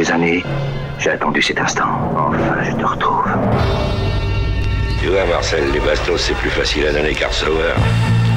des 0.00 0.10
années, 0.10 0.44
j'ai 0.98 1.10
attendu 1.10 1.42
cet 1.42 1.60
instant. 1.60 1.84
Enfin, 2.16 2.64
je 2.64 2.72
te 2.72 2.84
retrouve. 2.86 3.26
Tu 4.98 5.08
vois, 5.08 5.26
Marcel, 5.26 5.64
les 5.72 5.80
bastos, 5.80 6.16
c'est 6.16 6.34
plus 6.36 6.48
facile 6.48 6.86
à 6.86 6.92
donner 6.92 7.12
qu'à 7.12 7.28
recevoir. 7.28 7.76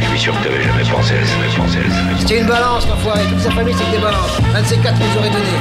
Je 0.02 0.06
suis 0.08 0.20
sûr 0.20 0.34
que 0.38 0.44
t'avais 0.44 0.62
jamais 0.62 0.84
pensé 0.84 1.14
à 1.16 1.26
ça, 1.26 1.34
jamais 1.34 1.56
pensé 1.56 1.78
à 1.80 1.90
ça. 1.90 2.20
C'était 2.20 2.40
une 2.42 2.48
balance, 2.48 2.86
l'enfoiré. 2.90 3.22
Toute 3.30 3.40
sa 3.40 3.52
famille, 3.52 3.74
c'est 3.78 3.86
que 3.86 3.92
des 3.96 4.04
balances. 4.04 4.36
Un 4.54 4.62
de 4.62 4.68
ces 4.68 4.78
quatre 4.78 5.00
nous 5.00 5.18
aurait 5.20 5.30
donné. 5.30 5.56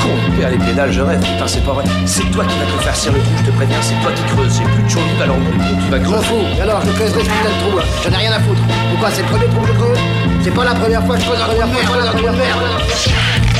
Con, 0.00 0.14
père 0.38 0.50
les 0.50 0.58
pédales, 0.58 0.92
je 0.92 1.00
rêve, 1.00 1.18
putain, 1.20 1.48
c'est 1.48 1.64
pas 1.64 1.72
vrai. 1.72 1.84
C'est 2.06 2.30
toi 2.30 2.44
qui 2.44 2.56
vas 2.56 2.66
te 2.66 2.82
faire 2.84 2.94
serrer 2.94 3.18
le 3.18 3.24
trou, 3.24 3.34
je 3.38 3.50
te 3.50 3.56
préviens, 3.56 3.82
c'est 3.82 3.98
toi 4.02 4.12
qui 4.14 4.22
creuses. 4.34 4.56
J'ai 4.58 4.64
plus 4.70 4.82
de 4.84 4.88
chaud 4.88 5.00
alors 5.20 5.36
tu 5.84 5.90
vas 5.90 5.98
creuser. 5.98 6.26
fous. 6.26 6.44
Et 6.58 6.62
alors, 6.62 6.80
je 6.86 6.92
creuserai 6.92 7.24
ce 7.24 7.30
putain 7.30 7.50
de 7.50 7.60
trou. 7.66 7.78
là. 7.78 7.84
J'en 8.04 8.12
ai 8.12 8.20
rien 8.22 8.32
à 8.32 8.40
foutre. 8.40 8.62
Pourquoi 8.90 9.10
C'est 9.10 9.22
le 9.22 9.28
premier 9.28 9.46
trou 9.46 9.60
que 9.62 9.66
je 9.66 9.72
creuse? 9.72 9.98
C'est 10.44 10.54
pas 10.54 10.64
la 10.64 10.74
première 10.74 11.04
fois 11.04 11.16
que 11.16 11.22
je 11.22 11.26
creuse 11.26 11.42
un 11.42 11.46
trou 11.48 12.22
de 12.22 13.53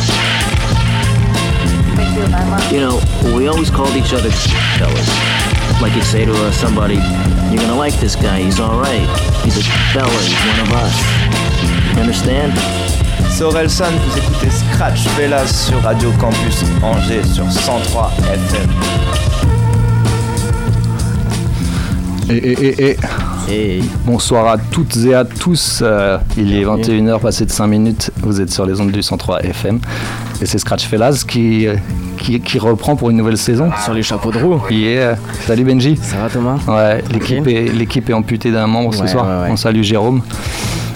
You 2.15 2.79
know, 2.79 3.01
we 3.37 3.49
always 3.49 3.71
called 3.71 3.97
each 3.97 4.13
other 4.13 4.31
fellas. 4.79 5.09
Like 5.83 5.97
you'd 5.97 6.05
say 6.05 6.25
to 6.25 6.33
uh, 6.33 6.53
somebody, 6.53 6.95
you're 7.51 7.61
gonna 7.61 7.75
like 7.75 7.95
this 7.95 8.15
guy, 8.15 8.41
he's 8.41 8.61
alright. 8.61 9.09
He's 9.43 9.59
a 9.59 9.63
fella, 9.93 10.09
he's 10.23 10.39
one 10.47 10.61
of 10.61 10.73
us. 10.75 10.95
You 11.95 12.03
understand? 12.03 12.53
C'est 13.31 13.43
Orelsan, 13.43 13.91
vous 13.91 14.19
écoutez 14.19 14.49
Scratch 14.49 15.09
Fellas 15.17 15.49
sur 15.49 15.83
Radio 15.83 16.13
Campus 16.21 16.63
Angers 16.85 17.25
sur 17.25 17.51
103 17.51 18.13
FM. 18.33 18.71
Et, 22.31 22.37
et, 22.37 22.53
et, 22.53 22.91
et. 22.91 22.97
Hey. 23.47 23.85
Bonsoir 24.07 24.47
à 24.49 24.57
toutes 24.57 24.97
et 25.05 25.15
à 25.15 25.25
tous. 25.27 25.81
Euh, 25.83 26.17
il 26.39 26.55
est 26.55 26.65
21h 26.65 27.21
passé 27.21 27.45
de 27.45 27.51
5 27.51 27.67
minutes. 27.67 28.11
Vous 28.23 28.41
êtes 28.41 28.51
sur 28.51 28.65
les 28.65 28.81
ondes 28.81 28.91
du 28.91 29.03
103 29.03 29.43
FM. 29.43 29.81
Et 30.41 30.47
c'est 30.47 30.57
Scratch 30.57 30.87
Fellas 30.87 31.25
qui, 31.29 31.67
euh, 31.67 31.77
qui, 32.25 32.41
qui 32.41 32.59
reprend 32.59 32.97
pour 32.97 33.11
une 33.11 33.17
nouvelle 33.17 33.37
saison. 33.37 33.71
Sur 33.85 33.93
les 33.93 34.03
chapeaux 34.03 34.33
de 34.33 34.39
roue. 34.39 34.61
Yeah. 34.71 35.17
Salut 35.47 35.65
Benji. 35.65 35.97
Ça 35.97 36.17
va 36.17 36.31
Thomas? 36.31 36.59
Ouais, 36.67 37.05
l'équipe 37.13 38.09
est, 38.09 38.13
amputée 38.13 38.51
d'un 38.51 38.67
membre 38.67 38.95
ce 38.95 39.07
soir. 39.07 39.27
ouais, 39.27 39.45
ouais. 39.45 39.53
On 39.53 39.57
salue 39.57 39.83
Jérôme. 39.83 40.23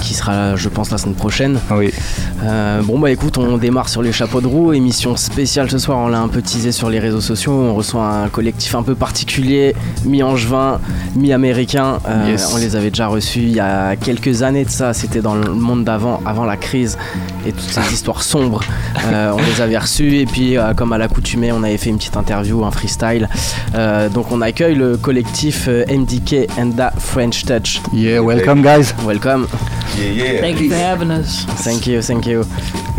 Qui 0.02 0.14
sera 0.14 0.32
là, 0.32 0.56
je 0.56 0.68
pense, 0.68 0.90
la 0.90 0.98
semaine 0.98 1.14
prochaine. 1.14 1.58
Oui. 1.70 1.90
Euh, 2.44 2.80
bon 2.82 2.98
bah 2.98 3.10
écoute, 3.10 3.36
on 3.36 3.58
démarre 3.58 3.88
sur 3.88 4.00
les 4.00 4.12
chapeaux 4.12 4.40
de 4.40 4.46
roue, 4.46 4.72
émission 4.72 5.16
spéciale 5.16 5.70
ce 5.70 5.78
soir, 5.78 5.98
on 5.98 6.08
l'a 6.08 6.20
un 6.20 6.28
peu 6.28 6.40
teasé 6.40 6.72
sur 6.72 6.88
les 6.88 6.98
réseaux 6.98 7.20
sociaux, 7.20 7.52
on 7.52 7.74
reçoit 7.74 8.06
un 8.06 8.28
collectif 8.28 8.74
un 8.74 8.82
peu 8.82 8.94
particulier, 8.94 9.74
mi-angevin, 10.04 10.80
mi-américain, 11.16 11.98
Euh, 12.08 12.30
Yes. 12.30 12.52
on 12.54 12.58
les 12.58 12.76
avait 12.76 12.90
déjà 12.90 13.06
reçus 13.08 13.40
il 13.40 13.52
y 13.54 13.60
a 13.60 13.96
quelques 13.96 14.42
années 14.42 14.64
de 14.64 14.70
ça, 14.70 14.94
c'était 14.94 15.20
dans 15.20 15.34
le 15.34 15.52
monde 15.52 15.84
d'avant, 15.84 16.20
avant 16.24 16.44
la 16.44 16.56
crise 16.56 16.96
et 17.46 17.52
toutes 17.52 17.60
ces 17.70 17.80
histoires 17.92 18.22
sombres, 18.22 18.60
Euh, 19.12 19.32
on 19.36 19.42
les 19.42 19.60
avait 19.60 19.78
reçus 19.78 20.16
et 20.18 20.26
puis 20.26 20.56
euh, 20.56 20.74
comme 20.74 20.92
à 20.92 20.98
l'accoutumée 20.98 21.50
on 21.52 21.62
avait 21.64 21.76
fait 21.78 21.90
une 21.90 21.98
petite 21.98 22.16
interview, 22.16 22.64
un 22.64 22.70
freestyle, 22.70 23.28
Euh, 23.74 24.08
donc 24.08 24.30
on 24.32 24.40
accueille 24.40 24.74
le 24.76 24.96
collectif 24.96 25.68
MDK 25.68 26.48
and 26.58 26.70
the 26.70 26.90
French 27.00 27.44
Touch. 27.44 27.80
Yeah, 27.92 28.22
welcome 28.22 28.62
guys. 28.62 28.94
Welcome, 29.06 29.46
Yeah, 29.96 30.10
yeah. 30.10 30.40
Thank 30.40 30.60
you 30.60 30.68
for 30.70 30.76
having 30.76 31.10
us. 31.10 31.44
thank 31.64 31.86
you, 31.86 32.00
thank 32.02 32.26
you. 32.26 32.44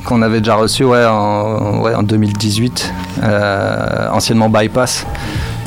Qu'on 0.06 0.22
avait 0.22 0.40
déjà 0.40 0.56
reçu 0.56 0.84
ouais, 0.86 1.06
en, 1.06 1.82
ouais, 1.82 1.94
en 1.94 2.04
2018. 2.04 2.92
Euh, 3.24 4.10
anciennement 4.12 4.50
Bypass. 4.50 5.06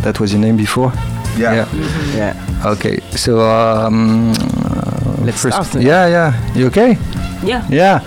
That 0.03 0.19
was 0.21 0.33
your 0.33 0.41
name 0.41 0.57
before? 0.57 0.93
Yeah. 1.39 1.67
Yeah. 2.15 2.35
Okay, 2.67 3.01
so 3.17 3.41
um, 3.41 4.33
Let's 5.25 5.41
first, 5.41 5.63
start. 5.65 5.83
yeah, 5.83 6.07
yeah. 6.09 6.33
You 6.55 6.67
okay? 6.67 6.99
Yeah. 7.45 7.65
Yeah. 7.71 8.01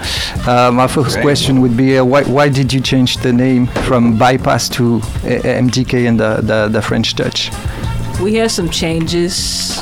Uh, 0.47 0.72
my 0.72 0.88
first 0.88 1.19
question 1.22 1.61
would 1.61 1.75
be, 1.75 1.97
uh, 1.97 2.03
why, 2.05 2.23
why 2.23 2.50
did 2.50 2.72
you 2.72 2.79
change 2.81 3.17
the 3.17 3.33
name 3.33 3.67
from 3.88 4.17
Bypass 4.17 4.69
to 4.69 4.97
uh, 4.97 5.41
MDK 5.44 6.07
and 6.07 6.19
the, 6.19 6.40
the, 6.41 6.67
the 6.69 6.81
French 6.81 7.16
Touch? 7.16 7.51
We 8.22 8.35
had 8.35 8.51
some 8.51 8.69
changes, 8.69 9.81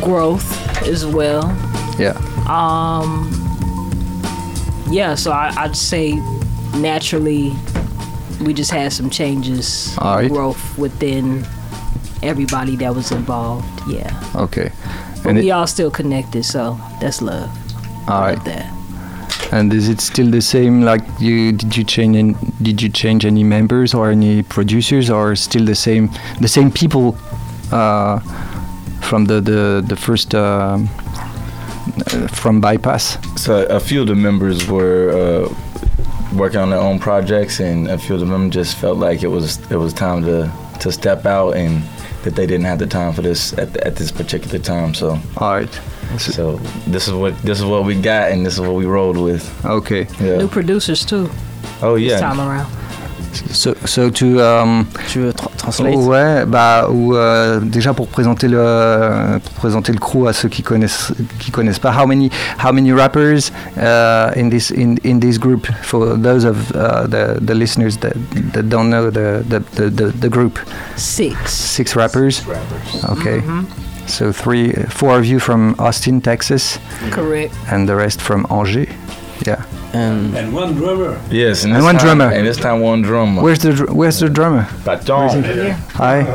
growth 0.00 0.46
as 0.86 1.04
well. 1.06 1.44
Yeah. 1.98 2.18
Um, 2.50 3.30
yeah, 4.90 5.14
so 5.14 5.30
I, 5.30 5.54
I'd 5.56 5.76
say 5.76 6.14
naturally 6.74 7.52
we 8.40 8.54
just 8.54 8.70
had 8.70 8.92
some 8.92 9.08
changes, 9.10 9.96
right. 10.00 10.28
growth 10.28 10.78
within 10.78 11.44
everybody 12.22 12.76
that 12.76 12.94
was 12.94 13.12
involved. 13.12 13.66
Yeah. 13.88 14.10
Okay. 14.34 14.72
But 15.22 15.30
And, 15.30 15.38
we 15.38 15.50
it, 15.50 15.52
all 15.52 15.66
still 15.66 15.90
connected, 15.90 16.44
so 16.44 16.78
that's 17.00 17.22
love. 17.22 17.50
all 18.08 18.22
right. 18.22 18.44
That. 18.44 18.66
And 19.52 19.72
is 19.72 19.88
it 19.88 20.00
still 20.00 20.30
the 20.30 20.40
same? 20.40 20.82
Like 20.82 21.02
you 21.20 21.52
did 21.52 21.76
you 21.76 21.84
change? 21.84 22.16
In, 22.16 22.36
did 22.62 22.80
you 22.82 22.88
change 22.88 23.24
any 23.24 23.44
members 23.44 23.94
or 23.94 24.10
any 24.10 24.42
producers, 24.42 25.10
or 25.10 25.36
still 25.36 25.64
the 25.64 25.74
same? 25.74 26.08
The 26.40 26.48
same 26.48 26.70
people 26.70 27.16
uh, 27.72 28.20
from 29.00 29.26
the 29.26 29.40
the 29.40 29.84
the 29.86 29.96
first 29.96 30.34
um 30.34 30.88
uh, 31.06 31.09
from 32.28 32.60
Bypass. 32.60 33.18
So 33.40 33.66
a 33.66 33.80
few 33.80 34.02
of 34.02 34.06
the 34.08 34.14
members 34.14 34.66
were 34.68 35.10
uh, 35.12 35.54
working 36.36 36.60
on 36.60 36.70
their 36.70 36.78
own 36.80 36.98
projects, 36.98 37.60
and 37.60 37.88
a 37.88 37.98
few 37.98 38.14
of 38.16 38.26
them 38.28 38.50
just 38.50 38.76
felt 38.76 38.98
like 38.98 39.22
it 39.22 39.28
was 39.28 39.58
it 39.70 39.76
was 39.76 39.92
time 39.92 40.22
to 40.22 40.50
to 40.80 40.90
step 40.92 41.26
out, 41.26 41.56
and 41.56 41.82
that 42.22 42.34
they 42.36 42.46
didn't 42.46 42.66
have 42.66 42.78
the 42.78 42.86
time 42.86 43.12
for 43.12 43.22
this 43.22 43.52
at, 43.54 43.76
at 43.78 43.96
this 43.96 44.10
particular 44.12 44.58
time. 44.58 44.94
So 44.94 45.18
All 45.36 45.54
right. 45.54 45.80
so 46.18 46.56
this 46.86 47.08
is 47.08 47.14
what 47.14 47.36
this 47.42 47.58
is 47.58 47.64
what 47.64 47.84
we 47.84 48.00
got, 48.00 48.30
and 48.32 48.44
this 48.44 48.54
is 48.54 48.60
what 48.60 48.74
we 48.74 48.84
rolled 48.86 49.16
with. 49.18 49.44
Okay. 49.64 50.06
Yeah. 50.20 50.38
New 50.38 50.48
producers 50.48 51.04
too 51.04 51.30
Oh 51.82 51.94
yeah. 51.96 52.10
this 52.10 52.20
yeah. 52.20 52.28
time 52.28 52.40
around. 52.40 52.79
So 53.52 53.74
so 53.84 54.10
to 54.10 54.40
um, 54.40 54.86
Tu 55.08 55.20
veux 55.20 55.30
tra- 55.32 55.50
translate? 55.56 55.94
Ouais 55.96 56.44
bah 56.46 56.88
ou 56.90 57.14
euh, 57.14 57.60
déjà 57.60 57.92
pour 57.94 58.08
présenter 58.08 58.48
le 58.48 59.38
pour 59.44 59.52
présenter 59.54 59.92
le 59.92 59.98
crew 59.98 60.26
à 60.26 60.32
ceux 60.32 60.48
qui 60.48 60.62
connaissent 60.62 61.12
qui 61.38 61.50
connaissent 61.50 61.78
pas. 61.78 61.92
How 61.92 62.06
many 62.06 62.30
how 62.58 62.72
many 62.72 62.92
rappers 62.92 63.52
uh, 63.76 64.32
in 64.36 64.48
this 64.50 64.70
in 64.72 64.96
in 65.04 65.20
this 65.20 65.38
group? 65.38 65.66
For 65.82 66.16
those 66.20 66.44
of 66.44 66.56
uh, 66.74 67.06
the 67.06 67.38
the 67.40 67.54
listeners 67.54 67.98
that 67.98 68.14
that 68.52 68.68
don't 68.68 68.90
know 68.90 69.10
the 69.10 69.42
the 69.48 69.60
the, 69.76 69.90
the, 69.90 70.12
the 70.20 70.28
group. 70.28 70.58
Six. 70.96 71.52
Six 71.52 71.94
rappers. 71.94 72.42
Okay. 73.10 73.42
So 74.06 74.32
three, 74.32 74.72
four 74.88 75.16
of 75.16 75.24
you 75.24 75.38
from 75.38 75.76
Austin, 75.78 76.20
Texas, 76.20 76.80
Correct. 77.12 77.54
and 77.70 77.88
the 77.88 77.94
rest 77.94 78.20
from 78.20 78.44
Angers. 78.50 78.88
Yeah. 79.46 79.62
And 79.92 80.36
And 80.36 80.52
one 80.54 80.74
drummer. 80.74 81.16
Yes, 81.30 81.64
and, 81.64 81.74
And 81.74 81.82
one 81.82 81.96
time- 81.96 82.18
drummer. 82.18 82.32
and 82.32 82.44
this 82.46 82.56
time 82.58 82.80
one 82.80 83.02
drummer. 83.02 83.42
Where's 83.42 83.58
the 83.58 83.72
dr- 83.72 83.90
Where's 83.92 84.18
the 84.20 84.28
drummer? 84.28 84.66
Baton. 84.84 85.42
Hi. 85.98 86.24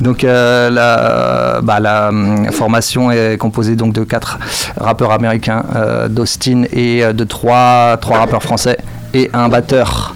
Donc 0.00 0.24
euh, 0.24 0.68
la, 0.68 1.60
bah, 1.62 1.80
la 1.80 2.08
hum, 2.10 2.52
formation 2.52 3.10
est 3.10 3.38
composée 3.38 3.76
donc 3.76 3.94
de 3.94 4.04
quatre 4.04 4.38
rappeurs 4.76 5.10
américains, 5.10 5.64
euh, 5.74 6.06
d'Austin 6.08 6.64
et 6.70 7.02
euh, 7.02 7.14
de 7.14 7.24
trois, 7.24 7.96
trois 7.98 8.18
rappeurs 8.18 8.42
français 8.42 8.76
et 9.14 9.30
un 9.32 9.48
batteur 9.48 10.14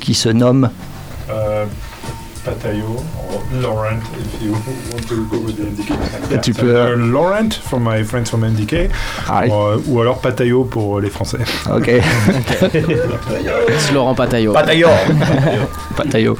qui 0.00 0.14
se 0.14 0.30
nomme. 0.30 0.70
Patayo 2.44 2.96
or 3.30 3.42
Laurent, 3.60 4.00
if 4.18 4.42
you 4.42 4.52
want 4.52 5.06
to 5.08 5.24
go 5.26 5.38
with 5.40 5.56
the 5.56 5.64
NDK. 5.66 6.40
tu 6.42 6.52
So, 6.52 6.62
peux- 6.62 6.74
uh, 6.76 6.96
Laurent 6.96 7.52
for 7.54 7.78
my 7.80 8.02
friends 8.02 8.30
from 8.30 8.44
NDK, 8.44 8.90
Ah, 9.28 9.44
or, 9.50 9.80
ou 9.88 10.00
alors 10.00 10.20
Patayo 10.20 10.64
pour 10.64 11.00
les 11.00 11.10
Français. 11.10 11.38
ok, 11.70 11.90
c'est 13.78 13.92
Laurent 13.92 14.14
Patayo. 14.14 14.52
Patayo. 14.52 14.88
Patayo. 15.96 16.36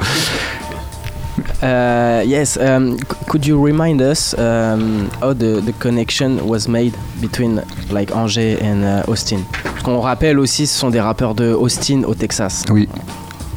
Uh, 1.63 2.23
yes, 2.25 2.57
um, 2.57 2.97
could 3.29 3.47
you 3.47 3.61
remind 3.63 4.01
us 4.01 4.33
um, 4.39 5.11
how 5.21 5.35
the, 5.35 5.61
the 5.61 5.73
connection 5.79 6.47
was 6.49 6.67
made 6.69 6.95
between 7.21 7.61
like 7.91 8.11
Angers 8.17 8.59
and 8.63 8.83
uh, 8.85 9.03
Austin? 9.11 9.45
Parce 9.63 9.83
qu'on 9.83 10.01
rappelle 10.01 10.39
aussi, 10.39 10.67
ce 10.67 10.79
sont 10.79 10.89
des 10.91 11.01
rappeurs 11.01 11.35
de 11.35 11.53
Austin 11.53 12.03
au 12.05 12.15
Texas. 12.15 12.65
Oui. 12.71 12.89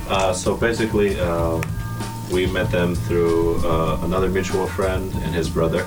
Uh, 0.10 0.34
so 0.34 0.56
basically, 0.56 1.16
uh, 1.16 1.62
we 2.34 2.48
met 2.48 2.72
them 2.72 2.96
through 2.96 3.58
uh, 3.60 4.00
another 4.02 4.28
mutual 4.28 4.66
friend 4.66 5.14
and 5.14 5.36
his 5.36 5.50
brother 5.50 5.86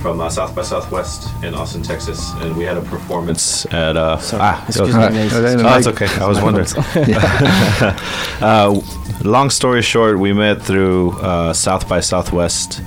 from 0.00 0.20
uh, 0.20 0.28
South 0.28 0.54
by 0.54 0.62
Southwest 0.62 1.28
in 1.42 1.54
Austin, 1.54 1.82
Texas, 1.82 2.32
and 2.34 2.54
we 2.54 2.64
had 2.64 2.76
a 2.76 2.82
performance 2.82 3.64
at. 3.72 3.96
Uh, 3.96 4.18
Sorry, 4.18 4.42
ah, 4.44 4.64
excuse 4.68 4.94
okay. 4.94 5.08
me, 5.08 5.28
guys. 5.30 5.32
Oh, 5.32 5.66
Oh, 5.66 5.78
it's 5.78 5.86
okay. 5.86 6.06
I 6.20 6.28
was 6.28 6.40
wondering. 6.40 6.66
uh, 8.42 8.80
long 9.24 9.48
story 9.48 9.80
short, 9.80 10.18
we 10.18 10.32
met 10.34 10.62
through 10.62 11.12
uh, 11.20 11.52
South 11.54 11.88
by 11.88 12.00
Southwest. 12.00 12.82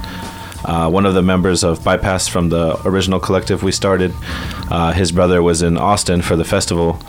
Uh, 0.64 0.90
one 0.90 1.06
of 1.06 1.16
the 1.16 1.22
members 1.24 1.64
of 1.64 1.84
Bypass 1.84 2.28
from 2.28 2.50
the 2.50 2.80
original 2.88 3.20
collective 3.20 3.64
we 3.64 3.72
started, 3.72 4.14
uh, 4.70 4.92
his 4.92 5.12
brother 5.12 5.42
was 5.42 5.64
in 5.64 5.78
Austin 5.78 6.22
for 6.22 6.36
the 6.36 6.46
festival, 6.46 7.00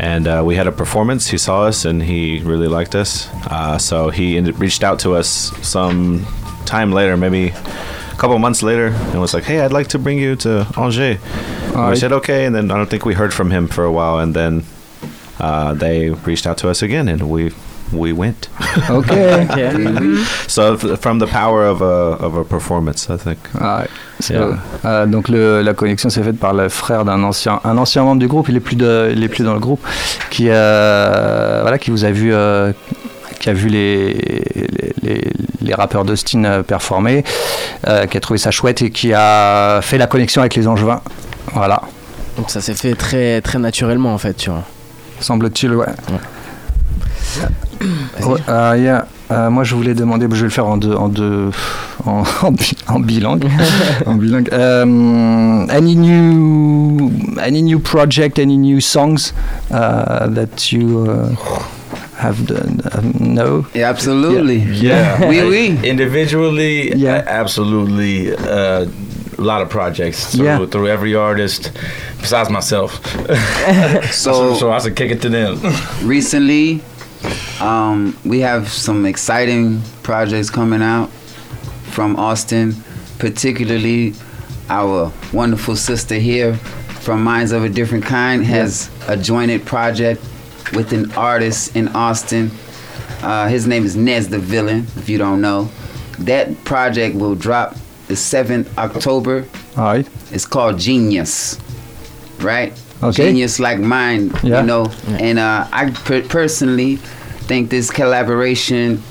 and 0.00 0.26
uh, 0.26 0.42
we 0.44 0.54
had 0.56 0.66
a 0.66 0.72
performance. 0.72 1.28
He 1.28 1.38
saw 1.38 1.62
us 1.64 1.84
and 1.84 2.02
he 2.02 2.40
really 2.44 2.68
liked 2.68 2.94
us. 2.94 3.28
Uh, 3.50 3.78
so 3.78 4.10
he 4.10 4.36
ended, 4.36 4.58
reached 4.58 4.82
out 4.84 4.98
to 5.00 5.14
us 5.14 5.28
some 5.66 6.24
time 6.66 6.92
later, 6.92 7.16
maybe 7.16 7.48
a 7.48 8.16
couple 8.18 8.38
months 8.38 8.62
later, 8.62 8.88
and 8.88 9.20
was 9.20 9.34
like, 9.34 9.44
"Hey, 9.44 9.60
I'd 9.60 9.72
like 9.72 9.88
to 9.88 9.98
bring 9.98 10.18
you 10.18 10.36
to 10.36 10.66
Angers." 10.76 11.18
We 11.90 11.96
said 11.96 12.12
okay, 12.12 12.44
and 12.46 12.54
then 12.54 12.70
I 12.70 12.76
don't 12.76 12.88
think 12.90 13.04
we 13.04 13.14
heard 13.14 13.32
from 13.32 13.50
him 13.50 13.68
for 13.68 13.84
a 13.84 13.92
while, 13.92 14.18
and 14.18 14.34
then 14.34 14.64
uh, 15.38 15.74
they 15.74 16.10
reached 16.10 16.46
out 16.46 16.58
to 16.58 16.68
us 16.68 16.82
again, 16.82 17.08
and 17.08 17.28
we 17.30 17.52
we 17.92 18.12
went. 18.12 18.48
Okay. 18.90 19.46
so 20.46 20.74
f- 20.74 21.00
from 21.00 21.18
the 21.18 21.26
power 21.26 21.64
of 21.66 21.80
a 21.82 22.16
of 22.20 22.36
a 22.36 22.44
performance, 22.44 23.08
I 23.10 23.16
think. 23.16 23.38
Ouais. 23.54 23.86
Yeah. 24.30 24.56
euh, 24.84 25.06
donc 25.06 25.28
le, 25.28 25.62
la 25.62 25.74
connexion 25.74 26.10
s'est 26.10 26.22
faite 26.22 26.38
par 26.38 26.52
le 26.52 26.68
frère 26.68 27.04
d'un 27.04 27.22
ancien, 27.22 27.60
un 27.64 27.76
ancien 27.78 28.02
membre 28.02 28.20
du 28.20 28.26
groupe. 28.28 28.48
Il 28.48 28.56
est 28.56 28.60
plus 28.60 28.76
de, 28.76 29.10
il 29.14 29.22
est 29.22 29.28
plus 29.28 29.44
dans 29.44 29.54
le 29.54 29.60
groupe, 29.60 29.80
qui 30.30 30.46
euh, 30.48 31.58
voilà, 31.62 31.78
qui 31.78 31.90
vous 31.90 32.04
a 32.04 32.10
vu, 32.10 32.32
euh, 32.34 32.72
qui 33.40 33.48
a 33.48 33.52
vu 33.52 33.68
les 33.68 34.14
les, 34.54 34.92
les- 35.02 35.32
les 35.60 35.74
rappeurs 35.74 36.04
d'Austin 36.04 36.62
performer, 36.62 37.24
euh, 37.86 38.06
qui 38.06 38.16
a 38.16 38.20
trouvé 38.20 38.38
ça 38.38 38.50
chouette 38.50 38.80
et 38.82 38.90
qui 38.90 39.12
a 39.14 39.80
fait 39.82 39.98
la 39.98 40.06
connexion 40.06 40.40
avec 40.40 40.54
les 40.54 40.66
Angevins. 40.66 41.00
Voilà. 41.52 41.82
Donc 42.36 42.50
ça 42.50 42.60
s'est 42.60 42.74
fait 42.74 42.94
très 42.94 43.40
très 43.40 43.58
naturellement 43.58 44.14
en 44.14 44.18
fait, 44.18 44.34
tu 44.34 44.50
vois. 44.50 44.62
Semble-t-il, 45.20 45.74
ouais. 45.74 45.86
Ouais, 45.86 46.18
euh, 48.48 48.76
yeah. 48.78 49.06
Euh, 49.30 49.50
moi, 49.50 49.62
je 49.62 49.74
voulais 49.74 49.92
demander, 49.94 50.26
je 50.30 50.36
vais 50.36 50.44
le 50.44 50.48
faire 50.50 50.66
en 50.66 50.78
deux, 50.78 50.94
en 50.94 51.08
deux, 51.08 51.50
en, 52.06 52.22
en, 52.42 52.50
bi- 52.50 52.76
en 52.88 52.98
bilingue. 53.00 53.46
en 54.06 54.14
bilingue. 54.14 54.48
Um, 54.52 55.68
any 55.70 55.94
new, 55.96 57.10
any 57.38 57.60
new 57.62 57.78
project, 57.78 58.38
any 58.38 58.56
new 58.56 58.80
songs 58.80 59.32
uh, 59.70 60.28
that 60.28 60.72
you 60.72 61.04
uh, 61.10 61.28
have 62.16 62.46
done? 62.46 62.80
Uh, 62.90 63.02
no. 63.20 63.66
Yeah, 63.74 63.90
absolutely. 63.90 64.60
Yeah. 64.60 65.18
Oui, 65.28 65.42
oui. 65.42 65.78
Individually, 65.84 66.92
yeah. 66.96 67.22
absolutely. 67.26 68.32
Uh, 68.34 68.86
a 69.36 69.42
lot 69.42 69.60
of 69.60 69.68
projects 69.68 70.34
through, 70.34 70.46
Yeah. 70.46 70.66
through 70.66 70.88
every 70.88 71.14
artist 71.14 71.70
besides 72.20 72.48
myself. 72.50 72.98
So- 74.10 74.54
so 74.54 74.72
I 74.72 74.78
should 74.80 74.96
kick 74.96 75.10
it 75.12 75.20
to 75.22 75.28
them. 75.28 75.58
recently 76.02 76.80
um, 77.60 78.16
we 78.24 78.40
have 78.40 78.68
some 78.68 79.04
exciting 79.06 79.80
projects 80.02 80.50
coming 80.50 80.82
out 80.82 81.08
from 81.90 82.16
austin 82.16 82.72
particularly 83.18 84.14
our 84.68 85.12
wonderful 85.32 85.74
sister 85.74 86.14
here 86.14 86.54
from 86.54 87.22
minds 87.22 87.52
of 87.52 87.64
a 87.64 87.68
different 87.68 88.04
kind 88.04 88.44
has 88.44 88.90
a 89.08 89.16
jointed 89.16 89.64
project 89.66 90.20
with 90.74 90.92
an 90.92 91.10
artist 91.12 91.74
in 91.74 91.88
austin. 91.88 92.50
Uh, 93.22 93.48
his 93.48 93.66
name 93.66 93.84
is 93.84 93.96
nez 93.96 94.28
the 94.28 94.38
villain 94.38 94.86
if 94.96 95.08
you 95.08 95.16
don't 95.18 95.40
know. 95.40 95.68
That 96.20 96.62
project 96.64 97.16
will 97.16 97.34
drop 97.34 97.74
the 98.06 98.14
7th 98.14 98.76
october. 98.76 99.46
All 99.76 99.84
right. 99.84 100.08
it's 100.30 100.46
called 100.46 100.78
genius 100.78 101.58
right? 102.40 102.72
Okay. 103.02 103.26
genius 103.28 103.58
like 103.58 103.78
mine 103.78 104.30
Yeah. 104.42 104.60
you 104.60 104.66
know 104.66 104.86
and 105.08 105.38
uh, 105.38 105.66
i 105.72 105.90
per- 105.90 106.22
personally 106.22 106.98
think 107.48 107.70
this 107.70 107.90
collaboration 107.90 109.02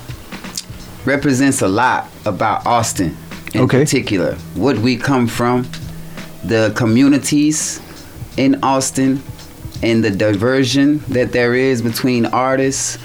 represents 1.06 1.62
a 1.62 1.68
lot 1.68 2.07
about 2.25 2.66
austin 2.66 3.16
in 3.54 3.62
Okay. 3.62 3.80
particular 3.80 4.36
what 4.56 4.78
we 4.78 4.95
come 4.98 5.25
from 5.28 5.66
the 6.44 6.72
communities 6.75 7.81
in 8.38 8.60
austin 8.63 9.22
and 9.84 10.04
the 10.04 10.12
diversion 10.12 11.00
that 11.10 11.31
there 11.31 11.56
is 11.56 11.81
between 11.81 12.25
artists 12.28 12.98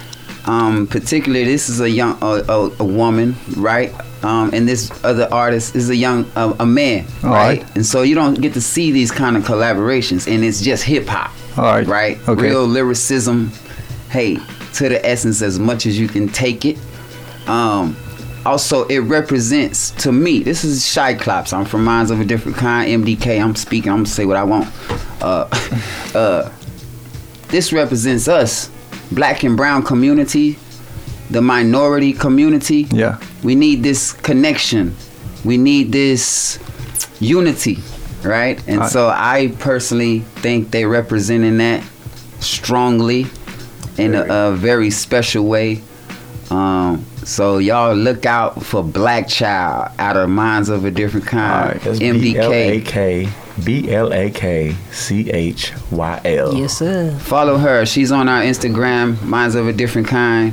um, 0.44 0.86
particularly 0.88 1.44
this 1.44 1.68
is 1.68 1.80
a 1.80 1.88
young 1.88 2.18
a, 2.20 2.26
a, 2.48 2.70
a 2.80 2.84
woman 2.84 3.36
right 3.56 3.92
um, 4.24 4.50
and 4.52 4.68
this 4.68 4.90
other 5.04 5.28
artist 5.32 5.74
is 5.76 5.88
a 5.90 5.96
young 5.96 6.28
a, 6.36 6.54
a 6.60 6.66
man 6.66 7.04
right? 7.22 7.60
right. 7.62 7.76
and 7.76 7.86
so 7.86 8.02
you 8.02 8.14
don't 8.14 8.40
get 8.40 8.52
to 8.54 8.60
see 8.60 8.90
these 8.90 9.10
kind 9.12 9.36
of 9.36 9.44
collaborations 9.44 10.26
and 10.32 10.44
it's 10.44 10.60
just 10.60 10.82
hip-hop 10.84 11.30
All 11.56 11.64
right. 11.64 11.86
right 11.86 12.28
Okay. 12.28 12.42
real 12.42 12.64
lyricism 12.66 13.52
hey 14.10 14.36
to 14.74 14.88
the 14.88 15.04
essence 15.06 15.42
as 15.42 15.58
much 15.58 15.86
as 15.86 15.98
you 15.98 16.08
can 16.08 16.28
take 16.28 16.64
it. 16.64 16.78
Um 17.46 17.96
also 18.44 18.84
it 18.88 18.98
represents 18.98 19.92
to 19.92 20.10
me 20.10 20.40
this 20.40 20.64
is 20.64 20.84
shy 20.84 21.14
claps 21.14 21.52
i'm 21.52 21.64
from 21.64 21.84
minds 21.84 22.10
of 22.10 22.20
a 22.20 22.24
different 22.24 22.56
kind. 22.56 23.04
Mdk 23.04 23.40
i'm 23.40 23.54
speaking 23.54 23.90
i'm 23.92 23.98
gonna 23.98 24.06
say 24.06 24.24
what 24.26 24.36
i 24.36 24.42
want. 24.42 24.68
Uh 25.22 25.46
uh 26.14 26.52
this 27.48 27.72
represents 27.72 28.26
us 28.28 28.70
black 29.12 29.44
and 29.44 29.56
brown 29.56 29.82
community 29.84 30.58
the 31.30 31.40
minority 31.40 32.12
community. 32.12 32.86
Yeah. 32.90 33.18
we 33.42 33.54
need 33.54 33.82
this 33.82 34.12
connection. 34.12 34.94
We 35.44 35.56
need 35.56 35.92
this 35.92 36.58
unity 37.20 37.78
right? 38.24 38.62
And 38.68 38.82
I- 38.82 38.88
so 38.88 39.08
i 39.08 39.52
personally 39.58 40.20
think 40.42 40.70
they're 40.70 40.88
representing 40.88 41.58
that 41.58 41.82
strongly 42.40 43.26
in 43.98 44.14
a, 44.14 44.24
a 44.28 44.52
very 44.56 44.90
special 44.90 45.44
way. 45.46 45.80
Um 46.50 47.04
so 47.24 47.58
y'all 47.58 47.94
look 47.94 48.26
out 48.26 48.62
for 48.64 48.82
Blakchyl 48.82 49.92
out 49.98 50.16
of 50.16 50.28
minds 50.28 50.68
of 50.68 50.84
a 50.84 50.90
different 50.90 51.24
kind 51.26 51.78
That's 51.80 52.00
mdk 52.00 52.34
B-L-A-K, 52.34 53.28
B-L-A-K-C-H-Y-L. 55.22 56.54
Yes, 56.54 56.78
sir. 56.78 57.16
follow 57.20 57.56
her. 57.58 57.86
She's 57.86 58.10
on 58.12 58.28
our 58.28 58.42
instagram 58.42 59.22
minds 59.22 59.54
of 59.54 59.68
a 59.68 59.72
different 59.72 60.08
kind. 60.08 60.52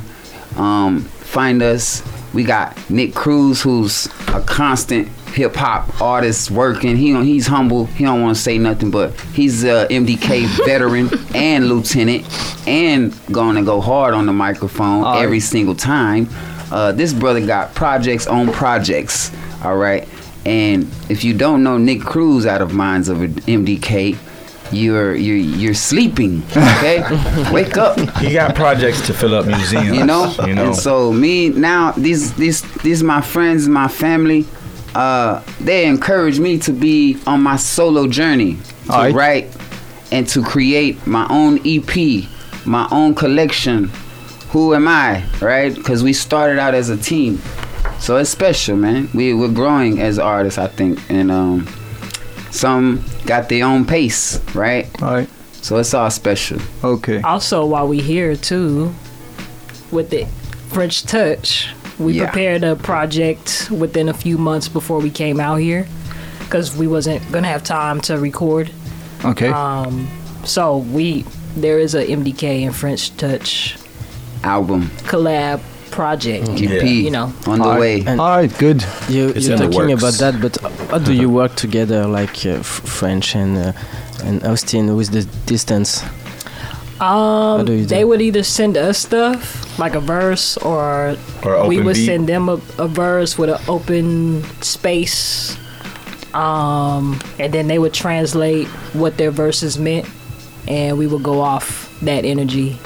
Um 0.56 1.00
find 1.02 1.62
us. 1.62 2.02
We 2.32 2.44
got 2.44 2.76
nick 2.90 3.14
cruz 3.14 3.62
who's 3.62 4.06
a 4.28 4.40
constant 4.46 5.08
hip-hop 5.34 6.00
artist 6.00 6.50
working 6.50 6.96
he 6.96 7.14
he's 7.24 7.46
humble 7.46 7.86
he 7.86 8.04
don't 8.04 8.20
want 8.22 8.34
to 8.36 8.40
say 8.42 8.58
nothing 8.58 8.90
but 8.90 9.12
he's 9.32 9.64
a 9.64 9.86
mdk 9.90 10.46
veteran 10.66 11.08
and 11.34 11.68
lieutenant 11.68 12.24
and 12.68 13.14
gonna 13.32 13.62
go 13.62 13.80
hard 13.80 14.14
on 14.14 14.26
the 14.26 14.32
microphone 14.32 15.04
All 15.04 15.14
right. 15.14 15.22
every 15.22 15.40
single 15.40 15.74
time 15.74 16.28
uh, 16.72 16.92
this 16.92 17.12
brother 17.12 17.44
got 17.44 17.74
projects 17.74 18.26
on 18.26 18.52
projects 18.52 19.30
all 19.64 19.76
right 19.76 20.08
and 20.46 20.84
if 21.08 21.22
you 21.24 21.34
don't 21.36 21.62
know 21.62 21.78
nick 21.78 22.00
cruz 22.00 22.46
out 22.46 22.62
of 22.62 22.72
minds 22.72 23.08
of 23.08 23.18
mdk 23.18 24.16
you're 24.72 25.16
you're 25.16 25.36
you're 25.36 25.74
sleeping 25.74 26.42
okay 26.56 27.02
wake 27.52 27.76
up 27.76 27.98
He 28.18 28.32
got 28.32 28.54
projects 28.54 29.04
to 29.08 29.12
fill 29.12 29.34
up 29.34 29.46
museums. 29.46 29.96
you 29.98 30.04
know 30.06 30.32
You 30.46 30.54
know. 30.54 30.66
and 30.66 30.76
so 30.76 31.12
me 31.12 31.48
now 31.48 31.90
these 31.92 32.32
these 32.34 32.62
these 32.82 33.02
my 33.02 33.20
friends 33.20 33.68
my 33.68 33.88
family 33.88 34.46
uh 34.94 35.42
they 35.60 35.86
encourage 35.86 36.38
me 36.40 36.58
to 36.58 36.72
be 36.72 37.16
on 37.26 37.42
my 37.42 37.56
solo 37.56 38.06
journey 38.08 38.56
to 38.86 38.92
Alright. 38.92 39.14
write 39.14 39.56
and 40.12 40.26
to 40.28 40.42
create 40.42 41.06
my 41.06 41.26
own 41.30 41.60
ep 41.66 41.94
my 42.66 42.88
own 42.90 43.14
collection 43.14 43.84
who 44.50 44.74
am 44.74 44.88
i 44.88 45.24
right 45.40 45.74
because 45.74 46.02
we 46.02 46.12
started 46.12 46.58
out 46.58 46.74
as 46.74 46.88
a 46.88 46.96
team 46.96 47.40
so 48.00 48.16
it's 48.16 48.30
special 48.30 48.76
man 48.76 49.08
we, 49.14 49.32
we're 49.34 49.48
growing 49.52 50.00
as 50.00 50.18
artists 50.18 50.58
i 50.58 50.66
think 50.66 50.98
and 51.10 51.30
um 51.30 51.66
some 52.50 53.04
got 53.26 53.48
their 53.48 53.64
own 53.64 53.84
pace 53.86 54.40
right 54.54 54.88
All 55.02 55.12
right. 55.14 55.28
so 55.52 55.76
it's 55.78 55.94
all 55.94 56.10
special 56.10 56.58
Okay. 56.82 57.20
Also, 57.22 57.64
while 57.64 57.86
we 57.86 58.00
here 58.00 58.34
too, 58.34 58.92
with 59.92 60.10
the 60.10 60.24
French 60.70 61.04
Touch, 61.04 61.68
we 62.00 62.12
Yeah. 62.14 62.24
prepared 62.24 62.64
a 62.64 62.74
project 62.76 63.68
within 63.70 64.08
a 64.08 64.14
few 64.14 64.38
months 64.38 64.68
before 64.68 64.98
we 65.00 65.10
came 65.10 65.38
out 65.40 65.56
here, 65.60 65.86
because 66.40 66.76
we 66.76 66.86
wasn't 66.86 67.20
gonna 67.32 67.48
have 67.48 67.62
time 67.62 68.00
to 68.08 68.18
record. 68.18 68.70
Okay. 69.24 69.48
Um, 69.48 70.08
so 70.44 70.78
we 70.78 71.24
there 71.56 71.78
is 71.78 71.94
a 71.94 72.04
MDK 72.10 72.64
and 72.66 72.74
French 72.74 73.02
Touch 73.16 73.76
album 74.42 74.90
collab 75.12 75.60
project. 75.90 76.48
EP 76.48 76.84
You 77.04 77.10
know, 77.10 77.32
on 77.46 77.58
the 77.58 77.64
Alright. 77.64 77.80
way 78.06 78.16
All 78.18 78.36
right. 78.38 78.52
Good. 78.58 78.84
You, 79.08 79.28
It's 79.36 79.46
you're 79.48 79.58
talking 79.58 79.92
about 79.92 80.14
that, 80.22 80.40
but 80.40 80.56
how 80.90 80.98
do 80.98 81.12
you 81.12 81.28
work 81.28 81.54
together, 81.56 82.06
like 82.06 82.46
uh, 82.46 82.62
French 82.98 83.34
and 83.36 83.56
uh, 83.58 83.72
and 84.24 84.42
Austin, 84.46 84.96
with 84.96 85.10
the 85.10 85.22
distance? 85.46 86.02
um, 87.00 87.64
do 87.64 87.72
you 87.72 87.80
do? 87.80 87.86
they 87.86 88.04
would 88.04 88.20
either 88.20 88.42
send 88.42 88.76
us 88.76 88.98
stuff 88.98 89.64
like 89.80 89.94
a 89.96 90.00
verse, 90.00 90.56
or, 90.58 91.16
Or 91.44 91.66
we 91.66 91.80
would 91.80 91.94
beat. 91.96 92.06
send 92.06 92.28
them 92.28 92.48
a, 92.48 92.60
a 92.78 92.86
verse 92.86 93.36
with 93.36 93.50
an 93.50 93.60
open 93.68 94.44
space. 94.62 95.56
Um, 96.34 97.18
and 97.40 97.52
then 97.52 97.66
they 97.66 97.78
would 97.80 97.92
translate 97.92 98.68
what 98.94 99.16
their 99.16 99.32
verses 99.32 99.78
meant, 99.78 100.06
and 100.68 100.96
we 100.96 101.08
would 101.08 101.24
go 101.24 101.40
off 101.40 101.98
that 102.02 102.24
energy 102.24 102.78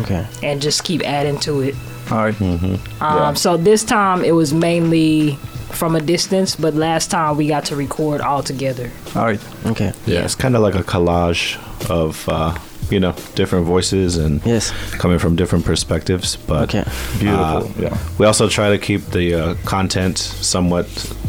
Okay. 0.00 0.26
and 0.42 0.62
just 0.62 0.82
keep 0.82 1.02
adding 1.06 1.38
to 1.40 1.60
it. 1.60 1.74
All 2.10 2.18
right. 2.18 2.40
Um, 2.40 2.80
Yeah. 3.00 3.34
So 3.34 3.58
this 3.58 3.84
time 3.84 4.24
it 4.24 4.32
was 4.32 4.54
mainly 4.54 5.36
from 5.70 5.96
a 5.96 6.00
distance, 6.00 6.56
but 6.56 6.74
last 6.74 7.10
time 7.10 7.36
we 7.36 7.46
got 7.46 7.66
to 7.66 7.76
record 7.76 8.20
all 8.22 8.42
together. 8.42 8.90
All 9.14 9.24
right. 9.24 9.40
Okay. 9.66 9.92
Yeah, 10.06 10.24
it's 10.24 10.34
kind 10.34 10.56
of 10.56 10.62
like 10.62 10.74
a 10.74 10.82
collage 10.82 11.56
of 11.90 12.26
uh, 12.28 12.56
you 12.92 13.00
know 13.00 13.12
different 13.34 13.66
voices 13.66 14.16
and 14.16 14.40
Yes. 14.46 14.72
coming 14.98 15.18
from 15.18 15.34
different 15.36 15.64
perspectives. 15.64 16.36
But 16.36 16.62
Okay. 16.74 16.84
Beautiful. 17.18 17.44
uh, 17.44 17.68
yeah. 17.78 17.96
we 18.18 18.26
also 18.26 18.48
try 18.48 18.70
to 18.70 18.78
keep 18.78 19.00
the 19.10 19.34
uh, 19.34 19.54
content 19.64 20.18
somewhat 20.18 20.86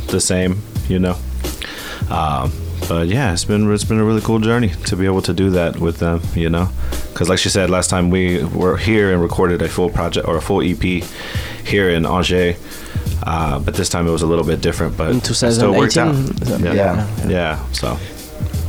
the 0.07 0.19
same, 0.19 0.55
you 0.89 0.99
know. 0.99 1.15
Um, 2.09 2.51
but 2.89 3.07
yeah, 3.07 3.31
it's 3.33 3.45
been 3.45 3.71
it's 3.73 3.85
been 3.85 3.99
a 3.99 4.03
really 4.03 4.21
cool 4.21 4.39
journey 4.39 4.69
to 4.87 4.95
be 4.95 5.05
able 5.05 5.21
to 5.21 5.33
do 5.33 5.49
that 5.51 5.79
with 5.79 5.97
them, 5.97 6.21
you 6.35 6.49
know. 6.49 6.67
Because, 7.13 7.29
like 7.29 7.39
she 7.39 7.49
said 7.49 7.69
last 7.69 7.89
time, 7.89 8.09
we 8.09 8.43
were 8.43 8.75
here 8.77 9.13
and 9.13 9.21
recorded 9.21 9.61
a 9.61 9.69
full 9.69 9.89
project 9.89 10.27
or 10.27 10.35
a 10.37 10.41
full 10.41 10.61
EP 10.61 11.03
here 11.65 11.89
in 11.89 12.05
Angers. 12.05 12.55
Uh, 13.25 13.57
but 13.59 13.73
this 13.75 13.87
time 13.89 14.05
it 14.07 14.11
was 14.11 14.21
a 14.21 14.27
little 14.27 14.43
bit 14.45 14.59
different, 14.61 14.97
but 14.97 15.11
In 15.11 15.17
it 15.17 15.25
still 15.33 15.73
worked 15.73 15.95
out. 15.97 16.13
2018? 16.13 16.65
Yeah. 16.65 16.73
Yeah. 16.73 17.29
yeah. 17.29 17.71
So 17.71 17.97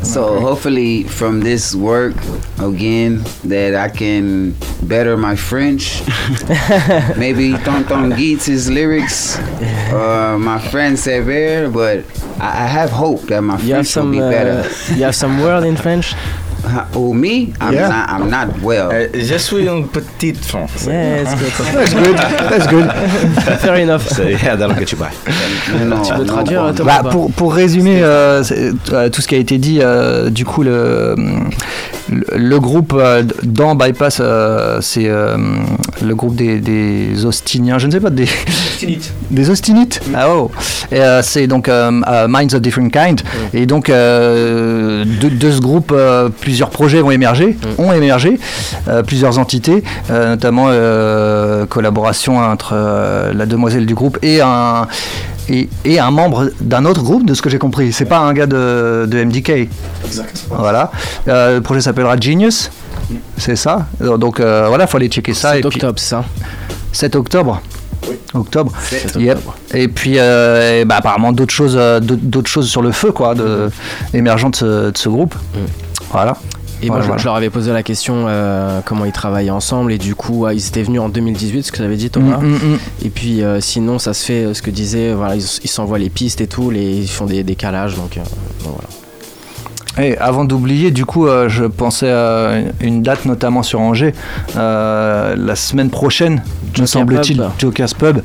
So 0.04 0.38
hopefully 0.40 1.04
from 1.04 1.40
this 1.40 1.75
work 1.75 2.14
again 2.61 3.25
that 3.44 3.75
I 3.75 3.88
can 3.88 4.54
better 4.82 5.16
my 5.16 5.34
French. 5.34 6.02
Maybe 7.16 7.52
Tonton 7.64 8.12
Geets' 8.12 8.68
lyrics. 8.68 9.38
Uh, 9.94 10.37
my 10.38 10.58
friend 10.70 10.99
Sever, 10.99 11.70
but 11.70 12.04
I, 12.40 12.64
I 12.64 12.66
have 12.66 12.90
hope 12.90 13.20
that 13.28 13.42
my 13.42 13.54
You 13.61 13.68
French 13.75 13.76
will 13.76 13.84
some 13.84 14.11
be 14.11 14.20
uh, 14.20 14.28
better. 14.28 14.68
you 14.94 15.04
have 15.04 15.14
some 15.14 15.38
word 15.40 15.62
in 15.64 15.76
French. 15.76 16.14
Uh, 16.64 16.85
oh 16.94 17.12
me? 17.12 17.52
I'm 17.61 17.75
Yeah. 17.75 17.88
not 17.88 18.09
I'm 18.09 18.30
not 18.30 18.62
well. 18.62 18.90
Euh, 18.92 19.09
je 19.14 19.37
suis 19.38 19.66
une 19.66 19.87
petite 19.87 20.44
française. 20.44 20.87
Yeah, 20.88 21.23
it's 21.23 21.35
good. 21.35 21.52
That's 21.75 21.94
good. 21.94 22.16
That's 22.16 22.66
good. 22.66 23.59
Fair 23.61 23.75
enough. 23.76 24.09
so 24.09 24.23
yeah, 24.23 24.56
that'll 24.56 24.75
get 24.75 24.90
you 24.92 24.99
by. 24.99 25.11
Non, 25.85 26.02
Tu 26.02 26.12
non, 26.12 26.25
traduire, 26.25 26.73
Bah, 26.85 27.02
pour, 27.11 27.30
pour 27.33 27.52
résumer 27.54 28.00
euh, 28.02 28.42
euh, 28.92 29.09
tout 29.11 29.21
ce 29.21 29.28
qui 29.28 29.35
a 29.35 29.38
été 29.38 29.59
dit, 29.59 29.80
euh, 29.83 30.30
du 30.30 30.44
coup, 30.44 30.62
le, 30.62 31.14
le, 32.37 32.59
groupe 32.59 32.94
euh, 32.97 33.23
dans 33.42 33.75
Bypass, 33.75 34.18
euh, 34.21 34.78
c'est 34.80 35.09
euh, 35.09 35.37
le 36.02 36.14
groupe 36.14 36.35
des, 36.35 36.61
des 36.61 37.25
Austiniens, 37.25 37.78
je 37.78 37.87
ne 37.87 37.92
sais 37.92 38.00
pas, 38.00 38.11
des, 38.11 38.28
des 39.30 39.50
Austinites 39.50 40.00
Ah 40.14 40.28
oh. 40.30 40.50
C'est 41.23 41.47
donc 41.47 41.68
Minds 41.68 42.54
of 42.54 42.61
Different 42.61 42.90
Kind. 42.90 43.23
Et 43.52 43.66
donc, 43.66 43.88
de, 43.88 45.04
de 45.04 45.50
ce 45.50 45.61
groupe, 45.61 45.94
plusieurs 46.40 46.71
projets 46.71 47.00
vont 47.00 47.11
émerger, 47.11 47.56
ont 47.78 47.92
émergé, 47.92 48.38
plusieurs 49.06 49.38
entités, 49.38 49.83
notamment 50.11 50.68
collaboration 51.68 52.38
entre 52.38 52.75
la 53.35 53.47
demoiselle 53.47 53.87
du 53.87 53.94
groupe 53.94 54.18
et 54.23 54.40
un, 54.40 54.87
et, 55.48 55.68
et 55.84 55.98
un 56.00 56.10
membre 56.10 56.50
d'un 56.60 56.84
autre 56.84 57.02
groupe, 57.02 57.24
de 57.26 57.34
ce 57.34 57.42
que 57.42 57.50
j'ai 57.50 57.58
compris. 57.58 57.92
C'est 57.92 58.04
pas 58.06 58.18
un 58.18 58.32
gars 58.32 58.46
de, 58.46 59.06
de 59.08 59.24
MDK. 59.24 59.68
Voilà. 60.50 60.90
Euh, 61.28 61.56
le 61.56 61.60
projet 61.60 61.80
s'appellera 61.80 62.16
Genius. 62.18 62.70
C'est 63.36 63.56
ça. 63.56 63.86
Donc 64.00 64.40
euh, 64.40 64.66
voilà, 64.68 64.86
faut 64.86 64.96
aller 64.96 65.08
checker 65.08 65.34
ça. 65.34 65.52
7 65.52 65.58
et 65.64 65.68
puis- 65.68 65.76
octobre, 65.78 65.98
c'est 65.98 66.08
ça 66.10 66.24
7 66.92 67.16
octobre. 67.16 67.60
Octobre. 68.34 68.72
7 68.82 69.16
Yep. 69.16 69.38
Et 69.74 69.88
puis 69.88 70.14
euh, 70.18 70.80
et 70.80 70.84
bah, 70.84 70.96
apparemment 70.96 71.32
d'autres 71.32 71.52
choses, 71.54 71.76
euh, 71.78 72.00
d'autres 72.00 72.50
choses 72.50 72.68
sur 72.68 72.82
le 72.82 72.92
feu, 72.92 73.12
quoi, 73.12 73.34
de, 73.34 73.70
émergentes 74.12 74.54
de 74.54 74.58
ce, 74.58 74.90
de 74.90 74.98
ce 74.98 75.08
groupe. 75.08 75.34
Voilà. 76.10 76.36
Et 76.84 76.88
Voilà, 76.88 76.98
moi, 76.98 77.00
je- 77.02 77.06
voilà. 77.06 77.18
je 77.22 77.24
leur 77.24 77.34
avais 77.36 77.50
posé 77.50 77.72
la 77.72 77.82
question 77.82 78.26
euh, 78.28 78.80
comment 78.84 79.04
ils 79.06 79.12
travaillaient 79.12 79.48
ensemble, 79.50 79.92
et 79.92 79.98
du 79.98 80.14
coup, 80.14 80.46
ils 80.50 80.66
étaient 80.68 80.82
venus 80.82 81.00
en 81.00 81.08
2018, 81.08 81.62
ce 81.62 81.72
que 81.72 81.78
j'avais 81.78 81.96
dit, 81.96 82.10
Thomas. 82.10 82.36
Mm, 82.38 82.46
mm, 82.46 82.54
mm. 82.74 82.78
Et 83.06 83.08
puis, 83.10 83.42
euh, 83.42 83.60
sinon, 83.60 83.98
ça 83.98 84.12
se 84.12 84.24
fait, 84.26 84.44
euh, 84.44 84.54
ce 84.54 84.60
que 84.60 84.70
disait, 84.70 85.14
voilà, 85.14 85.36
ils 85.36 85.42
s'envoient 85.70 85.98
les 85.98 86.10
pistes 86.10 86.40
et 86.42 86.46
tout, 86.46 86.70
les, 86.70 86.82
ils 86.98 87.08
font 87.10 87.24
des 87.26 87.42
décalages, 87.42 87.94
donc, 87.96 88.18
euh, 88.18 88.20
donc 88.64 88.74
voilà. 88.74 88.88
Et 89.96 90.18
avant 90.18 90.44
d'oublier, 90.44 90.90
du 90.90 91.06
coup, 91.06 91.28
euh, 91.28 91.48
je 91.48 91.64
pensais 91.66 92.10
à 92.10 92.54
une 92.80 93.02
date 93.02 93.26
notamment 93.26 93.62
sur 93.62 93.78
Angers. 93.80 94.12
Euh, 94.56 95.36
la 95.38 95.54
semaine 95.54 95.88
prochaine, 95.88 96.42
me 96.80 96.84
semble-t-il. 96.84 97.40
Joker's 97.58 97.94
Pub. 97.94 98.18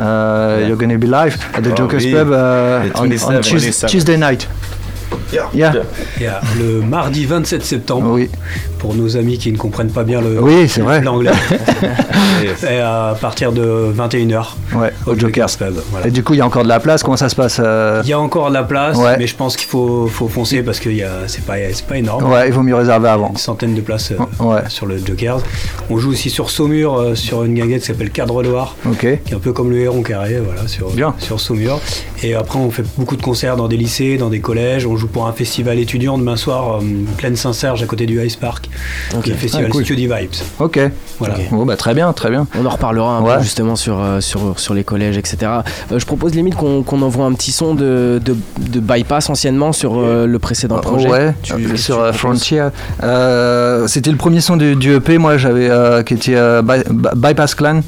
Euh, 0.00 0.66
You're 0.66 0.76
gonna 0.76 0.98
be 0.98 1.04
live 1.04 1.38
at 1.54 1.62
the 1.62 1.68
Oh, 1.72 1.76
Joker's 1.76 2.04
oui. 2.04 2.12
Pub 2.12 2.28
on, 2.32 3.04
on 3.04 3.08
27. 3.08 3.40
Tues- 3.42 3.86
Tuesday 3.86 4.16
night. 4.18 4.48
Yeah. 5.32 5.72
Yeah, 6.20 6.40
le 6.58 6.80
mardi 6.82 7.24
27 7.26 7.62
septembre. 7.64 8.10
Oui. 8.12 8.28
Pour 8.78 8.94
nos 8.94 9.16
amis 9.16 9.38
qui 9.38 9.52
ne 9.52 9.56
comprennent 9.56 9.92
pas 9.92 10.02
bien 10.02 10.20
le 10.20 10.40
Oui, 10.42 10.68
c'est 10.68 10.80
vrai. 10.80 11.00
l'anglais. 11.02 11.30
Et 12.68 12.78
à 12.80 13.16
partir 13.20 13.52
de 13.52 13.92
21h 13.96 14.44
Ouais, 14.74 14.92
au 15.06 15.14
Joker's 15.16 15.56
Pub. 15.56 15.74
voilà. 15.90 16.06
Et 16.08 16.10
du 16.10 16.24
coup, 16.24 16.34
il 16.34 16.38
y 16.38 16.40
a 16.40 16.46
encore 16.46 16.64
de 16.64 16.68
la 16.68 16.80
place. 16.80 17.02
Comment 17.04 17.16
ça 17.16 17.28
se 17.28 17.36
passe 17.36 17.60
euh 17.62 18.00
Il 18.04 18.10
y 18.10 18.12
a 18.12 18.18
encore 18.18 18.48
de 18.48 18.54
la 18.54 18.64
place, 18.64 18.96
Ouais. 18.96 19.16
mais 19.18 19.26
je 19.28 19.36
pense 19.36 19.56
qu'il 19.56 19.68
faut, 19.68 20.06
faut 20.08 20.28
foncer 20.28 20.62
parce 20.62 20.80
que 20.80 20.88
y 20.88 21.02
a- 21.04 21.28
c'est 21.28 21.44
pas, 21.44 21.54
c'est 21.72 21.86
pas 21.86 21.96
énorme. 21.98 22.28
Ouais, 22.30 22.48
il 22.48 22.52
vaut 22.52 22.62
mieux 22.62 22.74
réserver 22.74 23.08
avant. 23.08 23.28
Une 23.30 23.36
centaine 23.36 23.74
de 23.74 23.80
places 23.80 24.12
euh, 24.12 24.44
Ouais. 24.44 24.62
sur 24.68 24.86
le 24.86 24.98
Jokers. 24.98 25.38
On 25.90 25.98
joue 25.98 26.10
aussi 26.10 26.30
sur 26.30 26.50
Saumur, 26.50 26.96
euh, 26.98 27.14
sur 27.14 27.44
une 27.44 27.54
guinguette 27.54 27.80
qui 27.82 27.86
s'appelle 27.86 28.10
Cadre 28.10 28.42
Loire, 28.42 28.74
qui 28.98 29.06
est 29.06 29.20
un 29.34 29.38
peu 29.38 29.52
comme 29.52 29.70
le 29.70 29.78
Héron 29.78 30.02
Carré, 30.02 30.40
voilà, 30.44 30.66
sur, 30.66 30.90
Bien. 30.90 31.14
sur 31.18 31.38
Saumur. 31.38 31.80
Et 32.24 32.34
après, 32.34 32.58
on 32.58 32.70
fait 32.70 32.84
beaucoup 32.98 33.16
de 33.16 33.22
concerts 33.22 33.56
dans 33.56 33.68
des 33.68 33.76
lycées, 33.76 34.16
dans 34.16 34.28
des 34.28 34.40
collèges. 34.40 34.86
On 34.86 34.96
joue 34.96 35.01
pour 35.06 35.26
un 35.26 35.32
festival 35.32 35.78
étudiant 35.78 36.18
demain 36.18 36.36
soir, 36.36 36.78
euh, 36.80 36.84
Plaine 37.16 37.36
Saint-Serge, 37.36 37.82
à 37.82 37.86
côté 37.86 38.06
du 38.06 38.20
Ice 38.24 38.36
Park. 38.36 38.68
Ok. 39.16 39.26
Le 39.26 39.34
festival 39.34 39.66
Ah, 39.68 39.70
cool. 39.72 39.84
Study 39.84 40.06
Vibes. 40.06 40.30
Ok. 40.58 40.78
Voilà. 41.18 41.34
Bon, 41.50 41.64
bah 41.64 41.76
très 41.76 41.94
bien, 41.94 42.12
très 42.12 42.30
bien. 42.30 42.46
On 42.60 42.66
en 42.66 42.70
reparlera 42.70 43.16
un 43.18 43.22
Ouais. 43.22 43.36
peu 43.36 43.42
justement 43.42 43.76
sur, 43.76 44.00
euh, 44.00 44.20
sur, 44.20 44.58
sur 44.58 44.74
les 44.74 44.84
collèges, 44.84 45.16
etc. 45.18 45.38
Euh, 45.92 45.98
je 45.98 46.06
propose 46.06 46.34
limite 46.34 46.54
qu'on 46.56 46.82
qu'on 46.82 47.00
envoie 47.02 47.26
un 47.26 47.32
petit 47.34 47.52
son 47.52 47.74
de, 47.74 48.20
de, 48.24 48.36
de 48.58 48.80
bypass 48.80 49.30
anciennement 49.30 49.72
sur 49.72 49.98
euh, 49.98 50.26
le 50.26 50.38
précédent 50.38 50.78
projet. 50.78 51.08
Ouais, 51.08 51.34
Tu- 51.42 51.54
tu 51.54 51.76
sur 51.78 52.14
Frontier. 52.14 52.68
Euh, 53.02 53.86
C'était 53.88 54.10
le 54.10 54.16
premier 54.16 54.40
son 54.40 54.56
du, 54.56 54.74
du 54.76 54.94
EP, 54.94 55.18
moi, 55.18 55.36
j'avais 55.36 55.68
euh, 55.70 56.02
qui 56.02 56.14
était 56.14 56.34
euh, 56.34 56.62
By- 56.62 56.82
By- 56.90 57.08
Bypass 57.16 57.54
Clan. 57.54 57.80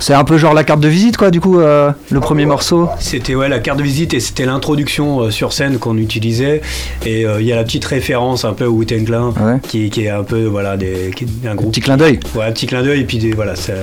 C'est 0.00 0.14
un 0.14 0.24
peu 0.24 0.36
genre 0.38 0.54
la 0.54 0.64
carte 0.64 0.80
de 0.80 0.88
visite, 0.88 1.16
quoi, 1.16 1.30
du 1.30 1.40
coup, 1.40 1.58
euh, 1.60 1.90
le 2.10 2.20
premier 2.20 2.46
morceau. 2.46 2.88
C'était 3.00 3.34
ouais, 3.34 3.48
la 3.48 3.58
carte 3.58 3.78
de 3.78 3.82
visite 3.82 4.14
et 4.14 4.20
c'était 4.20 4.44
l'introduction 4.46 5.20
euh, 5.22 5.30
sur 5.30 5.52
scène 5.52 5.78
qu'on 5.78 5.96
utilisait. 5.96 6.55
Et 7.04 7.24
euh, 7.26 7.40
il 7.40 7.46
y 7.46 7.52
a 7.52 7.56
la 7.56 7.64
petite 7.64 7.84
référence 7.84 8.44
un 8.44 8.52
peu 8.52 8.64
au 8.66 8.72
Wu-Tang 8.72 9.04
Clan 9.04 9.34
Ouais. 9.40 9.58
qui, 9.66 9.90
qui 9.90 10.04
est 10.04 10.10
un 10.10 10.22
peu 10.22 10.44
voilà, 10.44 10.76
des, 10.76 11.10
qui 11.14 11.24
est 11.24 11.48
un 11.48 11.54
groupe. 11.54 11.70
Petit 11.72 11.80
clin 11.80 11.96
d'œil. 11.96 12.20
Ouais, 12.34 12.44
un 12.44 12.52
petit 12.52 12.66
clin 12.66 12.82
d'œil 12.82 13.00
et 13.00 13.04
puis 13.04 13.18
des, 13.18 13.32
voilà, 13.32 13.56
c'est 13.56 13.74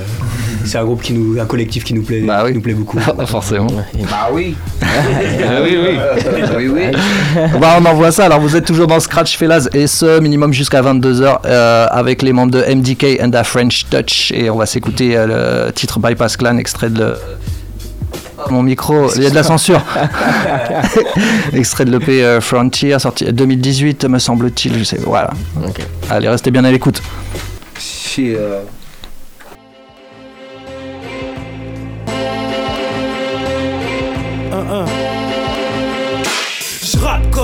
c'est 0.66 0.78
un 0.78 0.86
groupe 0.86 1.02
qui 1.02 1.12
nous, 1.14 1.40
un 1.42 1.46
collectif 1.46 1.84
qui 1.84 1.94
nous 1.94 2.04
plaît, 2.04 2.22
Bah 2.22 2.42
oui. 2.46 2.52
qui 2.52 2.56
nous 2.56 2.62
plaît 2.62 2.74
beaucoup. 2.74 2.98
Forcément. 3.26 3.68
Bah 4.10 4.30
oui. 4.32 4.56
Ah 4.86 5.60
oui, 5.64 5.78
oui. 5.82 5.98
oui, 6.58 6.68
oui. 6.68 6.82
bah, 7.60 7.78
on 7.82 7.86
envoie 7.86 8.12
ça. 8.12 8.26
Alors, 8.26 8.40
vous 8.40 8.56
êtes 8.56 8.66
toujours 8.66 8.86
dans 8.88 9.00
Scratch 9.00 9.36
Fellas 9.38 9.68
et 9.74 9.88
ce 9.88 10.20
minimum 10.20 10.54
jusqu'à 10.54 10.82
22h 10.82 11.40
euh, 11.46 11.88
avec 11.90 12.22
les 12.22 12.32
membres 12.32 12.52
de 12.52 12.62
MDK 12.76 13.20
and 13.22 13.32
the 13.32 13.44
French 13.44 13.86
Touch. 13.90 14.32
Et 14.36 14.50
on 14.50 14.56
va 14.58 14.66
s'écouter 14.66 15.18
euh, 15.18 15.66
le 15.68 15.72
titre 15.72 16.00
Bypass 16.00 16.38
Clan, 16.38 16.58
extrait 16.58 16.90
de. 16.90 17.14
Mon 18.50 18.64
micro, 18.64 19.14
il 19.16 19.24
y 19.24 19.26
a 19.26 19.30
de 19.30 19.36
la 19.36 19.44
censure. 19.44 19.82
extrait 21.54 21.86
de 21.86 21.92
l'EP 21.92 22.24
euh, 22.24 22.42
Frontier, 22.42 22.98
sorti 23.00 23.26
2018, 23.32 24.06
me 24.06 24.20
semble-t-il. 24.20 24.78
Je 24.78 24.84
sais. 24.84 25.00
Voilà. 25.06 25.32
Allez, 26.10 26.30
restez 26.30 26.52
bien 26.52 26.64
à 26.66 26.72
l'écoute. 26.72 27.02
Rappe 34.74 35.03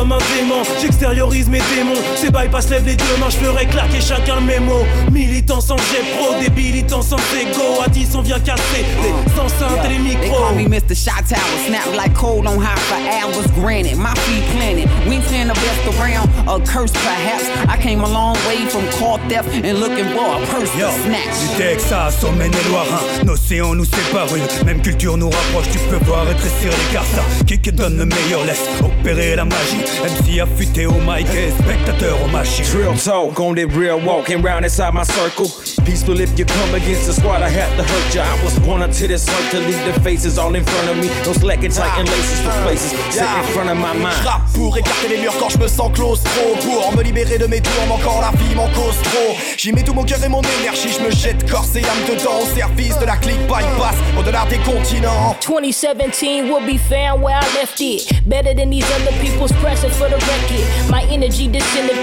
comme 0.09 0.17
un 0.17 0.35
démon, 0.35 0.61
j'extériorise 0.81 1.47
mes 1.49 1.59
démons. 1.75 1.99
Ces 2.15 2.29
bypass 2.31 2.69
lève 2.69 2.85
les 2.85 2.95
deux 2.95 3.17
mains, 3.19 3.29
je 3.29 3.37
ferai 3.37 3.65
claquer 3.65 4.01
chacun 4.01 4.39
mes 4.41 4.59
mots. 4.59 4.85
Militants 5.11 5.61
sans 5.61 5.77
jet 5.77 6.03
pro, 6.17 6.39
débilitants 6.39 7.01
sans 7.01 7.17
égo. 7.39 7.81
À 7.85 7.89
10 7.89 8.15
on 8.15 8.21
vient 8.21 8.39
casser 8.39 8.85
les 9.03 9.39
enceintes 9.39 9.85
et 9.85 9.89
les 9.89 9.99
They 9.99 10.15
micros. 10.15 10.37
call 10.37 10.55
me 10.55 10.67
Mr. 10.67 10.95
Shot 10.95 11.23
Tower, 11.27 11.57
snap 11.67 11.95
like 11.95 12.13
cold 12.13 12.47
on 12.47 12.57
hot 12.57 12.79
for 12.79 12.97
hours. 12.97 13.47
Granted, 13.59 13.97
my 13.97 14.13
feet 14.25 14.43
planted, 14.57 14.87
wingspan 15.07 15.47
the 15.47 15.53
best 15.53 15.99
around. 15.99 16.29
A 16.47 16.59
curse 16.65 16.91
perhaps. 16.91 17.45
I 17.67 17.77
came 17.81 18.01
a 18.01 18.09
long 18.09 18.35
way 18.47 18.65
from 18.67 18.85
car 18.97 19.19
theft 19.29 19.49
and 19.63 19.79
looking 19.79 20.05
for 20.15 20.41
a 20.41 20.45
purse 20.47 20.73
Yo, 20.77 20.87
to 20.87 20.93
snatch. 21.03 21.35
du 21.41 21.57
Texas 21.57 22.23
au 22.23 22.31
Maine-et-Loire, 22.31 22.87
l'océan 23.25 23.75
nous 23.75 23.85
sépare, 23.85 24.27
une 24.35 24.65
même 24.65 24.81
culture 24.81 25.17
nous 25.17 25.29
rapproche. 25.29 25.69
Tu 25.71 25.79
peux 25.89 26.03
voir 26.05 26.25
rétrécir 26.25 26.71
l'écart, 26.71 27.05
ça 27.05 27.23
qui 27.45 27.59
te 27.59 27.69
donne 27.71 27.97
le 27.97 28.05
meilleur, 28.05 28.43
laisse 28.45 28.63
opérer 28.83 29.35
la 29.35 29.45
magie. 29.45 29.98
MC 30.03 30.39
affûté 30.39 30.85
au 30.85 30.93
mic 30.93 31.27
et 31.35 31.51
spectateur 31.61 32.17
aux 32.23 32.27
machines. 32.29 32.65
Real 32.73 32.95
talk 32.95 33.39
on 33.39 33.55
that 33.55 33.67
real 33.75 33.99
walking 33.99 34.41
round 34.41 34.63
inside 34.63 34.93
my 34.93 35.03
circle. 35.03 35.47
Peaceful 35.85 36.19
if 36.19 36.37
you 36.37 36.45
come 36.45 36.73
against 36.75 37.07
the 37.07 37.13
squad, 37.13 37.41
I 37.41 37.49
had 37.49 37.75
to 37.77 37.83
hurt 37.83 38.15
ya. 38.15 38.23
I 38.23 38.43
was 38.43 38.57
born 38.59 38.81
into 38.81 39.07
this 39.07 39.27
earth 39.27 39.51
to 39.51 39.59
leave 39.59 39.83
the 39.85 39.99
faces 40.01 40.37
all 40.37 40.55
in 40.55 40.63
front 40.63 40.89
of 40.89 40.97
me. 40.97 41.09
No 41.25 41.33
slacking, 41.33 41.71
tighten 41.71 42.05
laces 42.05 42.39
for 42.41 42.51
places. 42.63 42.91
Sit 43.11 43.23
in 43.23 43.43
front 43.53 43.69
of 43.69 43.77
my 43.77 43.93
mind. 43.93 44.15
J'rappe 44.23 44.49
pour 44.53 44.77
écarter 44.77 45.07
les 45.09 45.17
murs 45.17 45.35
quand 45.39 45.49
je 45.49 45.57
me 45.57 45.67
sens 45.67 45.91
claustro 45.93 46.55
Pour 46.61 46.95
me 46.95 47.03
libérer 47.03 47.37
de 47.37 47.47
mes 47.47 47.61
tours, 47.61 47.91
encore 47.91 48.21
la 48.21 48.31
vie 48.37 48.55
m'en 48.55 48.67
cause 48.69 48.95
trop 49.03 49.35
J'y 49.57 49.71
mets 49.71 49.83
tout 49.83 49.93
mon 49.93 50.03
cœur 50.03 50.23
et 50.23 50.29
mon 50.29 50.41
énergie, 50.61 50.89
je 50.89 51.03
me 51.03 51.11
jette 51.11 51.49
corps 51.49 51.65
et 51.75 51.83
âme 51.83 52.03
dedans 52.07 52.39
Au 52.41 52.57
service 52.57 52.97
de 52.99 53.05
la 53.05 53.17
clique 53.17 53.41
bypass, 53.47 53.95
au-delà 54.17 54.45
des 54.49 54.57
continents 54.59 55.35
2017 55.45 56.43
will 56.43 56.65
be 56.65 56.77
found 56.77 57.21
where 57.21 57.35
I 57.35 57.45
left 57.55 57.79
it. 57.81 58.11
Better 58.27 58.53
than 58.53 58.69
these 58.69 58.85
other 58.91 59.11
people's 59.21 59.51
present 59.89 59.93
for 59.93 60.09
the 60.09 60.17
record. 60.25 60.91
My 60.91 61.03
energy 61.03 61.49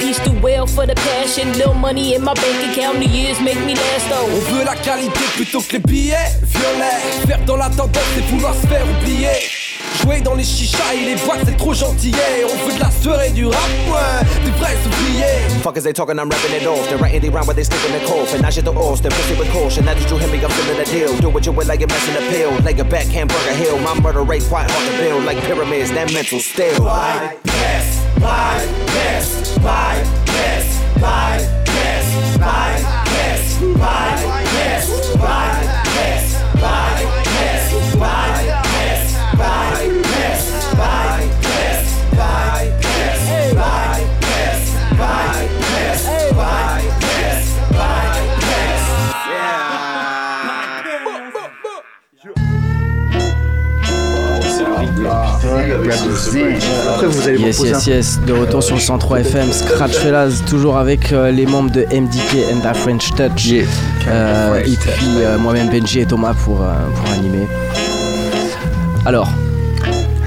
peace 0.00 0.18
to 0.20 0.32
well 0.40 0.66
for 0.66 0.86
the 0.86 0.94
passion. 0.94 1.52
Little 1.52 1.74
money 1.74 2.14
in 2.14 2.22
my 2.22 2.34
bank 2.34 2.72
account, 2.72 2.98
the 2.98 3.06
years 3.06 3.40
make 3.40 3.58
me 3.64 3.74
last 3.74 4.08
though. 4.08 4.24
On 4.24 4.56
veut 4.56 4.64
la 4.64 4.76
qualité 4.76 5.20
plutôt 5.34 5.60
que 5.60 5.74
les 5.74 5.78
billets 5.78 6.30
Violet, 6.42 7.26
faire 7.26 7.44
dans 7.44 7.56
la 7.56 7.68
tendance 7.70 8.02
et 8.18 8.22
vouloir 8.32 8.54
se 8.54 8.66
faire 8.66 8.84
oublier 8.98 9.55
Jouer 10.02 10.20
dans 10.20 10.34
les 10.34 10.44
chichas 10.44 10.94
et 10.94 11.04
les 11.04 11.16
boîtes, 11.16 11.40
c'est 11.44 11.56
trop 11.56 11.74
gentil. 11.74 12.10
yeah. 12.10 12.46
On 12.46 12.66
veut 12.68 12.74
de 12.74 12.80
la 12.80 12.90
sueur 12.90 13.20
et 13.22 13.30
du 13.30 13.46
rap, 13.46 13.56
ouais, 13.88 14.26
des 14.44 14.50
vrais 14.52 14.76
ouvriers. 14.86 15.60
Fuckers, 15.62 15.82
they 15.82 15.92
talking, 15.92 16.18
I'm 16.18 16.28
rapping 16.28 16.54
it 16.54 16.66
off. 16.66 16.86
They're 16.88 16.98
writing 16.98 17.20
they 17.20 17.28
rhyme, 17.30 17.46
but 17.46 17.56
they 17.56 17.64
sticking 17.64 17.92
the 17.92 18.04
cough. 18.06 18.34
And 18.34 18.44
I 18.44 18.50
shit 18.50 18.64
the 18.64 18.72
off, 18.72 19.00
they're 19.02 19.10
pussy 19.10 19.34
with 19.38 19.50
caution. 19.52 19.84
Now 19.86 19.94
that 19.94 20.10
you 20.10 20.16
hear 20.18 20.28
me, 20.28 20.38
I'm 20.44 20.50
feeling 20.50 20.76
the 20.78 20.84
deal. 20.84 21.16
Do 21.18 21.30
what 21.30 21.44
you 21.46 21.52
will, 21.52 21.66
like 21.66 21.80
you're 21.80 21.88
messing 21.88 22.14
the 22.14 22.20
pill. 22.30 22.52
Like 22.64 22.78
a 22.78 22.84
back 22.84 23.06
hamburger 23.06 23.54
hill. 23.54 23.78
My 23.80 23.94
murder 24.00 24.22
rate 24.22 24.44
quite 24.44 24.70
hard 24.70 24.90
to 24.90 24.96
build. 24.98 25.24
Like 25.24 25.38
pyramids, 25.44 25.90
that 25.92 26.12
mental 26.12 26.38
still. 26.40 26.78
Bypass, 26.78 28.02
bypass, 28.20 29.58
bypass, 29.58 30.66
bypass, 31.00 32.06
bypass, 32.38 32.38
bypass, 32.38 33.58
bypass, 33.74 34.86
bypass, 35.16 36.26
bypass, 36.54 37.72
bypass, 37.96 38.56
bypass, 39.36 39.65
Après, 55.84 57.06
vous 57.06 57.28
allez 57.28 57.38
Yes, 57.38 57.60
yes, 57.60 57.86
yes. 57.86 58.20
De 58.26 58.32
retour 58.32 58.62
sur 58.62 58.76
le 58.76 58.80
103 58.80 59.20
FM, 59.20 59.52
Scratch 59.52 59.92
Fellas, 59.92 60.42
toujours 60.48 60.76
avec 60.76 61.12
euh, 61.12 61.30
les 61.30 61.46
membres 61.46 61.70
de 61.70 61.82
MDK 61.82 62.36
and 62.52 62.60
the 62.60 62.76
French 62.76 63.10
Touch. 63.14 63.52
Euh, 64.08 64.60
et 64.60 64.76
puis 64.76 65.06
euh, 65.18 65.38
moi-même, 65.38 65.68
Benji 65.68 66.00
et 66.00 66.06
Thomas 66.06 66.34
pour, 66.44 66.62
euh, 66.62 66.72
pour 66.94 67.12
animer. 67.12 67.46
Alors, 69.04 69.28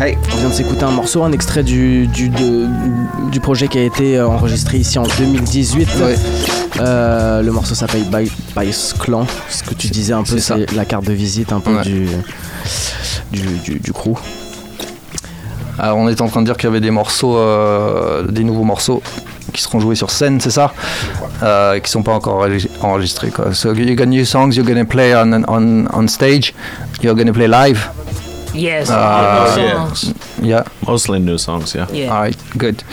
on 0.02 0.38
vient 0.38 0.50
de 0.50 0.54
s'écouter 0.54 0.84
un 0.84 0.92
morceau, 0.92 1.24
un 1.24 1.32
extrait 1.34 1.64
du, 1.64 2.08
du, 2.08 2.30
de- 2.30 2.68
du 3.32 3.40
projet 3.42 3.68
qui 3.68 3.78
a 3.80 3.84
été 3.84 4.22
enregistré 4.22 4.78
ici 4.78 4.98
en 4.98 5.04
2018. 5.18 5.90
Euh, 6.80 7.42
le 7.42 7.52
morceau 7.52 7.76
s'appelle 7.76 8.04
By, 8.06 8.32
Bice 8.58 8.94
Clan. 8.98 9.26
Ce 9.50 9.64
que 9.64 9.74
tu 9.74 9.88
disais 9.88 10.14
un 10.14 10.24
peu, 10.24 10.38
c'est 10.40 10.72
la 10.74 10.86
carte 10.86 11.06
de 11.06 11.14
visite 11.14 11.52
un 11.52 11.60
peu 11.60 11.72
Ouais. 11.76 11.82
du, 11.84 12.08
du, 13.32 13.42
du, 13.66 13.80
du 13.80 13.92
crew. 13.92 14.14
Alors, 15.80 15.98
on 15.98 16.08
est 16.10 16.20
en 16.22 16.28
train 16.28 16.42
de 16.42 16.46
dire 16.46 16.58
qu'il 16.58 16.66
y 16.68 16.72
avait 16.72 16.82
des 16.82 16.92
morceaux, 16.92 17.38
euh, 17.38 18.24
des 18.24 18.44
nouveaux 18.44 18.64
morceaux 18.66 19.02
qui 19.54 19.62
seront 19.62 19.80
joués 19.80 19.96
sur 19.96 20.12
scène, 20.12 20.40
c'est 20.40 20.52
ça 20.52 20.74
euh, 21.42 21.80
Qui 21.80 21.90
sont 21.90 22.04
pas 22.04 22.12
encore 22.14 22.46
enregis- 22.46 22.70
enregistrés. 22.82 23.30
Quoi. 23.32 23.54
So 23.54 23.74
you 23.74 23.96
got 23.96 24.06
new 24.06 24.26
songs 24.26 24.52
you're 24.56 24.66
gonna 24.68 24.86
play 24.86 25.16
on, 25.16 25.44
on, 25.48 25.86
on 25.94 26.08
stage. 26.08 26.54
You're 27.02 27.16
gonna 27.16 27.34
play 27.34 27.48
live. 27.48 27.90
Yes. 28.54 28.90
Uh, 28.90 28.94
new 29.56 29.72
songs. 29.72 30.14
Yeah. 30.42 30.64
Mostly 30.88 31.20
new 31.20 31.38
songs, 31.38 31.74
yeah. 31.76 31.88
Yeah. 31.94 32.12
All 32.14 32.22
right, 32.24 32.38
good. 32.58 32.84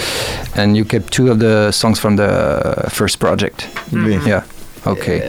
And 0.54 0.76
you 0.76 0.84
kept 0.84 1.12
two 1.12 1.30
of 1.30 1.38
the 1.40 1.72
songs 1.72 1.98
from 1.98 2.16
the 2.16 2.88
first 2.90 3.18
project. 3.18 3.66
Mhm. 3.92 4.26
Yeah. 4.26 4.42
Okay. 4.86 5.22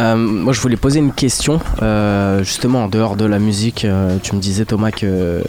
Euh, 0.00 0.16
moi, 0.16 0.52
je 0.52 0.60
voulais 0.60 0.76
poser 0.76 0.98
une 1.00 1.12
question, 1.12 1.60
euh, 1.82 2.42
justement 2.42 2.84
en 2.84 2.88
dehors 2.88 3.16
de 3.16 3.24
la 3.26 3.38
musique. 3.38 3.84
euh, 3.84 4.16
tu 4.22 4.34
me 4.34 4.40
disais, 4.40 4.64
Thomas, 4.64 4.90
que 4.90 5.42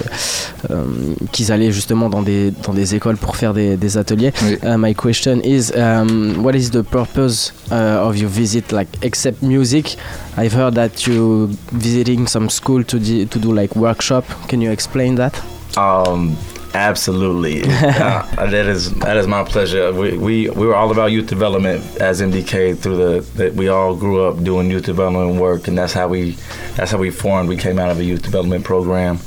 qu'ils 1.32 1.52
allaient 1.52 1.72
justement 1.72 2.10
dans 2.10 2.22
des 2.22 2.52
dans 2.66 2.74
des 2.74 2.96
écoles 2.96 3.18
pour 3.18 3.36
faire 3.36 3.54
des, 3.54 3.78
des 3.78 3.98
ateliers. 3.98 4.32
Uh, 4.64 4.78
my 4.78 4.94
question 4.96 5.40
is, 5.44 5.72
um, 5.76 6.44
what 6.44 6.54
is 6.56 6.70
the 6.72 6.82
purpose 6.84 7.54
uh, 7.72 8.06
of 8.08 8.18
your 8.18 8.30
visit? 8.30 8.72
Like, 8.72 8.88
except 9.02 9.42
music, 9.42 9.98
I've 10.38 10.54
heard 10.56 10.76
that 10.76 11.06
you 11.08 11.50
visiting 11.72 12.28
some 12.28 12.50
school 12.50 12.84
to 12.86 13.00
di- 13.00 13.26
to 13.28 13.40
do 13.40 13.54
like 13.54 13.76
workshop. 13.76 14.26
Can 14.48 14.62
you 14.62 14.72
explain 14.72 15.16
that? 15.16 15.34
Um, 15.78 16.36
absolutely. 16.74 17.64
uh, 17.66 18.24
that 18.36 18.54
is 18.54 18.94
that 18.96 19.18
is 19.18 19.28
my 19.28 19.44
pleasure. 19.44 19.92
We, 19.94 20.18
we 20.18 20.50
we 20.50 20.68
were 20.68 20.76
all 20.76 20.92
about 20.92 21.12
youth 21.12 21.28
development 21.28 21.84
as 22.02 22.22
MDK 22.22 22.78
through 22.78 22.98
the 22.98 23.20
that 23.38 23.54
we 23.54 23.68
all 23.68 23.96
grew 23.96 24.26
up 24.26 24.44
doing 24.44 24.70
youth 24.70 24.86
development 24.86 25.40
work, 25.40 25.68
and 25.68 25.78
that's 25.78 25.94
how 25.94 26.08
we 26.08 26.32
that's 26.76 26.92
how 26.92 26.98
we 26.98 27.12
formed. 27.12 27.50
We 27.50 27.58
came 27.58 27.80
out 27.80 27.90
of 27.90 28.00
a 28.00 28.04
youth 28.04 28.24
development 28.24 28.66
program, 28.66 29.20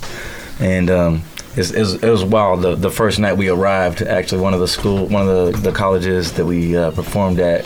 and 0.61 0.91
um, 0.91 1.23
it's, 1.57 1.71
it, 1.71 1.81
was, 1.81 1.95
it 1.95 2.11
was 2.11 2.25
wild. 2.25 2.63
The, 2.63 2.75
the 2.75 2.91
first 2.91 3.19
night 3.19 3.37
we 3.37 3.49
arrived, 3.49 4.03
actually, 4.03 4.43
one 4.43 4.53
of 4.53 4.61
the 4.61 4.69
school, 4.69 5.07
one 5.07 5.27
of 5.27 5.53
the, 5.53 5.71
the 5.71 5.73
colleges 5.73 6.33
that 6.35 6.45
we 6.45 6.77
uh, 6.77 6.91
performed 6.91 7.41
at, 7.41 7.65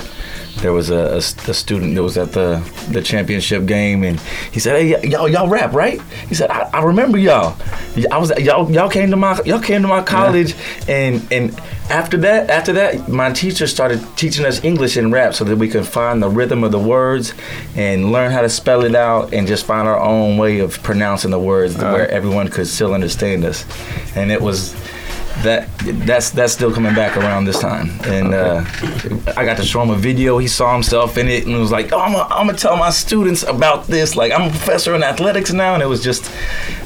there 0.59 0.73
was 0.73 0.91
a 0.91 1.21
student 1.21 1.95
that 1.95 2.03
was 2.03 2.19
at 2.19 2.33
the, 2.33 2.63
the 2.91 3.01
championship 3.03 3.67
game, 3.67 4.05
and 4.05 4.21
he 4.53 4.61
said, 4.61 4.81
"Hey, 4.81 4.95
y- 4.95 5.03
y'all, 5.11 5.29
y'all 5.29 5.49
rap, 5.49 5.73
right?" 5.73 6.01
He 6.29 6.35
said, 6.35 6.51
"I, 6.51 6.69
I 6.73 6.83
remember 6.83 7.19
y'all. 7.19 7.57
Y- 7.97 8.05
I 8.11 8.19
was 8.19 8.31
y'all, 8.39 8.71
y'all 8.71 8.91
came 8.91 9.11
to 9.11 9.17
my 9.17 9.41
y'all 9.45 9.61
came 9.61 9.83
to 9.83 9.89
my 9.89 10.03
college, 10.03 10.55
and 10.87 11.27
and 11.33 11.59
after 11.89 12.17
that, 12.19 12.51
after 12.51 12.73
that, 12.75 13.09
my 13.09 13.33
teacher 13.33 13.67
started 13.67 14.05
teaching 14.17 14.45
us 14.45 14.63
English 14.63 14.97
and 14.97 15.13
rap 15.13 15.35
so 15.35 15.45
that 15.45 15.57
we 15.57 15.69
could 15.69 15.87
find 15.87 16.23
the 16.23 16.29
rhythm 16.29 16.63
of 16.63 16.73
the 16.73 16.79
words 16.79 17.33
and 17.75 18.13
learn 18.13 18.31
how 18.31 18.43
to 18.43 18.49
spell 18.49 18.85
it 18.85 18.95
out 18.95 19.33
and 19.33 19.47
just 19.47 19.65
find 19.65 19.89
our 19.89 19.99
own 19.99 20.37
way 20.37 20.61
of 20.61 20.83
pronouncing 20.83 21.31
the 21.31 21.41
words 21.41 21.77
uh-huh. 21.77 21.93
where 21.93 22.11
everyone 22.11 22.49
could 22.49 22.67
still 22.67 22.93
understand 22.93 23.45
us, 23.45 23.65
and 24.15 24.31
it 24.31 24.41
was." 24.41 24.75
That 25.43 25.69
that's 26.07 26.31
that's 26.31 26.53
still 26.53 26.73
coming 26.73 26.95
back 26.95 27.17
around 27.17 27.45
this 27.45 27.59
time. 27.59 27.91
And 28.05 28.35
uh, 28.35 28.65
i 29.37 29.45
got 29.45 29.57
to 29.57 29.65
show 29.65 29.83
him 29.83 29.91
a 29.91 29.97
video. 29.97 30.39
He 30.39 30.49
saw 30.49 30.73
himself 30.73 31.17
in 31.19 31.29
it 31.29 31.47
and 31.47 31.59
was 31.59 31.73
like 31.73 31.93
oh 31.93 31.99
i'm 31.99 32.13
gonna 32.13 32.51
I'm 32.51 32.57
tell 32.57 32.77
my 32.77 32.91
students 32.91 33.43
about 33.43 33.87
this. 33.87 34.17
Like 34.17 34.33
i'm 34.33 34.49
a 34.49 34.51
professor 34.51 34.95
in 34.95 35.03
athletics 35.03 35.53
now. 35.53 35.75
And 35.75 35.83
it 35.83 35.87
was 35.87 36.03
just 36.03 36.25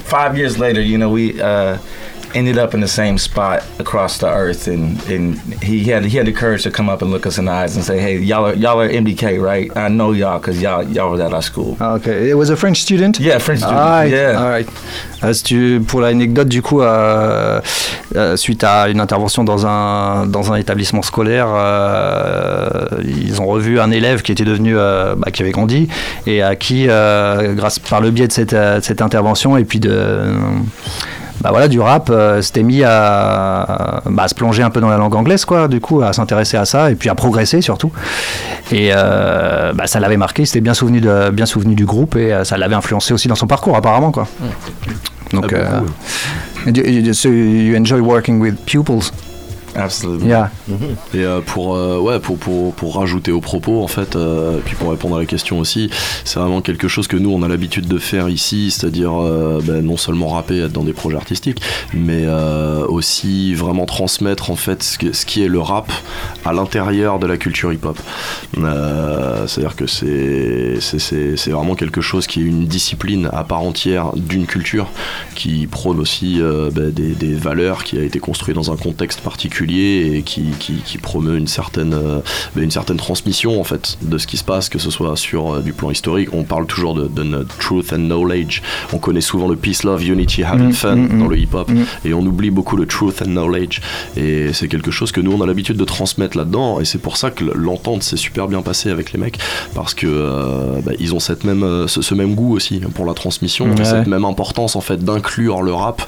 five 0.05 0.37
years 0.37 0.57
later 0.59 0.81
you 0.81 0.97
know 0.97 1.09
we 1.09 1.41
uh, 1.41 1.77
ended 2.35 2.57
up 2.57 2.73
in 2.73 2.81
the 2.81 2.87
same 2.87 3.17
spot 3.17 3.63
across 3.79 4.17
the 4.19 4.27
earth 4.27 4.67
and, 4.67 4.97
and 5.09 5.37
he 5.63 5.85
had 5.85 6.03
he 6.05 6.17
had 6.17 6.25
the 6.27 6.33
courage 6.33 6.63
to 6.63 6.69
come 6.71 6.89
up 6.89 7.01
and 7.01 7.09
look 7.11 7.25
us 7.25 7.37
in 7.37 7.45
the 7.45 7.51
eyes 7.51 7.75
and 7.75 7.83
say 7.85 7.97
hey 7.99 8.17
y'all 8.19 8.45
are 8.45 8.53
y'all 8.55 8.79
are 8.79 8.89
mdk 8.89 9.39
right? 9.41 9.71
I 9.75 9.87
know 9.89 10.11
y'all 10.11 10.39
because 10.39 10.61
y'all 10.61 10.83
y'all 10.83 11.09
was 11.11 11.21
at 11.21 11.33
our 11.33 11.41
school 11.41 11.77
Okay, 11.79 12.29
it 12.29 12.35
was 12.35 12.49
a 12.49 12.55
French 12.57 12.81
student? 12.81 13.19
Yeah, 13.19 13.39
French 13.39 13.59
student. 13.61 13.79
All 13.79 13.89
right, 14.01 14.11
Yeah. 14.11 14.37
all 14.41 14.49
right. 14.49 14.67
Euh, 15.23 15.33
si 15.33 15.43
tu- 15.43 15.81
pour 15.87 16.01
l'anecdote, 16.01 16.47
du 16.49 16.61
coup, 16.61 16.81
euh, 16.81 17.59
euh, 18.15 18.35
suite 18.37 18.63
à 18.63 18.89
une 18.89 18.99
intervention 18.99 19.43
dans 19.43 19.65
un 19.65 20.27
dans 20.27 20.51
un 20.51 20.57
établissement 20.57 21.01
scolaire, 21.01 21.47
euh, 21.49 22.85
ils 23.03 23.41
ont 23.41 23.45
revu 23.45 23.79
un 23.79 23.91
élève 23.91 24.21
qui 24.21 24.31
était 24.33 24.43
devenu, 24.43 24.77
euh, 24.77 25.15
bah, 25.17 25.31
qui 25.31 25.41
avait 25.41 25.51
grandi 25.51 25.87
et 26.27 26.41
à 26.43 26.55
qui, 26.55 26.85
euh, 26.89 27.53
grâce 27.53 27.79
par 27.79 28.01
le 28.01 28.11
biais 28.11 28.27
de 28.27 28.33
cette, 28.33 28.53
de 28.53 28.79
cette 28.81 29.01
intervention 29.01 29.57
et 29.57 29.63
puis 29.65 29.79
de 29.79 30.33
bah 31.41 31.49
voilà, 31.51 31.67
du 31.67 31.79
rap, 31.79 32.09
euh, 32.09 32.41
s'était 32.41 32.63
mis 32.63 32.83
à, 32.83 34.01
bah, 34.05 34.23
à 34.23 34.27
se 34.27 34.35
plonger 34.35 34.63
un 34.63 34.69
peu 34.69 34.79
dans 34.81 34.89
la 34.89 34.97
langue 34.97 35.15
anglaise, 35.15 35.45
quoi, 35.45 35.67
du 35.67 35.79
coup, 35.79 36.01
à 36.01 36.13
s'intéresser 36.13 36.57
à 36.57 36.65
ça 36.65 36.91
et 36.91 36.95
puis 36.95 37.09
à 37.09 37.15
progresser 37.15 37.61
surtout. 37.61 37.91
Et 38.71 38.89
euh, 38.93 39.73
bah, 39.73 39.85
ça 39.87 39.99
l'avait 39.99 40.17
marqué, 40.17 40.43
il 40.43 40.47
s'était 40.47 40.61
bien 40.61 40.73
souvenu, 40.73 41.01
de, 41.01 41.29
bien 41.31 41.45
souvenu 41.45 41.75
du 41.75 41.85
groupe 41.85 42.15
et 42.15 42.33
euh, 42.33 42.43
ça 42.43 42.57
l'avait 42.57 42.75
influencé 42.75 43.13
aussi 43.13 43.27
dans 43.27 43.35
son 43.35 43.47
parcours, 43.47 43.75
apparemment, 43.75 44.11
quoi. 44.11 44.27
Donc, 45.33 45.53
Ah, 45.53 45.55
euh, 45.55 45.79
beaucoup. 46.65 47.13
so 47.13 47.29
you 47.29 47.75
enjoy 47.75 47.99
working 47.99 48.39
with 48.39 48.55
pupils? 48.65 49.11
Absolutely. 49.75 50.27
Yeah. 50.27 50.51
Et 51.13 51.23
euh, 51.25 51.41
pour, 51.41 51.75
euh, 51.75 51.99
ouais, 51.99 52.19
pour, 52.19 52.37
pour, 52.37 52.73
pour 52.73 52.95
rajouter 52.95 53.31
au 53.31 53.41
propos, 53.41 53.83
en 53.83 53.87
fait, 53.87 54.15
euh, 54.15 54.59
puis 54.63 54.75
pour 54.75 54.89
répondre 54.91 55.15
à 55.17 55.19
la 55.19 55.25
question 55.25 55.59
aussi, 55.59 55.89
c'est 56.23 56.39
vraiment 56.39 56.61
quelque 56.61 56.87
chose 56.87 57.07
que 57.07 57.17
nous, 57.17 57.29
on 57.31 57.43
a 57.43 57.47
l'habitude 57.47 57.87
de 57.87 57.97
faire 57.97 58.29
ici, 58.29 58.71
c'est-à-dire 58.71 59.11
ben, 59.63 59.81
non 59.81 59.97
seulement 59.97 60.29
rapper, 60.29 60.59
être 60.61 60.71
dans 60.71 60.83
des 60.83 60.93
projets 60.93 61.17
artistiques, 61.17 61.61
mais 61.93 62.25
aussi 62.87 63.53
vraiment 63.53 63.85
transmettre 63.85 64.49
en 64.51 64.55
fait 64.55 64.81
ce, 64.83 64.97
que- 64.97 65.13
ce 65.13 65.25
qui 65.25 65.43
est 65.43 65.47
le 65.47 65.59
rap 65.59 65.91
à 66.45 66.53
l'intérieur 66.53 67.19
de 67.19 67.27
la 67.27 67.37
culture 67.37 67.73
hip-hop. 67.73 67.97
C'est-à-dire 69.47 69.75
que 69.75 69.87
c'est, 69.87 70.77
c'est, 70.79 70.99
c'est, 70.99 71.37
c'est 71.37 71.51
vraiment 71.51 71.75
quelque 71.75 72.01
chose 72.01 72.27
qui 72.27 72.39
est 72.41 72.45
une 72.45 72.65
discipline 72.65 73.29
à 73.33 73.43
part 73.43 73.61
entière 73.61 74.11
d'une 74.15 74.45
culture 74.45 74.87
qui 75.35 75.67
prône 75.67 75.99
aussi 75.99 76.39
ben, 76.73 76.89
des, 76.91 77.13
des 77.13 77.33
valeurs, 77.33 77.83
qui 77.83 77.97
a 77.97 78.03
été 78.03 78.19
construite 78.19 78.55
dans 78.55 78.71
un 78.71 78.77
contexte 78.77 79.21
particulier 79.21 79.64
et 79.71 80.21
qui, 80.23 80.45
qui, 80.59 80.75
qui 80.85 80.97
promeut 80.97 81.37
une 81.37 81.47
certaine, 81.47 81.93
euh, 81.93 82.19
une 82.55 82.71
certaine 82.71 82.97
transmission 82.97 83.59
en 83.59 83.63
fait 83.63 83.97
de 84.01 84.17
ce 84.17 84.27
qui 84.27 84.37
se 84.37 84.43
passe, 84.43 84.69
que 84.69 84.79
ce 84.79 84.89
soit 84.91 85.15
sur 85.17 85.55
euh, 85.55 85.61
du 85.61 85.73
plan 85.73 85.91
historique. 85.91 86.29
On 86.33 86.43
parle 86.43 86.65
toujours 86.65 86.93
de, 86.95 87.09
truth 87.59 87.93
and 87.93 87.97
knowledge. 87.97 88.61
On 88.93 88.97
connaît 88.97 89.21
souvent 89.21 89.47
le 89.47 89.55
peace, 89.55 89.83
love, 89.83 90.03
unity, 90.03 90.43
having 90.43 90.65
Mm, 90.69 90.73
fun 90.73 90.95
mm, 90.95 91.19
dans 91.19 91.25
mm. 91.25 91.29
le 91.29 91.37
hip-hop 91.37 91.69
Mm. 91.69 91.83
et 92.05 92.13
on 92.13 92.21
oublie 92.21 92.49
beaucoup 92.51 92.75
le 92.77 92.85
truth 92.85 93.21
and 93.21 93.25
knowledge. 93.31 93.81
Et 94.17 94.53
c'est 94.53 94.67
quelque 94.67 94.91
chose 94.91 95.11
que 95.11 95.21
nous 95.21 95.31
on 95.31 95.41
a 95.41 95.45
l'habitude 95.47 95.77
de 95.77 95.85
transmettre 95.85 96.37
là-dedans 96.37 96.79
et 96.79 96.85
c'est 96.85 96.97
pour 97.01 97.17
ça 97.17 97.31
que 97.31 97.43
l'entente 97.43 98.03
s'est 98.03 98.17
super 98.17 98.47
bien 98.47 98.61
passée 98.61 98.89
avec 98.89 99.11
les 99.13 99.19
mecs 99.19 99.39
parce 99.73 99.93
que 99.93 100.07
euh, 100.07 100.81
bah, 100.85 100.91
ils 100.99 101.13
ont 101.15 101.19
cette 101.19 101.43
même, 101.43 101.87
ce, 101.87 102.01
ce 102.01 102.13
même 102.15 102.35
goût 102.35 102.53
aussi 102.55 102.79
pour 102.93 103.05
la 103.05 103.13
transmission, 103.13 103.65
Ouais. 103.65 103.83
cette 103.83 104.07
même 104.07 104.25
importance 104.25 104.75
en 104.75 104.81
fait 104.81 105.03
d'inclure 105.03 105.61
le 105.61 105.73
rap 105.73 106.01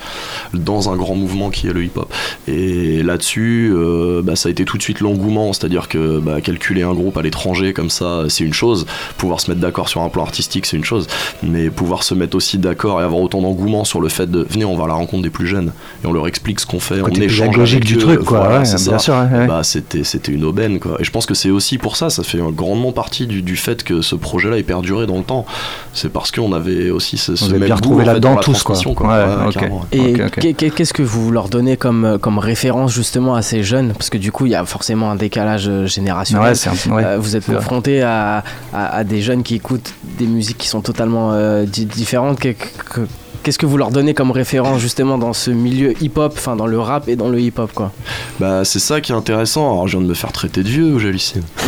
dans 0.53 0.89
un 0.91 0.95
grand 0.95 1.15
mouvement 1.15 1.49
qui 1.49 1.67
est 1.67 1.73
le 1.73 1.83
hip-hop. 1.83 2.11
Et 2.47 3.01
là-dessus, 3.03 3.46
début, 3.47 3.73
euh, 3.73 4.21
bah, 4.23 4.35
ça 4.35 4.49
a 4.49 4.51
été 4.51 4.65
tout 4.65 4.77
de 4.77 4.83
suite 4.83 4.99
l'engouement, 4.99 5.53
c'est-à-dire 5.53 5.87
que 5.87 6.19
bah, 6.19 6.41
calculer 6.41 6.83
un 6.83 6.93
groupe 6.93 7.17
à 7.17 7.21
l'étranger 7.21 7.73
comme 7.73 7.89
ça, 7.89 8.23
c'est 8.29 8.43
une 8.43 8.53
chose. 8.53 8.85
Pouvoir 9.17 9.39
se 9.39 9.49
mettre 9.49 9.61
d'accord 9.61 9.89
sur 9.89 10.01
un 10.01 10.09
plan 10.09 10.23
artistique, 10.23 10.65
c'est 10.65 10.77
une 10.77 10.83
chose. 10.83 11.07
Mais 11.43 11.69
pouvoir 11.69 12.03
se 12.03 12.13
mettre 12.13 12.35
aussi 12.35 12.57
d'accord 12.57 13.01
et 13.01 13.03
avoir 13.03 13.21
autant 13.21 13.41
d'engouement 13.41 13.85
sur 13.85 14.01
le 14.01 14.09
fait 14.09 14.29
de 14.29 14.45
venez, 14.49 14.65
on 14.65 14.75
va 14.75 14.85
à 14.85 14.87
la 14.87 14.93
rencontre 14.93 15.23
des 15.23 15.29
plus 15.29 15.47
jeunes 15.47 15.71
et 16.03 16.07
on 16.07 16.13
leur 16.13 16.27
explique 16.27 16.59
ce 16.59 16.65
qu'on 16.65 16.79
fait, 16.79 16.99
Côté 16.99 17.21
on 17.21 17.23
échange 17.23 17.57
avec 17.59 17.83
du 17.85 17.95
eux, 17.95 17.99
truc, 17.99 18.23
quoi, 18.23 18.39
voilà, 18.39 18.59
ouais, 18.59 18.65
c'est 18.65 18.89
bien 18.89 18.97
ça. 18.97 18.99
sûr, 18.99 19.13
ouais, 19.15 19.39
ouais. 19.39 19.47
Bah, 19.47 19.61
c'était 19.63 20.03
c'était 20.03 20.31
une 20.31 20.43
aubaine 20.43 20.79
quoi. 20.79 20.97
Et 20.99 21.03
je 21.03 21.11
pense 21.11 21.25
que 21.25 21.33
c'est 21.33 21.49
aussi 21.49 21.77
pour 21.77 21.95
ça, 21.95 22.09
ça 22.09 22.23
fait 22.23 22.39
grandement 22.51 22.91
partie 22.91 23.27
du, 23.27 23.41
du 23.41 23.55
fait 23.55 23.83
que 23.83 24.01
ce 24.01 24.15
projet-là 24.15 24.57
ait 24.57 24.63
perduré 24.63 25.07
dans 25.07 25.17
le 25.17 25.23
temps. 25.23 25.45
C'est 25.93 26.11
parce 26.11 26.31
qu'on 26.31 26.53
avait 26.53 26.89
aussi 26.89 27.17
ce, 27.17 27.35
ce 27.35 27.51
même 27.51 27.65
bien 27.65 27.75
goût, 27.75 27.99
là-dedans 27.99 28.37
tous, 28.37 28.63
quoi. 28.63 28.77
Ouais, 28.77 29.51
carrément. 29.53 29.85
Et 29.91 30.53
qu'est-ce 30.53 30.93
que 30.93 31.03
vous 31.03 31.31
leur 31.31 31.49
donnez 31.49 31.77
comme, 31.77 32.17
comme 32.21 32.39
référence 32.39 32.93
justement 32.93 33.35
à 33.37 33.41
ces 33.41 33.63
jeunes 33.63 33.93
Parce 33.93 34.09
que 34.09 34.17
du 34.17 34.31
coup, 34.31 34.45
il 34.45 34.51
y 34.51 34.55
a 34.55 34.65
forcément 34.65 35.09
un 35.09 35.15
décalage 35.15 35.67
euh, 35.69 35.85
générationnel. 35.87 36.49
Ouais, 36.49 36.55
c'est 36.55 36.69
un- 36.69 36.91
ouais, 36.93 37.03
Euh, 37.05 37.17
vous 37.17 37.35
êtes 37.35 37.45
confronté 37.45 38.01
à, 38.01 38.43
à- 38.73 38.95
à 38.97 39.03
des 39.03 39.21
jeunes 39.21 39.43
qui 39.43 39.55
écoutent 39.55 39.93
des 40.19 40.25
musiques 40.27 40.57
qui 40.57 40.67
sont 40.67 40.81
totalement 40.81 41.31
euh, 41.33 41.65
di- 41.65 41.85
différentes. 41.85 42.39
Que- 42.39 42.49
que- 42.51 43.07
Qu'est-ce 43.47 43.57
que 43.57 43.65
vous 43.65 43.77
leur 43.77 43.91
donnez 43.91 44.13
comme 44.13 44.31
référence 44.31 44.81
justement 44.81 45.17
dans 45.17 45.31
ce 45.31 45.51
milieu 45.51 45.93
hip-hop, 46.03 46.33
enfin 46.35 46.57
dans 46.57 46.67
le 46.67 46.77
rap 46.81 47.07
et 47.07 47.15
dans 47.15 47.29
le 47.29 47.39
hip-hop 47.39 47.71
quoi? 47.73 47.93
Bah 48.41 48.65
c'est 48.65 48.79
ça 48.79 48.99
qui 48.99 49.13
est 49.13 49.15
intéressant. 49.15 49.71
Alors 49.71 49.87
je 49.87 49.95
viens 49.97 50.03
de 50.05 50.09
me 50.09 50.13
faire 50.15 50.33
traiter 50.33 50.63
de 50.63 50.67
vieux 50.67 50.93
ou 50.95 50.99
j'hallucine 50.99 51.43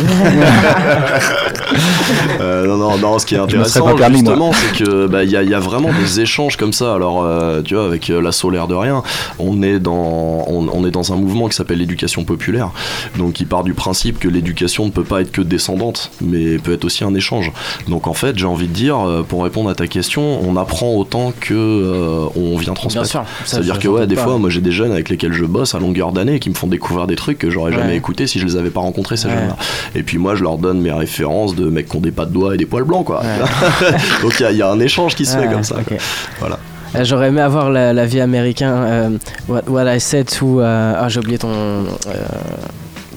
Euh, 2.40 2.66
Non 2.66 2.76
non 2.76 2.98
non. 2.98 3.18
Ce 3.18 3.24
qui 3.26 3.34
est 3.34 3.38
intéressant 3.38 3.84
pas 3.86 3.94
permis, 3.94 4.22
moi. 4.22 4.32
justement, 4.32 4.52
c'est 4.52 4.84
que 4.84 5.06
bah 5.06 5.24
il 5.24 5.30
y, 5.30 5.36
a- 5.36 5.42
il 5.42 5.48
y 5.48 5.54
a 5.54 5.58
vraiment 5.60 5.90
des 5.92 6.20
échanges 6.20 6.56
comme 6.56 6.72
ça. 6.72 6.94
Alors 6.94 7.22
euh, 7.24 7.62
tu 7.62 7.74
vois 7.74 7.84
avec 7.84 8.10
euh, 8.10 8.20
la 8.20 8.32
solaire 8.32 8.66
de 8.66 8.74
rien, 8.74 9.02
on 9.38 9.62
est 9.62 9.78
dans 9.78 10.44
on, 10.48 10.68
on 10.72 10.86
est 10.86 10.90
dans 10.90 11.12
un 11.12 11.16
mouvement 11.16 11.48
qui 11.48 11.56
s'appelle 11.56 11.78
l'éducation 11.78 12.24
populaire. 12.24 12.70
Donc 13.16 13.40
il 13.40 13.46
part 13.46 13.64
du 13.64 13.72
principe 13.74 14.18
que 14.18 14.28
l'éducation 14.28 14.84
ne 14.86 14.90
peut 14.90 15.04
pas 15.04 15.20
être 15.22 15.32
que 15.32 15.40
descendante, 15.42 16.10
mais 16.20 16.58
peut 16.58 16.72
être 16.74 16.84
aussi 16.84 17.04
un 17.04 17.14
échange. 17.14 17.52
Donc 17.88 18.06
en 18.06 18.14
fait 18.14 18.36
j'ai 18.38 18.46
envie 18.46 18.68
de 18.68 18.72
dire 18.74 18.98
pour 19.28 19.44
répondre 19.44 19.70
à 19.70 19.74
ta 19.74 19.86
question, 19.86 20.40
on 20.46 20.56
apprend 20.56 20.92
autant 20.94 21.32
que 21.40 21.69
euh, 21.70 22.26
on 22.36 22.56
vient 22.56 22.74
transmettre. 22.74 23.06
sûr, 23.06 23.20
ça, 23.20 23.44
C'est-à-dire 23.46 23.78
que 23.78 23.88
ouais 23.88 24.06
des 24.06 24.14
pas. 24.16 24.22
fois 24.24 24.38
moi 24.38 24.50
j'ai 24.50 24.60
des 24.60 24.72
jeunes 24.72 24.92
avec 24.92 25.08
lesquels 25.08 25.32
je 25.32 25.44
bosse 25.44 25.74
à 25.74 25.78
longueur 25.78 26.12
d'année 26.12 26.38
qui 26.40 26.50
me 26.50 26.54
font 26.54 26.66
découvrir 26.66 27.06
des 27.06 27.16
trucs 27.16 27.38
que 27.38 27.50
j'aurais 27.50 27.72
jamais 27.72 27.96
écouté 27.96 28.26
si 28.26 28.38
je 28.38 28.46
les 28.46 28.56
avais 28.56 28.70
pas 28.70 28.80
rencontrés 28.80 29.16
ces 29.16 29.28
jeunes-là. 29.28 29.56
Et 29.94 30.02
puis 30.02 30.18
moi 30.18 30.34
je 30.34 30.42
leur 30.42 30.58
donne 30.58 30.80
mes 30.80 30.92
références 30.92 31.54
de 31.54 31.66
mecs 31.68 31.88
qui 31.88 31.96
ont 31.96 32.00
des 32.00 32.10
pas 32.12 32.26
de 32.26 32.32
doigts 32.32 32.54
et 32.54 32.58
des 32.58 32.66
poils 32.66 32.84
blancs 32.84 33.04
quoi. 33.06 33.22
Donc 34.22 34.34
il 34.38 34.42
y 34.42 34.46
a- 34.46 34.50
il 34.52 34.56
y, 34.58 34.62
a 34.62 34.70
un 34.70 34.80
échange 34.80 35.14
qui 35.14 35.24
se 35.26 35.36
fait 35.38 35.46
comme 35.48 35.64
ça. 35.64 35.76
quoi. 35.86 35.96
Voilà. 36.40 36.58
Euh, 36.96 37.04
J'aurais 37.04 37.28
aimé 37.28 37.40
avoir 37.40 37.70
la, 37.70 37.92
la 37.92 38.04
vie 38.04 38.20
américaine. 38.20 38.72
euh, 38.74 39.10
what, 39.48 39.62
what 39.68 39.94
I 39.94 40.00
said 40.00 40.26
to. 40.38 40.60
ah, 40.60 41.06
j'ai 41.08 41.20
oublié 41.20 41.38
ton. 41.38 41.48
euh, 41.48 41.84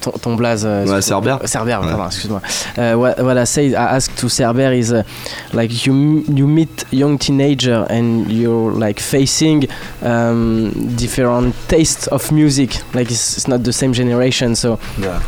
ton, 0.04 0.12
ton 0.12 0.36
blaze. 0.36 0.63
euh, 0.66 0.86
Ouais. 0.86 1.02
Cerber. 1.02 1.38
Cerber, 1.46 1.78
Ouais. 1.82 1.88
pardon, 1.89 2.06
excuse-moi. 2.08 2.42
Euh, 2.78 2.96
what, 2.96 3.16
what 3.24 3.38
I 3.38 3.46
say, 3.46 3.70
I 3.74 3.96
ask 3.96 4.13
to 4.16 4.28
Cerber 4.30 4.72
is 4.78 4.92
uh, 4.92 5.04
like 5.54 5.86
you 5.86 6.24
you 6.28 6.46
meet 6.48 6.86
young 6.92 7.18
teenager 7.18 7.86
and 7.89 8.30
you're 8.32 8.72
like 8.74 9.00
facing 9.00 9.68
um, 10.04 10.72
different 10.96 11.54
tastes 11.68 12.08
of 12.08 12.32
music. 12.32 12.78
Like 12.94 13.10
it's, 13.12 13.38
it's 13.38 13.48
not 13.48 13.63
the 13.63 13.74
same 13.74 13.94
generation, 13.94 14.56
so. 14.56 14.78
Yeah. 15.00 15.20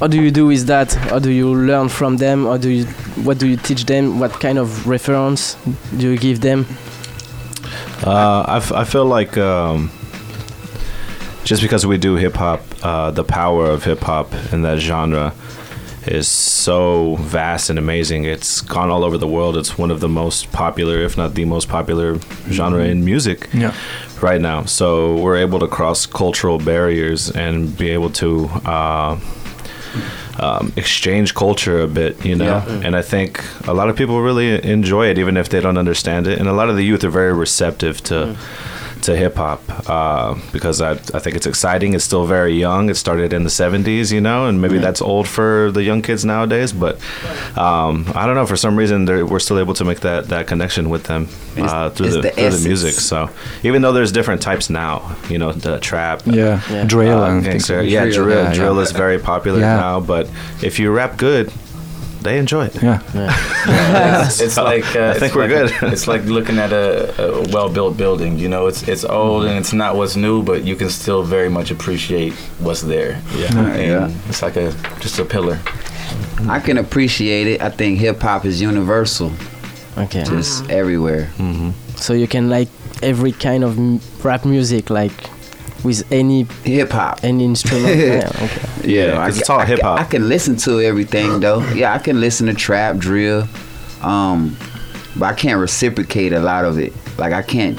How 0.00 0.06
do 0.06 0.16
you 0.22 0.30
do 0.30 0.46
with 0.46 0.66
that? 0.68 0.92
How 1.10 1.18
do 1.18 1.28
you 1.30 1.52
learn 1.52 1.88
from 1.88 2.18
them? 2.18 2.44
How 2.46 2.56
do 2.56 2.68
you, 2.68 2.84
what 3.24 3.38
do 3.38 3.48
you 3.48 3.56
teach 3.56 3.84
them? 3.84 4.20
What 4.20 4.38
kind 4.38 4.56
of 4.56 4.86
reference 4.86 5.56
do 5.98 6.10
you 6.12 6.16
give 6.16 6.40
them? 6.40 6.66
Uh, 8.06 8.44
I, 8.46 8.56
f- 8.58 8.70
I 8.72 8.84
feel 8.84 9.06
like 9.06 9.36
um, 9.36 9.90
just 11.48 11.62
because 11.62 11.86
we 11.86 11.96
do 11.96 12.16
hip 12.16 12.34
hop, 12.34 12.60
uh, 12.82 13.10
the 13.10 13.24
power 13.24 13.70
of 13.70 13.82
hip 13.84 14.00
hop 14.00 14.30
and 14.52 14.64
that 14.66 14.78
genre 14.78 15.32
is 16.06 16.28
so 16.28 17.16
vast 17.20 17.70
and 17.70 17.78
amazing. 17.78 18.24
It's 18.24 18.60
gone 18.60 18.90
all 18.90 19.02
over 19.02 19.16
the 19.16 19.26
world. 19.26 19.56
It's 19.56 19.78
one 19.78 19.90
of 19.90 20.00
the 20.00 20.08
most 20.08 20.52
popular, 20.52 20.98
if 21.00 21.16
not 21.16 21.34
the 21.34 21.46
most 21.46 21.68
popular 21.70 22.18
genre 22.50 22.84
in 22.84 23.02
music 23.02 23.48
Yeah. 23.54 23.72
right 24.20 24.40
now. 24.42 24.64
So 24.64 25.16
we're 25.22 25.36
able 25.38 25.58
to 25.60 25.68
cross 25.68 26.04
cultural 26.04 26.58
barriers 26.58 27.30
and 27.30 27.74
be 27.78 27.88
able 27.96 28.10
to 28.22 28.30
uh, 28.66 29.16
um, 30.38 30.72
exchange 30.76 31.34
culture 31.34 31.80
a 31.80 31.88
bit, 31.88 32.24
you 32.26 32.36
know. 32.36 32.44
Yeah. 32.68 32.82
And 32.84 32.94
I 32.94 33.00
think 33.02 33.42
a 33.66 33.72
lot 33.72 33.88
of 33.88 33.96
people 33.96 34.20
really 34.20 34.62
enjoy 34.64 35.06
it, 35.10 35.18
even 35.18 35.36
if 35.38 35.48
they 35.48 35.60
don't 35.60 35.78
understand 35.78 36.26
it. 36.26 36.38
And 36.38 36.46
a 36.46 36.52
lot 36.52 36.68
of 36.68 36.76
the 36.76 36.84
youth 36.84 37.04
are 37.04 37.10
very 37.10 37.32
receptive 37.32 38.02
to. 38.04 38.36
To 39.02 39.16
hip 39.16 39.36
hop, 39.36 39.62
uh, 39.88 40.34
because 40.52 40.82
I, 40.82 40.90
I 40.92 41.18
think 41.20 41.36
it's 41.36 41.46
exciting. 41.46 41.94
It's 41.94 42.04
still 42.04 42.26
very 42.26 42.52
young. 42.52 42.90
It 42.90 42.96
started 42.96 43.32
in 43.32 43.42
the 43.44 43.48
70s, 43.48 44.12
you 44.12 44.20
know, 44.20 44.46
and 44.46 44.60
maybe 44.60 44.78
that's 44.78 45.00
old 45.00 45.26
for 45.28 45.70
the 45.70 45.82
young 45.82 46.02
kids 46.02 46.24
nowadays. 46.24 46.72
But 46.72 46.96
um, 47.56 48.04
I 48.14 48.26
don't 48.26 48.34
know. 48.34 48.44
For 48.44 48.56
some 48.56 48.76
reason, 48.76 49.06
we're 49.06 49.38
still 49.38 49.58
able 49.60 49.72
to 49.74 49.84
make 49.84 50.00
that, 50.00 50.26
that 50.28 50.46
connection 50.46 50.90
with 50.90 51.04
them 51.04 51.28
uh, 51.56 51.90
through, 51.90 52.10
the, 52.10 52.20
the 52.22 52.30
through 52.32 52.50
the 52.50 52.68
music. 52.68 52.94
So 52.94 53.30
even 53.62 53.80
though 53.82 53.92
there's 53.92 54.12
different 54.12 54.42
types 54.42 54.68
now, 54.68 55.16
you 55.30 55.38
know, 55.38 55.52
the 55.52 55.78
trap, 55.80 56.22
Yeah, 56.26 56.60
Yeah. 56.70 56.84
drill 56.84 57.22
uh, 57.22 57.30
and 57.30 57.42
things 57.44 57.68
gangster- 57.68 57.82
yeah, 57.84 58.04
that. 58.04 58.12
drill. 58.12 58.44
Yeah, 58.44 58.52
drill 58.54 58.76
yeah. 58.76 58.82
is 58.82 58.90
very 58.92 59.18
popular 59.18 59.60
Yeah. 59.60 59.76
now. 59.76 60.00
But 60.00 60.28
if 60.62 60.78
you 60.78 60.90
rap 60.90 61.16
good, 61.16 61.52
they 62.28 62.38
enjoy 62.38 62.66
it. 62.66 62.82
Yeah. 62.82 63.00
it's, 64.26 64.40
it's 64.40 64.56
like 64.56 64.84
uh, 64.96 65.14
I 65.14 65.18
think 65.18 65.34
we're 65.34 65.48
like- 65.48 65.80
good. 65.80 65.92
it's 65.92 66.06
like 66.06 66.24
looking 66.24 66.58
at 66.58 66.72
a, 66.72 66.86
a 67.22 67.26
well-built 67.54 67.96
building. 67.96 68.38
You 68.38 68.48
know, 68.48 68.68
it's 68.68 68.82
it's 68.88 69.04
old 69.04 69.44
and 69.48 69.58
it's 69.58 69.72
not 69.72 69.96
what's 69.96 70.16
new, 70.16 70.42
but 70.42 70.62
you 70.64 70.76
can 70.76 70.90
still 70.90 71.22
very 71.22 71.48
much 71.48 71.70
appreciate 71.70 72.32
what's 72.64 72.82
there. 72.82 73.12
Yeah. 73.36 73.58
and 73.58 73.82
Yeah. 73.92 74.28
it's 74.28 74.42
like 74.42 74.56
a 74.56 74.72
just 75.00 75.18
a 75.18 75.24
pillar. 75.24 75.58
I 76.48 76.60
can 76.60 76.78
appreciate 76.78 77.46
it. 77.46 77.60
I 77.60 77.70
think 77.70 77.98
hip 77.98 78.20
hop 78.22 78.44
is 78.44 78.60
universal, 78.60 79.30
Okay. 79.96 80.24
just 80.24 80.70
everywhere. 80.70 81.28
So 81.96 82.12
you 82.14 82.28
can 82.28 82.48
like 82.48 82.68
every 83.02 83.32
kind 83.32 83.64
of 83.64 83.76
m- 83.78 84.00
rap 84.22 84.44
music, 84.44 84.90
like 84.90 85.12
with 85.84 86.10
any 86.12 86.44
Hip 86.64 86.90
hop. 86.90 87.20
any 87.22 87.44
instrument. 87.44 87.96
yeah, 87.98 88.30
okay. 88.42 88.68
Yeah, 88.84 89.20
I 89.20 89.26
'cause 89.26 89.34
ca- 89.36 89.40
it's 89.40 89.50
all 89.50 89.60
hip 89.60 89.80
hop. 89.82 90.00
I 90.00 90.04
can 90.04 90.28
listen 90.28 90.56
to 90.58 90.80
everything 90.80 91.40
though. 91.44 91.60
Yeah, 91.70 91.92
I 91.94 91.98
can 91.98 92.20
listen 92.20 92.46
to 92.46 92.54
trap, 92.54 92.96
drill, 92.98 93.46
um, 94.02 94.56
but 95.16 95.26
I 95.26 95.34
can't 95.34 95.60
reciprocate 95.60 96.32
a 96.32 96.40
lot 96.40 96.64
of 96.64 96.78
it. 96.78 96.92
Like 97.18 97.32
I 97.32 97.42
can't. 97.42 97.78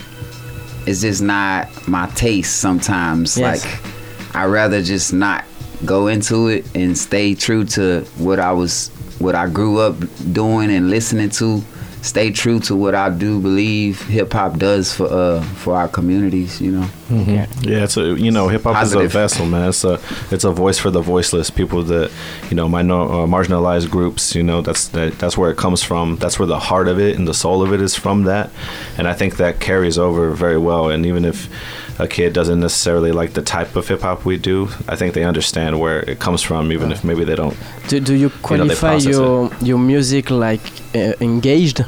It's 0.86 1.02
just 1.02 1.22
not 1.22 1.68
my 1.88 2.08
taste. 2.16 2.58
Sometimes, 2.58 3.38
Yes. 3.38 3.64
like 3.66 4.36
I 4.36 4.46
rather 4.46 4.82
just 4.82 5.14
not 5.14 5.44
go 5.86 6.08
into 6.08 6.48
it 6.48 6.66
and 6.76 6.98
stay 6.98 7.34
true 7.36 7.64
to 7.66 8.02
what 8.18 8.40
I 8.40 8.52
was, 8.52 8.90
what 9.20 9.36
I 9.36 9.48
grew 9.48 9.80
up 9.80 9.96
doing 10.34 10.72
and 10.72 10.90
listening 10.90 11.30
to. 11.32 11.62
Stay 12.02 12.32
true 12.32 12.60
to 12.62 12.76
what 12.78 12.96
I 12.96 13.10
do 13.10 13.42
believe 13.42 14.02
hip 14.08 14.32
hop 14.32 14.58
does 14.58 14.94
for 14.94 15.08
uh 15.12 15.42
for 15.62 15.76
our 15.76 15.90
communities. 15.90 16.62
You 16.62 16.72
know. 16.72 16.90
Yeah, 17.10 17.84
it's 17.84 17.98
a 17.98 18.16
you 18.20 18.32
know 18.32 18.48
hip 18.48 18.64
hop 18.64 18.84
is 18.84 18.94
a 18.94 19.08
vessel, 19.08 19.46
man. 19.46 19.70
It's 19.70 19.84
a 19.84 20.00
it's 20.32 20.44
a 20.44 20.52
voice 20.52 20.78
for 20.78 20.92
the 20.92 21.02
voiceless 21.02 21.50
people 21.50 21.84
that 21.84 22.12
you 22.50 22.56
know 22.56 22.70
minor, 22.70 23.02
uh, 23.02 23.26
marginalized 23.26 23.90
groups. 23.90 24.36
You 24.36 24.44
know 24.44 24.62
that's 24.62 24.90
that, 24.90 25.18
that's 25.20 25.38
where 25.38 25.52
it 25.52 25.58
comes 25.58 25.82
from. 25.84 26.18
That's 26.18 26.38
where 26.40 26.48
the 26.48 26.60
heart 26.60 26.88
of 26.88 27.00
it 27.00 27.18
and 27.18 27.28
the 27.28 27.34
soul 27.34 27.64
of 27.64 27.74
it 27.74 27.82
is 27.82 27.96
from. 27.96 28.24
That, 28.24 28.50
and 28.98 29.08
I 29.08 29.14
think 29.14 29.38
that 29.38 29.60
carries 29.60 29.98
over 29.98 30.32
very 30.32 30.58
well. 30.58 30.90
And 30.90 31.06
even 31.06 31.26
if 31.26 31.50
a 32.00 32.08
kid 32.08 32.34
doesn't 32.34 32.60
necessarily 32.60 33.12
like 33.12 33.34
the 33.34 33.42
type 33.42 33.76
of 33.76 33.88
hip 33.88 34.02
hop 34.02 34.26
we 34.26 34.38
do, 34.38 34.70
I 34.88 34.96
think 34.96 35.14
they 35.14 35.24
understand 35.24 35.80
where 35.80 36.00
it 36.02 36.20
comes 36.20 36.42
from, 36.42 36.72
even 36.72 36.92
if 36.92 37.04
maybe 37.04 37.24
they 37.26 37.36
don't. 37.36 37.58
Do, 37.88 38.00
do 38.00 38.14
you 38.14 38.30
they 38.30 38.42
qualify 38.42 38.90
process 38.90 39.12
your 39.12 39.50
your 39.62 39.80
music 39.80 40.30
like 40.30 40.62
uh, 40.96 41.14
engaged? 41.20 41.84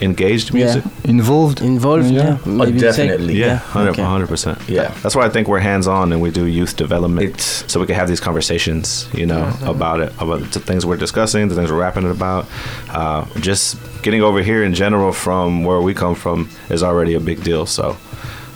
Engaged 0.00 0.54
Yeah. 0.54 0.64
music. 0.64 0.84
Involved. 1.04 1.60
Involved? 1.60 2.06
Yeah. 2.10 2.22
Yeah. 2.22 2.38
Oh, 2.46 2.50
maybe 2.50 2.72
you 2.72 2.78
say- 2.92 3.06
definitely. 3.08 3.34
Yeah, 3.34 3.56
hundred 3.56 3.90
okay. 3.90 4.02
hundred 4.02 4.28
percent. 4.28 4.58
Yeah. 4.68 4.92
that's 5.02 5.16
why 5.16 5.24
I 5.26 5.28
think 5.28 5.48
we're 5.48 5.58
hands 5.72 5.86
on 5.88 6.12
and 6.12 6.20
we 6.22 6.30
do 6.30 6.46
youth 6.46 6.76
development, 6.76 7.30
It's 7.30 7.64
so 7.72 7.80
we 7.80 7.86
can 7.86 7.96
have 7.96 8.08
these 8.08 8.20
conversations, 8.20 9.08
you 9.12 9.26
know, 9.26 9.52
about 9.64 10.00
it, 10.00 10.12
about 10.20 10.40
the 10.52 10.60
things 10.60 10.84
we're 10.86 10.96
discussing, 10.96 11.48
the 11.48 11.54
things 11.54 11.70
we're 11.72 11.80
rapping 11.80 12.08
about. 12.10 12.46
Uh, 12.90 13.24
just 13.40 13.76
getting 14.02 14.22
over 14.22 14.40
here 14.42 14.62
in 14.64 14.72
general 14.74 15.12
from 15.12 15.64
where 15.64 15.80
we 15.80 15.94
come 15.94 16.14
from 16.14 16.48
is 16.70 16.82
already 16.82 17.14
a 17.14 17.20
big 17.20 17.42
deal. 17.42 17.66
So, 17.66 17.96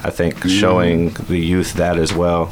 I 0.05 0.11
think 0.11 0.45
showing 0.49 1.11
the 1.29 1.39
youth 1.39 1.75
that 1.75 1.97
as 1.99 2.13
well 2.13 2.51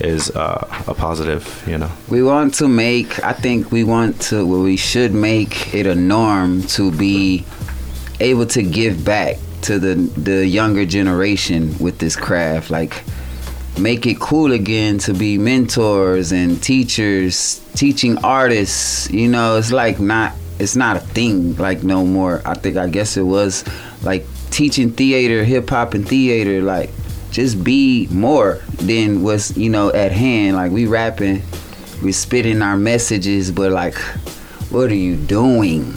is 0.00 0.30
uh, 0.30 0.66
a 0.88 0.94
positive, 0.94 1.42
you 1.66 1.78
know. 1.78 1.90
We 2.08 2.22
want 2.22 2.54
to 2.54 2.66
make, 2.68 3.22
I 3.24 3.32
think 3.34 3.70
we 3.70 3.84
want 3.84 4.20
to, 4.28 4.44
well, 4.46 4.62
we 4.62 4.76
should 4.76 5.12
make 5.14 5.74
it 5.74 5.86
a 5.86 5.94
norm 5.94 6.62
to 6.76 6.90
be 6.90 7.44
able 8.22 8.46
to 8.46 8.62
give 8.62 9.04
back 9.04 9.36
to 9.62 9.78
the, 9.78 9.94
the 10.18 10.46
younger 10.46 10.86
generation 10.86 11.76
with 11.78 11.98
this 11.98 12.16
craft. 12.16 12.70
Like, 12.70 13.02
make 13.78 14.06
it 14.06 14.20
cool 14.20 14.52
again 14.52 14.98
to 14.98 15.12
be 15.12 15.38
mentors 15.38 16.32
and 16.32 16.62
teachers, 16.62 17.60
teaching 17.74 18.18
artists. 18.18 19.10
You 19.10 19.28
know, 19.28 19.56
it's 19.56 19.72
like 19.72 20.00
not, 20.00 20.32
it's 20.58 20.76
not 20.76 20.96
a 20.96 21.00
thing 21.00 21.56
like 21.56 21.82
no 21.82 22.04
more. 22.04 22.42
I 22.44 22.54
think, 22.54 22.76
I 22.76 22.88
guess 22.88 23.16
it 23.16 23.22
was 23.22 23.64
like 24.02 24.24
teaching 24.50 24.92
theater, 24.92 25.44
hip 25.44 25.70
hop 25.70 25.94
and 25.94 26.08
theater. 26.08 26.62
Like, 26.62 26.90
just 27.32 27.64
be 27.64 28.06
more 28.10 28.60
than 28.76 29.22
what's 29.22 29.56
you 29.56 29.70
know 29.70 29.90
at 29.92 30.12
hand. 30.12 30.56
Like 30.56 30.70
we 30.70 30.86
rapping, 30.86 31.42
we 32.02 32.12
spitting 32.12 32.62
our 32.62 32.76
messages, 32.76 33.50
but 33.50 33.72
like, 33.72 33.96
what 34.70 34.90
are 34.90 34.94
you 34.94 35.16
doing? 35.16 35.94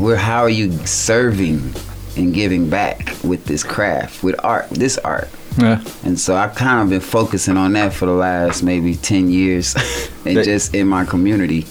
Where 0.00 0.16
how 0.16 0.40
are 0.42 0.50
you 0.50 0.72
serving 0.86 1.74
and 2.16 2.32
giving 2.32 2.70
back 2.70 3.14
with 3.22 3.44
this 3.44 3.62
craft, 3.62 4.22
with 4.22 4.34
art, 4.42 4.70
this 4.70 4.96
art? 4.98 5.28
Yeah. 5.58 5.84
And 6.04 6.18
so 6.18 6.36
I've 6.36 6.54
kind 6.54 6.80
of 6.82 6.88
been 6.88 7.00
focusing 7.00 7.56
on 7.56 7.74
that 7.74 7.92
for 7.92 8.06
the 8.06 8.12
last 8.12 8.62
maybe 8.62 8.94
10 8.94 9.30
years 9.30 9.74
and 10.24 10.38
That- 10.38 10.44
just 10.44 10.74
in 10.74 10.86
my 10.88 11.04
community. 11.04 11.66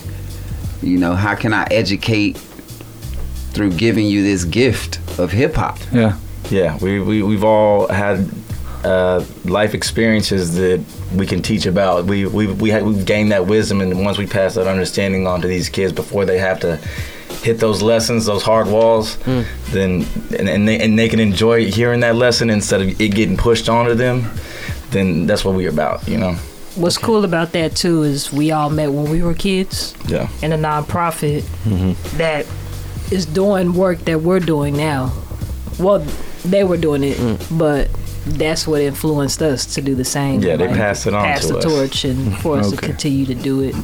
You 0.81 0.97
know, 0.97 1.13
how 1.15 1.35
can 1.35 1.53
I 1.53 1.67
educate 1.71 2.37
through 3.51 3.71
giving 3.71 4.05
you 4.05 4.21
this 4.23 4.43
gift 4.45 4.99
of 5.19 5.31
hip 5.31 5.55
hop? 5.55 5.79
Yeah. 5.91 6.17
Yeah, 6.49 6.77
we, 6.77 6.99
we, 6.99 7.21
we've 7.21 7.43
all 7.43 7.87
had 7.87 8.29
uh, 8.83 9.23
life 9.45 9.73
experiences 9.73 10.55
that 10.55 10.83
we 11.13 11.25
can 11.25 11.41
teach 11.41 11.65
about. 11.65 12.05
We, 12.05 12.25
we, 12.25 12.47
we 12.47 12.69
have, 12.69 12.83
we've 12.83 13.05
gained 13.05 13.31
that 13.31 13.45
wisdom, 13.45 13.81
and 13.81 14.03
once 14.05 14.17
we 14.17 14.25
pass 14.25 14.55
that 14.55 14.67
understanding 14.67 15.27
on 15.27 15.41
to 15.41 15.47
these 15.47 15.67
kids 15.67 15.91
before 15.93 16.25
they 16.25 16.37
have 16.37 16.59
to 16.61 16.79
hit 17.29 17.59
those 17.59 17.81
lessons, 17.81 18.25
those 18.25 18.43
hard 18.43 18.67
walls, 18.67 19.15
hmm. 19.23 19.41
then 19.71 20.05
and, 20.37 20.49
and, 20.49 20.67
they, 20.67 20.79
and 20.79 20.99
they 20.99 21.07
can 21.07 21.19
enjoy 21.19 21.71
hearing 21.71 22.01
that 22.01 22.15
lesson 22.15 22.49
instead 22.49 22.81
of 22.81 23.01
it 23.01 23.09
getting 23.15 23.37
pushed 23.37 23.69
onto 23.69 23.93
them, 23.95 24.29
then 24.91 25.25
that's 25.25 25.45
what 25.45 25.55
we're 25.55 25.69
about, 25.69 26.07
you 26.07 26.17
know? 26.17 26.33
What's 26.75 26.97
cool 26.97 27.25
about 27.25 27.51
that 27.53 27.75
too 27.75 28.03
is 28.03 28.31
we 28.31 28.51
all 28.51 28.69
met 28.69 28.91
when 28.91 29.09
we 29.09 29.21
were 29.21 29.33
kids 29.33 29.95
Yeah. 30.07 30.29
in 30.41 30.53
a 30.53 30.57
nonprofit 30.57 31.41
mm-hmm. 31.63 32.17
that 32.17 32.45
is 33.11 33.25
doing 33.25 33.73
work 33.73 33.99
that 33.99 34.21
we're 34.21 34.39
doing 34.39 34.77
now. 34.77 35.11
Well, 35.79 35.99
they 36.45 36.63
were 36.63 36.77
doing 36.77 37.03
it, 37.03 37.17
hmm. 37.17 37.57
but 37.57 37.89
that's 38.25 38.67
what 38.67 38.81
influenced 38.81 39.41
us 39.41 39.65
to 39.75 39.81
do 39.81 39.95
the 39.95 40.05
same. 40.05 40.41
Yeah, 40.41 40.57
they 40.57 40.67
passed 40.67 41.07
it 41.07 41.13
on 41.13 41.23
pass 41.23 41.47
to 41.47 41.53
the 41.53 41.59
us. 41.59 41.63
torch, 41.63 42.05
and 42.05 42.37
for 42.39 42.57
us 42.59 42.71
to 42.71 42.77
continue 42.77 43.25
to 43.25 43.35
do 43.35 43.61
it. 43.61 43.75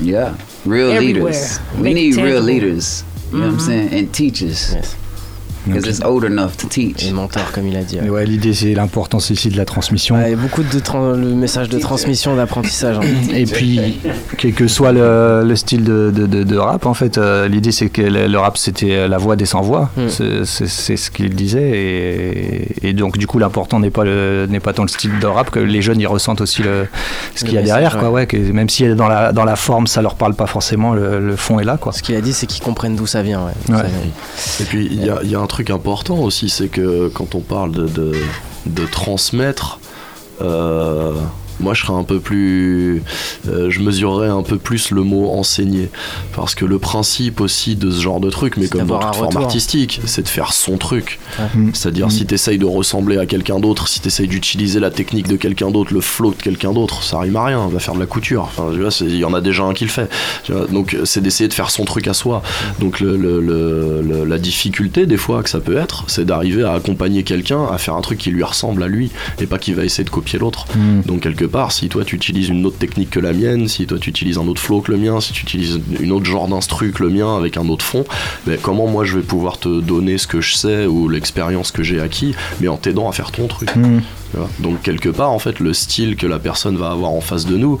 Yeah, 0.00 0.36
real 0.64 0.90
Everywhere. 0.92 1.32
leaders. 1.32 1.58
We 1.76 1.82
Make 1.82 1.90
it 1.92 1.94
need 1.94 2.16
real 2.16 2.40
leaders. 2.42 3.04
You 3.32 3.38
know 3.38 3.44
what 3.46 3.52
I'm 3.54 3.58
Mhm. 3.58 3.66
saying? 3.66 3.88
And 3.92 4.12
teachers. 4.14 4.74
Because 5.66 5.86
it's 5.86 6.04
old 6.04 6.24
enough 6.24 6.56
to 6.58 6.68
teach. 6.68 7.04
Et 7.06 7.12
mentor, 7.12 7.50
comme 7.52 7.66
il 7.68 7.76
a 7.76 7.82
dit. 7.82 7.98
Et 8.04 8.10
ouais, 8.10 8.24
l'idée 8.26 8.52
c'est 8.54 8.74
l'importance 8.74 9.30
ici 9.30 9.48
de 9.48 9.56
la 9.56 9.64
transmission. 9.64 10.16
Ouais, 10.16 10.34
beaucoup 10.36 10.62
de 10.62 10.78
tran- 10.80 11.12
le 11.12 11.34
message 11.34 11.68
de 11.68 11.78
transmission, 11.78 12.36
d'apprentissage. 12.36 12.98
hein. 12.98 13.02
Et 13.34 13.44
puis, 13.46 13.80
quel 14.38 14.52
que 14.52 14.68
soit 14.68 14.92
le, 14.92 15.42
le 15.46 15.56
style 15.56 15.84
de, 15.84 16.10
de- 16.14 16.26
de- 16.26 16.42
de 16.44 16.56
rap, 16.56 16.86
en 16.86 16.94
fait, 16.94 17.18
euh, 17.18 17.48
l'idée 17.48 17.72
c'est 17.72 17.88
que 17.88 18.02
le, 18.02 18.26
le 18.26 18.38
rap 18.38 18.56
c'était 18.58 19.08
la 19.08 19.18
voix 19.18 19.36
des 19.36 19.46
sans-voix. 19.46 19.90
Hmm. 19.96 20.08
C'est- 20.08 20.44
C'est 20.44 20.66
c'est 20.68 20.96
ce 20.96 21.10
qu'il 21.10 21.34
disait. 21.34 21.70
Et, 22.82 22.88
et 22.88 22.92
donc, 22.92 23.18
du 23.18 23.26
coup, 23.26 23.38
l'important 23.38 23.80
n'est 23.80 23.90
pas, 23.90 24.04
le- 24.04 24.46
n'est 24.48 24.60
pas 24.60 24.72
tant 24.72 24.82
le 24.82 24.88
style 24.88 25.18
de 25.20 25.26
rap 25.26 25.50
que 25.50 25.58
les 25.60 25.80
jeunes 25.82 26.00
ils 26.00 26.06
ressentent 26.06 26.40
aussi 26.40 26.62
le, 26.62 26.86
ce 27.34 27.44
qu'il 27.44 27.54
y 27.54 27.58
a 27.58 27.60
message, 27.62 27.74
derrière. 27.80 27.98
Quoi, 27.98 28.08
ouais. 28.10 28.14
ouais, 28.22 28.26
que 28.26 28.36
même 28.36 28.68
si 28.68 28.86
dans 28.94 29.08
la, 29.08 29.32
dans 29.32 29.44
la 29.44 29.56
forme 29.56 29.86
ça 29.86 30.02
leur 30.02 30.14
parle 30.16 30.34
pas 30.34 30.46
forcément, 30.46 30.92
le, 30.94 31.20
le 31.20 31.36
fond 31.36 31.58
est 31.60 31.64
là. 31.64 31.76
Quoi. 31.78 31.92
Ce 31.92 32.02
qu'il 32.02 32.14
a 32.16 32.20
dit, 32.20 32.32
c'est 32.32 32.46
qu'ils 32.46 32.62
comprennent 32.62 32.96
d'où 32.96 33.06
ça 33.06 33.22
vient. 33.22 33.40
Ouais. 33.44 33.52
D'où 33.66 33.72
Ouais. 33.74 33.78
ça 33.78 33.86
vient. 33.86 34.60
Et 34.60 34.64
puis 34.64 34.88
il 34.90 35.04
y 35.04 35.10
a, 35.10 35.18
il 35.22 35.30
y 35.30 35.34
a 35.34 35.40
un 35.40 35.46
truc 35.46 35.53
important 35.70 36.18
aussi, 36.18 36.48
c'est 36.48 36.68
que 36.68 37.08
quand 37.08 37.34
on 37.34 37.40
parle 37.40 37.72
de, 37.72 37.86
de, 37.86 38.12
de 38.66 38.86
transmettre, 38.86 39.78
euh, 40.40 41.14
moi 41.64 41.74
je 41.74 41.82
serais 41.84 41.98
un 41.98 42.04
peu 42.04 42.20
plus. 42.20 43.02
euh, 43.48 43.70
je 43.70 43.80
mesurerais 43.80 44.28
un 44.28 44.42
peu 44.42 44.58
plus 44.58 44.90
le 44.90 45.02
mot 45.02 45.30
enseigner. 45.32 45.88
Parce 46.36 46.54
que 46.54 46.64
le 46.64 46.78
principe 46.78 47.40
aussi 47.40 47.74
de 47.76 47.90
ce 47.90 48.00
genre 48.00 48.20
de 48.20 48.30
truc, 48.30 48.56
mais 48.56 48.68
comme 48.68 48.86
dans 48.86 48.98
toute 48.98 49.14
forme 49.14 49.26
retour. 49.28 49.40
artistique, 49.42 50.00
c'est 50.04 50.22
de 50.22 50.28
faire 50.28 50.52
son 50.52 50.76
truc. 50.76 51.18
Ouais. 51.38 51.46
C'est-à-dire 51.72 52.10
si 52.12 52.26
tu 52.26 52.34
essayes 52.34 52.58
de 52.58 52.64
ressembler 52.66 53.18
à 53.18 53.26
quelqu'un 53.26 53.58
d'autre, 53.58 53.88
si 53.88 54.00
tu 54.00 54.08
essayes 54.08 54.28
d'utiliser 54.28 54.78
la 54.80 54.90
technique 54.90 55.26
de 55.28 55.36
quelqu'un 55.36 55.70
d'autre, 55.70 55.92
le 55.94 56.00
flow 56.00 56.30
de 56.36 56.42
quelqu'un 56.42 56.72
d'autre, 56.72 57.02
ça 57.02 57.18
rime 57.18 57.36
à 57.36 57.44
rien, 57.46 57.66
va 57.68 57.78
faire 57.80 57.94
de 57.94 58.00
la 58.00 58.06
couture. 58.06 58.42
Enfin, 58.42 58.68
tu 58.72 58.80
vois, 58.80 58.90
c'est- 58.90 59.06
il 59.06 59.16
y 59.18 59.24
en 59.24 59.32
a 59.34 59.40
déjà 59.40 59.62
un 59.64 59.72
qui 59.74 59.84
le 59.84 59.90
fait. 59.90 60.08
Tu 60.44 60.52
vois, 60.52 60.66
donc 60.66 60.96
c'est 61.04 61.22
d'essayer 61.22 61.48
de 61.48 61.54
faire 61.54 61.70
son 61.70 61.84
truc 61.84 62.06
à 62.08 62.14
soi. 62.14 62.42
Donc 62.80 63.00
le, 63.00 63.16
le- 63.16 63.40
le- 63.40 64.02
le- 64.02 64.24
la 64.24 64.38
difficulté 64.38 65.06
des 65.06 65.16
fois 65.16 65.42
que 65.42 65.50
ça 65.50 65.60
peut 65.60 65.76
être, 65.76 66.04
c'est 66.08 66.24
d'arriver 66.26 66.62
à 66.64 66.72
accompagner 66.72 67.22
quelqu'un 67.22 67.64
à 67.72 67.78
faire 67.78 67.94
un 67.94 68.00
truc 68.02 68.18
qui 68.18 68.30
lui 68.30 68.42
ressemble 68.44 68.82
à 68.82 68.88
lui 68.88 69.10
et 69.40 69.46
pas 69.46 69.58
qu'il 69.58 69.74
va 69.74 69.84
essayer 69.84 70.04
de 70.04 70.10
copier 70.10 70.38
l'autre. 70.38 70.66
Mm. 70.76 71.00
Donc 71.06 71.20
quelque 71.20 71.44
part, 71.46 71.53
si 71.70 71.88
toi 71.88 72.04
tu 72.04 72.16
utilises 72.16 72.48
une 72.48 72.66
autre 72.66 72.78
technique 72.78 73.10
que 73.10 73.20
la 73.20 73.32
mienne, 73.32 73.68
si 73.68 73.86
toi 73.86 73.98
tu 74.00 74.10
utilises 74.10 74.38
un 74.38 74.46
autre 74.48 74.60
flow 74.60 74.80
que 74.80 74.90
le 74.90 74.98
mien, 74.98 75.20
si 75.20 75.32
tu 75.32 75.42
utilises 75.44 75.80
une 76.00 76.10
autre 76.10 76.24
genre 76.26 76.48
d'instru 76.48 76.90
que 76.90 77.02
le 77.02 77.10
mien 77.10 77.36
avec 77.36 77.56
un 77.56 77.68
autre 77.68 77.84
fond, 77.84 78.04
ben, 78.46 78.58
comment 78.60 78.86
moi 78.88 79.04
je 79.04 79.16
vais 79.16 79.22
pouvoir 79.22 79.58
te 79.58 79.80
donner 79.80 80.18
ce 80.18 80.26
que 80.26 80.40
je 80.40 80.54
sais 80.56 80.86
ou 80.86 81.08
l'expérience 81.08 81.70
que 81.70 81.82
j'ai 81.84 82.00
acquis, 82.00 82.34
mais 82.60 82.66
en 82.68 82.76
t'aidant 82.76 83.08
à 83.08 83.12
faire 83.12 83.30
ton 83.30 83.46
truc. 83.46 83.74
Mm. 83.76 84.00
Vois? 84.34 84.48
Donc 84.58 84.82
quelque 84.82 85.08
part, 85.10 85.30
en 85.30 85.38
fait, 85.38 85.60
le 85.60 85.72
style 85.74 86.16
que 86.16 86.26
la 86.26 86.40
personne 86.40 86.76
va 86.76 86.90
avoir 86.90 87.12
en 87.12 87.20
face 87.20 87.46
de 87.46 87.56
nous, 87.56 87.78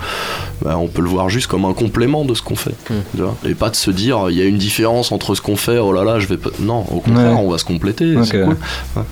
ben, 0.64 0.76
on 0.76 0.86
peut 0.86 1.02
le 1.02 1.08
voir 1.08 1.28
juste 1.28 1.48
comme 1.48 1.64
un 1.64 1.72
complément 1.72 2.24
de 2.24 2.34
ce 2.34 2.42
qu'on 2.42 2.54
fait. 2.56 2.74
tu 2.86 2.94
vois? 3.22 3.36
Et 3.44 3.54
pas 3.56 3.70
de 3.70 3.76
se 3.76 3.90
dire, 3.90 4.26
il 4.30 4.36
y 4.36 4.40
a 4.42 4.44
une 4.44 4.58
différence 4.58 5.10
entre 5.10 5.34
ce 5.34 5.40
qu'on 5.40 5.56
fait, 5.56 5.78
oh 5.78 5.92
là 5.92 6.04
là, 6.04 6.20
je 6.20 6.28
vais 6.28 6.36
pas... 6.36 6.50
Non, 6.60 6.84
au 6.92 7.00
contraire, 7.00 7.32
Ouais. 7.32 7.40
on 7.44 7.50
va 7.50 7.58
se 7.58 7.64
compléter. 7.64 8.16
Ok. 8.16 8.26
c'est 8.30 8.42
cool. 8.44 8.56
Ouais. 8.96 9.02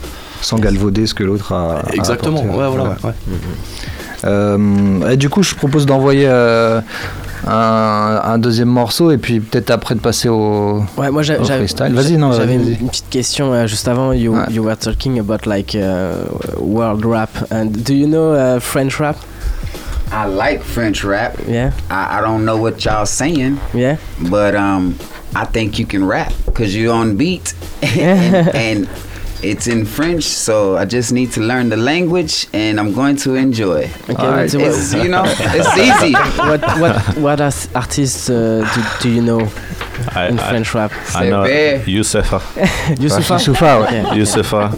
Sans 0.41 0.59
galvauder 0.59 1.07
ce 1.07 1.15
que 1.15 1.23
l'autre 1.23 1.53
a. 1.53 1.79
a 1.81 1.93
Exactement, 1.95 2.41
apporté. 2.41 2.59
ouais, 2.61 2.69
voilà. 2.69 2.97
ouais. 3.05 3.13
Euh, 4.25 5.11
et 5.11 5.17
du 5.17 5.29
coup, 5.29 5.43
je 5.43 5.55
propose 5.55 5.87
d'envoyer 5.87 6.27
euh, 6.29 6.81
un, 7.47 8.21
un 8.25 8.39
deuxième 8.39 8.69
morceau 8.69 9.11
et 9.11 9.19
puis 9.19 9.41
peut-être 9.41 9.71
après 9.71 9.95
de 9.95 10.01
passer 10.01 10.29
au, 10.29 10.85
Ouais, 10.97 11.11
moi 11.11 11.23
au 11.23 11.45
freestyle. 11.45 11.93
Vas-y, 11.93 12.17
non, 12.17 12.33
j'avais 12.33 12.55
une, 12.55 12.89
petite 12.89 13.11
question 13.11 13.53
euh, 13.53 13.67
juste 13.67 13.89
avant. 13.89 14.13
You, 14.13 14.37
you 14.51 14.63
were 14.63 14.77
talking 14.77 15.19
about 15.19 15.47
like 15.47 15.75
uh, 15.75 16.25
world 16.59 17.05
rap. 17.05 17.31
And 17.51 17.71
do 17.85 17.95
you 17.95 18.07
know 18.07 18.33
uh, 18.35 18.61
French 18.61 18.99
rap? 19.01 19.17
I 20.13 20.27
like 20.27 20.63
French 20.63 21.05
rap. 21.05 21.39
Yeah. 21.49 21.73
I, 21.91 22.19
I 22.19 22.21
don't 22.21 22.45
know 22.45 22.59
what 22.59 22.85
y'all 22.85 23.07
saying. 23.07 23.59
Yeah. 23.73 23.97
But 24.31 24.55
um, 24.55 24.95
I 25.35 25.47
think 25.47 25.79
you 25.79 25.87
can 25.87 26.05
rap 26.05 26.33
because 26.45 26.77
you're 26.77 26.93
on 26.93 27.17
beat, 27.17 27.55
and, 27.83 28.49
and 28.55 28.89
it's 29.43 29.67
in 29.67 29.85
French. 29.85 30.25
So 30.25 30.77
I 30.77 30.85
just 30.85 31.13
need 31.13 31.33
to 31.33 31.41
learn 31.41 31.69
the 31.69 31.77
language, 31.77 32.47
and 32.53 32.79
I'm 32.81 32.93
going 32.95 33.17
to 33.17 33.35
enjoy. 33.35 33.89
Okay, 34.09 34.15
but 34.15 34.55
It's, 34.55 34.93
you 34.95 35.09
know, 35.09 35.25
it's 35.27 35.77
easy. 36.05 36.13
what 36.39 36.61
what 36.81 37.17
what 37.19 37.41
as- 37.41 37.69
artists 37.75 38.29
uh, 38.31 38.65
do, 38.75 39.09
do 39.09 39.15
you 39.15 39.23
know 39.23 39.41
I, 40.15 40.29
in 40.29 40.39
I- 40.39 40.49
French 40.51 40.75
rap? 40.75 40.93
I 41.15 41.29
know. 41.29 41.43
Okay. 41.47 41.83
Youssoupha. 41.87 42.41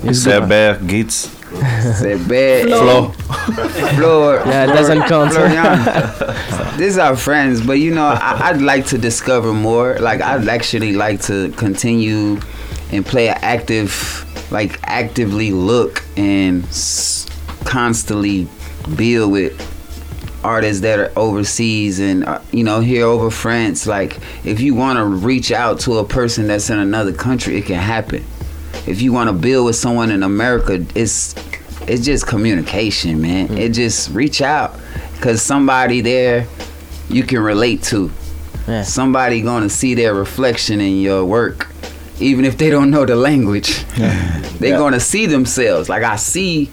He's 0.02 0.24
good. 0.24 0.32
Seber, 0.32 0.78
Gitz. 0.86 1.28
C'est 2.00 2.16
bad. 2.28 2.66
Flo. 2.68 3.12
Flo. 3.94 4.34
Yeah, 4.44 4.64
it 4.64 4.74
doesn't 4.74 5.02
count. 5.02 5.32
These 6.78 6.98
are 6.98 7.14
friends, 7.16 7.60
but 7.64 7.74
you 7.78 7.94
know, 7.94 8.06
I, 8.06 8.48
I'd 8.50 8.60
like 8.60 8.86
to 8.86 8.98
discover 8.98 9.52
more. 9.52 9.96
Like, 10.00 10.20
I'd 10.20 10.48
actually 10.48 10.92
like 10.94 11.20
to 11.22 11.50
continue 11.52 12.40
and 12.90 13.06
play 13.06 13.28
an 13.28 13.38
active, 13.40 14.24
like, 14.50 14.78
actively 14.84 15.50
look 15.50 16.02
and 16.16 16.64
s- 16.64 17.26
constantly 17.64 18.48
build 18.96 19.32
with 19.32 19.70
artists 20.44 20.82
that 20.82 20.98
are 20.98 21.10
overseas 21.16 21.98
and 21.98 22.24
uh, 22.24 22.38
you 22.52 22.62
know 22.62 22.80
here 22.80 23.06
over 23.06 23.30
France. 23.30 23.86
Like 23.86 24.18
if 24.44 24.60
you 24.60 24.74
want 24.74 24.98
to 24.98 25.04
reach 25.04 25.50
out 25.50 25.80
to 25.80 25.98
a 25.98 26.04
person 26.04 26.46
that's 26.46 26.68
in 26.68 26.78
another 26.78 27.12
country 27.14 27.56
it 27.56 27.64
can 27.64 27.76
happen. 27.80 28.22
If 28.86 29.00
you 29.00 29.12
want 29.14 29.28
to 29.28 29.32
build 29.32 29.64
with 29.66 29.76
someone 29.76 30.10
in 30.10 30.22
America 30.22 30.84
it's 30.94 31.34
it's 31.88 32.04
just 32.04 32.26
communication 32.26 33.22
man. 33.22 33.56
It 33.56 33.70
just 33.70 34.10
reach 34.10 34.42
out 34.42 34.78
cuz 35.22 35.40
somebody 35.40 36.02
there 36.02 36.46
you 37.08 37.22
can 37.22 37.40
relate 37.40 37.82
to. 37.84 38.10
Somebody 38.84 39.40
going 39.40 39.62
to 39.62 39.70
see 39.70 39.94
their 39.94 40.14
reflection 40.14 40.80
in 40.80 41.00
your 41.00 41.24
work 41.24 41.68
even 42.20 42.44
if 42.44 42.56
they 42.58 42.70
don't 42.70 42.90
know 42.90 43.04
the 43.04 43.16
language 43.16 43.84
they're 43.96 44.70
Yeah. 44.70 44.78
going 44.78 44.92
to 44.92 45.00
see 45.00 45.26
themselves 45.26 45.88
like 45.88 46.02
I 46.02 46.16
see 46.16 46.70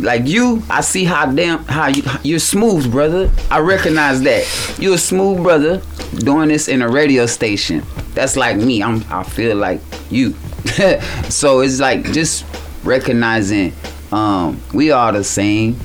like 0.00 0.26
you, 0.26 0.60
I 0.68 0.80
see 0.80 1.04
how 1.04 1.26
damn 1.26 1.64
how 1.64 1.86
you 1.86 2.02
you're 2.24 2.40
smooth, 2.40 2.90
brother. 2.90 3.30
I 3.48 3.60
recognize 3.60 4.20
that 4.22 4.44
you're 4.78 4.96
a 4.96 4.98
smooth 4.98 5.42
brother 5.42 5.80
doing 6.18 6.48
this 6.48 6.66
in 6.66 6.82
a 6.82 6.88
radio 6.88 7.26
station. 7.26 7.82
That's 8.12 8.36
like 8.36 8.56
me. 8.56 8.82
I'm 8.82 9.04
I 9.08 9.22
feel 9.22 9.56
like 9.56 9.80
you. 10.10 10.34
so 11.30 11.60
it's 11.60 11.78
like 11.78 12.12
just 12.12 12.44
recognizing 12.82 13.72
um, 14.10 14.60
we 14.74 14.90
all 14.90 15.12
the 15.12 15.22
same, 15.24 15.76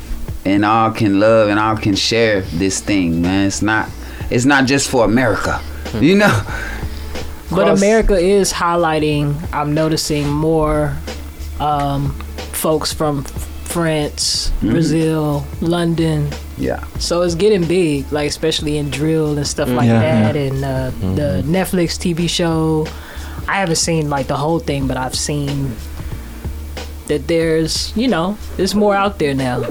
and 0.44 0.66
all 0.66 0.92
can 0.92 1.20
love 1.20 1.50
and 1.50 1.60
all 1.60 1.78
can 1.78 1.96
share 1.96 2.42
this 2.42 2.82
thing, 2.82 3.22
man. 3.22 3.46
It's 3.48 3.62
not 3.62 3.90
it's 4.32 4.44
not 4.46 4.66
just 4.66 4.90
for 4.90 5.06
America, 5.06 5.62
you 6.02 6.16
know. 6.16 6.42
But 7.52 7.68
America 7.70 8.16
is 8.18 8.54
highlighting. 8.54 9.36
I'm 9.52 9.74
noticing 9.74 10.30
more 10.30 10.96
um, 11.60 12.12
folks 12.54 12.94
from 12.94 13.24
France, 13.66 14.52
Mhm. 14.62 14.72
Brazil, 14.72 15.46
London. 15.62 16.30
Yeah. 16.58 16.84
So 17.00 17.22
it's 17.22 17.36
getting 17.36 17.64
big, 17.66 18.12
like 18.12 18.28
especially 18.30 18.78
in 18.78 18.90
drill 18.90 19.38
and 19.38 19.46
stuff 19.48 19.70
like 19.70 19.88
Yeah, 19.88 20.00
that, 20.00 20.36
yeah. 20.36 20.42
and 20.42 20.64
uh, 20.66 20.92
the 21.16 21.44
Netflix 21.46 21.98
TV 21.98 22.28
show. 22.30 22.88
I 23.48 23.54
haven't 23.60 23.78
seen 23.78 24.10
like 24.10 24.28
the 24.28 24.38
whole 24.38 24.60
thing, 24.60 24.88
but 24.88 24.96
I've 24.98 25.16
seen 25.16 25.76
that 27.10 27.28
there's, 27.28 27.92
you 27.98 28.08
know, 28.08 28.38
there's 28.56 28.74
more 28.74 28.96
out 28.96 29.18
there 29.20 29.34
now. 29.34 29.62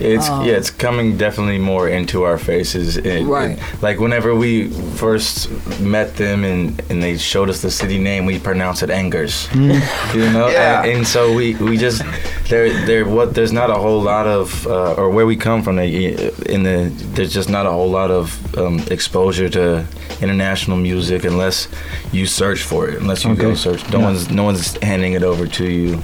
It's 0.00 0.28
Um, 0.30 0.46
yeah, 0.46 0.54
it's 0.56 0.70
coming 0.70 1.16
definitely 1.18 1.58
more 1.58 1.88
into 1.88 2.22
our 2.24 2.38
faces. 2.38 2.96
It- 2.96 3.24
Right. 3.26 3.50
it- 3.58 3.82
like 3.82 3.98
whenever 4.00 4.34
we 4.34 4.68
first 4.96 5.48
met 5.80 6.16
them 6.16 6.44
and, 6.44 6.80
and 6.88 7.02
they 7.02 7.18
showed 7.18 7.50
us 7.50 7.60
the 7.60 7.70
city 7.70 7.98
name, 7.98 8.24
we 8.24 8.38
pronounced 8.38 8.82
it 8.82 8.90
Angers. 8.90 9.48
You 9.54 10.30
know, 10.32 10.48
Yeah. 10.48 10.82
and, 10.84 10.98
and 10.98 11.06
so 11.06 11.32
we, 11.34 11.54
we 11.56 11.76
just 11.76 12.02
there 12.48 12.68
there 12.86 13.04
what 13.04 13.34
there's 13.34 13.52
not 13.52 13.68
a 13.70 13.74
whole 13.74 14.00
lot 14.02 14.26
of 14.26 14.66
uh, 14.66 14.94
or 15.00 15.10
where 15.10 15.26
we 15.26 15.36
come 15.36 15.62
from 15.62 15.78
in 15.78 16.62
the 16.62 16.90
there's 17.14 17.32
just 17.34 17.48
not 17.50 17.66
a 17.66 17.70
whole 17.70 17.90
lot 17.90 18.10
of 18.10 18.30
um, 18.56 18.80
exposure 18.90 19.48
to 19.50 19.84
international 20.20 20.76
music 20.76 21.24
unless 21.24 21.68
you 22.12 22.26
search 22.26 22.62
for 22.62 22.88
it 22.88 23.00
unless 23.00 23.24
you 23.24 23.34
go 23.36 23.54
search 23.54 23.82
no 23.90 23.98
Yeah. 23.98 24.04
one's 24.06 24.30
no 24.30 24.44
one's 24.44 24.76
handing 24.82 25.12
it 25.14 25.22
over 25.22 25.46
to 25.46 25.64
you 25.68 26.02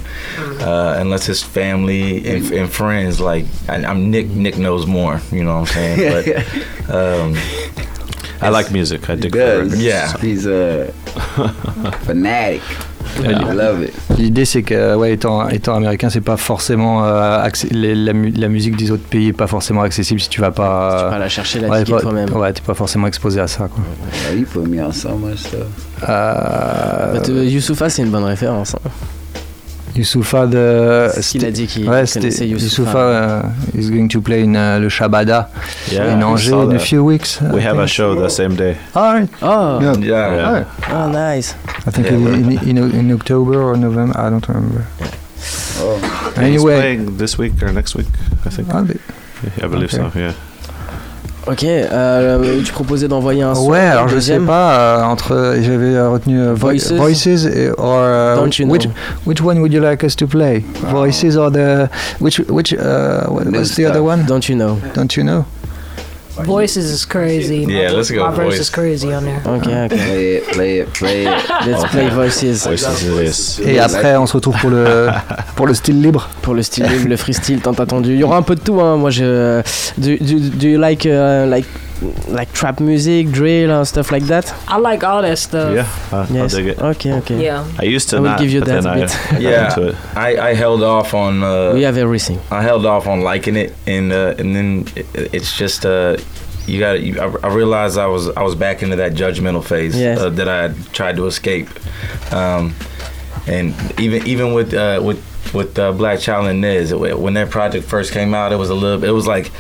uh, 0.61 0.97
unless 0.99 1.29
it's 1.29 1.43
family 1.43 2.19
and, 2.29 2.51
and 2.53 2.71
friends 2.71 3.21
like 3.21 3.45
I, 3.69 3.77
I'm 3.85 4.11
Nick 4.11 4.29
Nick 4.29 4.59
knows 4.59 4.87
more 4.87 5.21
you 5.31 5.45
know 5.45 5.61
what 5.61 5.69
I'm 5.71 5.75
saying 5.75 6.25
but 6.87 6.95
um, 6.95 7.37
I 8.41 8.49
like 8.49 8.73
music. 8.73 9.09
I 9.09 9.15
dig 9.15 9.31
Good. 9.31 9.63
records. 9.67 9.81
Yeah. 9.81 10.19
He's 10.19 10.47
a 10.47 10.93
fanatic. 12.03 12.61
I 13.25 13.55
love 13.55 13.83
it. 13.85 13.93
L'idée 14.19 14.45
c'est 14.45 14.63
que 14.63 14.95
ouais, 14.97 15.13
étant, 15.13 15.49
étant 15.49 15.75
américain, 15.75 16.09
c'est 16.11 16.21
pas 16.21 16.37
forcément 16.37 17.05
euh, 17.05 17.47
les- 17.71 17.95
la, 17.95 18.13
la 18.13 18.49
musique 18.49 18.77
des 18.77 18.91
autres 18.91 19.03
pays 19.05 19.29
est 19.29 19.33
pas 19.33 19.47
forcément 19.47 19.83
accessible 19.83 20.21
si 20.21 20.29
tu 20.29 20.41
vas 20.41 20.51
pas. 20.51 21.05
tu 21.07 21.11
vas 21.13 21.19
la 21.19 21.29
chercher, 21.29 21.61
la 21.61 21.69
ouais, 21.69 21.85
toi-même. 21.85 22.33
Ouais, 22.35 22.53
t'es 22.53 22.63
pas 22.63 22.75
forcément 22.75 23.07
exposé 23.07 23.41
à 23.41 23.47
ça 23.49 23.69
quoi. 23.69 23.83
You 24.35 24.45
put 24.47 24.61
me 24.69 24.83
on 24.85 24.93
so 24.93 25.11
much 25.17 25.39
stuff. 25.39 25.67
Euh, 26.09 27.13
Bah, 27.19 27.29
Youssoufa, 27.43 27.89
c'est 27.91 28.03
une 28.03 28.11
bonne 28.11 28.25
référence. 28.25 28.75
hein. 28.75 28.91
Youssoupha 29.95 30.47
de. 30.47 31.11
Ce 31.21 31.33
qu'il 31.33 31.45
a 31.45 31.51
dit 31.51 31.67
qu'il 31.67 31.83
ouais, 31.83 31.91
connaissait 32.07 32.31
c'était- 32.31 32.49
Youssoupha. 32.49 32.83
Youssoupha 32.83 32.99
euh, 32.99 33.43
is 33.79 33.91
going 33.91 34.09
to 34.09 34.21
play 34.23 34.43
in 34.43 34.55
uh, 34.55 34.81
le 34.81 34.89
Chabada 34.89 35.51
Yeah, 35.91 36.15
in 36.15 36.23
Angers 36.23 36.53
in 36.71 36.73
a 36.77 36.79
few 36.79 37.05
weeks. 37.05 37.41
I 37.43 37.53
We 37.55 37.63
have 37.63 37.79
a 37.79 37.87
show 37.87 38.15
the 38.15 38.31
same 38.31 38.55
day. 38.57 38.77
Alright. 38.97 39.29
Oh, 39.43 39.81
Yeah. 39.83 39.95
yeah, 40.01 40.35
Yeah. 40.35 40.65
oh 40.93 41.09
nice. 41.11 41.55
I 41.87 41.91
think 41.91 42.07
Yeah, 42.07 42.17
in, 42.17 42.53
in, 42.53 42.79
in, 42.79 42.91
in 42.95 43.13
October 43.13 43.61
or 43.63 43.77
November. 43.77 44.15
I 44.19 44.31
don't 44.31 44.47
remember. 44.49 44.87
Oh. 45.81 45.99
He's 46.37 46.39
Anyway, 46.39 46.81
playing 46.81 47.17
this 47.19 47.37
week 47.37 47.63
or 47.63 47.71
next 47.73 47.95
week, 47.95 48.07
I 48.47 48.51
think. 48.51 48.69
Mais- 48.69 48.97
I 49.63 49.67
believe 49.67 49.93
Okay. 49.93 50.11
so. 50.13 50.19
Yeah. 50.19 50.33
Ok, 51.47 51.65
euh, 51.65 52.63
tu 52.65 52.73
proposais 52.73 53.09
d'envoyer 53.09 53.43
un 53.43 53.55
son. 53.55 53.69
Ouais, 53.69 53.81
alors 53.81 54.07
je 54.09 54.19
sais 54.21 54.39
pas 54.39 54.79
euh, 54.79 55.03
entre 55.03 55.57
j'avais 55.61 55.97
euh, 55.97 56.11
retenu 56.11 56.39
euh, 56.41 56.55
Vo- 56.55 56.69
Voices. 56.69 56.93
Voices 56.93 57.47
et- 57.47 57.71
or 57.77 57.99
uh, 58.05 58.37
Don't 58.37 58.45
which, 58.47 58.59
You 58.61 58.67
Know? 58.67 58.73
which 58.75 58.89
which 59.27 59.41
one 59.43 59.59
would 59.59 59.73
you 59.73 59.81
like 59.81 60.05
us 60.05 60.15
to 60.17 60.27
play? 60.29 60.63
Voices 60.91 61.37
or 61.37 61.51
the 61.51 61.89
which 62.21 62.39
which 62.49 62.73
uh, 62.75 63.25
what- 63.29 63.47
what's 63.51 63.75
the 63.75 63.87
other 63.87 64.03
one? 64.05 64.25
Don't 64.25 64.49
you 64.49 64.55
know? 64.57 64.79
Don't 64.95 65.17
you 65.17 65.25
know? 65.25 65.45
Voices 66.45 66.91
is 66.91 67.05
crazy. 67.05 67.67
Yeah, 67.69 67.93
let's 67.93 68.11
go 68.11 68.25
My 68.25 68.35
verse 68.35 68.55
voice. 68.55 68.61
is 68.61 68.71
crazy 68.71 69.13
on 69.13 69.25
there. 69.25 69.41
Ok, 69.45 69.67
ok. 69.67 69.89
Play 69.89 70.37
it, 70.37 70.47
play 70.53 70.79
it, 70.79 70.93
play 70.93 71.23
it. 71.25 71.67
Let's 71.67 71.85
play 71.91 72.09
Voices. 72.09 72.67
Voices 72.67 73.59
is. 73.59 73.69
Et 73.69 73.79
après 73.79 74.17
on 74.17 74.27
se 74.27 74.33
retrouve 74.33 74.57
pour 74.59 74.71
le 74.71 75.09
pour 75.57 75.67
le 75.67 75.75
style 75.75 76.01
libre. 76.01 76.29
Pour 76.41 76.55
le 76.55 76.63
style 76.63 76.87
libre, 76.87 77.09
le 77.09 77.17
freestyle 77.17 77.61
tant 77.61 77.73
attendu. 77.73 78.15
Il 78.15 78.19
y 78.21 78.25
aura 78.25 78.39
un 78.39 78.43
peu 78.43 78.55
de 78.55 78.61
tout, 78.61 78.81
hein. 78.81 78.97
Moi, 78.97 79.11
je. 79.11 79.61
Do, 79.99 80.17
do, 80.21 80.39
do 80.57 80.67
you 80.69 80.79
like, 80.79 81.05
uh, 81.07 81.47
like, 81.47 81.67
like 82.29 82.53
trap 82.53 82.81
music, 82.81 83.29
drill, 83.31 83.71
and 83.71 83.87
stuff 83.87 84.11
like 84.13 84.25
that? 84.25 84.53
I 84.69 84.77
like 84.79 85.05
all 85.05 85.23
that 85.23 85.39
stuff. 85.39 85.75
Yeah, 85.75 85.89
I, 86.17 86.23
I 86.23 86.27
Yes. 86.31 86.55
dig 86.55 86.67
it. 86.67 86.79
Okay, 86.79 87.13
okay. 87.15 87.45
Yeah. 87.45 87.65
I 87.79 87.85
used 87.85 88.09
to 88.11 88.17
I 88.17 88.21
will 88.21 88.29
not, 88.31 88.41
give 88.41 88.51
you 88.51 88.61
that 88.61 88.83
then 88.83 88.87
a 88.87 88.91
I, 88.91 89.01
bit. 89.01 89.43
Yeah 89.43 89.69
into 89.69 89.89
it. 89.91 89.97
I, 90.17 90.51
I 90.51 90.55
held 90.55 90.83
off 90.83 91.15
on 91.15 91.43
uh, 91.43 91.73
We 91.75 91.83
have 91.83 91.97
everything. 91.97 92.39
I 92.51 92.63
held 92.63 92.85
off 92.87 93.07
on 93.07 93.21
liking 93.23 93.57
it, 93.57 93.75
and 93.87 94.13
uh, 94.13 94.35
and 94.39 94.55
then 94.57 94.87
it, 94.97 95.07
it's 95.35 95.57
just 95.57 95.85
uh, 95.87 96.17
you 96.67 96.79
got 96.79 97.01
you, 97.03 97.21
I, 97.21 97.27
I 97.49 97.55
realized 97.55 97.99
I 97.99 98.07
was 98.07 98.29
I 98.31 98.43
was 98.43 98.55
back 98.55 98.83
into 98.83 98.97
that 98.97 99.13
judgmental 99.15 99.65
phase 99.65 99.95
Yes. 99.99 100.19
uh, 100.19 100.31
that 100.31 100.49
I 100.49 100.63
had 100.63 100.93
tried 100.93 101.17
to 101.17 101.27
escape, 101.27 101.69
um, 102.33 102.75
and 103.47 103.75
even 104.01 104.27
even 104.27 104.55
with 104.55 104.73
uh, 104.75 105.01
with 105.03 105.21
with 105.55 105.79
uh, 105.79 105.93
Blakchyl 105.93 106.49
and 106.49 106.63
Niz, 106.63 106.93
when 107.19 107.35
that 107.35 107.51
project 107.51 107.85
first 107.87 108.13
came 108.13 108.33
out, 108.33 108.53
it 108.53 108.57
was 108.57 108.71
a 108.71 108.75
little 108.75 109.03
it 109.05 109.11
was 109.11 109.27
like 109.27 109.51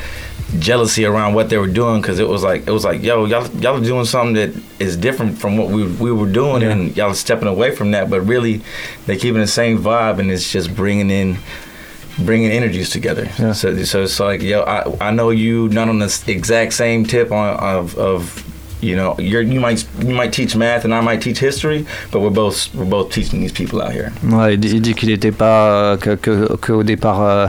jealousy 0.59 1.05
around 1.05 1.35
what 1.35 1.49
they 1.49 1.57
were 1.57 1.67
doing 1.67 2.01
because 2.01 2.19
it 2.19 2.29
was 2.29 2.43
like 2.43 2.67
it 2.67 2.71
was 2.71 2.85
like 2.85 3.03
yo 3.03 3.25
y'all 3.25 3.47
y'all 3.61 3.79
are 3.81 3.85
doing 3.85 4.05
something 4.05 4.35
that 4.35 4.51
is 4.79 4.97
different 4.97 5.38
from 5.38 5.57
what 5.57 5.69
we 5.69 5.87
we 5.97 6.12
were 6.12 6.31
doing 6.31 6.62
and 6.62 6.95
y'all 6.97 7.11
are 7.11 7.15
stepping 7.15 7.49
away 7.49 7.71
from 7.75 7.91
that 7.93 8.11
but 8.11 8.21
really 8.21 8.61
they're 9.07 9.17
keeping 9.17 9.41
the 9.41 9.47
same 9.47 9.79
vibe 9.79 10.19
and 10.19 10.31
it's 10.31 10.51
just 10.53 10.75
bringing 10.75 11.11
in 11.11 11.37
bringing 12.19 12.51
energies 12.51 12.91
together 12.91 13.29
Yeah. 13.38 13.53
so 13.53 13.83
so 13.85 14.03
it's 14.03 14.21
like 14.21 14.43
yo 14.43 14.61
I, 14.62 15.09
I 15.09 15.11
know 15.11 15.31
you 15.31 15.69
not 15.71 15.88
on 15.88 15.99
the 16.01 16.25
exact 16.27 16.75
same 16.75 17.05
tip 17.07 17.33
on 17.33 17.57
of 17.57 17.97
of 17.97 18.45
you 18.83 18.95
know 18.95 19.15
you're 19.19 19.43
you 19.43 19.59
might 19.61 19.87
you 20.01 20.12
might 20.15 20.33
teach 20.35 20.55
math 20.55 20.85
and 20.85 20.93
I 20.93 21.01
might 21.01 21.23
teach 21.23 21.38
history 21.38 21.87
but 22.11 22.21
we're 22.21 22.31
both 22.31 22.75
we're 22.75 22.85
both 22.85 23.11
teaching 23.11 23.41
these 23.41 23.53
people 23.53 23.81
out 23.81 23.93
here 23.93 24.12
Ouais, 24.25 24.55
il 24.55 24.59
dit, 24.83 24.93
qu'il 24.95 25.09
n'était 25.09 25.33
pas 25.33 25.97
que, 25.99 26.17
que, 26.17 26.57
que 26.57 26.73
au 26.73 26.83
départ. 26.83 27.23
euh, 27.23 27.49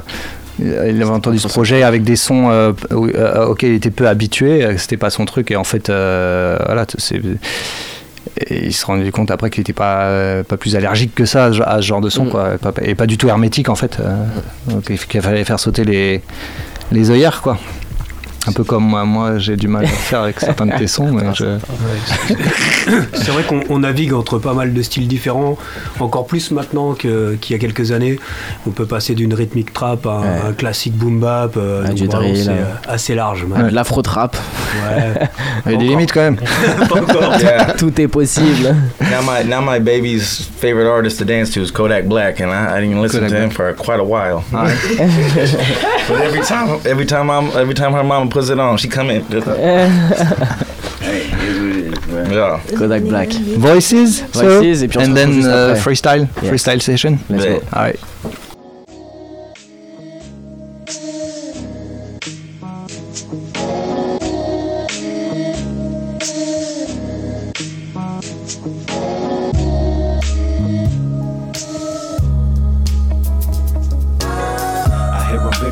il 0.59 1.01
avait 1.01 1.05
entendu 1.05 1.39
ce 1.39 1.47
projet 1.47 1.83
avec 1.83 2.03
des 2.03 2.15
sons 2.15 2.49
euh, 2.49 2.71
euh, 2.91 3.45
auxquels 3.45 3.71
il 3.71 3.75
était 3.75 3.89
peu 3.91 4.07
habitué, 4.07 4.63
euh, 4.63 4.77
c'était 4.77 4.97
pas 4.97 5.09
son 5.09 5.25
truc 5.25 5.49
et 5.51 5.55
en 5.55 5.63
fait 5.63 5.89
euh, 5.89 6.57
voilà, 6.65 6.85
t- 6.85 6.95
c'est 6.99 7.19
et 8.49 8.65
il 8.65 8.73
se 8.73 8.85
rendait 8.85 9.11
compte 9.11 9.29
après 9.31 9.49
qu'il 9.49 9.61
n'était 9.61 9.73
pas, 9.73 10.03
euh, 10.05 10.43
pas 10.43 10.57
plus 10.57 10.75
allergique 10.75 11.13
que 11.13 11.25
ça 11.25 11.45
à 11.45 11.51
ce- 11.81 11.81
genre 11.81 12.01
de 12.01 12.09
son 12.09 12.25
Mm. 12.25 12.29
quoi, 12.29 12.53
et 12.55 12.57
pas, 12.57 12.73
et 12.81 12.95
pas 12.95 13.05
du 13.05 13.17
tout 13.17 13.27
hermétique 13.29 13.69
en 13.69 13.75
fait. 13.75 13.97
euh, 13.99 14.15
donc 14.67 14.85
il 14.89 14.97
qu'il 14.97 15.21
fallait 15.21 15.43
faire 15.43 15.59
sauter 15.59 15.83
les, 15.83 16.21
les 16.91 17.11
œillères 17.11 17.41
quoi. 17.41 17.59
Un 18.45 18.51
peu 18.51 18.63
comme 18.63 18.83
moi, 18.83 19.05
moi 19.05 19.37
j'ai 19.37 19.55
du 19.55 19.67
mal 19.67 19.85
à 19.85 19.87
faire 20.09 20.21
avec 20.21 20.39
certains 20.39 20.65
de 20.65 20.77
tes 20.77 20.87
sons, 20.87 21.17
je... 21.33 21.57
C'est 23.13 23.31
vrai 23.31 23.43
qu'on 23.43 23.61
on 23.69 23.79
navigue 23.79 24.13
entre 24.13 24.37
pas 24.37 24.53
mal 24.53 24.73
de 24.73 24.81
styles 24.81 25.07
différents, 25.07 25.57
encore 25.99 26.27
plus 26.27 26.51
maintenant 26.51 26.93
qu'il 26.93 27.37
y 27.49 27.53
a 27.53 27.57
quelques 27.57 27.91
années. 27.91 28.19
On 28.67 28.71
peut 28.71 28.85
passer 28.85 29.15
d'une 29.15 29.33
rythmique 29.33 29.73
trap 29.73 30.05
à 30.05 30.09
un, 30.09 30.21
Ouais. 30.23 30.39
un 30.49 30.53
classique 30.53 30.93
boom 30.95 31.19
bap. 31.19 31.55
euh, 31.57 31.85
c'est 31.95 32.13
euh. 32.15 32.51
euh, 32.51 32.73
assez 32.87 33.13
large. 33.15 33.45
De 33.45 33.73
l'afro-trap. 33.73 34.35
Ouais. 34.35 35.29
il 35.67 35.71
y 35.73 35.75
a 35.75 35.77
des 35.77 35.85
limites 35.85 36.11
quand 36.11 36.21
même. 36.21 36.37
yeah 37.41 37.73
Tout 37.77 37.99
est 37.99 38.07
possible. 38.07 38.75
now 39.01 39.21
my 39.21 39.43
now 39.47 39.61
my 39.61 39.79
baby's 39.79 40.49
favorite 40.59 40.87
artist 40.89 41.19
to 41.19 41.25
dance 41.25 41.51
to 41.51 41.61
is 41.61 41.71
Kodak 41.71 42.05
Black, 42.07 42.39
and 42.41 42.49
I, 42.51 42.71
I 42.71 42.79
didn't 42.81 42.91
even 42.91 43.01
listen 43.01 43.21
Kodak 43.21 43.31
to 43.31 43.37
him 43.37 43.49
Black. 43.49 43.77
for 43.77 43.83
quite 43.83 43.99
a 43.99 44.03
while. 44.03 44.43
but 44.51 46.21
every 46.21 46.41
time, 46.41 46.79
every 46.85 47.05
time 47.05 47.29
I'm, 47.29 47.45
every 47.57 47.73
time 47.75 47.93
her 47.93 48.03
mama 48.03 48.29
puts 48.33 48.49
it 48.49 48.59
on, 48.59 48.77
she 48.77 48.87
come 48.89 49.09
in. 49.11 49.21
Hey, 49.23 49.39
here's 51.23 51.59
what 51.59 51.69
it 51.69 51.93
is, 51.93 51.99
bro. 52.05 52.23
Yeah. 52.23 52.61
Kodak 52.77 53.03
Black. 53.03 53.29
Voices, 53.59 54.23
so, 54.33 54.41
Voices, 54.61 54.83
et 54.83 54.87
puis 54.87 54.97
on 54.97 55.05
se 55.05 55.09
and 55.09 55.13
retrouve 55.13 55.15
then 55.15 55.31
juste 55.33 55.47
uh, 55.47 55.71
après. 55.71 55.81
freestyle, 55.81 56.27
Yes. 56.41 56.49
freestyle 56.49 56.81
session. 56.81 57.19
Let's 57.29 57.45
go. 57.45 57.61
Alright. 57.73 57.99
I 58.25 58.29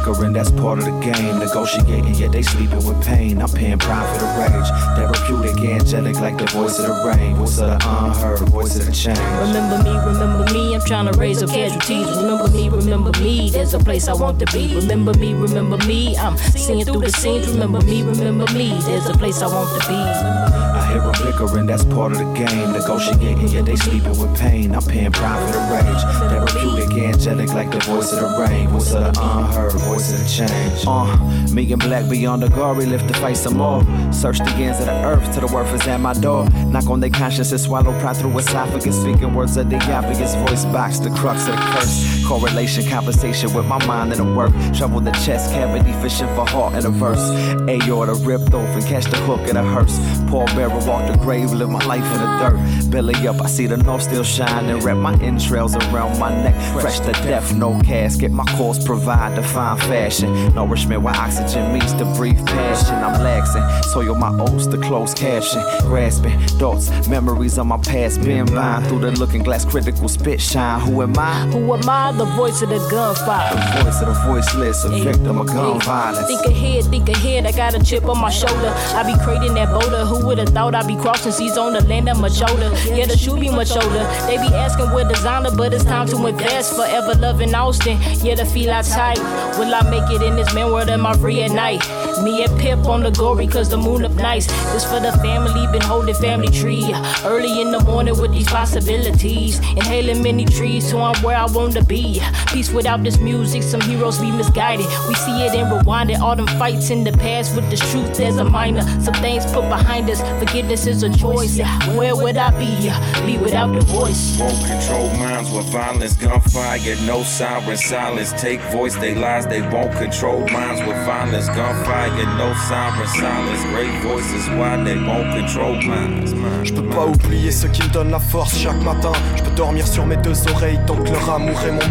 bickering, 0.02 0.34
that's 0.34 0.52
part 0.52 0.80
of 0.80 0.86
the 0.86 0.92
game. 1.00 1.40
Negotiating, 1.40 2.16
yet 2.16 2.32
they 2.32 2.42
sleeping 2.42 2.84
with 2.86 3.02
pain. 3.04 3.42
I'm 3.42 3.50
paying 3.50 3.78
prime 3.78 4.08
for 4.14 4.26
the 4.26 4.30
rage. 4.40 4.70
Therapeutic, 4.98 5.64
angelic, 5.64 6.20
like 6.20 6.38
the 6.38 6.46
voice 6.46 6.80
of 6.80 6.88
the 6.88 7.04
rain. 7.06 7.36
Voice 7.36 7.60
of 7.60 7.68
the 7.68 7.88
unheard, 7.88 8.40
voice 8.50 8.80
of 8.80 8.86
the 8.86 8.92
change. 8.92 9.20
Remember 9.20 9.84
me, 9.84 9.96
remember 9.98 10.54
me, 10.54 10.76
I'm 10.76 10.82
trying 10.82 11.12
to 11.12 11.18
raise 11.18 11.42
up 11.44 11.50
casualties. 11.50 12.08
Remember 12.18 12.50
me, 12.50 12.70
remember 12.70 13.12
me, 13.20 13.50
there's 13.50 13.74
a 13.74 13.80
place 13.80 14.08
I 14.08 14.14
want 14.14 14.40
to 14.40 14.46
be. 14.48 14.76
Remember 14.76 15.14
me, 15.14 15.34
remember 15.34 15.78
me, 15.86 16.18
I'm 16.18 16.38
seeing 16.38 16.86
through 16.86 17.02
the 17.02 17.12
scenes. 17.12 17.48
Remember 17.50 17.82
me, 17.82 18.04
remember 18.04 18.52
me, 18.54 18.78
there's 18.82 19.08
a 19.08 19.14
place 19.14 19.42
I 19.42 19.48
want 19.48 19.82
to 19.82 19.88
be. 19.88 20.81
Hear 20.91 20.99
them 20.99 21.13
bickering, 21.23 21.67
that's 21.67 21.86
part 21.86 22.12
of 22.12 22.17
the 22.17 22.25
game. 22.34 22.73
Negotiating, 22.73 23.47
yeah, 23.47 23.62
they 23.62 23.77
sleeping 23.77 24.10
with 24.19 24.38
pain. 24.38 24.76
I'm 24.76 24.84
paying 24.84 25.11
prime 25.11 25.39
for 25.47 25.53
the 25.53 25.63
rage. 25.72 26.03
Therapeutic, 26.30 26.97
angelic, 26.97 27.53
like 27.53 27.72
the 27.72 27.80
voice 27.80 28.11
of 28.11 28.20
the 28.20 28.45
rain. 28.45 28.68
Voice 28.68 28.93
of 28.93 29.13
the 29.13 29.22
unheard, 29.22 29.72
voice 29.72 30.11
of 30.11 30.20
the 30.20 30.28
change. 30.28 30.84
Uh, 30.86 31.53
me 31.53 31.72
and 31.72 31.82
black 31.82 32.09
beyond 32.09 32.43
the 32.43 32.49
glory, 32.49 32.86
lift 32.86 33.07
to 33.07 33.13
fight 33.16 33.38
some 33.38 33.57
more. 33.57 33.82
Search 34.11 34.39
the 34.39 34.51
ends 34.51 34.80
of 34.80 34.88
the 34.88 35.05
earth 35.05 35.34
till 35.34 35.47
the 35.47 35.53
worth 35.53 35.74
is 35.74 35.88
at 35.88 36.01
my 36.01 36.13
door. 36.13 36.49
Knock 36.68 36.89
on 36.89 36.99
their 36.99 37.09
conscience 37.09 37.51
and 37.51 37.61
swallow 37.61 37.97
pride 38.01 38.18
through 38.18 38.38
esophagus. 38.38 39.01
Speaking 39.01 39.34
words 39.34 39.55
of 39.55 39.70
the 39.70 39.78
obvious 39.93 40.36
voice 40.36 40.66
box, 40.66 40.99
the 40.99 41.09
crux 41.11 41.47
of 41.47 41.55
the 41.55 41.61
curse. 41.72 42.20
Correlation, 42.32 42.86
conversation 42.86 43.53
with 43.53 43.65
my 43.65 43.86
mind 43.86 44.13
and 44.13 44.21
the 44.21 44.34
work. 44.34 44.53
Shovel 44.73 45.01
the 45.01 45.11
chest 45.11 45.51
cavity, 45.51 45.91
fishing 46.01 46.27
for 46.27 46.47
heart 46.47 46.75
in 46.75 46.86
a 46.86 46.89
verse. 46.89 47.19
Aorta 47.67 48.13
ripped 48.25 48.53
open, 48.53 48.82
catch 48.84 49.03
the 49.03 49.17
hook 49.17 49.49
in 49.49 49.57
a 49.57 49.61
hearse. 49.61 49.99
Paul 50.29 50.45
Bearer 50.55 50.69
walk 50.88 51.11
the 51.11 51.17
grave, 51.17 51.51
live 51.51 51.69
my 51.69 51.84
life 51.86 52.05
in 52.05 52.21
the 52.21 52.38
dirt. 52.39 52.89
Belly 52.89 53.27
up, 53.27 53.41
I 53.41 53.47
see 53.47 53.67
the 53.67 53.75
north 53.75 54.03
still 54.03 54.23
shining. 54.23 54.79
Wrap 54.79 54.95
my 54.95 55.13
entrails 55.21 55.75
around 55.75 56.19
my 56.19 56.29
neck. 56.29 56.55
Fresh 56.71 57.01
to 57.01 57.11
death, 57.11 57.53
no 57.53 57.77
casket. 57.82 58.32
My 58.32 58.45
course 58.55 58.82
provide 58.82 59.36
divine 59.36 59.77
fashion. 59.79 60.55
Nourishment 60.55 61.01
where 61.01 61.13
oxygen 61.13 61.73
meets 61.73 61.91
the 61.91 62.05
brief 62.15 62.38
passion. 62.45 62.95
I'm 62.95 63.19
laxing. 63.19 63.84
Soil 63.91 64.15
my 64.15 64.32
oats, 64.39 64.67
the 64.67 64.77
closed 64.77 65.17
caption. 65.17 65.61
Grasping 65.82 66.39
thoughts, 66.59 67.09
memories 67.09 67.57
of 67.57 67.65
my 67.65 67.77
past. 67.79 68.21
Been 68.21 68.45
blind 68.45 68.88
through 68.88 68.99
the 68.99 69.11
looking 69.19 69.43
glass, 69.43 69.65
critical 69.65 70.07
spit 70.07 70.39
shine. 70.39 70.79
Who 70.79 71.01
am 71.01 71.19
I? 71.19 71.47
Who 71.47 71.73
am 71.73 71.89
I? 71.89 72.20
The 72.22 72.28
voice 72.36 72.61
of 72.61 72.69
the 72.69 72.78
gunfire. 72.91 73.49
The 73.49 73.84
voice 73.84 74.01
of 74.03 74.07
the 74.09 74.13
voiceless, 74.13 74.84
a 74.84 74.89
victim 74.89 75.39
of 75.39 75.47
gun 75.47 75.80
violence. 75.80 76.28
Think 76.28 76.45
ahead, 76.45 76.84
think 76.86 77.09
ahead. 77.09 77.47
I 77.47 77.51
got 77.51 77.74
a 77.74 77.84
chip 77.84 78.05
on 78.05 78.22
my 78.22 78.30
shoulder. 78.30 78.72
I 78.93 79.01
be 79.01 79.17
creating 79.24 79.55
that 79.55 79.69
boulder. 79.74 80.05
Who 80.05 80.28
would've 80.28 80.49
thought 80.49 80.76
I'd 80.76 80.86
be 80.86 80.95
crossing 80.97 81.32
seas 81.32 81.57
on 81.57 81.74
the 81.74 81.84
land 81.86 82.07
of 82.09 82.19
much 82.19 82.39
older? 82.43 82.72
Yeah, 82.93 83.07
the 83.07 83.17
shoe 83.17 83.39
be 83.39 83.49
much 83.49 83.72
older. 83.72 84.03
They 84.28 84.38
be 84.38 84.53
asking 84.53 84.91
where 84.91 85.09
designer, 85.09 85.49
but 85.49 85.74
it's 85.74 85.84
time 85.84 86.07
to 86.09 86.28
invest. 86.28 86.76
Forever 86.76 87.15
loving 87.15 87.55
Austin. 87.55 87.97
Yeah, 88.24 88.36
the 88.36 88.45
feel 88.45 88.69
I 88.69 88.84
tight. 88.84 89.17
Will 89.57 89.74
I 89.74 89.82
make 89.89 90.07
it 90.11 90.22
in 90.22 90.36
this 90.36 90.53
man 90.53 90.72
world? 90.72 90.89
Am 90.89 91.07
I 91.07 91.17
free 91.17 91.41
at 91.41 91.49
night? 91.49 91.82
Me 92.22 92.43
and 92.43 92.59
Pip 92.59 92.86
on 92.86 93.01
the 93.01 93.09
gory, 93.09 93.47
cause 93.47 93.69
the 93.69 93.78
moon 93.78 94.05
up 94.05 94.11
nice. 94.11 94.45
This 94.74 94.86
for 94.86 94.99
the 94.99 95.11
family, 95.24 95.65
been 95.72 95.82
holding 95.82 96.13
family 96.13 96.49
tree. 96.49 96.93
Early 97.26 97.61
in 97.61 97.72
the 97.72 97.80
morning 97.80 98.19
with 98.22 98.32
these 98.32 98.47
possibilities. 98.47 99.57
Inhaling 99.72 100.22
many 100.22 100.45
trees, 100.45 100.88
so 100.88 101.01
I'm 101.01 101.19
where 101.24 101.36
I 101.36 101.45
want 101.45 101.74
to 101.74 101.84
be. 101.84 102.11
Peace 102.47 102.72
without 102.72 103.03
this 103.03 103.18
music, 103.20 103.64
some 103.64 103.82
heroes 103.82 104.20
be 104.20 104.32
misguided. 104.32 104.86
We 105.07 105.16
see 105.16 105.45
it 105.45 105.53
and 105.55 105.72
rewind 105.72 106.12
it. 106.12 106.20
All 106.20 106.36
them 106.36 106.47
fights 106.59 106.89
in 106.89 107.03
the 107.03 107.12
past 107.14 107.55
with 107.55 107.70
this 107.70 107.80
truth 107.91 108.20
as 108.20 108.38
a 108.38 108.43
minor. 108.43 108.82
Some 109.01 109.14
things 109.16 109.45
put 109.51 109.70
behind 109.70 110.09
us. 110.09 110.22
Forgiveness 110.39 110.88
is 110.88 111.03
a 111.03 111.09
choice. 111.09 111.59
Where 111.95 112.16
would 112.16 112.38
I 112.38 112.51
be? 112.59 112.91
Be 113.26 113.38
without 113.38 113.74
the 113.74 113.82
voice. 113.82 114.39
Won't 114.39 114.66
control 114.66 115.09
minds 115.18 115.51
with 115.51 115.66
violence, 115.68 116.16
gunfire, 116.16 116.95
no 117.05 117.24
siren, 117.24 117.78
silence. 117.78 118.34
Take 118.34 118.62
voice, 118.72 118.95
they 118.95 119.16
lies, 119.16 119.47
they 119.47 119.62
won't 119.62 119.93
control 119.93 120.39
minds 120.49 120.82
with 120.82 120.97
violence, 121.05 121.47
gunfire, 121.47 122.26
no 122.38 122.53
siren, 122.68 123.07
silence. 123.07 123.64
Great 123.74 124.01
voices, 124.01 124.49
why 124.57 124.82
they 124.84 124.97
won't 124.97 125.34
control 125.36 125.76
minds. 125.82 126.34
Je 126.64 126.74
peux 126.74 126.88
pas 126.89 127.05
oublier 127.05 127.51
ceux 127.51 127.70
qui 127.70 127.82
me 127.84 127.89
donnent 127.89 128.12
la 128.12 128.20
force 128.20 128.57
chaque 128.57 128.82
matin. 128.84 129.12
Je 129.36 129.43
peux 129.43 129.51
dormir 129.51 129.88
sur 129.88 130.05
mes 130.05 130.18
deux 130.18 130.36
oreilles 130.49 130.80
tant 130.86 130.95
que 130.95 131.09
leur 131.09 131.30
amour 131.30 131.59
est 131.64 131.72
mon 131.72 131.88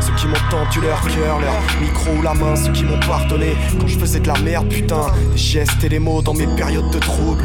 Ceux 0.00 0.14
qui 0.14 0.26
m'ont 0.26 0.34
tendu 0.50 0.80
leur 0.80 1.00
cœur, 1.02 1.38
leur 1.38 1.80
micro 1.82 2.12
ou 2.18 2.22
la 2.22 2.32
main, 2.32 2.56
ceux 2.56 2.72
qui 2.72 2.84
m'ont 2.84 2.98
pardonné 3.00 3.54
quand 3.78 3.86
je 3.86 3.98
faisais 3.98 4.20
de 4.20 4.26
la 4.26 4.38
merde, 4.38 4.68
putain. 4.68 5.12
Des 5.32 5.36
gestes 5.36 5.84
et 5.84 5.90
des 5.90 5.98
mots 5.98 6.22
dans 6.22 6.32
mes 6.32 6.46
périodes 6.56 6.90
de 6.90 6.98
trouble. 6.98 7.44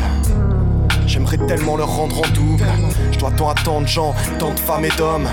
J'aimerais 1.07 1.37
tellement 1.47 1.77
leur 1.77 1.89
rendre 1.89 2.19
en 2.19 2.29
double. 2.33 2.65
Je 3.11 3.17
dois 3.17 3.31
tant 3.31 3.49
attendre 3.49 3.87
gens, 3.87 4.13
tant 4.39 4.53
de 4.53 4.59
femmes 4.59 4.85
et 4.85 4.91
d'hommes. 4.97 5.27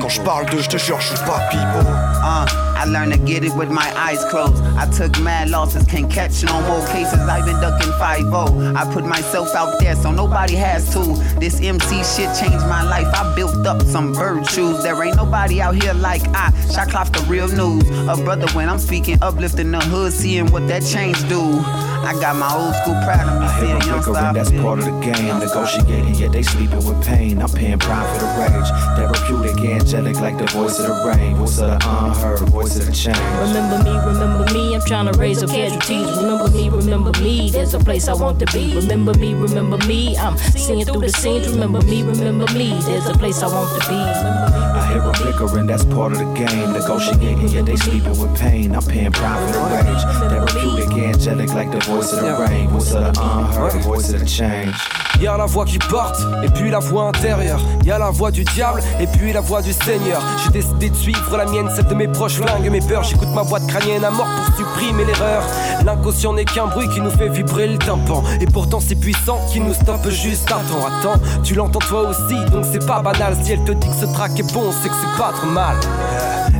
Quand 0.00 0.08
je 0.08 0.20
parle 0.22 0.46
d'eux, 0.46 0.62
je 0.62 0.68
te 0.68 0.78
jure, 0.78 1.00
je 1.00 1.08
suis 1.08 1.24
pas 1.26 1.40
pipeau. 1.50 1.86
Uh, 1.86 2.46
I 2.76 2.86
learned 2.86 3.12
to 3.12 3.18
get 3.18 3.44
it 3.44 3.54
with 3.54 3.70
my 3.70 3.92
eyes 3.96 4.24
closed. 4.30 4.62
I 4.76 4.86
took 4.86 5.18
mad 5.20 5.50
losses, 5.50 5.84
can't 5.84 6.10
catch 6.10 6.42
no 6.44 6.60
more 6.62 6.84
cases. 6.88 7.20
I've 7.20 7.44
been 7.44 7.60
ducking 7.60 7.92
5-0. 7.92 8.74
I 8.74 8.92
put 8.92 9.04
myself 9.04 9.54
out 9.54 9.78
there 9.80 9.94
so 9.94 10.10
nobody 10.10 10.54
has 10.54 10.92
to. 10.94 11.00
This 11.38 11.60
MC 11.60 12.02
shit 12.02 12.34
changed 12.38 12.66
my 12.66 12.82
life. 12.82 13.06
I 13.14 13.34
built 13.34 13.66
up 13.66 13.82
some 13.82 14.14
virtues. 14.14 14.82
There 14.82 15.02
ain't 15.02 15.16
nobody 15.16 15.60
out 15.60 15.80
here 15.82 15.94
like 15.94 16.22
I. 16.34 16.52
Shot 16.74 16.88
cloth 16.88 17.12
the 17.12 17.20
real 17.28 17.48
news. 17.48 17.84
A 18.08 18.16
brother 18.22 18.48
when 18.54 18.68
I'm 18.68 18.78
speaking, 18.78 19.18
uplifting 19.22 19.70
the 19.70 19.80
hood, 19.80 20.12
seeing 20.12 20.50
what 20.50 20.66
that 20.68 20.82
change 20.84 21.20
do. 21.28 21.62
I 22.06 22.12
got 22.20 22.36
my 22.36 22.52
old 22.52 22.74
school 22.76 22.94
proud 23.04 23.26
of 23.26 23.40
me, 23.40 23.48
seeing 23.58 23.80
young 23.88 23.98
Bickering, 24.04 24.34
that's 24.34 24.50
part 24.50 24.78
of 24.80 24.84
the 24.84 25.00
game. 25.00 25.38
Negotiating, 25.38 26.14
yet 26.16 26.32
they 26.32 26.42
sleeping 26.42 26.84
with 26.84 27.02
pain. 27.06 27.40
I'm 27.40 27.48
paying 27.48 27.78
prime 27.78 28.06
for 28.12 28.24
the 28.24 28.30
rage. 28.36 28.70
Therapeutic, 28.96 29.64
angelic, 29.64 30.20
like 30.20 30.36
the 30.36 30.46
voice 30.46 30.78
of 30.78 30.88
the 30.88 31.08
rain. 31.08 31.36
Voice 31.36 31.58
of 31.60 31.70
the 31.70 31.88
unheard, 31.88 32.40
voice 32.50 32.78
of 32.78 32.86
the 32.86 32.92
change. 32.92 33.16
Remember 33.40 33.82
me, 33.82 33.96
remember 33.96 34.52
me, 34.52 34.74
I'm 34.74 34.82
trying 34.82 35.10
to 35.10 35.18
raise 35.18 35.42
up 35.42 35.50
casualties. 35.50 36.16
Remember 36.18 36.50
me, 36.50 36.68
remember 36.68 37.12
me, 37.20 37.50
there's 37.50 37.72
a 37.72 37.78
place 37.78 38.08
I 38.08 38.14
want 38.14 38.38
to 38.40 38.46
be. 38.52 38.74
Remember 38.74 39.14
me, 39.14 39.32
remember 39.32 39.78
me, 39.86 40.16
I'm 40.18 40.36
seeing 40.36 40.84
through 40.84 41.00
the 41.00 41.08
scenes. 41.08 41.48
Remember 41.48 41.80
me, 41.82 42.02
remember 42.02 42.52
me, 42.52 42.78
there's 42.82 43.06
a 43.06 43.14
place 43.14 43.42
I 43.42 43.46
want 43.46 43.70
to 43.80 43.88
be. 43.88 43.94
I 43.94 44.86
hear 44.92 45.00
them 45.00 45.14
bickering, 45.22 45.66
that's 45.66 45.84
part 45.86 46.12
of 46.12 46.18
the 46.18 46.30
game. 46.34 46.72
Negotiating, 46.72 47.48
yet 47.48 47.64
they 47.64 47.76
sleeping 47.76 48.18
with 48.18 48.36
pain. 48.38 48.74
I'm 48.74 48.82
paying 48.82 49.12
prime 49.12 49.46
for 49.46 49.58
the 49.58 49.64
rage. 49.72 50.02
Therapeutic, 50.30 50.92
angelic, 50.98 51.54
like 51.54 51.70
the 51.70 51.78
voice 51.78 51.93
of 51.98 52.20
the 52.20 52.36
rain. 52.38 52.68
Voice 52.68 52.94
of 52.94 53.12
the 53.12 53.20
unheard, 53.20 53.82
voice 53.82 54.12
of 54.12 54.20
the 54.20 54.28
change. 54.28 54.74
Y'a 55.20 55.36
la 55.36 55.46
voix 55.46 55.64
qui 55.64 55.78
porte, 55.78 56.20
et 56.42 56.48
puis 56.48 56.70
la 56.70 56.80
voix 56.80 57.04
intérieure. 57.04 57.60
Y'a 57.84 57.98
la 57.98 58.10
voix 58.10 58.30
du 58.30 58.42
diable, 58.44 58.82
et 58.98 59.06
puis 59.06 59.32
la 59.32 59.40
voix 59.40 59.62
du 59.62 59.72
Seigneur. 59.72 60.20
J'ai 60.44 60.50
décidé 60.50 60.90
de 60.90 60.96
suivre 60.96 61.36
la 61.36 61.46
mienne, 61.46 61.70
celle 61.74 61.86
de 61.86 61.94
mes 61.94 62.08
proches, 62.08 62.34
flingue 62.34 62.68
mes 62.68 62.80
peurs. 62.80 63.04
J'écoute 63.04 63.28
ma 63.34 63.42
voix 63.42 63.60
de 63.60 63.66
crânienne 63.66 64.04
à 64.04 64.10
mort 64.10 64.26
pour 64.26 64.56
supprimer 64.56 65.04
l'erreur. 65.04 65.42
L'inconscient 65.84 66.32
n'est 66.32 66.44
qu'un 66.44 66.66
bruit 66.66 66.88
qui 66.88 67.00
nous 67.00 67.10
fait 67.10 67.28
vibrer 67.28 67.68
le 67.68 67.78
tympan. 67.78 68.24
Et 68.40 68.46
pourtant 68.46 68.80
c'est 68.80 68.96
puissant 68.96 69.40
qui 69.52 69.60
nous 69.60 69.74
stoppe 69.74 70.08
juste 70.08 70.50
un 70.50 70.56
temps. 70.72 70.86
Attends, 70.86 71.20
tu 71.44 71.54
l'entends 71.54 71.78
toi 71.78 72.08
aussi, 72.08 72.44
donc 72.50 72.64
c'est 72.70 72.84
pas 72.84 73.00
banal. 73.00 73.36
Si 73.42 73.52
elle 73.52 73.64
te 73.64 73.72
dit 73.72 73.88
que 73.88 73.94
ce 73.94 74.06
track 74.06 74.38
est 74.38 74.52
bon, 74.52 74.72
c'est 74.82 74.88
que 74.88 74.94
c'est 75.00 75.18
pas 75.18 75.32
trop 75.32 75.46
mal. 75.46 75.76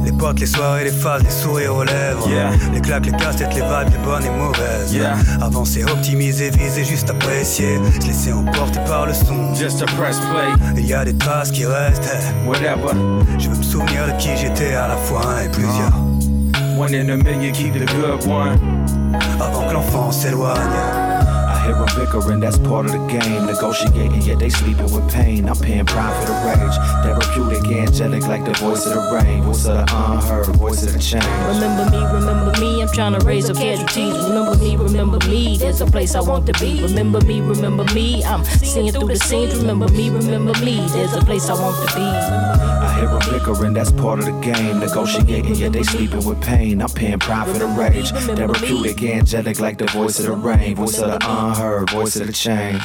Les 0.04 0.12
potes, 0.12 0.38
les 0.38 0.46
soirées, 0.46 0.84
les 0.84 0.90
phases, 0.90 1.22
les 1.22 1.30
sourires 1.30 1.74
aux 1.74 1.84
lèvres. 1.84 2.28
Les 2.72 2.80
claques, 2.80 3.06
les 3.06 3.12
cassettes, 3.12 3.54
les 3.54 3.62
vibes, 3.62 3.92
les 3.92 3.98
bonnes 3.98 4.24
et 4.24 4.30
mauvaises. 4.30 4.94
Avancer, 5.40 5.84
optimiser, 5.84 6.50
viser, 6.50 6.84
juste 6.84 7.10
apprécier. 7.10 7.78
Se 8.00 8.06
laisser 8.06 8.32
emporter 8.32 8.80
par 8.86 9.06
le 9.06 9.14
son. 9.14 9.54
Just 9.54 9.82
a 9.82 9.86
press 9.96 10.18
play. 10.18 10.52
Il 10.76 10.86
y 10.86 10.94
a 10.94 11.04
des 11.04 11.16
traces 11.16 11.50
qui 11.50 11.66
restent. 11.66 12.08
Whatever. 12.46 12.94
Je 13.38 13.48
veux 13.48 13.56
me 13.56 13.62
souvenir 13.62 14.06
de 14.06 14.20
qui 14.20 14.36
j'étais 14.36 14.74
à 14.74 14.88
la 14.88 14.96
fois 14.96 15.22
un 15.26 15.44
et 15.44 15.48
plusieurs. 15.50 15.92
One 16.76 16.94
in 16.94 17.08
a 17.08 17.16
million, 17.16 17.52
keep 17.52 17.74
the 17.74 17.86
good 17.86 18.26
one. 18.26 18.58
Avant 19.40 19.68
que 19.68 19.74
l'enfant 19.74 20.10
s'éloigne. 20.10 21.13
Hear 21.64 21.74
them 21.74 21.88
bickering, 21.96 22.40
that's 22.40 22.58
part 22.58 22.84
of 22.86 22.92
the 22.92 22.98
game. 23.06 23.46
Negotiating, 23.46 24.20
yet 24.22 24.38
they 24.38 24.50
sleeping 24.50 24.92
with 24.92 25.10
pain. 25.10 25.48
I'm 25.48 25.56
paying 25.56 25.86
prime 25.86 26.12
for 26.20 26.32
the 26.32 26.36
rage. 26.44 26.76
Therapeutic, 27.02 27.64
angelic, 27.72 28.26
like 28.26 28.44
the 28.44 28.52
voice 28.52 28.84
of 28.86 28.94
the 28.94 29.00
rain. 29.14 29.42
Voice 29.42 29.66
of 29.66 29.74
the 29.76 29.96
unheard, 29.96 30.46
voice 30.56 30.84
of 30.84 30.92
the 30.92 30.98
change. 30.98 31.24
Remember 31.48 31.90
me, 31.90 32.04
remember 32.04 32.60
me, 32.60 32.82
I'm 32.82 32.88
trying 32.88 33.18
to 33.18 33.24
raise 33.24 33.48
up 33.48 33.56
casualties. 33.56 34.14
Remember 34.24 34.56
me, 34.56 34.76
remember 34.76 35.18
me, 35.26 35.56
there's 35.56 35.80
a 35.80 35.86
place 35.86 36.14
I 36.14 36.20
want 36.20 36.46
to 36.46 36.52
be. 36.60 36.82
Remember 36.82 37.20
me, 37.22 37.40
remember 37.40 37.84
me, 37.94 38.22
I'm 38.24 38.44
seeing 38.44 38.92
through 38.92 39.08
the 39.08 39.16
scenes. 39.16 39.56
Remember 39.56 39.88
me, 39.88 40.10
remember 40.10 40.52
me, 40.60 40.86
there's 40.88 41.14
a 41.14 41.20
place 41.22 41.48
I 41.48 41.54
want 41.54 41.76
to 41.88 41.96
be. 41.96 42.83
Them 43.04 43.18
bickering, 43.30 43.74
that's 43.74 43.92
part 43.92 44.18
of 44.20 44.24
the 44.24 44.32
game. 44.40 44.78
Negotiating, 44.78 45.56
yet 45.56 45.72
they 45.72 45.82
sleeping 45.82 46.24
with 46.24 46.40
pain. 46.40 46.80
I'm 46.80 46.88
paying 46.88 47.18
prime 47.18 47.46
for 47.52 47.58
the 47.58 47.66
rage. 47.66 48.10
Therapeutic, 48.10 49.02
angelic, 49.02 49.60
like 49.60 49.78
the 49.78 49.86
voice 49.86 50.18
of 50.20 50.26
the 50.26 50.32
rain. 50.32 50.76
Voice 50.76 50.98
of 50.98 51.08
the 51.08 51.18
unheard, 51.28 51.90
voice 51.90 52.16
of 52.16 52.26
the 52.26 52.32
change. 52.32 52.82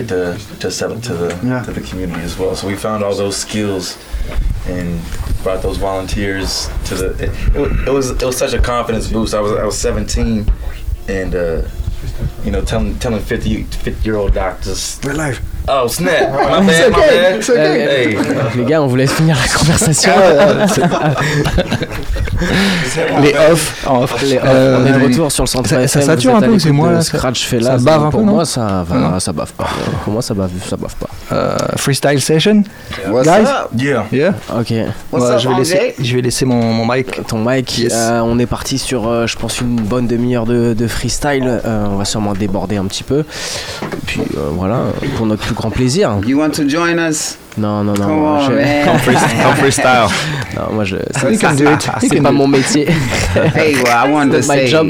It 0.00 0.08
to 0.08 0.38
to, 0.58 0.68
it 0.68 1.02
to 1.02 1.14
the 1.14 1.62
to 1.64 1.72
the 1.72 1.80
community 1.80 2.20
as 2.22 2.38
well. 2.38 2.54
So 2.56 2.66
we 2.66 2.76
found 2.76 3.04
all 3.04 3.14
those 3.14 3.36
skills 3.36 3.98
and 4.66 5.00
brought 5.42 5.62
those 5.62 5.76
volunteers 5.76 6.68
to 6.86 6.94
the. 6.94 7.24
It, 7.24 7.56
it, 7.56 7.88
it 7.88 7.92
was 7.92 8.10
it 8.10 8.22
was 8.22 8.36
such 8.36 8.52
a 8.52 8.60
confidence 8.60 9.10
boost. 9.10 9.34
I 9.34 9.40
was 9.40 9.52
I 9.52 9.64
was 9.64 9.78
17, 9.78 10.50
and 11.08 11.34
uh, 11.34 11.62
you 12.44 12.50
know, 12.50 12.62
telling 12.62 12.98
telling 12.98 13.20
50 13.20 13.64
50 13.64 14.04
year 14.04 14.16
old 14.16 14.34
doctors. 14.34 15.00
We're 15.04 15.14
live. 15.14 15.40
Oh 15.72 15.86
snap! 15.88 16.32
My 16.32 16.66
It's 16.66 16.80
bad, 16.80 16.90
my 16.90 16.98
okay, 16.98 17.20
bad. 17.20 17.36
it's 17.36 17.50
okay. 17.50 17.80
Hey. 17.80 18.18
Les 18.56 18.64
gars, 18.64 18.82
on 18.82 18.86
vous 18.88 18.96
laisse 18.96 19.12
finir 19.12 19.36
la 19.36 19.58
conversation. 19.58 20.12
Les 23.22 23.34
off, 23.52 23.86
en 23.86 24.02
off. 24.02 24.20
Les 24.22 24.36
off. 24.36 24.42
Euh, 24.46 24.78
on 24.82 24.86
est 24.86 24.98
de 24.98 25.04
retour 25.04 25.30
sur 25.30 25.44
le 25.44 25.48
centre 25.48 25.68
ça- 25.68 25.86
ça 25.86 26.00
sature 26.00 26.34
un 26.36 26.40
peu 26.40 26.58
c'est 26.58 26.70
moi, 26.70 26.90
là, 26.92 27.02
Scratch 27.02 27.44
fait 27.44 27.60
ça 27.60 27.72
là. 27.72 27.78
bave 27.78 28.04
un 28.06 28.10
pour 28.10 28.20
peu, 28.20 28.26
moi, 28.26 28.38
non 28.40 28.44
ça, 28.44 28.84
va, 28.88 29.20
ça 29.20 29.32
bave 29.32 29.52
pas. 29.52 29.68
Pour 30.04 30.12
moi, 30.14 30.22
ça 30.22 30.34
bave, 30.34 30.50
ça 30.68 30.76
bave 30.76 30.94
pas. 30.96 31.08
Euh, 31.32 31.56
freestyle 31.76 32.20
session 32.20 32.64
What's 33.08 33.26
Guys? 33.28 33.42
up? 33.42 33.70
Yeah. 33.76 34.04
Yeah 34.10 34.34
Ok. 34.58 34.72
What's 35.12 35.24
Ouais, 35.24 35.34
up, 35.34 35.38
je, 35.40 35.48
vais 35.48 35.54
laisser, 35.56 35.94
je 36.00 36.16
vais 36.16 36.22
laisser 36.22 36.44
mon, 36.44 36.60
mon 36.72 36.86
mic. 36.92 37.24
Ton 37.28 37.38
mic, 37.44 37.78
Yes. 37.78 37.92
euh, 37.94 38.20
on 38.24 38.38
est 38.38 38.46
parti 38.46 38.78
sur, 38.78 39.06
euh, 39.06 39.26
je 39.26 39.36
pense, 39.36 39.60
une 39.60 39.76
bonne 39.76 40.06
demi-heure 40.08 40.46
de, 40.46 40.74
de 40.74 40.86
freestyle. 40.88 41.60
Euh, 41.64 41.86
on 41.90 41.96
va 41.96 42.04
sûrement 42.04 42.32
déborder 42.32 42.78
un 42.78 42.86
petit 42.86 43.04
peu. 43.04 43.20
Et 43.20 43.96
puis 44.06 44.22
euh, 44.36 44.48
voilà, 44.56 44.78
pour 45.16 45.26
notre 45.26 45.42
plus 45.42 45.54
grand 45.60 45.74
plaisir. 45.74 46.20
You 46.26 46.38
want 46.38 46.54
to 46.54 46.64
join 46.64 46.98
us? 46.98 47.36
Non, 47.56 47.84
non, 47.84 47.94
non. 47.94 48.06
Come 48.08 48.20
moi, 48.20 48.38
on, 48.44 48.50
je- 48.50 48.56
man. 48.56 48.86
Come 48.86 48.98
freestyle. 48.98 49.42
Come 49.42 49.56
freestyle. 49.56 50.08
Non, 50.56 50.72
moi 50.74 50.84
je. 50.84 50.96
You 51.30 51.38
can 51.38 51.56
do 51.56 51.64
it. 51.70 51.86
You 52.02 52.08
C'est 52.08 52.20
pas 52.20 52.32
mon 52.32 52.48
métier. 52.48 52.86
Hey, 53.54 53.74
well, 53.82 53.96
I 53.96 54.10
wanted 54.10 54.32
to 54.32 54.42
say, 54.42 54.66
job. 54.66 54.88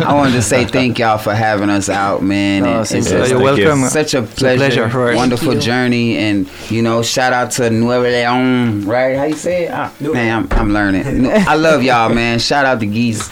I 0.00 0.14
wanted 0.14 0.32
to 0.32 0.42
say 0.42 0.64
thank 0.64 0.98
y'all 1.00 1.18
for 1.18 1.34
having 1.34 1.68
us 1.68 1.88
out, 1.90 2.22
man. 2.22 2.62
No, 2.62 2.82
and, 2.90 3.06
You're 3.28 3.38
welcome. 3.38 3.84
such 3.90 4.14
a 4.14 4.22
It's 4.22 4.32
a 4.32 4.40
pleasure, 4.40 4.88
pleasure, 4.88 5.16
wonderful 5.16 5.58
journey, 5.58 6.16
and 6.16 6.48
you 6.70 6.80
know, 6.80 7.02
shout 7.02 7.34
out 7.34 7.50
to 7.52 7.68
Nueva 7.68 8.04
Leon, 8.08 8.86
right? 8.86 9.16
How 9.18 9.24
you 9.24 9.34
say 9.36 9.64
it? 9.64 9.70
Ah, 9.72 9.92
man, 10.00 10.46
I'm, 10.50 10.58
I'm 10.58 10.72
learning. 10.72 11.26
I 11.30 11.54
love 11.54 11.82
y'all, 11.82 12.08
man. 12.14 12.38
Shout 12.38 12.64
out 12.64 12.80
to 12.80 12.86
Geese. 12.86 13.28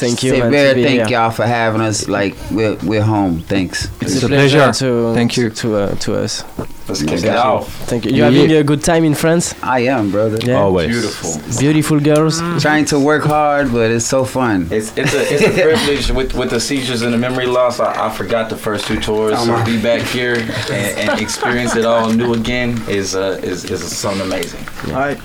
Thank 0.00 0.22
you, 0.22 0.30
Say 0.30 0.40
man, 0.40 0.50
very 0.50 0.74
to 0.82 0.82
thank 0.88 1.08
here. 1.08 1.18
y'all 1.18 1.30
for 1.30 1.46
having 1.46 1.80
us. 1.82 2.08
Like 2.08 2.34
we're 2.50 2.76
we're 2.76 3.02
home. 3.02 3.40
Thanks. 3.40 3.88
It's, 4.00 4.22
a 4.22 4.26
a 4.26 4.28
pleasure, 4.28 4.58
pleasure. 4.58 4.72
to 4.72 5.14
Thank 5.14 5.36
you. 5.36 5.50
to 5.50 5.76
uh, 5.76 5.94
to 5.96 6.14
us. 6.16 6.44
Let's 6.88 7.02
kick 7.02 7.22
it 7.22 7.36
off. 7.36 7.68
Thank 7.86 8.04
you. 8.04 8.12
You 8.12 8.22
having 8.24 8.50
a 8.50 8.64
good 8.64 8.82
time 8.82 9.04
in 9.04 9.14
France? 9.14 9.54
I 9.62 9.80
am, 9.80 10.10
brother. 10.10 10.38
Yeah. 10.42 10.60
Always. 10.60 10.88
Beautiful. 10.88 11.58
Beautiful 11.60 12.00
girls. 12.00 12.40
Trying 12.60 12.86
to 12.86 12.98
work 12.98 13.22
hard, 13.22 13.70
but 13.70 13.90
it's 13.90 14.04
so 14.06 14.24
fun. 14.24 14.66
It's 14.70 14.96
it's 14.96 15.14
a 15.14 15.22
it's 15.32 15.42
a 15.44 15.50
privilege 15.68 16.10
with 16.10 16.34
with 16.34 16.50
the 16.50 16.60
seizures 16.60 17.02
and 17.02 17.12
the 17.14 17.18
memory 17.18 17.46
loss. 17.46 17.78
I, 17.78 18.06
I 18.06 18.10
forgot 18.10 18.50
the 18.50 18.56
first 18.56 18.86
two 18.86 18.98
tours, 18.98 19.38
so 19.38 19.56
to 19.56 19.64
be 19.64 19.80
back 19.80 20.02
here 20.02 20.34
and, 20.34 20.98
and 20.98 21.20
experience 21.20 21.76
it 21.76 21.84
all 21.84 22.10
new 22.12 22.34
again 22.34 22.80
is 22.88 23.14
uh 23.14 23.38
is 23.42 23.64
is 23.70 23.80
something 23.96 24.22
amazing. 24.22 24.64
All 24.88 25.00
right. 25.00 25.20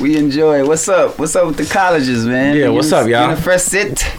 We 0.00 0.16
enjoy. 0.16 0.64
What's 0.64 0.88
up? 0.88 1.18
What's 1.18 1.36
up 1.36 1.46
with 1.46 1.56
the 1.56 1.64
colleges, 1.64 2.24
man? 2.26 2.56
Yeah, 2.56 2.70
what's 2.70 2.92
up, 2.92 3.06
y'all? 3.08 3.28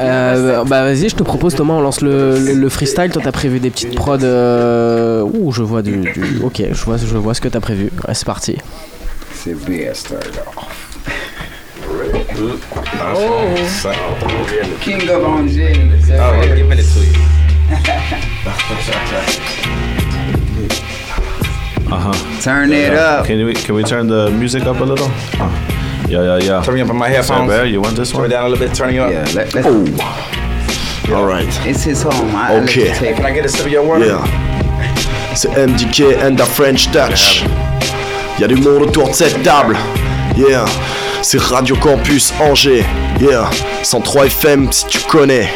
Euh, 0.00 0.64
bah 0.64 0.82
vas-y, 0.82 1.08
je 1.10 1.14
te 1.14 1.22
propose 1.22 1.54
Thomas, 1.54 1.74
on 1.74 1.80
lance 1.80 2.00
le, 2.00 2.38
le, 2.40 2.54
le 2.54 2.68
freestyle. 2.68 3.10
Toi, 3.12 3.22
t'as 3.22 3.30
prévu 3.30 3.60
des 3.60 3.70
petites 3.70 3.94
prods. 3.94 4.18
Euh... 4.24 5.22
Ouh, 5.22 5.52
je 5.52 5.62
vois 5.62 5.82
du, 5.82 5.98
du- 5.98 6.40
Ok, 6.42 6.60
je 6.72 6.84
vois, 6.84 6.96
je 6.96 7.16
vois 7.16 7.34
ce 7.34 7.40
que 7.40 7.46
t'as 7.48 7.60
prévu. 7.60 7.90
Ouais, 8.08 8.14
c'est 8.14 8.24
parti. 8.26 8.56
C'est 9.32 9.54
bien 9.64 9.90
off. 9.92 10.40
King 14.82 15.08
of 15.08 15.24
Angers. 15.24 15.76
Oh, 16.10 16.42
yeah, 16.42 16.56
giving 16.56 16.78
it 16.78 16.86
to 16.92 17.00
you. 17.00 17.14
Uh 21.92 21.98
huh. 22.12 22.40
Turn 22.42 22.72
it 22.72 22.94
up. 22.94 23.26
Can 23.26 23.44
we 23.44 23.54
can 23.54 23.74
we 23.74 23.82
turn 23.82 24.06
the 24.06 24.30
music 24.30 24.62
up 24.64 24.80
a 24.80 24.84
little? 24.84 25.08
Uh, 25.40 25.50
yeah, 26.08 26.22
yeah, 26.22 26.38
yeah. 26.38 26.62
Turn 26.62 26.74
me 26.74 26.80
up 26.82 26.88
on 26.90 26.96
my 26.96 27.08
headphones. 27.08 27.48
Bear, 27.48 27.66
you 27.66 27.80
want 27.80 27.96
this 27.96 28.10
Turn 28.10 28.20
it 28.20 28.22
one? 28.22 28.30
down 28.30 28.46
a 28.46 28.48
little 28.48 28.66
bit. 28.66 28.74
Turn 28.76 28.94
you 28.94 29.02
up. 29.02 29.10
Yeah, 29.12 29.26
let, 29.34 29.54
let's, 29.54 29.66
Oh. 29.68 31.14
Alright. 31.14 31.48
it's 31.66 31.82
his 31.82 32.02
home. 32.02 32.34
I, 32.36 32.50
I 32.52 32.60
let 32.60 32.68
Ok. 32.68 32.88
you 32.88 32.94
take 32.94 33.16
Can 33.16 33.26
I 33.26 33.32
get 33.32 33.44
a 33.44 33.48
sip 33.48 33.66
of 33.66 33.72
your 33.72 33.82
water? 33.84 34.06
Yeah. 34.06 35.34
C'est 35.34 35.50
MDK 35.50 36.16
and 36.22 36.36
the 36.38 36.44
French 36.46 36.86
Touch. 36.92 37.42
Y'a 38.38 38.46
du 38.46 38.54
monde 38.56 38.82
autour 38.82 39.08
de 39.08 39.14
cette 39.14 39.42
table. 39.42 39.76
Yeah. 40.36 40.64
C'est 41.22 41.40
Radio 41.40 41.74
Campus 41.76 42.32
Angers. 42.40 42.84
Yeah. 43.20 43.50
103 43.82 44.26
FM 44.26 44.70
si 44.72 44.86
tu 44.86 45.00
connais. 45.08 45.48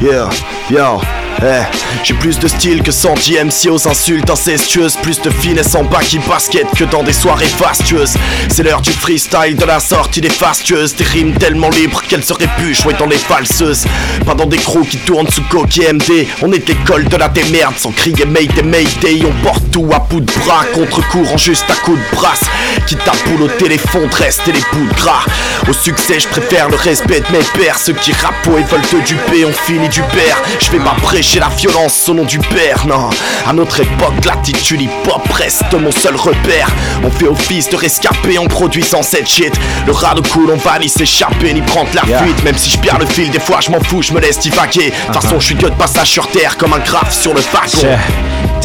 Yeah. 0.00 0.30
Yeah. 0.70 0.98
Eh, 1.46 1.62
j'ai 2.02 2.14
plus 2.14 2.38
de 2.38 2.48
style 2.48 2.82
que 2.82 2.90
100 2.90 3.16
JMC 3.16 3.68
aux 3.70 3.86
insultes 3.86 4.30
incestueuses. 4.30 4.96
Plus 5.02 5.20
de 5.20 5.28
finesse 5.28 5.74
en 5.74 5.84
back 5.84 6.16
basket 6.26 6.66
que 6.74 6.84
dans 6.84 7.02
des 7.02 7.12
soirées 7.12 7.44
fastueuses. 7.44 8.14
C'est 8.48 8.62
l'heure 8.62 8.80
du 8.80 8.90
freestyle, 8.90 9.54
de 9.54 9.64
la 9.66 9.78
sortie 9.78 10.22
des 10.22 10.30
fastueuses. 10.30 10.94
Des 10.94 11.04
rimes 11.04 11.34
tellement 11.34 11.68
libres 11.68 12.02
qu'elles 12.08 12.24
seraient 12.24 12.48
pu 12.56 12.74
jouer 12.74 12.94
dans 12.94 13.06
les 13.06 13.18
falseuses 13.18 13.84
Pas 14.24 14.34
dans 14.34 14.46
des 14.46 14.56
crocs 14.56 14.88
qui 14.88 14.96
tournent 14.98 15.28
sous 15.28 15.42
coque 15.50 15.76
et 15.76 15.92
MD 15.92 16.26
On 16.40 16.50
est 16.50 16.66
l'école 16.66 17.04
de 17.08 17.16
la 17.16 17.28
démerde. 17.28 17.74
Sans 17.76 17.90
crier 17.90 18.24
Mayday 18.24 18.62
Mayday 18.62 19.22
On 19.26 19.44
porte 19.44 19.70
tout 19.70 19.90
à 19.92 19.98
bout 19.98 20.20
de 20.20 20.32
bras. 20.32 20.64
Contre-courant 20.72 21.36
juste 21.36 21.66
à 21.68 21.74
coup 21.84 21.96
de 21.96 22.16
brasse. 22.16 22.44
Qui 22.86 22.96
tapoule 22.96 23.42
au 23.42 23.48
téléphone 23.48 24.08
de 24.08 24.14
rester 24.14 24.52
les 24.52 24.64
bouts 24.72 24.94
gras. 24.96 25.24
Au 25.68 25.74
succès 25.74 26.20
je 26.20 26.28
préfère 26.28 26.70
le 26.70 26.76
respect 26.76 27.20
de 27.20 27.36
mes 27.36 27.44
pères 27.58 27.78
Ceux 27.78 27.92
qui 27.92 28.12
rapent 28.12 28.48
et 28.58 28.62
veulent 28.62 28.80
te 28.80 29.06
duper 29.06 29.44
on 29.44 29.52
finit 29.52 29.90
du 29.90 30.00
père. 30.00 30.40
Je 30.58 30.70
vais 30.70 30.78
pas 30.78 30.96
la 31.40 31.48
violence 31.48 32.08
au 32.08 32.14
nom 32.14 32.24
du 32.24 32.38
père 32.38 32.86
Non, 32.86 33.10
à 33.46 33.52
notre 33.52 33.80
époque 33.80 34.24
l'attitude 34.24 34.82
hip-hop 34.82 35.26
reste 35.32 35.72
mon 35.74 35.90
seul 35.90 36.16
repère. 36.16 36.68
On 37.02 37.10
fait 37.10 37.26
office 37.26 37.68
de 37.68 37.76
rescapé 37.76 38.38
en 38.38 38.46
produisant 38.46 39.02
cette 39.02 39.28
shit. 39.28 39.52
Le 39.86 39.92
radeau 39.92 40.22
coule 40.22 40.50
on 40.52 40.56
va 40.56 40.78
ni 40.78 40.88
s'échapper 40.88 41.52
ni 41.52 41.62
prendre 41.62 41.90
la 41.94 42.02
fuite. 42.02 42.42
Même 42.44 42.56
si 42.56 42.70
je 42.70 42.78
perds 42.78 42.98
le 42.98 43.06
fil 43.06 43.30
des 43.30 43.40
fois 43.40 43.60
je 43.60 43.70
m'en 43.70 43.80
fous 43.80 44.02
je 44.02 44.12
me 44.12 44.20
laisse 44.20 44.38
divaguer. 44.38 44.90
De 44.90 45.12
toute 45.12 45.22
façon 45.22 45.40
je 45.40 45.46
suis 45.46 45.56
que 45.56 45.66
de 45.66 45.74
passage 45.74 46.10
sur 46.10 46.28
terre 46.28 46.56
comme 46.56 46.72
un 46.72 46.78
graphe 46.78 47.12
sur 47.12 47.34
le 47.34 47.40
wagon. 47.52 47.96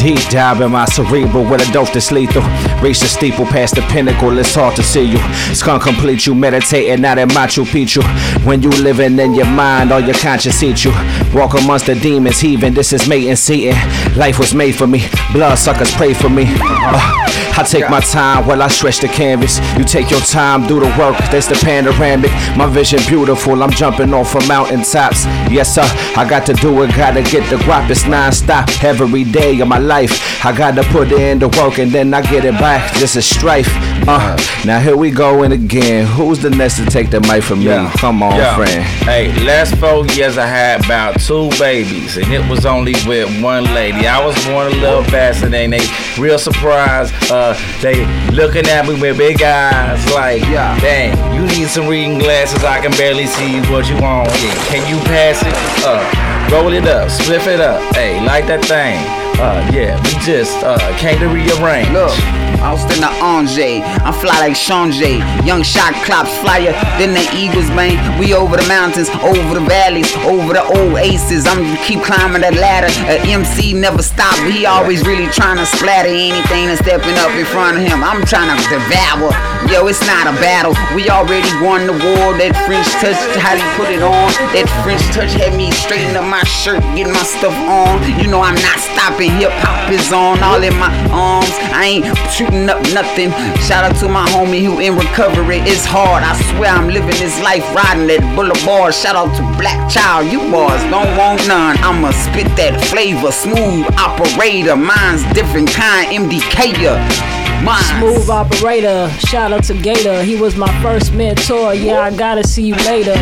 Deep 0.00 0.18
dive 0.30 0.62
in 0.62 0.72
my 0.72 0.86
cerebral 0.86 1.44
with 1.44 1.68
a 1.68 1.72
dose 1.72 1.90
that's 1.90 2.10
lethal. 2.10 2.42
Reach 2.80 3.00
the 3.00 3.06
steeple 3.06 3.44
past 3.44 3.74
the 3.74 3.82
pinnacle, 3.82 4.38
it's 4.38 4.54
hard 4.54 4.74
to 4.76 4.82
see 4.82 5.04
you. 5.04 5.18
It's 5.50 5.62
gonna 5.62 5.78
complete 5.78 6.26
you, 6.26 6.34
meditating 6.34 7.04
out 7.04 7.18
in 7.18 7.28
Machu 7.28 7.66
Picchu. 7.66 8.02
When 8.46 8.62
you 8.62 8.70
living 8.70 9.18
in 9.18 9.34
your 9.34 9.44
mind, 9.44 9.92
all 9.92 10.00
your 10.00 10.14
conscience 10.14 10.62
eats 10.62 10.86
you. 10.86 10.92
Walk 11.34 11.52
amongst 11.52 11.84
the 11.84 11.94
demons, 11.94 12.40
heaving, 12.40 12.72
this 12.72 12.94
is 12.94 13.06
mate 13.06 13.24
mating 13.24 13.36
seating. 13.36 13.76
Life 14.16 14.38
was 14.38 14.54
made 14.54 14.74
for 14.74 14.86
me, 14.86 15.06
blood 15.34 15.56
suckers 15.56 15.92
pray 15.92 16.14
for 16.14 16.30
me. 16.30 16.44
Uh, 16.48 17.26
I 17.58 17.66
take 17.68 17.90
my 17.90 18.00
time 18.00 18.46
while 18.46 18.62
I 18.62 18.68
stretch 18.68 19.00
the 19.00 19.08
canvas. 19.08 19.58
You 19.76 19.84
take 19.84 20.10
your 20.10 20.20
time, 20.20 20.66
do 20.66 20.80
the 20.80 20.86
work, 20.98 21.18
that's 21.30 21.46
the 21.46 21.56
panoramic. 21.56 22.30
My 22.56 22.66
vision 22.66 23.00
beautiful, 23.06 23.62
I'm 23.62 23.70
jumping 23.70 24.14
off 24.14 24.32
from 24.32 24.48
mountain 24.48 24.82
tops. 24.82 25.26
Yes, 25.52 25.74
sir, 25.74 25.84
I 26.16 26.26
got 26.26 26.46
to 26.46 26.54
do 26.54 26.82
it, 26.82 26.88
gotta 26.96 27.22
get 27.22 27.48
the 27.50 27.56
guap, 27.56 27.90
it's 27.90 28.06
non-stop 28.06 28.82
every 28.82 29.24
day 29.24 29.60
of 29.60 29.68
my 29.68 29.76
life. 29.76 29.89
I 29.90 30.56
gotta 30.56 30.82
put 30.84 31.10
in 31.12 31.38
the 31.38 31.48
work 31.48 31.78
and 31.78 31.90
then 31.90 32.14
I 32.14 32.22
get 32.22 32.44
it 32.44 32.54
back. 32.58 32.92
This 32.98 33.16
is 33.16 33.26
strife. 33.26 33.68
Uh, 34.08 34.36
now 34.64 34.78
here 34.80 34.96
we 34.96 35.10
go 35.10 35.42
and 35.42 35.52
again. 35.52 36.06
Who's 36.06 36.38
the 36.40 36.50
next 36.50 36.76
to 36.76 36.86
take 36.86 37.10
the 37.10 37.20
mic 37.22 37.42
from 37.42 37.58
me? 37.60 37.66
Come 37.98 38.22
on, 38.22 38.36
Yeah. 38.36 38.56
friend. 38.56 38.82
Hey, 39.04 39.32
last 39.44 39.74
four 39.76 40.06
years 40.06 40.38
I 40.38 40.46
had 40.46 40.84
about 40.84 41.20
two 41.20 41.50
babies, 41.58 42.16
and 42.16 42.32
it 42.32 42.48
was 42.48 42.64
only 42.64 42.94
with 43.06 43.28
one 43.42 43.64
lady. 43.74 44.06
I 44.06 44.24
was 44.24 44.34
born 44.46 44.68
a 44.68 44.76
little 44.76 45.04
faster 45.04 45.48
than 45.48 45.70
they. 45.70 45.80
Real 46.18 46.38
surprised. 46.38 47.12
Uh, 47.30 47.54
they 47.82 48.06
looking 48.32 48.66
at 48.68 48.86
me 48.86 48.94
with 49.00 49.18
big 49.18 49.42
eyes, 49.42 50.00
like, 50.14 50.42
yeah. 50.48 50.78
dang, 50.80 51.12
you 51.34 51.42
need 51.56 51.68
some 51.68 51.86
reading 51.88 52.18
glasses. 52.18 52.64
I 52.64 52.80
can 52.80 52.92
barely 52.92 53.26
see 53.26 53.60
what 53.72 53.88
you 53.88 53.96
want. 54.00 54.28
Yeah, 54.42 54.54
can 54.70 54.88
you 54.88 54.98
pass 55.04 55.42
it? 55.42 55.54
Uh, 55.84 56.48
roll 56.52 56.72
it 56.72 56.86
up, 56.86 57.08
spliff 57.08 57.46
it 57.46 57.60
up. 57.60 57.80
Hey, 57.94 58.24
like 58.24 58.46
that 58.46 58.64
thing. 58.64 59.29
Uh, 59.38 59.70
yeah, 59.72 59.96
we 60.04 60.12
just 60.24 60.62
uh 60.64 60.78
came 60.98 61.18
to 61.20 61.28
rearrange. 61.28 61.88
Look, 61.90 62.12
Austin 62.60 63.00
to 63.00 63.10
Angers. 63.24 63.80
I'm 64.04 64.12
fly 64.12 64.36
like 64.38 64.52
Shangé. 64.52 65.20
Young 65.46 65.62
shot 65.62 65.94
clops 66.04 66.36
flyer 66.38 66.72
than 67.00 67.14
the 67.16 67.24
Eagles, 67.32 67.68
man. 67.72 67.96
We 68.18 68.34
over 68.34 68.56
the 68.56 68.68
mountains, 68.68 69.08
over 69.24 69.54
the 69.56 69.64
valleys, 69.64 70.12
over 70.28 70.52
the 70.52 70.64
old 70.64 70.96
aces. 71.00 71.46
I'm 71.46 71.64
keep 71.88 72.04
climbing 72.04 72.42
that 72.42 72.54
ladder. 72.54 72.92
A 73.08 73.16
MC 73.24 73.72
never 73.72 74.02
stop. 74.02 74.36
He 74.44 74.66
always 74.66 75.06
really 75.06 75.26
trying 75.32 75.56
to 75.56 75.64
splatter 75.64 76.12
anything 76.12 76.68
that's 76.68 76.84
stepping 76.84 77.16
up 77.24 77.32
in 77.32 77.46
front 77.48 77.80
of 77.80 77.82
him. 77.82 78.04
I'm 78.04 78.20
trying 78.28 78.52
to 78.52 78.60
devour. 78.68 79.32
Yo, 79.72 79.88
it's 79.88 80.04
not 80.04 80.28
a 80.28 80.34
battle. 80.36 80.76
We 80.92 81.08
already 81.08 81.48
won 81.64 81.88
the 81.88 81.96
war. 81.96 82.36
That 82.36 82.52
French 82.68 82.88
touch, 83.00 83.16
how 83.40 83.56
you 83.56 83.64
put 83.80 83.88
it 83.88 84.04
on? 84.04 84.28
That 84.52 84.68
French 84.84 85.04
touch 85.16 85.32
had 85.32 85.56
me 85.56 85.72
straighten 85.72 86.12
up 86.16 86.28
my 86.28 86.44
shirt, 86.44 86.84
getting 86.92 87.16
my 87.16 87.24
stuff 87.24 87.56
on. 87.64 88.04
You 88.20 88.28
know 88.28 88.44
I'm 88.44 88.58
not 88.60 88.78
stopping. 88.80 89.29
Hip 89.38 89.52
hop 89.62 89.90
is 89.90 90.12
on, 90.12 90.42
all 90.42 90.62
in 90.62 90.74
my 90.76 90.90
arms. 91.12 91.52
I 91.70 91.84
ain't 91.86 92.06
shooting 92.30 92.68
up 92.68 92.80
nothing. 92.92 93.30
Shout 93.66 93.84
out 93.84 93.96
to 94.00 94.08
my 94.08 94.26
homie 94.30 94.64
who 94.64 94.80
in 94.80 94.96
recovery. 94.96 95.58
It's 95.60 95.84
hard. 95.84 96.22
I 96.22 96.34
swear 96.54 96.70
I'm 96.70 96.88
living 96.88 97.18
this 97.20 97.38
life 97.42 97.64
riding 97.74 98.06
that 98.08 98.22
boulevard. 98.34 98.94
Shout 98.94 99.16
out 99.16 99.34
to 99.36 99.42
Black 99.58 99.78
Child. 99.90 100.32
You 100.32 100.40
boys 100.50 100.82
don't 100.90 101.10
want 101.16 101.46
none. 101.46 101.76
I'ma 101.80 102.10
spit 102.12 102.48
that 102.56 102.78
flavor. 102.90 103.32
Smooth 103.32 103.86
operator. 103.96 104.76
Mine's 104.76 105.24
different 105.32 105.70
kind. 105.70 106.08
MDK. 106.10 107.39
Smooth 107.60 108.30
operator. 108.30 109.10
Shout 109.18 109.52
out 109.52 109.64
to 109.64 109.74
Gator. 109.74 110.22
He 110.22 110.36
was 110.36 110.56
my 110.56 110.70
first 110.82 111.12
mentor. 111.12 111.74
Yeah, 111.74 112.00
I 112.00 112.16
gotta 112.16 112.42
see 112.42 112.62
you 112.62 112.74
later. 112.86 113.14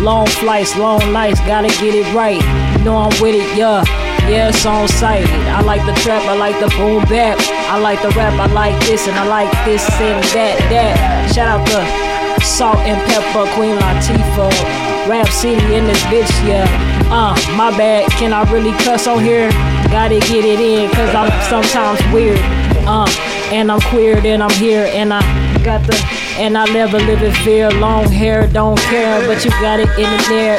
Long 0.00 0.26
flights, 0.26 0.76
long 0.76 1.12
nights. 1.12 1.40
Gotta 1.40 1.68
get 1.68 1.94
it 1.94 2.14
right. 2.14 2.42
You 2.78 2.84
know 2.84 2.96
I'm 2.96 3.22
with 3.22 3.34
it. 3.34 3.56
Yeah. 3.56 3.84
Yeah, 4.28 4.48
it's 4.48 4.64
on 4.64 4.88
sight. 4.88 5.26
I 5.52 5.60
like 5.60 5.84
the 5.84 5.92
trap, 6.00 6.22
I 6.22 6.34
like 6.36 6.58
the 6.58 6.68
boom 6.76 7.04
bap. 7.04 7.38
I 7.68 7.78
like 7.78 8.00
the 8.00 8.08
rap, 8.10 8.32
I 8.40 8.46
like 8.52 8.78
this, 8.86 9.06
and 9.06 9.16
I 9.18 9.26
like 9.26 9.52
this 9.66 9.84
and 10.00 10.24
that, 10.32 10.56
that. 10.72 11.32
Shout 11.34 11.48
out 11.48 11.66
to 11.68 12.44
Salt 12.44 12.78
and 12.88 12.96
Pepper, 13.04 13.44
Queen 13.52 13.76
Latifah. 13.76 15.08
Rap 15.08 15.28
City 15.28 15.74
in 15.74 15.84
this 15.84 16.00
bitch, 16.04 16.32
yeah. 16.48 16.64
Uh, 17.12 17.36
my 17.54 17.70
bad. 17.76 18.10
Can 18.12 18.32
I 18.32 18.50
really 18.50 18.72
cuss 18.82 19.06
on 19.06 19.22
here? 19.22 19.50
Gotta 19.92 20.18
get 20.20 20.44
it 20.44 20.58
in, 20.58 20.90
cause 20.92 21.14
I'm 21.14 21.30
sometimes 21.44 22.00
weird. 22.10 22.40
Uh, 22.88 23.04
and 23.54 23.70
I'm 23.70 23.80
queer, 23.82 24.20
then 24.20 24.42
I'm 24.42 24.50
here, 24.58 24.90
and 24.92 25.14
I 25.14 25.22
got 25.62 25.86
the, 25.86 25.94
and 26.42 26.58
I 26.58 26.64
never 26.72 26.98
live 26.98 27.22
in 27.22 27.32
fear. 27.46 27.70
Long 27.70 28.10
hair, 28.10 28.48
don't 28.48 28.78
care, 28.90 29.24
but 29.28 29.44
you 29.44 29.50
got 29.62 29.78
it 29.78 29.88
in 29.96 30.10
there. 30.28 30.58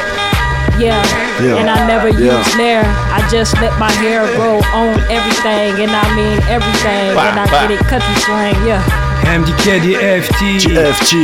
Yeah. 0.80 1.02
Yeah. 1.40 1.56
and 1.60 1.68
I 1.70 1.86
never 1.86 2.08
Yeah. 2.08 2.38
use 2.38 2.56
nair. 2.56 2.82
I 3.12 3.20
just 3.30 3.52
let 3.60 3.78
my 3.78 3.90
hair 4.00 4.24
grow 4.36 4.56
on 4.72 4.96
everything, 5.12 5.84
and 5.84 5.92
I 5.92 6.04
mean 6.16 6.38
everything. 6.48 7.14
Bah, 7.14 7.28
and 7.28 7.40
I 7.40 7.46
bah. 7.50 7.68
get 7.68 7.70
it 7.76 7.80
country 7.86 8.16
slang, 8.24 8.56
yeah. 8.66 8.82
MDK 9.24 9.80
DFT 9.80 10.60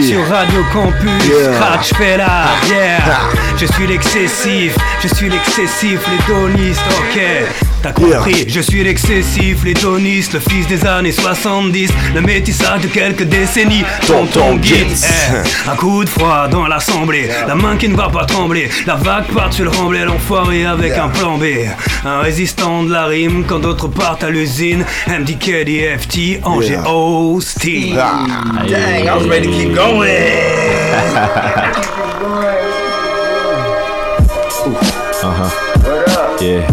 sur 0.09 0.23
Radio 0.29 0.63
Campus, 0.73 1.25
Yeah. 1.29 1.55
Scratch 1.55 1.95
fait 1.95 2.17
là, 2.19 2.49
yeah. 2.69 3.01
Je 3.57 3.67
suis 3.67 3.87
l'excessif, 3.87 4.77
je 5.03 5.09
suis 5.09 5.29
l'excessif, 5.31 6.01
les 6.11 6.21
donistes, 6.29 6.81
ok. 7.01 7.72
T'as 7.83 7.93
compris, 7.93 8.45
je 8.49 8.61
suis 8.61 8.85
l'excessif, 8.85 9.65
les 9.65 9.75
donistes, 9.75 10.35
le 10.35 10.41
fils 10.41 10.67
des 10.69 10.87
années 10.87 11.11
70, 11.13 11.91
le 12.15 12.21
métissage 12.21 12.83
de 12.83 12.87
quelques 12.89 13.25
décennies. 13.25 13.83
Tonton 14.07 14.59
Gibbs, 14.63 15.05
eh, 15.05 15.69
un 15.71 15.75
coup 15.75 16.05
de 16.05 16.09
froid 16.09 16.47
dans 16.49 16.67
l'assemblée, 16.69 17.29
la 17.49 17.55
main 17.57 17.77
qui 17.77 17.89
ne 17.89 17.97
va 17.97 18.09
pas 18.09 18.25
trembler, 18.25 18.69
la 18.87 18.95
vague 18.95 19.27
part 19.35 19.53
sur 19.53 19.65
le 19.65 19.71
remblai, 19.71 20.05
l'enfoiré 20.05 20.65
avec 20.65 20.93
un 20.97 21.09
plan 21.09 21.39
B. 21.39 21.45
Un 22.05 22.21
résistant 22.21 22.85
de 22.85 22.93
la 22.93 23.07
rime 23.07 23.45
quand 23.47 23.59
d'autres 23.59 23.89
partent 23.89 24.23
à 24.25 24.31
l'usine. 24.31 24.85
MDK 25.09 25.65
DFT, 25.65 26.41
Angers 26.45 26.73
Yeah. 26.73 26.85
Austin. 26.89 27.97
Dang, 27.97 29.09
I 29.09 29.15
was 29.17 29.27
ready 29.29 29.49
to 29.49 29.53
keep 29.53 29.75
going. 29.75 30.09
Uh 35.25 35.33
huh. 35.37 36.37
Yeah, 36.41 36.67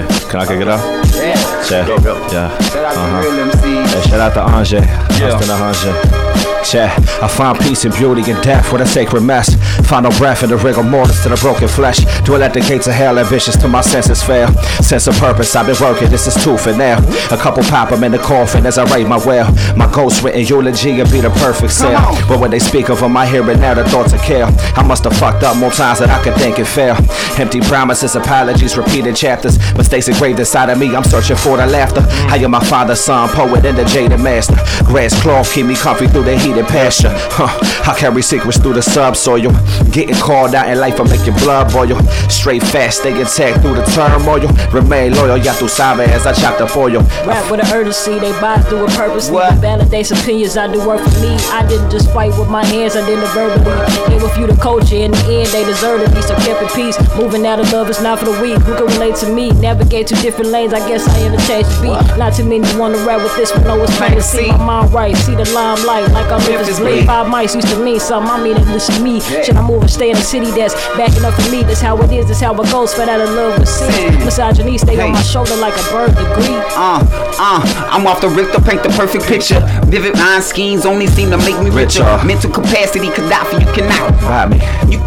yeah. 0.00 0.30
Can 0.30 0.40
I 0.40 0.46
kick 0.46 0.60
it 0.60 0.68
off? 0.68 0.82
Yeah. 1.14 1.64
Check. 1.68 1.86
Go, 1.86 1.98
go. 1.98 2.14
Yeah. 2.32 2.48
Shout 2.70 2.84
out 2.84 2.96
Uh-huh. 2.96 3.20
Real 3.22 3.46
MCs. 3.48 3.86
Hey, 3.94 4.08
shout 4.10 4.20
out 4.20 4.34
to 4.34 4.40
Anje. 4.40 4.80
Austin 4.80 5.50
Anje. 5.50 6.59
Check. 6.64 6.96
I 7.22 7.26
find 7.28 7.58
peace 7.58 7.84
and 7.84 7.94
beauty 7.94 8.30
in 8.30 8.40
death 8.42 8.72
with 8.72 8.82
a 8.82 8.86
sacred 8.86 9.22
mess. 9.22 9.54
Find 9.88 10.04
no 10.04 10.10
breath 10.18 10.42
in 10.42 10.50
the 10.50 10.56
rigor 10.56 10.82
mortis 10.82 11.22
to 11.22 11.28
the 11.28 11.36
broken 11.36 11.66
flesh. 11.68 11.98
Dwell 12.24 12.42
at 12.42 12.54
the 12.54 12.60
gates 12.60 12.86
of 12.86 12.92
hell, 12.92 13.18
ambitious 13.18 13.56
till 13.56 13.68
my 13.70 13.80
senses 13.80 14.22
fail. 14.22 14.52
Sense 14.82 15.06
of 15.06 15.18
purpose, 15.18 15.56
I've 15.56 15.66
been 15.66 15.76
working, 15.80 16.10
this 16.10 16.26
is 16.26 16.34
tooth 16.44 16.66
and 16.66 16.78
nail. 16.78 16.98
A 17.32 17.36
couple 17.36 17.62
pop 17.64 17.90
'em 17.92 18.04
in 18.04 18.12
the 18.12 18.18
coffin 18.18 18.66
as 18.66 18.78
I 18.78 18.84
write 18.84 19.08
my 19.08 19.16
will. 19.16 19.46
My 19.76 19.90
ghost 19.90 20.22
written 20.22 20.44
eulogy 20.44 20.92
will 20.96 21.10
be 21.10 21.20
the 21.20 21.30
perfect 21.30 21.72
sale. 21.72 22.00
But 22.28 22.38
when 22.38 22.50
they 22.50 22.58
speak 22.60 22.88
of 22.88 23.02
'em, 23.02 23.16
I 23.16 23.26
hear 23.26 23.48
it 23.50 23.58
now, 23.58 23.74
the 23.74 23.84
thoughts 23.88 24.12
are 24.12 24.18
kill. 24.18 24.48
I 24.76 24.82
must 24.82 25.04
have 25.04 25.16
fucked 25.16 25.42
up 25.42 25.56
more 25.56 25.70
times 25.72 25.98
than 26.00 26.10
I 26.10 26.18
could 26.22 26.34
think 26.36 26.58
and 26.58 26.68
fail. 26.68 26.96
Empty 27.38 27.60
promises, 27.62 28.14
apologies, 28.14 28.76
repeated 28.76 29.16
chapters. 29.16 29.58
Mistakes 29.76 30.08
engraved 30.08 30.38
inside 30.38 30.68
of 30.68 30.78
me, 30.78 30.94
I'm 30.94 31.04
searching 31.04 31.36
for 31.36 31.56
the 31.56 31.66
laughter. 31.66 32.06
I 32.28 32.36
am 32.36 32.50
my 32.52 32.60
father's 32.62 33.00
son, 33.00 33.28
poet 33.30 33.64
and 33.64 33.76
the 33.78 33.84
jaded 33.84 34.20
master. 34.20 34.56
Grass 34.84 35.14
cloth 35.20 35.50
keep 35.52 35.66
me 35.66 35.74
comfy 35.74 36.06
through 36.06 36.24
the 36.24 36.36
heated 36.50 36.66
pasture. 36.66 37.10
Huh. 37.30 37.50
I 37.90 37.98
carry 37.98 38.22
secrets 38.22 38.58
through 38.58 38.74
the 38.74 38.82
subsoil. 38.82 39.50
Getting 39.92 40.16
called 40.16 40.54
out 40.54 40.68
in 40.68 40.78
life, 40.78 41.00
I 41.00 41.04
make 41.04 41.24
your 41.26 41.36
blood 41.38 41.72
boil. 41.72 41.98
Straight 42.28 42.62
fast, 42.62 43.00
stay 43.00 43.14
intact 43.14 43.62
through 43.62 43.74
the 43.74 43.84
turmoil. 43.94 44.50
Remain 44.72 45.14
loyal, 45.14 45.38
ya 45.38 45.54
tu 45.54 45.66
sabes 45.68 46.10
as 46.10 46.26
I 46.26 46.32
chop 46.34 46.58
the 46.58 46.66
foil. 46.66 47.02
Rap 47.26 47.50
with 47.50 47.60
an 47.60 47.70
urgency, 47.72 48.18
they 48.18 48.32
buy 48.40 48.58
through 48.66 48.86
it 48.86 48.90
purposely. 48.90 49.38
Validates 49.62 50.10
opinions, 50.10 50.56
I 50.56 50.70
do 50.72 50.86
work 50.86 51.00
for 51.00 51.20
me. 51.20 51.36
I 51.54 51.66
didn't 51.68 51.90
just 51.90 52.10
fight 52.12 52.36
with 52.38 52.48
my 52.48 52.64
hands, 52.64 52.96
I 52.96 53.06
did 53.06 53.18
it 53.18 53.30
verbally. 53.30 53.64
Gave 54.08 54.22
a 54.22 54.30
few 54.34 54.46
to 54.46 54.56
culture, 54.56 54.96
in 54.96 55.12
the 55.12 55.24
end, 55.40 55.48
they 55.54 55.64
deserted 55.64 56.12
me, 56.14 56.22
so 56.22 56.34
kept 56.42 56.62
it 56.62 56.72
peace. 56.74 56.96
Moving 57.16 57.46
out 57.46 57.60
of 57.60 57.72
love 57.72 57.88
is 57.90 58.02
not 58.02 58.18
for 58.18 58.26
the 58.26 58.36
weak. 58.42 58.58
Who 58.62 58.74
can 58.74 58.86
relate 58.86 59.16
to 59.16 59.32
me? 59.32 59.50
Navigate 59.52 60.08
two 60.08 60.16
different 60.16 60.50
lanes, 60.50 60.74
I 60.74 60.80
guess 60.88 61.06
I 61.08 61.26
interchange 61.26 61.66
the 61.66 61.82
beat. 61.82 62.18
Not 62.18 62.34
too 62.34 62.44
many 62.44 62.66
wanna 62.76 62.98
rap 63.06 63.22
with 63.22 63.36
this 63.36 63.52
one, 63.52 63.64
no, 63.64 63.82
it's 63.82 64.26
see. 64.26 64.48
My 64.48 64.56
mind 64.56 64.94
right, 64.94 65.16
see 65.16 65.34
the 65.34 65.48
limelight, 65.52 66.10
like 66.12 66.30
I'm 66.30 66.39
Memphis 66.48 66.78
Bleek. 66.80 67.06
Five 67.06 67.26
mics 67.26 67.54
used 67.54 67.68
to 67.68 67.78
mean 67.82 68.00
something, 68.00 68.30
I 68.30 68.42
mean 68.42 68.56
it, 68.56 68.66
listen 68.68 69.02
me. 69.02 69.20
Should 69.20 69.56
I 69.56 69.66
move 69.66 69.82
and 69.82 69.90
stay 69.90 70.10
in 70.10 70.16
the 70.16 70.22
city 70.22 70.50
that's 70.50 70.74
backing 70.96 71.24
up 71.24 71.34
for 71.34 71.50
me? 71.50 71.62
That's 71.62 71.80
how 71.80 72.00
it 72.02 72.10
is, 72.12 72.28
that's 72.28 72.40
how 72.40 72.54
it 72.54 72.70
goes. 72.70 72.94
Fed 72.94 73.08
out 73.08 73.20
of 73.20 73.30
love 73.30 73.58
with 73.58 73.68
sin. 73.68 74.14
Misogyny 74.24 74.78
stay 74.78 74.98
on 75.00 75.12
my 75.12 75.22
shoulder 75.22 75.56
like 75.56 75.74
a 75.74 75.84
bird 75.92 76.10
degree. 76.16 76.56
Uh, 76.74 77.04
uh, 77.38 77.60
I'm 77.90 78.06
off 78.06 78.20
the 78.20 78.28
Richter, 78.28 78.60
paint 78.60 78.82
the 78.82 78.90
perfect 78.90 79.24
picture. 79.24 79.60
Vivid 79.86 80.14
mind 80.14 80.44
schemes 80.44 80.86
only 80.86 81.06
seem 81.06 81.30
to 81.30 81.38
make 81.38 81.58
me 81.60 81.70
richer. 81.70 82.04
Richer. 82.04 82.26
Mental 82.26 82.50
capacity, 82.50 83.08
Gaddafi, 83.08 83.60
you 83.60 83.72
cannot. 83.72 84.12
Buy 84.20 84.46
me. 84.46 84.56
You, 84.92 84.98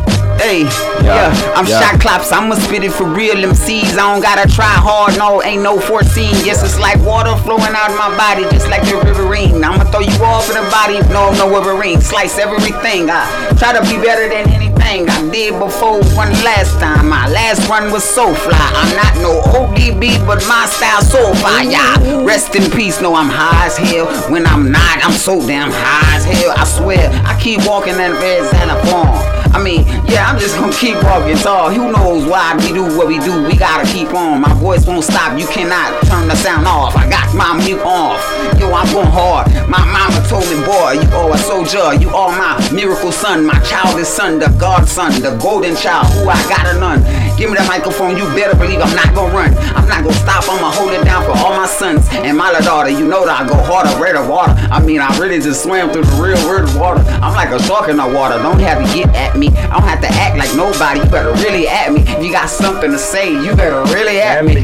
hey, 0.44 0.68
yeah, 1.04 1.32
I'm 1.56 1.66
yeah. 1.66 1.80
shot 1.80 2.02
claps. 2.02 2.32
I'ma 2.32 2.56
spit 2.56 2.84
it 2.84 2.92
for 2.92 3.08
real 3.08 3.36
MCs. 3.36 3.96
I 3.96 4.04
don't 4.12 4.22
gotta 4.22 4.48
try 4.52 4.68
hard, 4.68 5.18
no, 5.18 5.42
ain't 5.42 5.64
no 5.64 5.80
foreseen. 5.80 6.36
Yes, 6.44 6.64
it's 6.64 6.80
like 6.80 7.00
water 7.02 7.36
flowing 7.44 7.72
out 7.72 7.90
of 7.90 7.98
my 7.98 8.12
body, 8.20 8.44
just 8.52 8.68
like 8.68 8.84
the 8.84 9.00
riverine. 9.00 9.64
I'ma 9.64 9.88
throw 9.90 10.04
you 10.04 10.16
off 10.24 10.52
in 10.52 10.60
the 10.60 10.68
body, 10.70 11.00
no, 11.16 11.32
no 11.40 11.48
riverine. 11.48 12.02
Slice 12.02 12.38
everything. 12.38 13.10
I 13.10 13.24
try 13.58 13.72
to 13.72 13.82
be 13.88 13.96
better 14.04 14.28
than 14.28 14.52
anything 14.52 15.10
I 15.10 15.20
did 15.32 15.58
before 15.60 16.04
one 16.14 16.32
last 16.44 16.80
time. 16.80 17.08
My 17.10 17.28
last 17.28 17.68
run 17.70 17.92
was 17.92 18.04
so 18.04 18.34
fly. 18.36 18.68
I'm 18.76 18.92
not 18.96 19.16
no 19.24 19.42
ODB, 19.56 20.20
but 20.28 20.44
my 20.48 20.68
style 20.68 21.02
so 21.02 21.34
fire. 21.40 22.26
Rest 22.26 22.56
in 22.56 22.70
peace. 22.70 23.00
No, 23.02 23.16
I'm 23.16 23.30
high 23.30 23.66
as 23.66 23.78
hell. 23.78 24.08
When 24.30 24.46
I'm 24.46 24.72
not, 24.72 25.04
I'm 25.04 25.16
so 25.16 25.40
damn 25.48 25.72
high 25.72 26.18
as 26.18 26.26
hell. 26.26 26.54
I 26.56 26.66
swear, 26.66 27.10
I 27.26 27.40
keep 27.40 27.66
walking 27.66 27.96
that 27.98 28.12
red 28.22 28.44
Santa 28.52 28.78
farm. 28.92 29.33
I 29.54 29.62
mean, 29.62 29.86
yeah, 30.10 30.26
I'm 30.28 30.40
just 30.40 30.58
gonna 30.58 30.74
keep 30.74 30.96
walking 31.04 31.38
tall. 31.38 31.70
Who 31.70 31.92
knows 31.92 32.26
why 32.26 32.58
we 32.58 32.74
do 32.74 32.84
what 32.98 33.08
we 33.08 33.20
do? 33.20 33.46
We 33.46 33.56
gotta 33.56 33.86
keep 33.86 34.14
on. 34.14 34.42
My 34.42 34.54
voice 34.56 34.86
won't 34.88 35.04
stop. 35.04 35.38
You 35.38 35.46
cannot 35.46 36.04
turn 36.06 36.28
the 36.28 36.36
sound 36.36 36.66
off. 36.66 36.96
I 36.96 37.08
got 37.08 37.30
my 37.36 37.54
mute 37.64 37.82
off. 37.86 38.18
Yo, 38.60 38.74
I'm 38.74 38.90
going 38.92 39.14
hard. 39.14 39.48
My 39.70 39.86
mama 39.86 40.26
told 40.28 40.44
me, 40.50 40.58
boy, 40.66 40.98
you 40.98 41.08
are 41.14 41.30
a 41.34 41.38
soldier. 41.38 41.94
You 41.94 42.10
are 42.10 42.34
my 42.34 42.58
miracle 42.74 43.12
son, 43.12 43.46
my 43.46 43.60
childish 43.62 44.08
son, 44.08 44.40
the 44.40 44.50
godson, 44.60 45.22
the 45.22 45.38
golden 45.38 45.76
child. 45.76 46.08
Who 46.14 46.30
I 46.30 46.42
got 46.50 46.66
a 46.74 46.80
none. 46.80 47.04
Give 47.44 47.52
me 47.52 47.58
the 47.58 47.68
microphone. 47.68 48.16
You 48.16 48.24
better 48.40 48.56
believe 48.56 48.80
I'm 48.80 48.96
not 48.96 49.14
gonna 49.14 49.36
run. 49.36 49.54
I'm 49.76 49.86
not 49.90 50.06
gonna 50.06 50.16
stop. 50.16 50.48
I'ma 50.48 50.72
hold 50.72 50.94
it 50.94 51.04
down 51.04 51.26
for 51.26 51.32
all 51.44 51.52
my 51.52 51.68
sons 51.68 52.08
and 52.14 52.38
my 52.38 52.48
little 52.48 52.64
daughter. 52.64 52.90
You 52.90 53.06
know 53.06 53.26
that 53.26 53.42
I 53.42 53.46
go 53.46 53.56
harder, 53.56 53.92
redder 54.02 54.26
water. 54.26 54.54
I 54.72 54.80
mean, 54.82 55.02
I 55.02 55.12
really 55.20 55.42
just 55.42 55.62
swam 55.62 55.92
through 55.92 56.06
the 56.06 56.24
real 56.24 56.40
world 56.48 56.74
water. 56.80 57.04
I'm 57.20 57.36
like 57.36 57.50
a 57.50 57.62
shark 57.64 57.90
in 57.90 57.98
the 57.98 58.08
water. 58.08 58.42
Don't 58.42 58.62
have 58.62 58.80
to 58.80 58.94
get 58.96 59.14
at 59.14 59.36
me. 59.36 59.50
I 59.50 59.76
don't 59.76 59.84
have 59.84 60.00
to 60.00 60.08
act 60.08 60.38
like 60.38 60.56
nobody. 60.56 61.02
You 61.02 61.06
better 61.12 61.34
really 61.44 61.68
at 61.68 61.92
me. 61.92 62.00
If 62.08 62.24
you 62.24 62.32
got 62.32 62.48
something 62.48 62.90
to 62.92 62.98
say, 62.98 63.28
you 63.28 63.54
better 63.58 63.84
really 63.92 64.22
at 64.22 64.46
me. 64.46 64.64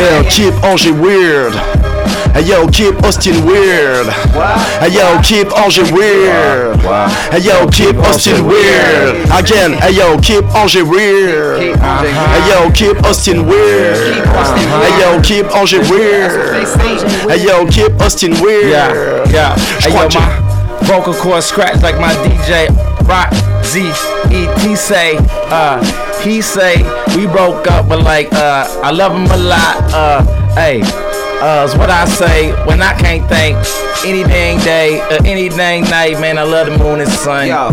Yo, 0.00 0.24
keep 0.30 0.54
Angers 0.64 0.96
weird. 0.96 1.52
Hey 2.34 2.42
yo, 2.42 2.66
keep 2.68 2.94
Austin 3.04 3.46
weird. 3.46 4.06
Hey 4.80 4.90
yo, 4.90 5.20
keep 5.22 5.52
Angers 5.56 5.92
weird. 5.92 6.76
Hey 7.30 7.40
yo, 7.40 7.66
keep 7.68 7.96
Austin 7.96 8.46
weird. 8.46 9.24
Again, 9.30 9.72
hey 9.78 9.92
yo, 9.92 10.18
keep 10.18 10.44
Angers 10.54 10.82
weird. 10.82 11.76
Hey 11.78 12.50
yo, 12.50 12.70
keep 12.72 12.96
Austin 13.04 13.46
weird. 13.46 14.26
Hey 14.26 15.00
yo, 15.00 15.20
keep 15.22 15.46
Angers 15.54 15.88
weird. 15.90 16.66
Hey 17.30 17.44
yo, 17.44 17.66
keep 17.66 17.92
Austin 18.00 18.32
weird. 18.42 18.70
Yeah, 18.70 19.30
yeah. 19.30 19.56
Hey, 19.80 19.92
yo, 19.94 20.08
my 20.14 20.78
vocal 20.82 21.14
cords 21.14 21.46
scratch 21.46 21.82
like 21.82 21.98
my 22.00 22.12
DJ 22.26 22.68
Rock 23.08 23.32
Z 23.64 23.80
E 24.30 24.48
T 24.60 24.74
say. 24.74 25.16
Uh, 25.50 25.78
he 26.20 26.42
say 26.42 26.82
we 27.16 27.26
broke 27.26 27.66
up, 27.68 27.88
but 27.88 28.02
like 28.02 28.32
uh, 28.32 28.66
I 28.82 28.90
love 28.90 29.12
him 29.12 29.30
a 29.30 29.36
lot. 29.36 29.76
Uh, 29.92 30.54
hey. 30.54 30.82
Uh, 31.42 31.68
what 31.76 31.90
I 31.90 32.04
say 32.06 32.52
when 32.66 32.80
I 32.80 32.94
can't 32.94 33.28
think. 33.28 33.56
Any 34.06 34.22
dang 34.22 34.58
day, 34.64 35.00
uh, 35.00 35.22
any 35.24 35.48
dang 35.48 35.82
night, 35.84 36.18
man. 36.20 36.38
I 36.38 36.42
love 36.42 36.66
the 36.68 36.78
moon 36.78 37.00
and 37.00 37.10
sun. 37.10 37.50
Uh, 37.50 37.70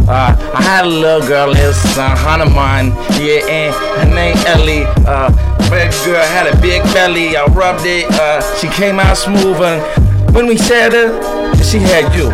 I 0.53 0.62
had 0.62 0.86
a 0.86 0.88
little 0.88 1.26
girl, 1.28 1.49
little 1.49 1.74
son, 1.74 2.16
Hanuman. 2.18 2.91
Yeah, 3.20 3.45
and 3.47 3.74
her 3.76 4.16
name 4.16 4.38
Ellie. 4.47 4.84
Uh, 5.07 5.30
big 5.70 5.91
girl 6.05 6.24
had 6.36 6.47
a 6.47 6.55
big 6.62 6.84
belly. 6.93 7.36
I 7.38 7.45
rubbed 7.45 7.86
it. 7.86 8.07
Uh, 8.12 8.41
she 8.57 8.68
came 8.70 8.99
out 8.99 9.16
smooth, 9.18 9.57
and 9.62 10.36
when 10.36 10.47
we 10.47 10.57
shared 10.57 10.93
her, 10.93 11.53
she 11.64 11.80
had 11.80 12.14
you. 12.16 12.30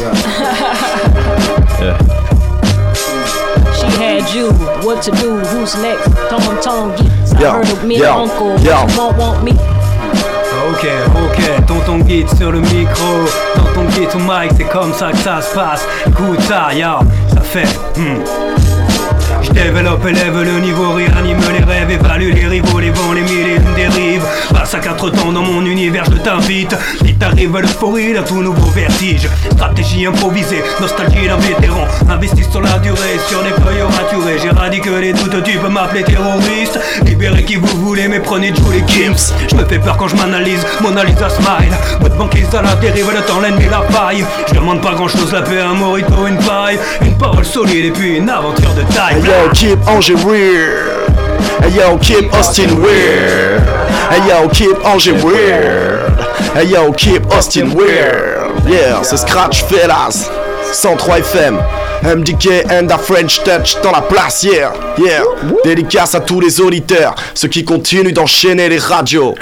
yeah. 0.00 1.98
She 3.74 3.86
had 4.00 4.34
you. 4.34 4.52
What 4.86 5.02
to 5.04 5.10
do? 5.12 5.38
Who's 5.38 5.74
next? 5.82 6.06
Tone, 6.30 6.62
tone, 6.62 6.96
geeks. 6.96 7.32
I 7.34 7.50
heard 7.52 7.68
of 7.70 7.84
me 7.84 7.98
yo, 7.98 8.22
uncle. 8.22 8.58
yo. 8.60 8.86
You 8.86 8.96
won't 8.98 9.18
want 9.18 9.44
me. 9.44 9.52
Ok, 10.66 10.86
ok, 11.14 11.66
tonton 11.66 11.98
guide 11.98 12.28
sur 12.36 12.50
le 12.50 12.60
micro, 12.60 13.26
tonton 13.54 13.84
guide 13.90 14.08
au 14.14 14.18
mic, 14.18 14.50
c'est 14.56 14.64
comme 14.64 14.94
ça 14.94 15.10
que 15.10 15.18
ça 15.18 15.42
se 15.42 15.54
passe. 15.54 15.86
Écoute 16.06 16.40
ça, 16.40 16.72
ya, 16.72 17.00
ça 17.34 17.40
fait. 17.42 17.68
hmm. 17.96 18.53
Développe, 19.54 20.04
élève 20.06 20.42
le 20.42 20.58
niveau, 20.58 20.92
réanime 20.92 21.38
les 21.52 21.64
rêves, 21.64 21.90
évalue 21.90 22.32
les 22.34 22.46
rivaux, 22.46 22.80
les 22.80 22.90
vents, 22.90 23.12
les 23.12 23.22
mille 23.22 23.46
et 23.46 23.56
une 23.56 23.74
dérives. 23.74 24.24
Passe 24.52 24.74
à 24.74 24.78
quatre 24.78 25.10
temps 25.10 25.32
dans 25.32 25.42
mon 25.42 25.64
univers, 25.64 26.04
je 26.06 26.18
t'invite. 26.18 26.76
Vite 27.02 27.22
arrive 27.22 27.56
l'euphorie 27.56 28.12
d'un 28.14 28.22
tout 28.22 28.42
nouveau 28.42 28.70
vertige. 28.70 29.28
Stratégie 29.52 30.06
improvisée, 30.06 30.62
nostalgie 30.80 31.28
d'un 31.28 31.36
vétéran. 31.36 31.86
Investi 32.10 32.42
sur 32.50 32.60
la 32.60 32.78
durée, 32.78 33.18
sur 33.28 33.42
des 33.42 33.50
feuilles 33.50 33.82
raturées. 33.82 34.38
J'éradique 34.42 34.86
les 34.86 35.12
doutes, 35.12 35.42
tu 35.44 35.58
peux 35.58 35.68
m'appeler 35.68 36.02
terroriste. 36.02 36.78
Libérez 37.04 37.44
qui 37.44 37.56
vous 37.56 37.78
voulez, 37.78 38.08
mais 38.08 38.20
prenez 38.20 38.48
Joe 38.48 38.72
les 38.72 38.84
Gims. 38.86 39.32
Je 39.48 39.54
me 39.54 39.64
fais 39.64 39.78
peur 39.78 39.96
quand 39.96 40.08
je 40.08 40.16
m'analyse, 40.16 40.66
Mona 40.80 41.04
Lisa 41.04 41.28
smile. 41.30 41.72
Votre 42.00 42.16
banquise 42.16 42.52
à 42.54 42.62
la 42.62 42.74
dérive, 42.74 43.10
le 43.14 43.22
temps, 43.22 43.40
l'ennemi, 43.40 43.66
la 43.70 43.82
faille. 43.82 44.24
Je 44.48 44.54
demande 44.54 44.80
pas 44.80 44.94
grand 44.94 45.08
chose, 45.08 45.32
la 45.32 45.42
paix, 45.42 45.60
un 45.60 45.74
morito, 45.74 46.26
une 46.26 46.38
paille. 46.38 46.78
Une 47.02 47.16
parole 47.16 47.44
solide 47.44 47.86
et 47.86 47.90
puis 47.90 48.16
une 48.16 48.28
aventure 48.28 48.74
de 48.74 48.82
taille. 48.92 49.22
Yo, 49.44 49.50
keep 49.50 49.78
Angers 49.86 50.24
weird. 50.24 51.10
Hey 51.60 51.76
yo, 51.76 51.98
keep 51.98 52.32
Austin 52.32 52.80
weird. 52.80 53.60
Hey 54.08 54.26
yo, 54.26 54.48
keep 54.48 54.74
Angers 54.86 55.22
weird. 55.22 56.18
Hey 56.54 56.70
yo, 56.70 56.90
keep 56.94 57.26
Austin 57.26 57.74
weird. 57.74 58.64
Yeah, 58.66 59.02
c'est 59.02 59.18
Scratch 59.18 59.62
Fellas. 59.64 60.30
103 60.72 61.20
FM. 61.20 61.58
MDK 62.04 62.70
and 62.70 62.90
a 62.90 62.96
French 62.96 63.44
Touch 63.44 63.78
dans 63.82 63.92
la 63.92 64.00
place, 64.00 64.44
yeah, 64.44 64.72
yeah. 64.96 65.22
Dédicace 65.62 66.14
à 66.14 66.20
tous 66.20 66.40
les 66.40 66.62
auditeurs, 66.62 67.14
ceux 67.34 67.48
qui 67.48 67.66
continuent 67.66 68.14
d'enchaîner 68.14 68.70
les 68.70 68.78
radios. 68.78 69.34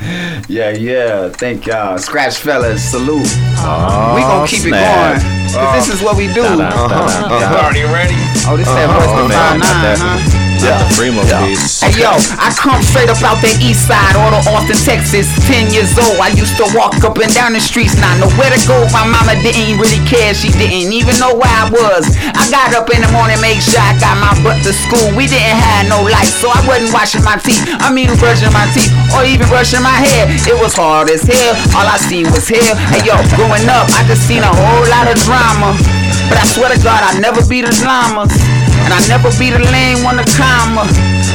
Yeah, 0.48 0.70
yeah. 0.70 1.28
Thank 1.28 1.66
y'all. 1.66 1.98
Scratch 1.98 2.38
fellas, 2.38 2.82
salute. 2.90 3.26
Oh, 3.58 4.14
we 4.14 4.20
gonna 4.22 4.46
keep 4.48 4.60
snap. 4.60 5.16
it 5.18 5.22
going. 5.22 5.52
'cause 5.52 5.86
this 5.86 5.94
is 5.94 6.02
what 6.02 6.16
we 6.16 6.26
do. 6.32 6.42
Da-da, 6.42 6.70
da-da, 6.70 7.28
da-da. 7.28 7.64
Already 7.64 7.82
ready? 7.84 8.14
Oh, 8.48 8.56
this 8.56 8.66
that 8.68 8.88
Uh-huh. 8.88 8.98
West 8.98 9.10
Oh, 9.12 9.24
of 9.24 9.28
man, 9.28 9.60
59, 9.60 9.98
huh? 10.00 10.47
The 10.58 10.74
Primo 10.94 11.22
piece. 11.46 11.80
Hey 11.80 11.94
yo, 11.94 12.18
I 12.38 12.50
come 12.58 12.82
straight 12.82 13.08
up 13.08 13.20
out 13.22 13.38
the 13.40 13.52
east 13.62 13.86
side, 13.86 14.18
out 14.18 14.34
of 14.34 14.44
Austin, 14.50 14.78
Texas. 14.82 15.30
Ten 15.46 15.70
years 15.70 15.94
old, 15.98 16.18
I 16.18 16.34
used 16.34 16.58
to 16.58 16.66
walk 16.74 16.98
up 17.06 17.16
and 17.18 17.30
down 17.32 17.54
the 17.54 17.62
streets, 17.62 17.94
not 17.98 18.18
know 18.18 18.30
where 18.34 18.50
to 18.50 18.60
go. 18.66 18.86
My 18.90 19.06
mama 19.06 19.38
didn't 19.40 19.78
really 19.78 20.02
care, 20.06 20.34
she 20.34 20.50
didn't 20.54 20.90
even 20.90 21.14
know 21.22 21.34
where 21.34 21.50
I 21.50 21.70
was. 21.70 22.10
I 22.34 22.42
got 22.50 22.74
up 22.74 22.90
in 22.90 23.00
the 23.02 23.10
morning, 23.14 23.38
make 23.40 23.62
sure 23.62 23.80
I 23.80 23.94
got 24.02 24.18
my 24.18 24.34
butt 24.42 24.60
to 24.66 24.72
school. 24.74 25.14
We 25.14 25.30
didn't 25.30 25.58
have 25.58 25.86
no 25.86 26.02
lights, 26.02 26.34
so 26.38 26.50
I 26.50 26.60
wasn't 26.66 26.90
washing 26.92 27.22
my 27.22 27.38
teeth. 27.38 27.62
I 27.78 27.92
mean, 27.94 28.10
brushing 28.18 28.52
my 28.52 28.66
teeth 28.74 28.90
or 29.14 29.22
even 29.24 29.46
brushing 29.48 29.82
my 29.82 29.94
hair. 29.94 30.26
It 30.48 30.56
was 30.58 30.74
hard 30.74 31.10
as 31.10 31.22
hell. 31.22 31.54
All 31.78 31.86
I 31.86 31.96
seen 31.98 32.26
was 32.34 32.48
hell. 32.50 32.74
Hey 32.90 33.06
yo, 33.06 33.14
growing 33.38 33.66
up, 33.70 33.86
I 33.94 34.02
just 34.08 34.26
seen 34.26 34.42
a 34.42 34.50
whole 34.50 34.86
lot 34.90 35.06
of 35.06 35.16
drama. 35.22 35.76
But 36.28 36.36
I 36.38 36.44
swear 36.44 36.68
to 36.74 36.78
God, 36.82 37.00
I 37.00 37.18
never 37.20 37.40
be 37.46 37.62
the 37.62 37.72
llamas. 37.84 38.57
And 38.84 38.92
I 38.94 39.00
never 39.08 39.30
be 39.38 39.50
the 39.50 39.60
lame 39.60 40.02
one 40.04 40.18
to 40.18 40.26
comma. 40.36 40.86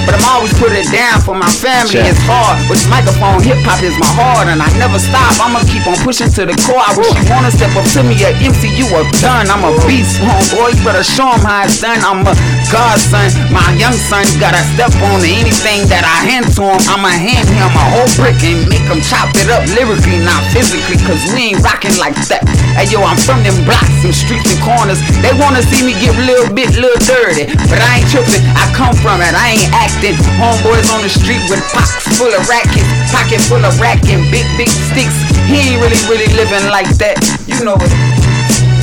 But 0.05 0.19
I'm 0.19 0.25
always 0.35 0.51
put 0.59 0.75
it 0.75 0.87
down 0.91 1.23
for 1.23 1.35
my 1.35 1.47
family. 1.47 1.95
Check. 1.95 2.11
It's 2.11 2.19
hard. 2.27 2.59
With 2.67 2.83
microphone, 2.91 3.39
hip 3.39 3.59
hop 3.63 3.79
is 3.83 3.95
my 3.99 4.09
heart. 4.19 4.47
And 4.51 4.59
I 4.59 4.67
never 4.75 4.99
stop. 4.99 5.31
I'ma 5.39 5.63
keep 5.67 5.87
on 5.87 5.95
pushing 6.03 6.27
to 6.35 6.43
the 6.43 6.55
core. 6.67 6.83
I 6.83 6.91
wish 6.95 7.07
you 7.15 7.25
wanna 7.31 7.51
step 7.51 7.71
up 7.75 7.87
to 7.95 8.03
me 8.03 8.19
at 8.23 8.35
MC. 8.39 8.67
You 8.75 8.87
a 8.91 9.01
done. 9.23 9.47
I'm 9.47 9.63
a 9.63 9.71
beast, 9.87 10.19
homeboy. 10.19 10.75
You 10.75 10.81
better 10.83 11.03
show 11.05 11.31
'em 11.31 11.43
how 11.43 11.63
it's 11.63 11.79
done. 11.79 11.99
I'm 12.03 12.25
a 12.27 12.33
godson. 12.67 13.31
My 13.51 13.63
young 13.79 13.95
son 13.95 14.27
gotta 14.39 14.63
step 14.75 14.91
on 15.07 15.21
to 15.23 15.29
anything 15.29 15.87
that 15.87 16.03
I 16.03 16.17
hand 16.27 16.51
to 16.59 16.63
him. 16.67 16.81
I'ma 16.91 17.09
hand 17.09 17.47
him 17.47 17.71
a 17.71 17.85
whole 17.95 18.09
brick 18.19 18.39
and 18.43 18.67
make 18.67 18.83
him 18.91 18.99
chop 19.01 19.31
it 19.39 19.47
up 19.49 19.63
lyrically, 19.71 20.19
not 20.19 20.43
physically. 20.51 20.99
Cause 21.07 21.21
we 21.31 21.55
ain't 21.55 21.61
rocking 21.63 21.95
like 21.97 22.15
that. 22.27 22.43
Hey 22.75 22.91
yo, 22.91 22.99
I'm 23.03 23.17
from 23.17 23.43
them 23.43 23.55
blocks, 23.63 23.93
them 24.03 24.11
streets 24.11 24.51
and 24.51 24.61
corners. 24.63 24.99
They 25.21 25.33
wanna 25.39 25.63
see 25.63 25.81
me 25.85 25.93
get 25.95 26.15
a 26.15 26.23
little 26.27 26.49
bit, 26.53 26.75
little 26.75 26.99
But 27.34 27.81
I 27.81 28.01
ain't 28.01 28.09
tripping, 28.13 28.45
I 28.53 28.69
come 28.77 28.93
from 29.01 29.21
it, 29.21 29.34
I 29.34 29.57
ain't 29.57 29.69
acting. 29.73 30.13
Homeboys 30.38 30.93
on 30.93 31.01
the 31.01 31.09
street 31.09 31.41
with 31.49 31.61
pockets 31.73 32.17
full 32.17 32.29
of 32.29 32.45
rackets, 32.47 32.86
pocket 33.09 33.41
full 33.41 33.63
of 33.65 33.73
rack 33.81 34.01
big, 34.03 34.45
big 34.57 34.69
sticks. 34.69 35.17
He 35.49 35.73
ain't 35.73 35.81
really, 35.81 35.97
really 36.09 36.29
living 36.34 36.69
like 36.69 36.89
that. 36.97 37.17
You 37.47 37.65
know 37.65 37.77
it. 37.79 38.22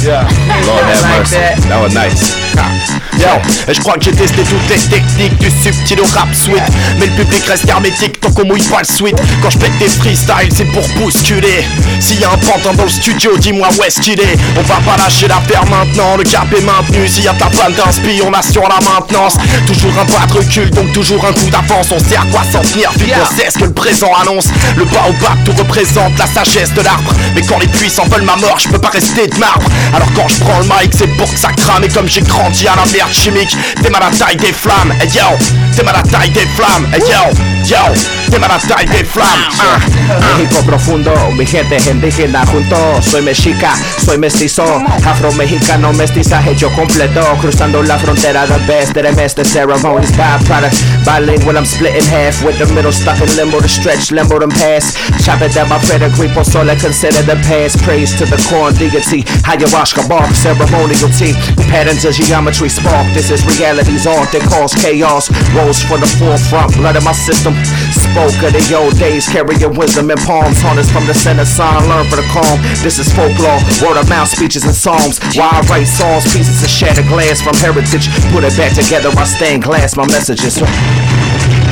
Yeah. 0.02 0.22
Lord 0.66 0.84
have 0.88 1.02
Like 1.02 1.18
mercy. 1.20 1.36
that. 1.36 1.60
That 1.68 1.80
was 1.82 1.92
nice. 1.94 2.36
Yo, 3.20 3.28
et 3.68 3.74
je 3.74 3.80
crois 3.80 3.94
que 3.94 4.04
j'ai 4.04 4.12
testé 4.12 4.42
toutes 4.42 4.68
les 4.70 4.78
techniques 4.88 5.36
du 5.38 5.50
subtil 5.50 6.00
au 6.00 6.04
rap 6.14 6.34
sweet 6.34 6.62
Mais 6.98 7.06
le 7.06 7.12
public 7.12 7.44
reste 7.46 7.68
hermétique 7.68 8.18
tant 8.20 8.30
qu'on 8.30 8.46
mouille 8.46 8.62
pas 8.62 8.78
le 8.80 8.84
sweat 8.84 9.14
Quand 9.42 9.50
je 9.50 9.58
pète 9.58 9.76
des 9.78 9.88
freestyles 9.88 10.48
c'est 10.54 10.64
pour 10.72 10.82
bousculer. 10.96 11.64
S'il 12.00 12.20
y 12.20 12.24
a 12.24 12.30
un 12.30 12.38
pantin 12.38 12.72
dans 12.74 12.84
le 12.84 12.88
studio 12.88 13.36
dis-moi 13.36 13.68
où 13.78 13.82
est-ce 13.84 14.00
qu'il 14.00 14.18
est. 14.20 14.36
On 14.56 14.62
va 14.62 14.76
pas 14.76 14.96
lâcher 14.96 15.28
l'affaire 15.28 15.64
maintenant, 15.66 16.16
le 16.16 16.24
cap 16.24 16.46
est 16.56 16.64
maintenu. 16.64 17.06
S'il 17.08 17.24
y 17.24 17.28
a 17.28 17.34
ta 17.34 17.46
panne 17.46 17.74
d'inspi 17.74 18.22
on 18.26 18.32
assure 18.32 18.68
la 18.68 18.80
maintenance. 18.84 19.34
Toujours 19.66 19.92
un 20.00 20.06
pas 20.06 20.26
de 20.26 20.38
recul 20.38 20.70
donc 20.70 20.92
toujours 20.92 21.24
un 21.24 21.32
coup 21.32 21.50
d'avance. 21.50 21.88
On 21.92 21.98
sait 21.98 22.16
à 22.16 22.24
quoi 22.32 22.42
s'en 22.50 22.60
tenir 22.62 22.90
vu 22.96 23.06
qu'on 23.06 23.36
sait 23.36 23.50
ce 23.50 23.58
que 23.58 23.64
le 23.64 23.72
présent 23.72 24.10
annonce. 24.22 24.46
Le 24.76 24.84
bas 24.86 25.04
au 25.08 25.12
bas 25.22 25.36
tout 25.44 25.52
représente 25.58 26.16
la 26.18 26.26
sagesse 26.26 26.72
de 26.74 26.80
l'arbre. 26.82 27.12
Mais 27.34 27.42
quand 27.42 27.58
les 27.58 27.68
puissants 27.68 28.06
veulent 28.10 28.22
ma 28.22 28.36
mort 28.36 28.58
je 28.58 28.68
peux 28.68 28.78
pas 28.78 28.90
rester 28.90 29.26
de 29.26 29.36
marbre 29.38 29.68
Alors 29.94 30.08
quand 30.14 30.28
je 30.28 30.40
prends 30.40 30.58
le 30.58 30.64
mic 30.64 30.92
c'est 30.96 31.08
pour 31.16 31.32
que 31.32 31.38
ça 31.38 31.50
crame. 31.52 31.84
Et 31.84 31.88
comme 31.88 32.08
j'ai 32.08 32.22
grandi 32.22 32.66
à 32.68 32.76
la 32.76 32.84
merde 32.92 33.12
chimique 33.12 33.56
T'es 33.82 33.90
mal 33.90 34.02
à 34.02 34.10
la 34.10 34.16
taille 34.16 34.36
des 34.36 34.52
flammes. 34.52 34.92
Hey 35.00 35.08
yo 35.08 35.36
T'es 35.76 35.82
mal 35.82 35.94
à 35.94 36.02
la 36.02 36.10
taille 36.10 36.30
des 36.30 36.46
flammes. 36.56 36.86
Hey 36.92 37.00
yo 37.00 37.32
Yo 37.64 37.94
T'es 38.30 38.38
mal 38.38 38.50
à 38.50 38.54
la 38.54 38.74
taille 38.74 38.86
des 38.86 39.04
flammes. 39.04 39.26
Ah, 39.58 39.78
ah. 40.10 40.36
México 40.36 40.62
profundo, 40.64 41.12
mi 41.36 41.44
gente 41.46 41.76
es 41.76 41.86
indígena 41.86 42.44
junto, 42.46 42.76
soy 43.02 43.22
mexica, 43.22 43.72
soy 44.04 44.18
mestizo, 44.18 44.64
afro-mexicano, 45.04 45.92
mestizaje 45.92 46.54
yo 46.56 46.70
completo, 46.70 47.20
cruzando 47.40 47.82
la 47.82 47.98
frontera 47.98 48.46
the 48.46 48.58
best 48.66 48.94
that 48.94 49.04
I 49.04 49.14
mess 49.14 49.34
the 49.34 49.44
ceremonies 49.44 50.12
byproduct, 50.12 50.76
bilingual 51.04 51.56
I'm 51.56 51.64
split 51.64 51.94
in 51.96 52.04
half, 52.06 52.42
with 52.42 52.58
the 52.58 52.66
middle 52.74 52.92
stuck 52.92 53.20
in 53.20 53.28
limbo 53.36 53.60
to 53.60 53.68
stretch, 53.68 54.10
limbo 54.10 54.38
them 54.38 54.50
pass, 54.50 54.94
chop 55.24 55.42
it 55.42 55.54
down 55.54 55.68
my 55.68 55.78
pedigree, 55.78 56.28
por 56.28 56.44
solo 56.44 56.74
consider 56.76 57.22
the 57.22 57.36
past, 57.46 57.82
praise 57.82 58.14
to 58.16 58.26
the 58.26 58.38
corn 58.48 58.74
deity, 58.74 59.24
ayahuasca 59.80 60.08
bark, 60.08 60.30
ceremonial 60.36 61.08
tea, 61.16 61.32
patterns 61.72 62.04
of 62.04 62.12
geometry 62.12 62.68
spark, 62.68 63.06
this 63.14 63.30
is 63.30 63.40
reality's 63.58 64.06
art 64.06 64.28
that 64.32 64.44
cause 64.44 64.74
chaos, 64.76 65.32
rose 65.56 65.80
for 65.82 65.96
the 65.96 66.06
forefront, 66.20 66.76
blood 66.76 66.96
in 66.96 67.04
my 67.04 67.12
system, 67.12 67.56
spoke 67.92 68.36
of 68.44 68.52
the 68.52 68.62
old 68.76 68.96
days, 68.98 69.26
carrying 69.28 69.72
wisdom 69.74 70.10
in 70.10 70.18
palms, 70.28 70.60
harness 70.60 70.90
from 70.92 71.06
the 71.06 71.14
center 71.14 71.44
sign, 71.44 71.80
learn 71.88 72.04
for 72.08 72.16
the 72.16 72.28
calm, 72.28 72.60
this 72.84 72.98
is 72.98 73.08
folklore, 73.12 73.60
word 73.80 73.96
of 73.96 74.08
mouth 74.08 74.28
speeches 74.28 74.64
and 74.64 74.74
psalms, 74.74 75.18
why 75.32 75.48
I 75.48 75.60
write 75.72 75.88
songs, 75.88 76.24
pieces 76.28 76.62
of 76.62 76.68
shattered 76.68 77.08
glass 77.08 77.40
from 77.40 77.56
heritage, 77.56 78.12
put 78.32 78.44
it 78.44 78.56
back 78.56 78.76
together, 78.76 79.08
I 79.16 79.24
stained 79.24 79.64
glass 79.64 79.96
my 79.96 80.06
messages. 80.06 80.60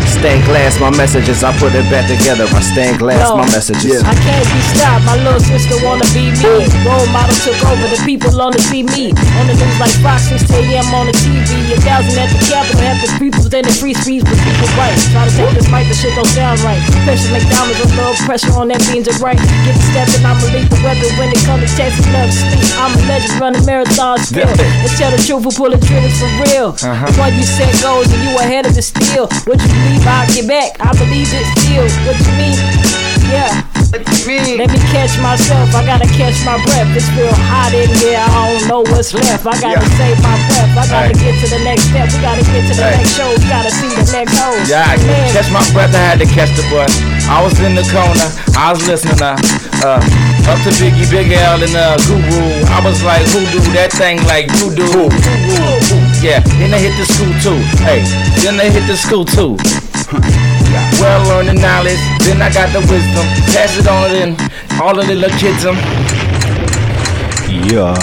Stained 0.09 0.45
glass 0.49 0.81
my 0.81 0.91
messages, 0.97 1.45
I 1.45 1.53
put 1.61 1.75
it 1.77 1.85
back 1.93 2.09
together, 2.09 2.49
I 2.49 2.61
stained 2.65 2.99
glass 2.99 3.29
my 3.31 3.45
messages. 3.53 4.03
I 4.03 4.15
can't 4.25 4.49
be 4.49 4.61
stopped. 4.73 5.05
My 5.05 5.17
little 5.21 5.39
sister 5.39 5.77
wanna 5.85 6.09
be 6.17 6.33
me. 6.33 6.65
Role 6.83 7.07
model 7.13 7.37
took 7.45 7.59
over. 7.69 7.87
The 7.93 8.01
people 8.05 8.33
want 8.33 8.57
to 8.57 8.63
see 8.63 8.83
me 8.83 9.13
on 9.39 9.45
the 9.47 9.55
news 9.55 9.79
like 9.79 9.93
Fox 10.01 10.33
6 10.33 10.49
a.m. 10.49 10.89
on 10.97 11.07
the 11.07 11.15
TV. 11.21 11.71
A 11.71 11.77
thousand 11.85 12.17
at 12.19 12.33
the 12.33 12.41
Capitol. 12.49 12.81
Have 12.83 12.99
the 13.05 13.11
people 13.21 13.45
in 13.49 13.65
the 13.69 13.75
free 13.75 13.95
speech, 13.95 14.25
but 14.25 14.39
people 14.41 14.69
right. 14.81 14.97
Try 15.13 15.29
to 15.29 15.33
take 15.37 15.53
this 15.55 15.69
mic, 15.69 15.87
the 15.87 15.95
shit 15.95 16.15
don't 16.17 16.27
sound 16.33 16.61
right. 16.65 16.81
Pressure 17.05 17.31
make 17.31 17.47
diamonds 17.53 17.79
with 17.79 17.93
love 17.97 18.17
pressure 18.25 18.53
on 18.57 18.69
that 18.73 18.83
means 18.91 19.07
it 19.07 19.21
right. 19.21 19.39
Get 19.39 19.77
the 19.77 19.85
step 19.93 20.09
and 20.19 20.25
I'ma 20.25 20.47
lead 20.51 20.67
the 20.73 20.81
weather 20.83 21.09
when 21.21 21.29
it 21.31 21.41
comes 21.45 21.69
to 21.69 21.71
Texas 21.77 22.07
love 22.11 22.33
sleep. 22.33 22.65
I'm 22.81 22.93
a 22.97 23.01
legend 23.07 23.37
running 23.41 23.65
marathons 23.69 24.33
still. 24.33 24.49
Let's 24.83 24.97
tell 24.99 25.13
the 25.13 25.21
truth, 25.21 25.45
we 25.45 25.53
pulling 25.53 25.83
triggers 25.85 26.17
for 26.17 26.31
real. 26.43 26.75
Uh-huh. 26.75 27.07
When 27.21 27.37
you 27.37 27.45
set 27.45 27.71
goals 27.85 28.09
and 28.09 28.21
you 28.25 28.33
ahead 28.41 28.67
of 28.67 28.75
the 28.75 28.83
steel. 28.83 29.29
What 29.47 29.61
you 29.61 29.69
believe, 29.69 29.98
I'll 30.07 30.27
get 30.35 30.47
back. 30.49 30.77
I 30.81 30.93
believe 30.99 31.29
it 31.33 31.47
still. 31.59 31.87
What 32.07 32.17
you 32.21 32.33
mean? 32.39 32.59
Yeah. 33.29 33.65
Let 33.89 34.69
me 34.69 34.81
catch 34.93 35.17
myself. 35.25 35.73
I 35.75 35.81
gotta 35.85 36.05
catch 36.13 36.37
my 36.45 36.61
breath. 36.61 36.93
It's 36.93 37.09
real 37.17 37.33
hot 37.49 37.73
in 37.73 37.89
here. 37.97 38.21
I 38.21 38.29
don't 38.53 38.69
know 38.69 38.81
what's 38.93 39.15
left. 39.15 39.47
I 39.47 39.57
gotta 39.61 39.81
Yeah. 39.81 39.97
save 39.97 40.19
my 40.21 40.37
breath. 40.49 40.77
I 40.77 40.85
gotta 40.87 41.17
Hey. 41.17 41.33
get 41.33 41.35
to 41.41 41.47
the 41.57 41.61
next 41.65 41.85
step. 41.89 42.13
We 42.13 42.19
gotta 42.21 42.45
get 42.45 42.69
to 42.69 42.75
the 42.77 42.85
Hey. 42.85 42.97
next 43.01 43.17
show. 43.17 43.29
We 43.33 43.45
gotta 43.49 43.71
see 43.71 43.89
the 43.89 44.05
next 44.13 44.37
hole. 44.37 44.57
Yeah, 44.69 44.85
I 44.93 44.97
Man, 45.01 45.33
catch 45.33 45.51
my 45.51 45.65
breath. 45.73 45.95
I 45.95 46.05
had 46.05 46.19
to 46.21 46.27
catch 46.27 46.53
the 46.57 46.65
bus. 46.69 46.93
I 47.29 47.41
was 47.43 47.59
in 47.61 47.75
the 47.75 47.85
corner. 47.89 48.29
I 48.57 48.73
was 48.73 48.87
listening. 48.87 49.21
Uh, 49.23 49.37
uh, 49.85 50.01
up 50.53 50.59
to 50.65 50.71
Biggie, 50.81 51.09
Big 51.11 51.33
L, 51.33 51.63
and 51.63 51.75
uh, 51.77 51.97
Guru. 52.09 52.65
I 52.69 52.81
was 52.85 53.03
like, 53.03 53.25
who 53.33 53.41
do 53.57 53.61
that 53.73 53.93
thing 53.93 54.21
like 54.27 54.53
you 54.61 54.69
do? 54.75 55.09
Yeah. 56.21 56.41
Then 56.61 56.71
they 56.73 56.81
hit 56.81 56.97
the 57.01 57.07
school 57.09 57.33
too. 57.41 57.61
Hey. 57.85 58.05
Then 58.45 58.57
they 58.59 58.71
hit 58.71 58.87
the 58.87 58.97
school 58.97 59.25
too. 59.25 59.57
Well 60.11 61.29
learned 61.29 61.49
the 61.49 61.55
knowledge. 61.55 62.01
Then 62.25 62.41
I 62.41 62.51
got 62.53 62.73
the 62.73 62.81
wisdom. 62.81 63.27
Pass 63.53 63.77
it 63.79 63.87
on 63.87 64.09
to 64.09 64.15
them. 64.17 64.37
All 64.81 64.99
of 64.99 65.07
the 65.07 65.15
little 65.15 65.39
kids. 65.39 65.65
Um. 65.67 65.77
Yo. 67.69 67.95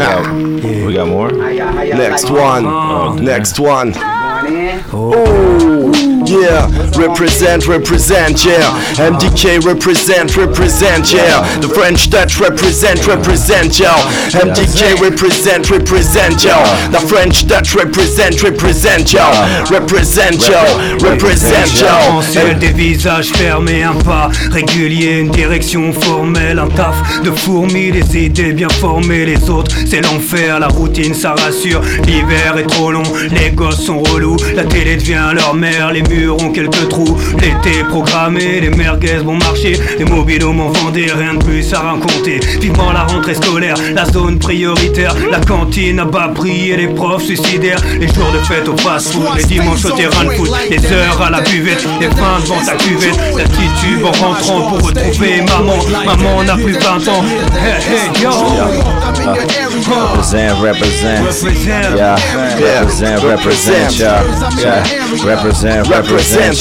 Yeah, 0.00 0.86
we 0.86 0.92
got 0.94 1.08
more. 1.08 1.30
Next 1.30 2.30
one. 2.30 3.24
Next 3.24 3.58
one. 3.60 3.92
Oh, 4.90 5.92
yeah, 6.28 6.66
represent, 6.96 7.66
represent, 7.66 8.44
yeah. 8.44 8.70
MDK 8.96 9.64
represent, 9.64 10.36
represent, 10.36 11.12
yeah. 11.12 11.42
The 11.60 11.68
French 11.68 12.10
Dutch 12.10 12.40
represent, 12.40 13.06
represent, 13.06 13.78
yo. 13.78 13.92
MDK 14.32 15.00
represent, 15.00 15.70
represent, 15.70 16.44
yo. 16.44 16.56
The 16.90 17.00
French 17.08 17.46
Dutch 17.46 17.74
represent, 17.74 18.42
represent, 18.42 19.12
yo. 19.12 19.26
Represent, 19.70 20.46
yo. 20.48 20.62
Represent. 21.00 21.84
Ciel 22.22 22.58
des 22.58 22.72
visages 22.72 23.30
fermés, 23.30 23.82
un 23.82 23.94
pas 23.94 24.30
régulier, 24.50 25.18
une 25.20 25.30
direction 25.30 25.92
formelle, 25.92 26.58
un 26.58 26.68
taf 26.68 27.22
de 27.22 27.30
fourmis, 27.30 27.90
des 27.90 28.24
idées 28.24 28.52
bien 28.52 28.68
formées, 28.68 29.24
les 29.24 29.48
autres 29.50 29.74
c'est 29.86 30.00
l'enfer, 30.00 30.60
la 30.60 30.68
routine 30.68 31.14
ça 31.14 31.34
rassure, 31.34 31.80
l'hiver 32.06 32.56
est 32.58 32.66
trop 32.66 32.90
long, 32.92 33.02
les 33.30 33.50
gosses 33.50 33.84
sont 33.84 34.00
relous, 34.00 34.36
la 34.54 34.64
télé 34.64 34.96
devient 34.96 35.30
leur 35.34 35.54
mère, 35.54 35.92
les 35.92 36.02
murs 36.02 36.17
ont 36.26 36.50
quelques 36.50 36.88
trous, 36.88 37.16
l'été 37.40 37.84
programmé, 37.88 38.60
les 38.60 38.70
merguez 38.70 39.18
vont 39.18 39.36
marcher, 39.36 39.78
les 39.98 40.04
mobilos 40.04 40.52
m'ont 40.52 40.70
vendé, 40.70 41.06
rien 41.14 41.34
de 41.34 41.44
plus 41.44 41.72
à 41.72 41.80
raconter, 41.80 42.40
vivement 42.60 42.92
la 42.92 43.04
rentrée 43.04 43.34
scolaire, 43.34 43.76
la 43.94 44.04
zone 44.04 44.38
prioritaire, 44.38 45.14
la 45.30 45.40
cantine 45.40 46.00
à 46.00 46.04
bas 46.04 46.30
prix 46.34 46.70
et 46.70 46.76
les 46.76 46.88
profs 46.88 47.24
suicidaires, 47.24 47.80
les 48.00 48.08
jours 48.08 48.30
de 48.32 48.38
fête 48.44 48.68
au 48.68 48.76
fast-food, 48.76 49.36
les 49.36 49.44
dimanches 49.44 49.84
au 49.84 49.90
terrain 49.90 50.24
de 50.24 50.30
foot, 50.30 50.50
les 50.70 50.84
heures 50.92 51.22
à 51.22 51.30
la 51.30 51.40
buvette, 51.42 51.86
les 52.00 52.08
fins 52.08 52.40
devant 52.42 52.60
ta 52.64 52.74
cuvette, 52.74 53.18
la 53.36 53.44
titube 53.44 54.04
en 54.04 54.12
rentrant 54.12 54.70
pour 54.70 54.86
retrouver 54.86 55.42
maman, 55.42 55.76
maman 56.04 56.42
n'a 56.42 56.54
plus 56.56 56.74
20 56.74 57.08
ans, 57.08 57.24
hey 57.54 57.94
hey 57.94 58.22
yo, 58.22 58.30
Represent, 59.88 60.60
represent. 60.60 61.96
Yeah, 61.96 62.16
represent, 62.58 63.22
represent. 63.22 63.98
Yeah, 63.98 64.22
represent, 65.24 65.88
represent, 65.88 65.88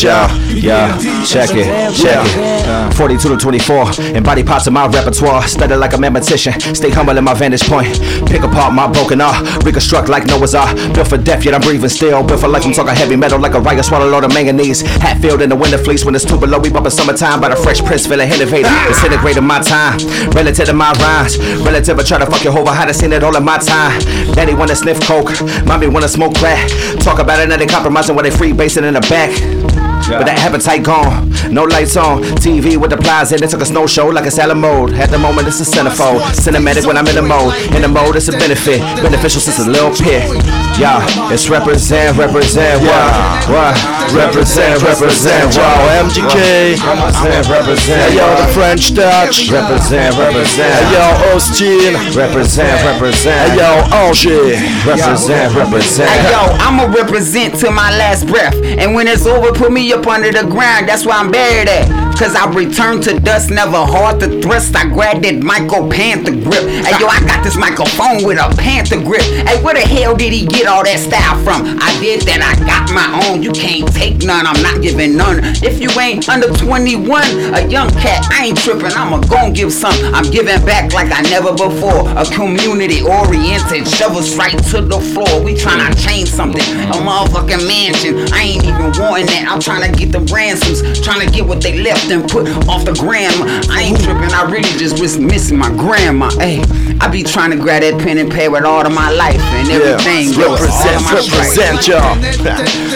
y'all. 0.03 0.27
Yeah, 0.51 0.97
check 1.25 1.49
it, 1.53 1.95
check 1.95 2.25
it. 2.25 2.93
42 2.95 3.29
to 3.29 3.37
24, 3.37 3.91
and 4.15 4.25
body 4.25 4.43
parts 4.43 4.67
of 4.67 4.73
my 4.73 4.87
repertoire. 4.87 5.47
Study 5.47 5.75
like 5.75 5.93
a 5.93 5.97
mathematician, 5.97 6.59
stay 6.75 6.89
humble 6.89 7.17
in 7.17 7.23
my 7.23 7.33
vantage 7.33 7.63
point. 7.63 7.87
Pick 8.27 8.43
apart 8.43 8.73
my 8.73 8.91
broken 8.91 9.21
art, 9.21 9.63
reconstruct 9.63 10.09
like 10.09 10.25
Noah's 10.25 10.55
Ark. 10.55 10.75
Built 10.93 11.07
for 11.07 11.17
death, 11.17 11.45
yet 11.45 11.53
I'm 11.53 11.61
breathing 11.61 11.89
still. 11.89 12.23
Built 12.23 12.41
for 12.41 12.47
life, 12.47 12.65
I'm 12.65 12.73
talking 12.73 12.95
heavy 12.95 13.15
metal 13.15 13.39
like 13.39 13.53
a 13.53 13.61
riot, 13.61 13.85
swallow 13.85 14.07
load 14.07 14.23
of 14.23 14.33
manganese. 14.33 14.81
Hatfield 14.81 15.41
in 15.41 15.49
the 15.49 15.55
winter 15.55 15.77
fleece 15.77 16.03
when 16.03 16.15
it's 16.15 16.25
too 16.25 16.39
below. 16.39 16.59
We 16.59 16.69
bumpin' 16.69 16.91
summertime 16.91 17.39
by 17.39 17.49
the 17.49 17.55
fresh 17.55 17.81
prince, 17.81 18.05
feeling 18.05 18.29
innovative. 18.29 18.67
Ah! 18.67 18.85
Disintegrating 18.89 19.45
my 19.45 19.59
time, 19.61 19.99
relative 20.31 20.65
to 20.67 20.73
my 20.73 20.91
rhymes. 20.99 21.37
Relative, 21.63 21.97
I 21.97 22.03
try 22.03 22.17
to 22.19 22.25
fuck 22.25 22.43
your 22.43 22.53
hoe, 22.53 22.65
I 22.65 22.75
had 22.75 22.93
seen 22.95 23.13
it 23.13 23.23
all 23.23 23.35
in 23.35 23.43
my 23.43 23.57
time. 23.57 23.99
Daddy 24.33 24.53
wanna 24.53 24.75
sniff 24.75 24.99
coke, 25.01 25.31
mommy 25.65 25.87
wanna 25.87 26.07
smoke 26.07 26.35
crack. 26.35 26.69
Talk 26.99 27.19
about 27.19 27.39
it, 27.39 27.47
now 27.47 27.57
they 27.57 27.67
compromising 27.67 28.15
while 28.15 28.23
they 28.23 28.31
free 28.31 28.53
basing 28.53 28.83
in 28.83 28.93
the 28.95 29.01
back 29.01 29.36
back. 29.39 29.76
But 30.07 30.25
that 30.29 30.39
appetite 30.45 30.83
gone, 30.83 31.33
no 31.51 31.63
lights 31.63 31.97
on. 31.97 32.23
TV 32.37 32.77
with 32.77 32.91
the 32.91 32.97
plies 32.97 33.31
in, 33.31 33.43
it 33.43 33.49
took 33.49 33.61
a 33.61 33.65
snow 33.65 33.87
show 33.87 34.07
like 34.07 34.25
a 34.25 34.31
salad 34.31 34.57
mode. 34.57 34.93
At 34.93 35.09
the 35.09 35.17
moment, 35.17 35.47
it's 35.47 35.59
a 35.59 35.67
centerfold. 35.67 36.21
Cinematic 36.37 36.85
when 36.85 36.97
I'm 36.97 37.07
in 37.07 37.15
the 37.15 37.21
mode. 37.21 37.53
In 37.75 37.81
the 37.81 37.87
mode, 37.87 38.15
it's 38.15 38.29
a 38.29 38.31
benefit. 38.31 38.79
Beneficial 39.01 39.41
since 39.41 39.59
a 39.59 39.69
little 39.69 39.91
pit. 39.91 40.29
Yeah, 40.77 41.01
it's 41.33 41.49
represent, 41.49 42.17
represent, 42.17 42.83
wow, 42.83 43.41
wow. 43.49 43.73
Represent, 44.13 44.81
represent, 44.83 45.57
wow. 45.57 46.05
MDK. 46.05 46.77
Represent, 46.77 47.49
represent. 47.49 47.99
Hey, 48.07 48.15
yo, 48.15 48.27
the 48.37 48.47
French 48.53 48.93
Touch. 48.93 49.49
Represent, 49.49 50.15
represent. 50.15 50.71
Hey, 50.71 50.93
yo, 50.93 51.05
Austin. 51.33 51.93
Represent, 52.15 52.77
represent. 52.85 53.51
Hey, 53.51 53.57
yo, 53.57 53.77
Angers. 53.91 54.57
Represent, 54.85 55.53
represent. 55.55 56.09
Hey 56.09 56.31
yo, 56.31 56.39
I'ma 56.59 56.85
represent 56.85 57.59
to 57.59 57.71
my 57.71 57.89
last 57.97 58.27
breath. 58.27 58.55
And 58.63 58.93
when 58.93 59.07
it's 59.07 59.25
over, 59.25 59.51
put 59.51 59.71
me 59.71 59.86
up 59.93 60.07
under 60.07 60.31
the 60.31 60.47
ground. 60.49 60.87
That's 60.87 61.05
where 61.05 61.15
I'm 61.15 61.31
buried 61.31 61.69
at. 61.69 62.07
Cause 62.17 62.33
I 62.33 62.49
return 62.49 62.99
to 63.01 63.19
dust, 63.19 63.51
never 63.51 63.77
hard 63.77 64.19
to 64.21 64.41
thrust. 64.41 64.75
I 64.75 64.89
grab 64.89 65.21
that 65.21 65.37
Michael 65.37 65.87
Panther 65.87 66.33
grip. 66.33 66.65
Hey 66.65 66.97
yo, 66.97 67.05
I 67.05 67.21
got 67.21 67.43
this 67.43 67.55
microphone 67.55 68.25
with 68.25 68.41
a 68.41 68.49
Panther 68.57 68.97
grip. 68.97 69.21
Hey, 69.21 69.61
where 69.61 69.75
the 69.77 69.85
hell 69.85 70.15
did 70.15 70.33
he 70.33 70.47
get 70.47 70.65
all 70.65 70.81
that 70.81 70.97
style 70.97 71.37
from? 71.45 71.77
I 71.77 71.93
did 72.01 72.25
that, 72.25 72.41
I 72.41 72.57
got 72.65 72.89
my 72.89 73.05
own. 73.29 73.43
You 73.45 73.53
can't 73.53 73.85
take 73.93 74.25
none, 74.25 74.49
I'm 74.49 74.57
not 74.65 74.81
giving 74.81 75.13
none. 75.13 75.45
If 75.61 75.77
you 75.77 75.93
ain't 76.01 76.27
under 76.27 76.49
21, 76.49 77.05
a 77.53 77.69
young 77.69 77.93
cat, 78.01 78.25
I 78.33 78.49
ain't 78.49 78.57
tripping. 78.57 78.97
I'ma 78.97 79.21
gon' 79.29 79.53
give 79.53 79.71
some. 79.71 79.93
I'm 80.09 80.25
giving 80.33 80.57
back 80.65 80.97
like 80.97 81.13
I 81.13 81.21
never 81.29 81.53
before. 81.53 82.09
A 82.17 82.25
community 82.33 83.05
oriented, 83.05 83.85
shovels 83.85 84.33
right 84.33 84.57
to 84.73 84.81
the 84.81 84.97
floor. 85.13 85.45
We 85.45 85.53
tryna 85.53 85.93
change 86.01 86.33
something. 86.33 86.65
A 86.89 86.97
motherfucking 86.97 87.61
mansion. 87.61 88.25
I 88.33 88.57
ain't 88.57 88.65
even 88.65 88.89
wanting 88.97 89.29
that. 89.29 89.45
I'm 89.45 89.61
tryna 89.77 89.97
get 89.97 90.11
the 90.11 90.19
ransoms, 90.33 90.81
tryna 90.99 91.31
get 91.31 91.45
what 91.45 91.61
they 91.61 91.77
left 91.79 92.09
and 92.09 92.27
put 92.29 92.47
off 92.67 92.85
the 92.85 92.93
gram. 92.93 93.33
I 93.69 93.89
ain't 93.89 93.99
tripping. 94.01 94.33
I 94.33 94.49
really 94.49 94.73
just 94.77 94.99
was 94.99 95.19
missing 95.19 95.57
my 95.57 95.69
grandma. 95.69 96.29
Hey, 96.37 96.61
I 96.99 97.07
be 97.09 97.21
trying 97.23 97.51
to 97.51 97.57
grab 97.57 97.81
that 97.81 97.99
pen 98.01 98.17
and 98.17 98.29
with 98.29 98.63
all 98.63 98.85
of 98.85 98.93
my 98.93 99.11
life 99.11 99.41
and 99.57 99.69
everything. 99.69 100.33
of 100.33 100.37
Represent, 100.37 101.01
represent, 101.13 101.87
y'all. 101.87 102.17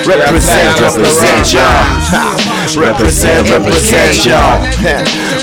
Represent, 0.05 0.73
represent, 0.81 1.53
y'all. 1.53 1.85
Represent, 2.77 3.43
represent, 3.49 4.25
y'all. 4.25 4.57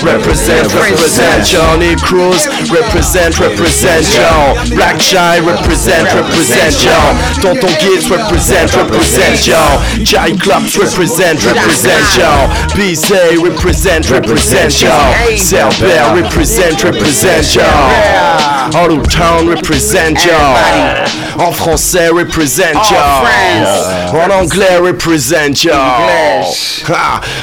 Represent, 0.03 0.65
represent, 0.73 1.43
y'all. 1.51 1.77
Need 1.77 1.99
Cruz. 1.99 2.47
Represent, 2.67 3.39
represent, 3.39 4.03
y'all. 4.15 4.55
Blakchyl. 4.71 5.45
Represent, 5.45 6.07
represent, 6.15 6.75
y'all. 6.83 7.11
Tonton 7.39 7.71
Gibbs. 7.79 8.09
Represent, 8.09 8.75
represent, 8.75 9.47
y'all. 9.47 9.79
Chai 10.03 10.35
Clubs. 10.35 10.75
Represent, 10.75 11.28
represent, 11.37 12.17
y'all. 12.17 12.47
BZ. 12.73 13.43
Represent, 13.43 14.09
represent, 14.09 14.81
y'all. 14.81 15.13
Cerber. 15.37 16.21
Represent, 16.21 16.83
represent, 16.83 17.55
y'all. 17.55 18.75
All 18.75 18.91
of 18.99 19.11
Town. 19.11 19.47
Represent, 19.47 20.25
y'all. 20.25 21.05
En 21.39 21.51
français, 21.53 22.09
represent 22.13 22.73
y'all. 22.91 23.25
En 24.13 24.31
anglais, 24.31 24.79
represent 24.79 25.63
y'all. 25.63 26.51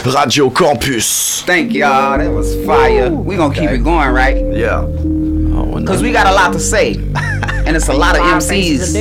Radio 0.05 0.51
Campus. 0.51 1.43
Thank 1.47 1.73
y'all. 1.73 2.19
That 2.19 2.31
was 2.31 2.55
fire. 2.67 3.11
We 3.11 3.37
gonna 3.37 3.55
keep 3.55 3.71
it 3.71 3.85
going, 3.85 4.11
right? 4.11 4.37
Yeah. 4.55 4.85
Oh, 4.85 5.83
Cause 5.87 6.03
we 6.03 6.13
got 6.13 6.27
a 6.27 6.33
lot 6.35 6.53
to 6.53 6.61
say, 6.61 6.95
and 6.95 7.77
it's 7.77 7.89
a 7.89 7.95
lot 7.95 8.17
of 8.17 8.23
MCs. 8.23 8.93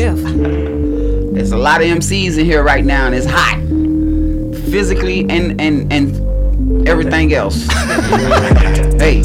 There's 1.34 1.52
a 1.52 1.58
lot 1.58 1.82
of 1.82 1.88
MCs 1.88 2.38
in 2.38 2.46
here 2.46 2.64
right 2.64 2.86
now, 2.86 3.08
and 3.08 3.16
it's 3.16 3.26
hot, 3.26 3.60
physically 4.76 5.21
and 5.30 5.61
and 5.61 5.89
and 5.93 6.05
everything 6.86 7.34
else. 7.34 7.65
hey. 8.99 9.23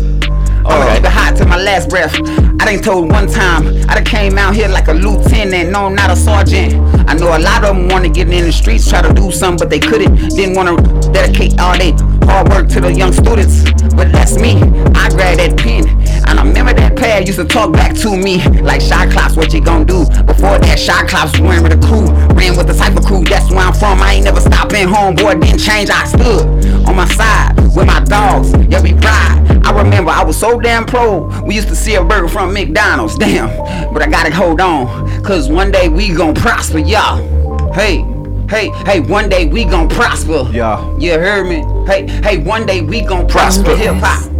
Oh, 0.63 0.95
keep 0.95 1.03
it 1.03 1.11
hot 1.11 1.35
to 1.39 1.45
my 1.45 1.57
last 1.57 1.89
breath. 1.89 2.15
I 2.61 2.65
done 2.67 2.81
told 2.81 3.11
one 3.11 3.27
time, 3.27 3.67
I 3.89 3.95
done 3.97 4.05
came 4.05 4.39
out 4.39 4.55
here 4.55 4.69
like 4.69 4.87
a 4.87 4.93
lieutenant, 4.93 5.71
no, 5.71 5.89
not 5.89 6.09
a 6.11 6.15
sergeant. 6.15 6.75
I 7.11 7.15
know 7.15 7.37
a 7.37 7.41
lot 7.41 7.65
of 7.65 7.75
them 7.75 7.89
wanna 7.89 8.11
get 8.11 8.31
in 8.31 8.45
the 8.45 8.53
streets, 8.53 8.89
try 8.89 9.03
to 9.03 9.13
do 9.13 9.33
something, 9.33 9.59
but 9.59 9.71
they 9.71 9.81
couldn't. 9.81 10.15
Didn't 10.37 10.55
wanna 10.55 10.77
dedicate 11.11 11.59
all 11.59 11.77
they 11.77 11.93
hard 12.27 12.49
work 12.51 12.69
to 12.69 12.81
the 12.81 12.93
young 12.93 13.13
students. 13.13 13.65
But 13.97 14.13
that's 14.13 14.37
me. 14.39 14.53
I 14.95 15.09
grabbed 15.11 15.41
that 15.41 15.57
pen, 15.59 16.00
and 16.31 16.39
I 16.39 16.45
remember 16.45 16.73
that 16.75 16.97
pad 16.97 17.27
used 17.27 17.41
to 17.41 17.45
talk 17.45 17.73
back 17.73 17.95
to 17.97 18.17
me 18.17 18.39
like 18.61 18.81
shot 18.81 19.11
clops. 19.11 19.37
What 19.37 19.53
you 19.53 19.61
gonna 19.61 19.85
do? 19.85 20.07
Before 20.25 20.59
that, 20.59 20.79
shot 20.79 21.09
clops 21.09 21.39
ran 21.41 21.63
with 21.63 21.73
the 21.73 21.87
crew, 21.87 22.07
ran 22.37 22.57
with 22.57 22.69
the 22.69 22.75
cypher 22.75 23.01
crew. 23.01 23.25
That's 23.25 23.51
where 23.51 23.61
I'm 23.61 23.75
from. 23.75 24.01
I 24.01 24.15
ain't 24.15 24.25
never 24.25 24.41
stopping 24.41 24.87
home, 24.87 25.17
boy. 25.17 25.35
Didn't 25.35 25.59
change. 25.59 25.91
I 25.91 26.07
stood 26.07 26.47
on 26.87 26.95
my 26.97 27.07
side 27.07 27.57
with 27.75 27.87
my 27.87 28.01
dogs. 28.05 28.53
Yeah, 28.71 28.81
we 28.81 28.93
ride. 28.95 29.61
I 29.65 29.73
remember 29.83 30.11
I 30.11 30.23
was 30.23 30.39
so 30.39 30.61
damn 30.61 30.87
pro. 30.87 31.27
We 31.43 31.57
used 31.57 31.69
to 31.69 31.77
see 31.77 31.97
a 31.97 32.05
burger 32.05 32.29
from 32.29 32.53
McDonald's. 32.53 33.17
Damn, 33.19 33.51
but 33.93 34.03
I 34.03 34.09
gotta 34.09 34.33
hold 34.33 34.61
on, 34.61 35.23
cause 35.25 35.49
one 35.51 35.73
day 35.73 35.89
we 35.89 36.15
gon' 36.15 36.35
prosper, 36.35 36.79
y'all. 36.79 37.73
Hey. 37.73 38.05
Hey, 38.49 38.71
hey, 38.85 38.99
one 38.99 39.29
day 39.29 39.47
we 39.47 39.65
gon' 39.65 39.89
prosper. 39.89 40.49
Yeah. 40.51 40.99
You 40.99 41.13
heard 41.13 41.47
me? 41.47 41.63
Hey, 41.87 42.09
hey, 42.09 42.39
one 42.39 42.67
day 42.67 42.81
we 42.81 43.01
gon' 43.01 43.29
prosper. 43.29 43.77
Hip 43.77 43.95
hop. 43.95 44.40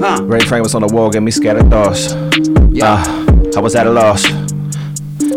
Huh? 0.00 0.22
Ray 0.22 0.40
Frank 0.40 0.62
was 0.62 0.74
on 0.74 0.80
the 0.80 0.94
wall, 0.94 1.10
get 1.10 1.22
me 1.22 1.30
scattered 1.30 1.68
thoughts. 1.68 2.14
Yeah. 2.70 3.04
I 3.54 3.60
was 3.60 3.74
at 3.74 3.86
a 3.86 3.90
loss. 3.90 4.26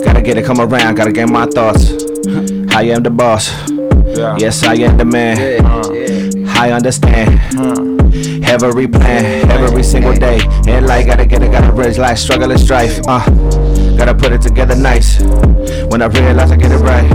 Gotta 0.06 0.22
get 0.22 0.38
it, 0.38 0.46
come 0.46 0.62
around, 0.62 0.96
gotta 0.96 1.12
get 1.12 1.28
my 1.30 1.46
thoughts. 1.48 1.92
I 2.74 2.84
am 2.84 3.04
the 3.04 3.10
boss. 3.10 3.50
Yes, 4.40 4.64
I 4.64 4.76
am 4.76 4.98
the 4.98 5.04
man. 5.04 5.66
I 6.48 6.72
understand. 6.72 7.42
Every 8.46 8.88
plan, 8.88 9.52
every 9.52 9.84
single 9.84 10.14
day. 10.14 10.40
And 10.68 10.86
like, 10.86 11.08
gotta 11.08 11.26
get 11.26 11.44
it, 11.44 11.52
gotta 11.52 11.74
bridge 11.74 11.98
like 11.98 12.18
struggle 12.18 12.50
and 12.52 12.60
strife. 12.60 13.02
Uh, 13.06 13.28
gotta 13.98 14.16
put 14.16 14.32
it 14.32 14.42
together 14.42 14.76
nice. 14.76 15.20
When 15.90 16.02
I 16.02 16.06
realize 16.06 16.52
I 16.52 16.56
get 16.56 16.72
it 16.72 16.78
right. 16.78 17.10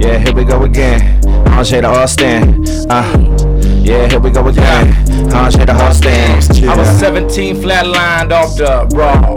Yeah, 0.00 0.18
here 0.18 0.34
we 0.34 0.44
go 0.44 0.64
again. 0.64 1.24
Andre 1.48 1.82
the 1.82 1.86
Austin. 1.86 2.64
Uh, 2.90 3.51
yeah, 3.84 4.08
here 4.08 4.20
we 4.20 4.30
go 4.30 4.46
again. 4.46 4.88
Andre 5.34 5.64
the 5.64 5.72
Austin. 5.72 6.68
I 6.68 6.76
was 6.76 6.88
17, 6.98 7.56
flatlined 7.56 8.32
off 8.32 8.56
the 8.56 8.86
raw, 8.96 9.36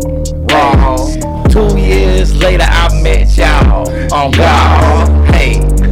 raw. 0.52 1.46
Two 1.50 1.78
years 1.78 2.36
later, 2.38 2.66
I 2.68 3.02
met 3.02 3.36
y'all 3.38 4.14
on 4.14 4.32
God. 4.32 5.26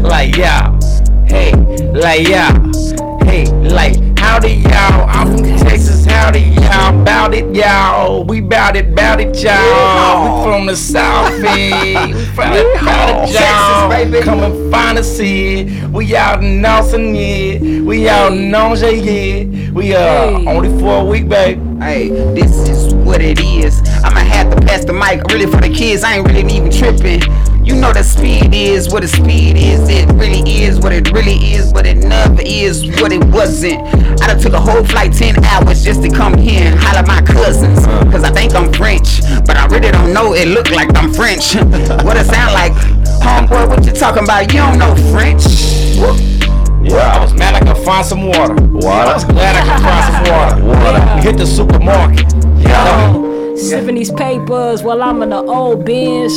like 0.03 0.35
y'all. 0.37 0.79
Hey, 1.25 1.53
like 1.93 2.27
y'all. 2.27 2.53
Hey, 3.25 3.45
like 3.69 3.95
howdy 4.19 4.55
y'all. 4.55 5.09
I'm 5.09 5.37
from 5.37 5.57
Texas, 5.57 6.02
howdy 6.23 6.39
y'all. 6.39 7.03
Bout 7.03 7.33
it 7.33 7.53
y'all. 7.53 8.23
We 8.23 8.39
bout 8.39 8.77
it, 8.77 8.95
bout 8.95 9.19
it 9.19 9.35
y'all. 9.43 10.37
We 10.37 10.43
from 10.45 10.65
the 10.67 10.75
South 10.75 11.33
End. 11.33 12.15
We 12.15 12.25
from 12.27 12.53
it, 12.53 12.81
bout 12.81 13.29
it 13.29 13.33
y'all. 13.33 14.23
Come 14.23 14.39
and 14.39 14.71
find 14.71 14.97
us 14.97 15.17
here. 15.17 15.89
We 15.89 16.15
out 16.15 16.41
in 16.41 16.61
Nelson, 16.61 17.13
yeah. 17.13 17.81
We 17.81 18.07
out 18.07 18.31
in 18.31 18.55
Angers, 18.55 18.83
yeah. 18.83 19.71
We 19.71 19.93
uh 19.93 20.49
only 20.49 20.69
for 20.79 21.01
a 21.01 21.03
week, 21.03 21.27
babe. 21.27 21.59
Hey, 21.81 22.09
this 22.09 22.69
is 22.69 22.93
what 22.93 23.21
it 23.21 23.39
is. 23.41 23.81
I'ma 24.03 24.21
have 24.21 24.49
to 24.55 24.65
pass 24.65 24.85
the 24.85 24.93
mic 24.93 25.23
really 25.25 25.45
for 25.45 25.59
the 25.59 25.73
kids. 25.73 26.03
I 26.03 26.17
ain't 26.17 26.27
really 26.27 26.49
even 26.53 26.71
tripping. 26.71 27.21
You 27.63 27.75
know 27.75 27.93
the 27.93 28.03
speed 28.03 28.53
is 28.53 28.91
what 28.91 29.03
the 29.03 29.07
speed 29.07 29.55
is. 29.55 29.87
It 29.87 30.11
really 30.15 30.41
is 30.63 30.81
what 30.81 30.91
it 30.91 31.09
really 31.13 31.37
is, 31.53 31.71
but 31.71 31.85
it 31.85 31.95
never 31.95 32.41
is 32.41 32.85
what 32.99 33.13
it 33.13 33.23
wasn't. 33.25 33.81
I 34.21 34.27
done 34.27 34.39
took 34.39 34.51
a 34.51 34.59
whole 34.59 34.83
flight 34.83 35.13
10 35.13 35.41
hours 35.45 35.81
just 35.81 36.03
to 36.03 36.09
come 36.09 36.37
here 36.37 36.67
and 36.67 36.77
holler 36.77 36.99
at 36.99 37.07
my 37.07 37.21
cousins. 37.21 37.79
Uh-huh. 37.79 38.11
Cause 38.11 38.23
I 38.25 38.31
think 38.31 38.53
I'm 38.53 38.71
French, 38.73 39.21
but 39.47 39.55
I 39.55 39.65
really 39.67 39.91
don't 39.91 40.11
know. 40.11 40.33
It 40.33 40.49
look 40.49 40.71
like 40.71 40.89
I'm 40.97 41.13
French. 41.13 41.55
what 42.03 42.17
it 42.17 42.25
sound 42.25 42.53
like? 42.53 42.73
Homeboy, 43.23 43.69
what 43.69 43.85
you 43.85 43.93
talking 43.93 44.25
about? 44.25 44.51
You 44.51 44.59
don't 44.59 44.77
know 44.77 44.93
French. 45.13 45.43
Yeah, 46.83 47.15
I 47.15 47.23
was 47.23 47.33
mad 47.33 47.55
I 47.55 47.65
could 47.65 47.81
find 47.85 48.05
some 48.05 48.27
water. 48.27 48.55
Water. 48.55 49.09
I 49.09 49.13
was 49.13 49.23
glad 49.23 49.55
I 49.55 49.63
could 49.63 49.81
find 49.87 50.03
some 50.11 50.25
water. 50.35 50.63
Water. 50.65 51.21
Hit 51.21 51.37
the 51.37 51.47
supermarket. 51.47 52.27
Yo. 52.59 53.32
Sipping 53.55 53.95
these 53.95 54.11
papers 54.11 54.83
while 54.83 55.01
I'm 55.01 55.21
in 55.21 55.29
the 55.29 55.41
old 55.41 55.85
bench. 55.85 56.31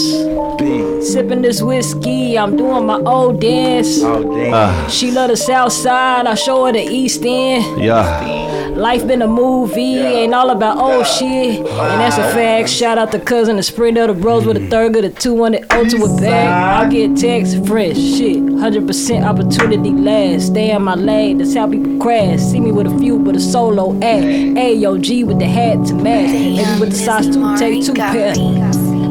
Sipping 1.05 1.43
this 1.43 1.63
whiskey, 1.63 2.39
I'm 2.39 2.57
doing 2.57 2.87
my 2.87 2.99
old 3.01 3.41
dance. 3.41 4.03
Oh, 4.03 4.37
damn. 4.37 4.55
Ah. 4.55 4.89
She 4.91 5.11
love 5.11 5.31
the 5.31 5.37
south 5.37 5.73
side, 5.73 6.27
I 6.27 6.35
show 6.35 6.67
her 6.67 6.73
the 6.73 6.83
east 6.83 7.25
end. 7.25 7.83
Yeah. 7.83 8.45
Life 8.77 9.07
been 9.07 9.23
a 9.23 9.27
movie, 9.27 9.97
ain't 9.97 10.35
all 10.35 10.51
about 10.51 10.77
old 10.77 11.07
shit. 11.07 11.61
And 11.61 11.67
that's 11.67 12.19
a 12.19 12.31
fact. 12.35 12.69
Shout 12.69 12.99
out 12.99 13.11
to 13.13 13.19
cousin, 13.19 13.57
the 13.57 13.63
sprint 13.63 13.97
of 13.97 14.15
the 14.15 14.21
bros 14.21 14.45
with 14.45 14.59
a 14.59 14.67
third 14.69 14.95
of 14.97 15.03
the 15.03 15.09
200 15.09 15.73
ultimate 15.73 16.21
bag. 16.21 16.87
I 16.87 16.91
get 16.91 17.17
text 17.17 17.67
fresh 17.67 17.97
shit. 17.97 18.37
100% 18.37 19.25
opportunity 19.25 19.93
last. 19.93 20.49
Stay 20.49 20.73
on 20.73 20.83
my 20.83 20.95
lane, 20.95 21.39
that's 21.39 21.55
how 21.55 21.71
people 21.71 21.99
crash. 21.99 22.39
See 22.41 22.61
me 22.61 22.71
with 22.71 22.87
a 22.87 22.99
few, 22.99 23.19
but 23.19 23.35
a 23.35 23.41
solo 23.41 23.95
act. 23.95 24.27
AOG 24.27 25.25
with 25.27 25.39
the 25.39 25.47
hat 25.47 25.87
to 25.87 25.95
match. 25.95 26.29
Maybe 26.29 26.81
with 26.81 26.91
the 26.91 26.99
size 27.07 27.27
two, 27.29 27.57
take 27.57 27.85
two 27.85 27.95
pair. 27.95 28.35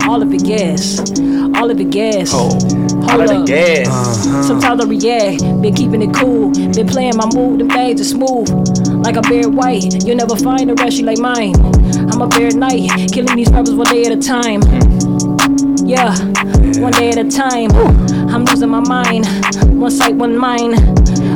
All 0.08 0.22
of 0.22 0.34
it 0.34 0.43
gas. 0.43 1.00
All 1.58 1.72
of 1.72 1.80
it 1.80 1.89
gas. 1.89 2.32
Oh, 2.34 2.50
Hold 2.50 3.12
all 3.12 3.22
of 3.22 3.30
it 3.32 3.38
up. 3.38 3.46
gas. 3.48 3.88
Uh-huh. 4.28 4.43
Sometimes 4.43 4.84
I 4.84 4.88
react, 4.88 5.39
been 5.62 5.74
keeping 5.74 6.02
it 6.02 6.14
cool, 6.14 6.52
been 6.52 6.88
playing 6.88 7.16
my 7.16 7.26
move, 7.34 7.60
them 7.60 7.70
things 7.70 8.02
are 8.02 8.04
smooth. 8.04 8.50
Like 9.06 9.16
a 9.16 9.22
bear 9.22 9.50
white, 9.50 10.04
you'll 10.06 10.18
never 10.18 10.36
find 10.36 10.70
a 10.70 10.74
rushy 10.76 11.04
like 11.04 11.20
mine. 11.20 11.56
I'm 12.12 12.22
a 12.22 12.28
bear 12.28 12.52
night, 12.52 12.89
killing 13.14 13.36
these 13.36 13.50
rappers 13.52 13.74
one 13.74 13.88
day 13.88 14.04
at 14.04 14.12
a 14.12 14.18
time. 14.22 14.62
Yeah, 15.88 16.16
one 16.82 16.91
day 16.93 17.12
at 17.12 17.18
a 17.18 17.30
time. 17.30 17.72
I'm 18.30 18.43
losing 18.46 18.70
my 18.70 18.82
mind. 18.82 19.26
One 19.80 19.91
sight, 19.91 20.16
one 20.16 20.38
mind. 20.38 20.74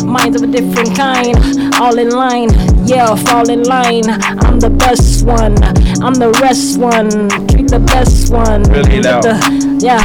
Minds 0.10 0.42
of 0.42 0.50
a 0.50 0.52
different 0.52 0.96
kind. 0.98 1.38
All 1.76 1.98
in 2.00 2.10
line. 2.10 2.50
Yeah, 2.88 3.16
fall 3.16 3.50
in 3.50 3.64
line. 3.64 4.10
I'm 4.10 4.60
the 4.60 4.70
best 4.70 5.24
one. 5.26 5.56
I'm 6.04 6.14
the 6.16 6.32
rest 6.42 6.78
one. 6.80 7.10
Treat 7.48 7.68
the 7.70 7.80
best 7.80 8.32
one. 8.34 8.64
Really 8.64 9.02
loud. 9.02 9.24
the- 9.24 9.78
yeah, 9.80 10.04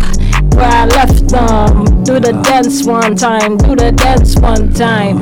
where 0.54 0.68
I 0.68 0.84
left 0.86 1.28
them. 1.28 2.02
Do 2.04 2.20
the 2.20 2.32
dance 2.44 2.84
one 2.84 3.16
time. 3.16 3.56
Do 3.56 3.74
the 3.74 3.92
dance 3.92 4.36
one 4.38 4.72
time. 4.74 5.18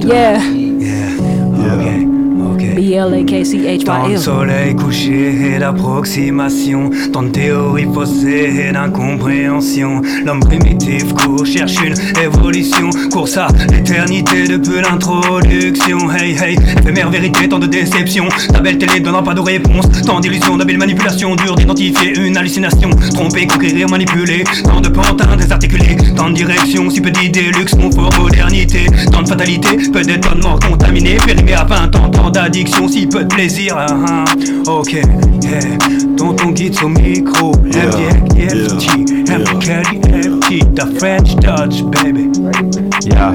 Yeah. 0.00 0.38
B-L-A-K-C-H-Y-L. 0.40 2.09
Tant 3.84 4.08
de 4.08 4.16
soleil 4.16 4.74
couché 4.74 5.54
et 5.54 5.58
d'approximation, 5.58 6.90
tant 7.12 7.22
de 7.22 7.28
théories 7.28 7.88
faussées 7.92 8.68
et 8.68 8.72
d'incompréhension. 8.72 10.02
L'homme 10.24 10.40
primitif 10.40 11.12
court, 11.14 11.44
cherche 11.46 11.76
une 11.84 11.94
évolution, 12.22 12.90
course 13.12 13.36
à 13.36 13.48
l'éternité 13.70 14.46
depuis 14.46 14.80
l'introduction. 14.80 16.10
Hey 16.12 16.36
hey, 16.40 16.56
éphémère 16.78 17.10
vérité, 17.10 17.48
tant 17.48 17.58
de 17.58 17.66
déception. 17.66 18.28
Ta 18.52 18.60
belle 18.60 18.78
télé 18.78 19.00
donnant 19.00 19.22
pas 19.22 19.34
de 19.34 19.40
réponse, 19.40 19.86
tant 20.06 20.20
d'illusions, 20.20 20.56
d'habiles 20.56 20.78
manipulations, 20.78 21.36
dur 21.36 21.54
d'identifier 21.56 22.18
une 22.18 22.36
hallucination. 22.36 22.90
Tromper, 23.14 23.46
conquérir, 23.46 23.88
manipuler, 23.88 24.44
tant 24.64 24.80
de 24.80 24.88
pantins 24.88 25.36
désarticulés, 25.36 25.96
tant 26.16 26.30
de 26.30 26.34
directions, 26.34 26.90
si 26.90 27.00
peu 27.00 27.10
d'idées, 27.10 27.50
luxe, 27.58 27.74
confort, 27.74 28.10
modernité, 28.18 28.86
tant 29.12 29.22
de 29.22 29.28
fatalité, 29.28 29.76
peu 29.92 30.02
d'étonnement 30.02 30.58
contaminé, 30.58 31.16
périmé 31.24 31.54
à 31.54 31.64
20 31.64 31.96
ans, 31.96 32.08
tant 32.10 32.30
d'addiction, 32.30 32.69
si 32.88 33.06
peu 33.06 33.24
de 33.24 33.28
plaisir. 33.28 33.74
ah, 33.76 33.86
ah. 34.08 34.24
Ok, 34.66 34.92
yeah. 34.92 35.60
Tonton 36.16 36.50
guide 36.52 36.76
au 36.82 36.88
micro, 36.88 37.52
MDFT, 37.64 39.10
MKDFT, 39.28 40.74
the 40.74 40.98
French 40.98 41.34
Touch, 41.36 41.82
baby. 41.90 42.30
Yeah. 43.04 43.32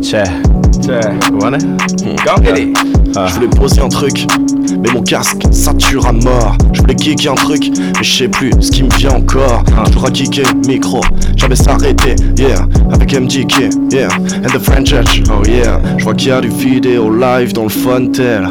Che. 0.00 0.47
Go 0.88 2.42
get 2.42 2.58
it. 2.58 2.78
Je 3.14 3.34
voulais 3.34 3.48
poser 3.48 3.82
un 3.82 3.88
truc, 3.88 4.26
mais 4.70 4.90
mon 4.90 5.02
casque 5.02 5.42
sature 5.50 6.06
à 6.06 6.12
mort. 6.12 6.56
Je 6.72 6.80
voulais 6.80 6.94
kicker 6.94 7.28
un 7.30 7.34
truc, 7.34 7.70
mais 7.76 8.02
je 8.02 8.16
sais 8.16 8.28
plus 8.28 8.52
ce 8.58 8.70
qui 8.70 8.84
me 8.84 8.88
vient 8.96 9.16
encore. 9.16 9.64
Toujours 9.84 10.06
à 10.06 10.10
kicker, 10.10 10.46
micro, 10.66 11.02
jamais 11.36 11.56
s'arrêter, 11.56 12.16
yeah. 12.38 12.66
Avec 12.90 13.12
MDK, 13.12 13.70
yeah. 13.92 14.08
And 14.42 14.48
the 14.48 14.58
French 14.58 14.94
Edge, 14.94 15.22
oh 15.30 15.46
yeah. 15.46 15.78
Je 15.98 16.04
vois 16.04 16.14
qu'il 16.14 16.28
y 16.28 16.32
a 16.32 16.40
du 16.40 16.48
vidéo 16.48 17.14
live 17.14 17.52
dans 17.52 17.64
le 17.64 17.68
Funtel. 17.68 18.48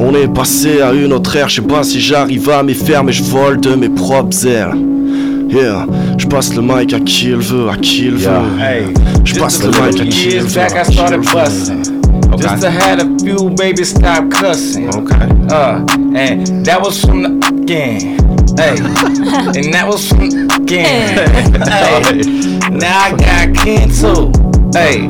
On 0.00 0.12
est 0.16 0.26
passé 0.26 0.80
à 0.80 0.92
une 0.92 1.12
autre 1.12 1.36
ère, 1.36 1.48
je 1.48 1.56
sais 1.56 1.62
pas 1.62 1.84
si 1.84 2.00
j'arrive 2.00 2.50
à 2.50 2.64
m'y 2.64 2.74
faire, 2.74 3.04
mais 3.04 3.12
je 3.12 3.22
vole 3.22 3.60
de 3.60 3.76
mes 3.76 3.90
propres 3.90 4.44
ailes. 4.44 4.74
Yeah, 5.50 5.84
je 6.16 6.26
passe 6.26 6.54
le 6.54 6.62
mic 6.62 6.92
à 6.92 7.00
qui 7.00 7.26
il 7.30 7.36
veut, 7.36 7.68
à 7.68 7.76
qui 7.76 8.06
il 8.06 8.14
veut. 8.16 8.30
Hey, 8.60 8.84
Je 9.24 9.34
passe 9.38 9.60
just 9.60 9.64
le 9.64 9.82
a 9.82 9.86
mic 9.86 10.00
à 10.00 10.04
qui 10.04 10.26
il 10.26 10.32
years 10.34 10.44
veut. 10.46 10.54
back, 10.54 10.72
I 10.72 10.78
à 10.78 10.84
qui 10.84 10.90
il 10.90 10.94
started 10.94 11.20
busting. 11.32 12.00
Okay. 12.32 12.42
Just 12.42 12.62
to 12.62 12.70
had 12.70 13.00
a 13.00 13.18
few 13.24 13.50
babies 13.50 13.90
stop 13.90 14.30
cussing. 14.30 14.88
Okay. 14.94 15.26
Uh, 15.50 15.80
and 16.14 16.64
that 16.64 16.80
was 16.80 17.00
from 17.04 17.22
the 17.22 17.62
gang. 17.66 18.16
Hey, 18.56 18.76
and 19.58 19.74
that 19.74 19.86
was 19.88 20.08
from 20.08 20.30
the 20.30 20.46
gang. 20.66 21.16
hey, 21.66 22.70
now 22.70 23.06
I 23.06 23.10
got 23.16 23.54
kin 23.56 23.88
too. 23.90 24.30
Hey, 24.72 25.08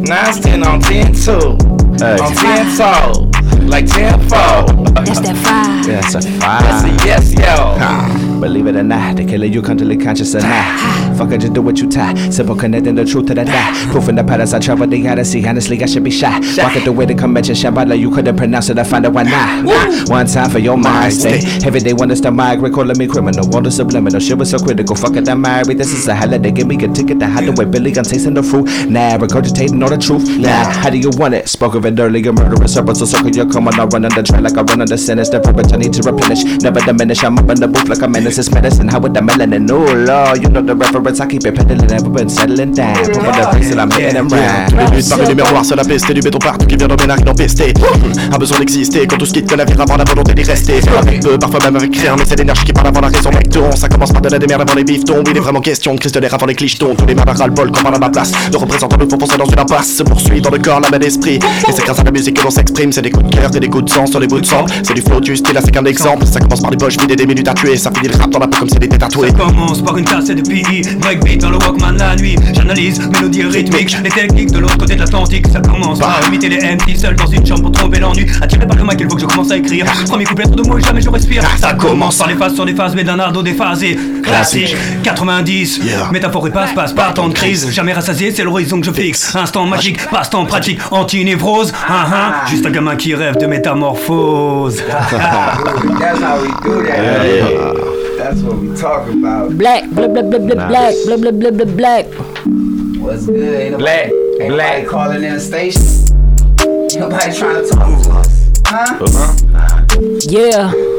now 0.00 0.28
I 0.28 0.30
stand 0.32 0.64
on 0.64 0.80
10 0.80 1.12
too. 1.12 1.58
Hey. 1.98 2.16
On 2.18 2.32
10 2.32 2.76
toe. 2.76 3.28
Like 3.66 3.86
10 3.86 4.18
fold. 4.28 4.86
That's 5.04 5.20
that 5.20 5.36
fire. 5.36 5.82
That's 5.84 6.14
a 6.14 6.22
fire. 6.22 6.62
That's 6.62 6.84
a 6.84 7.06
yes, 7.06 7.34
yo. 7.34 8.27
Believe 8.40 8.68
it 8.68 8.76
or 8.76 8.84
not, 8.84 9.16
the 9.16 9.24
killer 9.24 9.46
you 9.46 9.62
constantly 9.62 9.96
conscious 9.96 10.34
or. 10.34 11.07
Fuck 11.18 11.32
it, 11.32 11.40
just 11.40 11.52
do 11.52 11.62
what 11.62 11.78
you 11.78 11.88
tie. 11.88 12.14
Simple 12.30 12.54
connecting 12.54 12.94
the 12.94 13.04
truth 13.04 13.26
to 13.26 13.34
the 13.34 13.44
lie. 13.44 13.88
Proof 13.90 14.08
in 14.08 14.14
the 14.14 14.22
patterns 14.22 14.54
I 14.54 14.60
travel, 14.60 14.86
they 14.86 15.02
gotta. 15.02 15.24
Honestly, 15.48 15.82
I 15.82 15.86
should 15.86 16.04
be 16.04 16.12
shy. 16.12 16.38
Walking 16.62 16.84
the 16.84 16.92
way 16.92 17.06
the 17.06 17.14
convention, 17.14 17.56
Shambhala, 17.56 17.98
you 17.98 18.10
couldn't 18.10 18.36
pronounce 18.36 18.70
it. 18.70 18.78
I 18.78 18.84
find 18.84 19.04
it, 19.04 19.12
why 19.12 19.24
not? 19.24 20.08
One 20.08 20.26
time 20.26 20.48
for 20.48 20.60
your 20.60 20.76
mind 20.76 21.12
state. 21.12 21.66
Every 21.66 21.80
day 21.80 21.92
when 21.92 22.10
it's 22.12 22.20
the 22.20 22.30
migrate, 22.30 22.72
calling 22.72 22.96
me 22.96 23.08
criminal. 23.08 23.52
All 23.52 23.60
the 23.60 23.70
subliminal 23.70 24.20
shit 24.20 24.38
was 24.38 24.50
so 24.50 24.58
critical. 24.58 24.94
Fuck 24.94 25.16
it, 25.16 25.28
I'm 25.28 25.40
married. 25.40 25.76
This 25.78 25.92
is 25.92 26.06
a 26.06 26.14
holiday. 26.14 26.52
Give 26.52 26.68
me 26.68 26.76
a 26.76 26.88
ticket 26.88 27.18
to 27.18 27.26
hide 27.26 27.48
away. 27.48 27.64
Billy, 27.64 27.90
I'm 27.96 28.04
tasting 28.04 28.34
the 28.34 28.42
fruit. 28.42 28.66
Nah, 28.88 29.18
regurgitating 29.18 29.82
all 29.82 29.90
the 29.90 29.98
truth. 29.98 30.28
Nah, 30.38 30.70
how 30.70 30.90
do 30.90 30.98
you 30.98 31.10
want 31.14 31.34
it? 31.34 31.48
Spoke 31.48 31.74
of 31.74 31.84
it 31.84 31.98
earlier, 31.98 32.32
murderous 32.32 32.74
serpents. 32.74 33.00
So 33.00 33.06
circle 33.06 33.34
your 33.34 33.50
come 33.50 33.66
on, 33.66 33.80
I 33.80 33.84
run 33.86 34.04
on 34.04 34.14
the 34.14 34.22
trail 34.22 34.42
like 34.42 34.56
I 34.56 34.62
run 34.62 34.82
on 34.82 34.86
the 34.86 34.98
sinister. 34.98 35.40
Purpose 35.40 35.72
I 35.72 35.76
need 35.78 35.92
to 35.94 36.02
replenish. 36.02 36.44
Never 36.62 36.80
diminish. 36.80 37.24
I'm 37.24 37.38
up 37.38 37.50
in 37.50 37.58
the 37.58 37.66
booth 37.66 37.88
like 37.88 38.02
a 38.02 38.08
menace. 38.08 38.38
It's 38.38 38.52
medicine. 38.52 38.86
How 38.88 39.00
with 39.00 39.14
the 39.14 39.20
melanin? 39.20 39.68
Oh, 39.70 39.94
Lord, 39.94 40.42
you 40.42 40.48
know 40.48 40.62
the 40.62 40.76
reference. 40.76 41.07
I 41.08 41.26
keep 41.26 41.46
it 41.46 41.54
peddling. 41.54 41.86
Never 41.88 42.10
been 42.10 42.28
settling 42.28 42.72
down. 42.74 42.94
Put 42.94 43.16
on 43.16 43.32
the 43.32 43.48
face 43.52 43.70
till 43.70 43.80
I'm 43.80 43.90
hitting 43.90 44.14
them 44.14 44.28
Tous 44.28 44.34
les 44.36 44.42
right. 44.42 44.92
buts 44.92 45.08
par 45.08 45.18
les 45.28 45.34
miroirs, 45.34 45.64
c'est 45.64 45.76
la 45.76 45.84
peste 45.84 46.10
et 46.10 46.14
du 46.14 46.20
béton 46.20 46.38
partout 46.38 46.66
qui 46.66 46.76
vient 46.76 46.86
dans 46.86 46.96
mes 46.96 47.06
narines 47.06 47.28
empestées. 47.28 47.72
A 48.32 48.38
besoin 48.38 48.58
d'exister 48.58 49.06
quand 49.06 49.16
tout 49.16 49.26
se 49.26 49.32
quitte 49.32 49.48
que 49.48 49.54
la 49.56 49.64
vie 49.64 49.74
avant 49.78 49.96
la 49.96 50.04
volonté 50.04 50.34
d'y 50.34 50.42
rester. 50.42 50.80
Avec 50.98 51.20
peu, 51.20 51.38
parfois 51.38 51.60
même 51.64 51.76
avec 51.76 51.96
rien, 51.96 52.14
mais 52.16 52.24
c'est 52.26 52.36
l'énergie 52.36 52.64
qui 52.64 52.72
parle 52.72 52.88
avant 52.88 53.00
la 53.00 53.08
raison. 53.08 53.30
Recton, 53.30 53.70
ça 53.74 53.88
commence 53.88 54.12
par 54.12 54.20
de 54.22 54.28
la 54.28 54.38
démerde 54.38 54.62
avant 54.62 54.74
les 54.74 54.84
bifetons. 54.84 55.18
Oui, 55.18 55.30
il 55.30 55.36
est 55.36 55.40
vraiment 55.40 55.60
question 55.60 55.94
de 55.94 56.00
crise 56.00 56.12
de 56.12 56.20
l'air 56.20 56.34
avant 56.34 56.46
les 56.46 56.54
clichetons. 56.54 56.94
Tous 56.94 57.06
les 57.06 57.14
ras 57.14 57.46
le 57.46 57.52
bol 57.52 57.70
quand 57.70 57.88
on 57.88 57.94
a 57.94 57.98
ma 57.98 58.10
place. 58.10 58.32
De 58.50 58.56
représentants 58.56 58.96
nous 58.98 59.08
font 59.08 59.18
foncer 59.18 59.38
dans 59.38 59.46
une 59.46 59.58
impasse. 59.58 59.96
Se 59.96 60.02
poursuit 60.02 60.40
dans 60.40 60.50
le 60.50 60.58
corps, 60.58 60.80
la 60.80 60.90
main 60.90 60.98
d'esprit. 60.98 61.36
Et 61.36 61.72
c'est 61.72 61.84
grâce 61.84 61.98
à 61.98 62.04
la 62.04 62.10
musique 62.10 62.36
que 62.38 62.44
l'on 62.44 62.50
s'exprime. 62.50 62.92
C'est 62.92 63.02
des 63.02 63.10
coups 63.10 63.26
de 63.30 63.34
cœur 63.34 63.50
et 63.54 63.60
des 63.60 63.68
coups 63.68 63.84
de 63.84 63.90
sang 63.90 64.06
sur 64.06 64.20
les 64.20 64.26
bouts 64.26 64.40
de 64.40 64.46
sang. 64.46 64.66
C'est 64.82 64.94
du 64.94 65.02
flow, 65.02 65.20
du 65.20 65.36
style, 65.36 65.54
là 65.54 65.60
c'est 65.64 65.70
qu'un 65.70 65.84
exemple. 65.84 66.26
Ça 66.26 66.40
commence 66.40 66.60
par 66.60 66.70
des 66.70 66.76
poches 66.76 66.98
vides 66.98 67.10
et 67.10 67.16
des 67.16 67.26
minutes 67.26 67.48
à 67.48 67.54
tuer. 67.54 67.76
Ça 67.76 67.90
finit 67.90 68.08
le 68.08 68.16
rap 68.16 68.30
dans 68.30 68.38
la 68.38 68.46
peau 68.46 68.58
comme 68.58 68.68
si 68.68 68.74
c'était 68.80 68.98
tatoué. 68.98 69.28
Ça 69.30 69.34
commence 69.36 69.82
par 69.82 69.96
une 69.96 70.04
tasse 70.04 70.26
de 70.26 70.40
PI 70.42 70.82
breakbeat 70.98 71.40
dans 71.40 71.50
le 71.50 71.58
Walkman 71.58 71.96
la 71.96 72.16
nuit. 72.16 72.36
J'analyse 72.52 73.00
mélodie 73.08 73.42
rythmique, 73.44 73.96
les 74.02 74.10
techniques 74.10 74.52
de 74.52 74.58
l'autre 74.58 74.78
côté 74.78 74.94
de 74.94 75.00
l'Atlantique. 75.00 75.46
Ça 75.52 75.60
commence 75.60 75.98
par 75.98 76.20
imiter 76.28 76.48
les 76.48 76.56
MT 76.56 76.96
seul 76.96 77.16
dans 77.16 77.26
une 77.26 77.46
chambre 77.46 77.62
pour 77.62 77.72
tromper 77.72 78.00
l'ennui. 78.00 78.26
Attiré 78.40 78.66
par 78.66 78.76
le 78.76 78.84
mic, 78.84 78.96
il 79.00 79.08
faut 79.08 79.16
que 79.16 79.20
je 79.22 79.26
commence 79.26 79.50
à 79.50 79.56
écrire. 79.56 79.86
Premier 80.08 80.24
couplet, 80.24 80.44
trop 80.44 80.54
de 80.54 80.62
mots 80.62 80.78
et 80.78 80.82
jamais 80.82 81.00
je 81.00 81.10
respire. 81.10 81.42
Ça 81.58 81.74
commence 81.74 82.16
par 82.18 82.28
les 82.28 82.34
phases 82.34 82.54
sur 82.54 82.64
les 82.64 82.74
phases, 82.74 82.94
mais 82.94 83.04
d'un 83.04 83.18
ardo 83.18 83.42
déphasé. 83.42 83.98
Classique, 84.22 84.76
90, 85.02 85.80
métaphore 86.12 86.46
et 86.48 86.50
passe, 86.50 86.72
passe, 86.72 86.92
pas 86.92 87.12
tant 87.12 87.28
de 87.28 87.34
crise. 87.34 87.70
Jamais 87.70 87.92
rassasié, 87.92 88.32
c'est 88.32 88.44
l'horizon 88.44 88.80
que 88.80 88.86
je 88.86 88.92
fixe. 88.92 89.34
Instant 89.34 89.66
magique, 89.66 89.98
passe-temps 90.10 90.44
pratique, 90.46 90.80
anti-névrose. 90.90 91.72
Ah, 91.88 92.06
ah, 92.12 92.46
juste 92.48 92.66
un 92.66 92.70
gamin 92.70 92.96
qui 92.96 93.14
rêve 93.14 93.36
de 93.38 93.46
métamorphose. 93.46 94.76
That's 95.98 96.20
how 96.20 96.40
we 96.40 96.50
do 96.62 96.82
that. 96.84 98.07
That's 98.28 98.42
what 98.42 98.58
we 98.58 98.76
talk 98.76 99.08
about. 99.08 99.56
Black, 99.56 99.88
blah 99.88 100.06
blah 100.06 100.20
blah 100.20 100.38
blah 100.38 100.68
black, 100.68 100.94
blah 101.06 101.16
blah 101.16 101.30
blah 101.30 101.50
blah 101.50 101.64
black. 101.64 102.04
What's 103.00 103.24
good? 103.24 103.40
Ain't 103.72 103.78
Black, 103.78 104.08
nobody, 104.10 104.42
ain't 104.44 104.52
black. 104.52 104.84
nobody 104.84 104.86
calling 104.86 105.24
in 105.24 105.32
the 105.32 105.40
station. 105.40 105.80
Ain't 106.60 107.00
nobody 107.00 107.32
trying 107.32 107.64
to 107.64 107.70
talk 107.70 108.02
to 108.04 108.10
us. 108.20 108.52
Huh? 108.66 109.32
Yeah. 110.28 110.97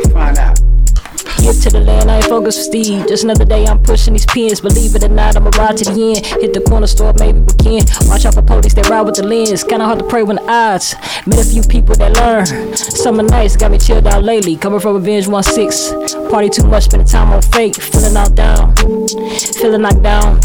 Find 1.49 1.63
to 1.63 1.69
the 1.71 1.79
land, 1.79 2.11
I 2.11 2.17
ain't 2.17 2.25
focused 2.25 2.59
for 2.59 2.63
Steve. 2.65 3.07
Just 3.07 3.23
another 3.23 3.43
day, 3.43 3.65
I'm 3.65 3.81
pushing 3.81 4.13
these 4.13 4.25
pins. 4.27 4.61
Believe 4.61 4.93
it 4.93 5.03
or 5.03 5.09
not, 5.09 5.35
I'ma 5.35 5.49
ride 5.57 5.77
to 5.77 5.85
the 5.85 6.13
end. 6.13 6.23
Hit 6.23 6.53
the 6.53 6.61
corner 6.61 6.85
store, 6.85 7.11
maybe 7.17 7.39
we 7.39 7.53
can. 7.57 7.81
Watch 8.07 8.25
out 8.25 8.35
for 8.35 8.43
police, 8.43 8.75
they 8.75 8.83
ride 8.83 9.01
with 9.01 9.15
the 9.15 9.25
lens. 9.25 9.63
Kinda 9.63 9.83
hard 9.83 9.97
to 9.97 10.05
pray 10.05 10.21
when 10.21 10.35
the 10.35 10.47
odds. 10.47 10.95
Met 11.25 11.39
a 11.39 11.43
few 11.43 11.63
people 11.63 11.95
that 11.95 12.13
learn. 12.17 12.75
Summer 12.75 13.23
nights 13.23 13.57
got 13.57 13.71
me 13.71 13.79
chilled 13.79 14.05
out 14.05 14.21
lately. 14.23 14.57
Coming 14.57 14.79
from 14.79 14.93
Revenge 14.93 15.25
1-6. 15.25 16.29
Party 16.29 16.49
too 16.49 16.67
much, 16.67 16.83
spending 16.83 17.07
time 17.07 17.33
on 17.33 17.41
fake. 17.41 17.81
Feeling 17.81 18.13
knocked 18.13 18.35
down. 18.35 18.75
Feeling 19.57 19.81
knocked 19.81 20.03
down. 20.03 20.39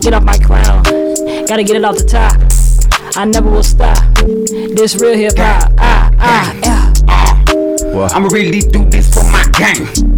Get 0.00 0.12
off 0.12 0.24
my 0.24 0.38
crown. 0.38 0.82
Gotta 1.46 1.62
get 1.62 1.76
it 1.76 1.84
off 1.84 1.98
the 1.98 2.04
top. 2.04 2.34
I 3.16 3.26
never 3.26 3.48
will 3.48 3.62
stop. 3.62 4.02
This 4.74 4.96
real 4.96 5.16
hip 5.16 5.38
hop. 5.38 5.72
Ah, 5.78 6.10
ah, 6.18 6.52
yeah. 6.64 6.92
I'ma 8.12 8.26
really 8.28 8.60
do 8.60 8.84
this 8.90 9.14
for 9.14 9.22
my 9.30 9.44
gang. 9.52 10.15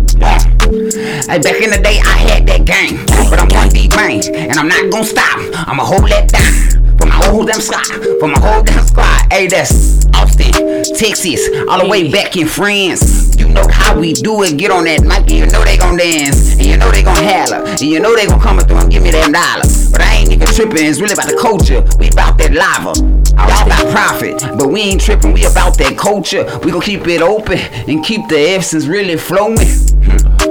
Hey, 0.69 1.39
back 1.41 1.63
in 1.63 1.71
the 1.71 1.81
day, 1.83 1.97
I 2.05 2.17
had 2.29 2.47
that 2.49 2.67
gang, 2.67 3.01
but 3.31 3.41
I'm 3.41 3.49
one 3.57 3.71
deep 3.71 3.97
man, 3.97 4.21
and 4.37 4.59
I'm 4.59 4.69
not 4.69 4.93
gonna 4.93 5.03
stop. 5.03 5.41
I'ma 5.67 5.83
hold 5.83 6.11
that 6.11 6.29
down 6.29 6.99
for 6.99 7.07
my 7.07 7.17
whole 7.25 7.47
damn 7.47 7.59
squad, 7.59 7.89
for 8.21 8.29
my 8.29 8.39
whole 8.39 8.63
damn 8.63 8.85
squad. 8.85 9.33
Hey, 9.33 9.47
that's 9.47 10.05
Austin, 10.13 10.53
Texas, 10.93 11.41
all 11.71 11.81
the 11.81 11.89
way 11.89 12.13
back 12.13 12.37
in 12.37 12.47
France. 12.47 13.35
You 13.39 13.49
know 13.49 13.67
how 13.73 13.99
we 13.99 14.13
do 14.13 14.43
it. 14.43 14.59
Get 14.59 14.71
on 14.71 14.85
that 14.85 15.09
mic, 15.09 15.33
and 15.33 15.41
you 15.41 15.47
know 15.47 15.65
they 15.65 15.79
gon' 15.79 15.97
dance, 15.97 16.53
and 16.53 16.67
you 16.67 16.77
know 16.77 16.91
they 16.91 17.03
gon' 17.03 17.17
holler, 17.17 17.65
and 17.65 17.81
you 17.81 18.01
know 18.01 18.15
they 18.15 18.27
gon' 18.27 18.41
come 18.41 18.59
through 18.61 18.77
and 18.77 18.93
give 18.93 19.03
me 19.03 19.11
them 19.11 19.33
dollars. 19.33 19.91
But 19.91 20.03
I 20.03 20.17
ain't 20.17 20.33
even 20.33 20.49
tripping. 20.49 20.85
It's 20.85 21.01
really 21.01 21.15
about 21.15 21.33
the 21.33 21.39
culture. 21.41 21.81
We 21.97 22.13
about 22.13 22.37
that 22.45 22.53
lava. 22.53 22.93
Y'all 23.49 23.65
about 23.65 23.89
profit, 23.89 24.43
but 24.59 24.69
we 24.69 24.83
ain't 24.83 25.01
tripping. 25.01 25.33
We 25.33 25.47
about 25.47 25.79
that 25.79 25.97
culture. 25.97 26.45
We 26.63 26.73
gon' 26.73 26.83
keep 26.83 27.07
it 27.09 27.23
open 27.23 27.57
and 27.57 28.05
keep 28.05 28.29
the 28.29 28.37
essence 28.37 28.85
really 28.85 29.17
flowing. 29.17 29.57
Hmm. 30.05 30.48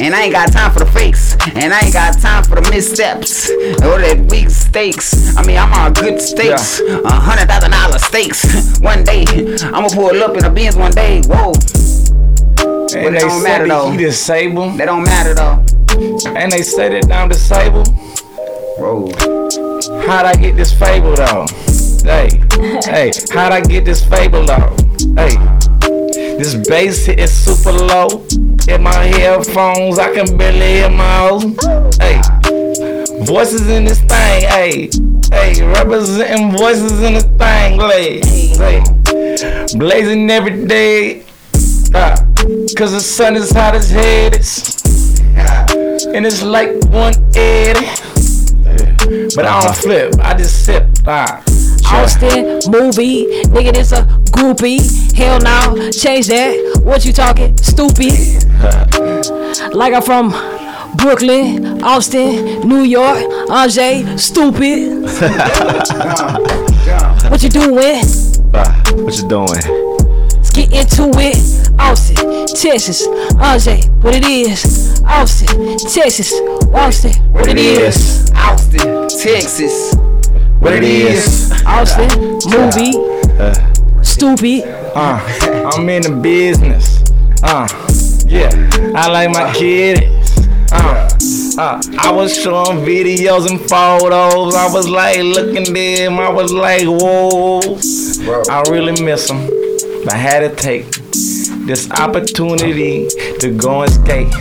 And 0.00 0.14
I 0.14 0.22
ain't 0.24 0.32
got 0.32 0.52
time 0.52 0.70
for 0.72 0.78
the 0.80 0.86
fakes. 0.86 1.36
And 1.54 1.72
I 1.72 1.80
ain't 1.80 1.92
got 1.92 2.18
time 2.20 2.44
for 2.44 2.60
the 2.60 2.70
missteps. 2.70 3.50
Or 3.50 4.00
that 4.00 4.26
weak 4.30 4.50
stakes. 4.50 5.36
I 5.36 5.44
mean, 5.44 5.58
I'm 5.58 5.72
on 5.72 5.92
good 5.92 6.20
stakes. 6.20 6.80
A 6.80 7.10
hundred 7.10 7.48
thousand 7.48 7.72
dollar 7.72 7.98
stakes. 7.98 8.78
One 8.80 9.04
day, 9.04 9.24
I'ma 9.72 9.88
pull 9.88 10.22
up 10.22 10.36
in 10.36 10.44
a 10.44 10.50
Benz 10.50 10.76
one 10.76 10.92
day. 10.92 11.22
Whoa. 11.26 11.52
And 12.94 13.08
it 13.08 13.12
they 13.12 13.18
don't 13.20 13.40
said 13.40 13.42
matter 13.42 13.66
that 13.66 13.68
though. 13.68 13.90
he 13.90 13.96
disabled. 13.98 14.78
That 14.78 14.86
don't 14.86 15.04
matter 15.04 15.34
though. 15.34 15.64
And 16.36 16.50
they 16.52 16.62
said 16.62 16.92
that 16.92 17.12
I'm 17.12 17.28
disabled. 17.28 17.88
Bro. 18.78 19.10
How'd 20.06 20.26
I 20.26 20.34
get 20.34 20.56
this 20.56 20.72
fable 20.72 21.14
though? 21.14 21.46
Hey, 22.04 22.40
hey, 22.84 23.12
how'd 23.32 23.52
I 23.52 23.60
get 23.60 23.84
this 23.84 24.04
fable 24.04 24.44
though? 24.44 24.74
Hey, 25.16 25.36
this 26.12 26.54
bass 26.68 27.06
hit 27.06 27.18
is 27.18 27.32
super 27.32 27.72
low. 27.72 28.26
In 28.68 28.82
my 28.82 28.94
headphones, 28.94 29.98
I 29.98 30.12
can 30.14 30.36
barely 30.36 30.74
hear 30.74 30.90
my 30.90 31.28
own. 31.28 31.56
Hey, 31.98 32.20
voices 33.24 33.68
in 33.68 33.84
this 33.84 34.00
thing. 34.00 34.42
Hey, 34.48 34.90
hey, 35.30 35.62
representing 35.66 36.52
voices 36.56 37.02
in 37.02 37.14
this 37.14 37.24
thing. 37.24 37.80
Hey, 37.80 38.20
hey, 38.56 38.82
blazing 39.76 40.30
every 40.30 40.66
day. 40.66 41.24
Ah, 41.94 42.16
Cause 42.76 42.92
the 42.92 43.00
sun 43.00 43.36
is 43.36 43.50
hot 43.52 43.74
as 43.74 43.90
hell. 43.90 44.32
And 46.14 46.26
it's 46.26 46.42
like 46.42 46.70
180. 46.86 48.12
But 49.34 49.46
I 49.46 49.62
don't 49.64 49.76
flip, 49.76 50.14
I 50.20 50.34
just 50.34 50.64
sip. 50.64 50.86
Ah. 51.06 51.42
Austin 51.92 52.60
movie, 52.70 53.26
nigga, 53.52 53.72
this 53.72 53.92
a 53.92 54.02
groupie. 54.32 54.80
Hell 55.14 55.38
no, 55.40 55.90
change 55.90 56.26
that. 56.28 56.80
What 56.84 57.04
you 57.04 57.12
talking? 57.12 57.56
Stupid. 57.58 58.44
Like 59.74 59.92
I'm 59.92 60.02
from 60.02 60.30
Brooklyn, 60.96 61.82
Austin, 61.82 62.60
New 62.68 62.82
York, 62.82 63.18
Angers, 63.50 64.22
stupid. 64.22 65.02
what 67.30 67.42
you 67.42 67.48
doing? 67.50 68.02
Ah, 68.54 68.82
what 68.94 69.16
you 69.18 69.28
doing? 69.28 69.60
Let's 70.36 70.50
get 70.50 70.72
into 70.72 71.10
it. 71.18 71.70
Austin, 71.78 72.46
Texas, 72.46 73.06
Angers, 73.38 73.86
what 74.02 74.14
it 74.14 74.24
is. 74.24 75.02
Austin, 75.04 75.76
Texas, 75.78 76.32
Austin, 76.72 77.12
what 77.32 77.48
it 77.48 77.58
is. 77.58 78.30
Austin, 78.34 79.08
Texas. 79.08 79.94
What 80.62 80.74
it 80.74 80.84
is. 80.84 81.50
Austin, 81.66 82.38
movie, 82.46 82.92
stupid. 84.04 84.62
Uh, 84.94 85.18
I'm 85.74 85.88
in 85.88 86.02
the 86.02 86.20
business. 86.22 87.02
Uh, 87.42 87.66
yeah, 88.28 88.48
I 88.94 89.08
like 89.10 89.30
my 89.30 89.52
kids. 89.52 90.38
Uh, 90.70 91.10
uh, 91.58 91.82
I 91.98 92.12
was 92.12 92.40
showing 92.40 92.78
videos 92.86 93.50
and 93.50 93.58
photos. 93.60 94.54
I 94.54 94.72
was 94.72 94.88
like 94.88 95.18
looking 95.18 95.66
at 95.66 95.74
them. 95.74 96.20
I 96.20 96.30
was 96.30 96.52
like, 96.52 96.84
whoa. 96.84 97.60
I 98.48 98.62
really 98.70 99.02
miss 99.02 99.26
them. 99.26 99.48
But 100.04 100.12
I 100.12 100.16
had 100.16 100.48
to 100.48 100.54
take 100.54 100.88
this 101.66 101.90
opportunity 101.90 103.08
to 103.40 103.50
go 103.50 103.82
and 103.82 103.92
skate. 103.92 104.32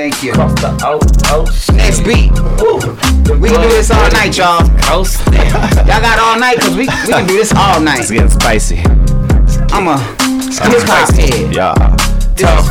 Thank 0.00 0.22
you. 0.22 0.32
Across 0.32 0.54
the 0.62 0.70
o- 0.86 1.42
ocean. 1.42 1.76
Next 1.76 2.00
beat. 2.00 2.32
We 3.38 3.50
can 3.50 3.60
do 3.60 3.68
this 3.68 3.90
all 3.90 4.10
night, 4.12 4.34
y'all. 4.34 4.64
Y'all 4.88 6.00
got 6.00 6.18
all 6.18 6.40
night, 6.40 6.58
cause 6.58 6.70
we, 6.70 6.88
we 6.88 7.12
can 7.12 7.26
do 7.26 7.36
this 7.36 7.52
all 7.52 7.82
night. 7.82 8.00
It's 8.00 8.10
getting 8.10 8.30
spicy. 8.30 8.78
I'm 9.68 9.88
a 9.88 9.98
hip 10.00 10.88
hop 10.88 11.14
head. 11.14 11.54
Yeah. 11.54 11.74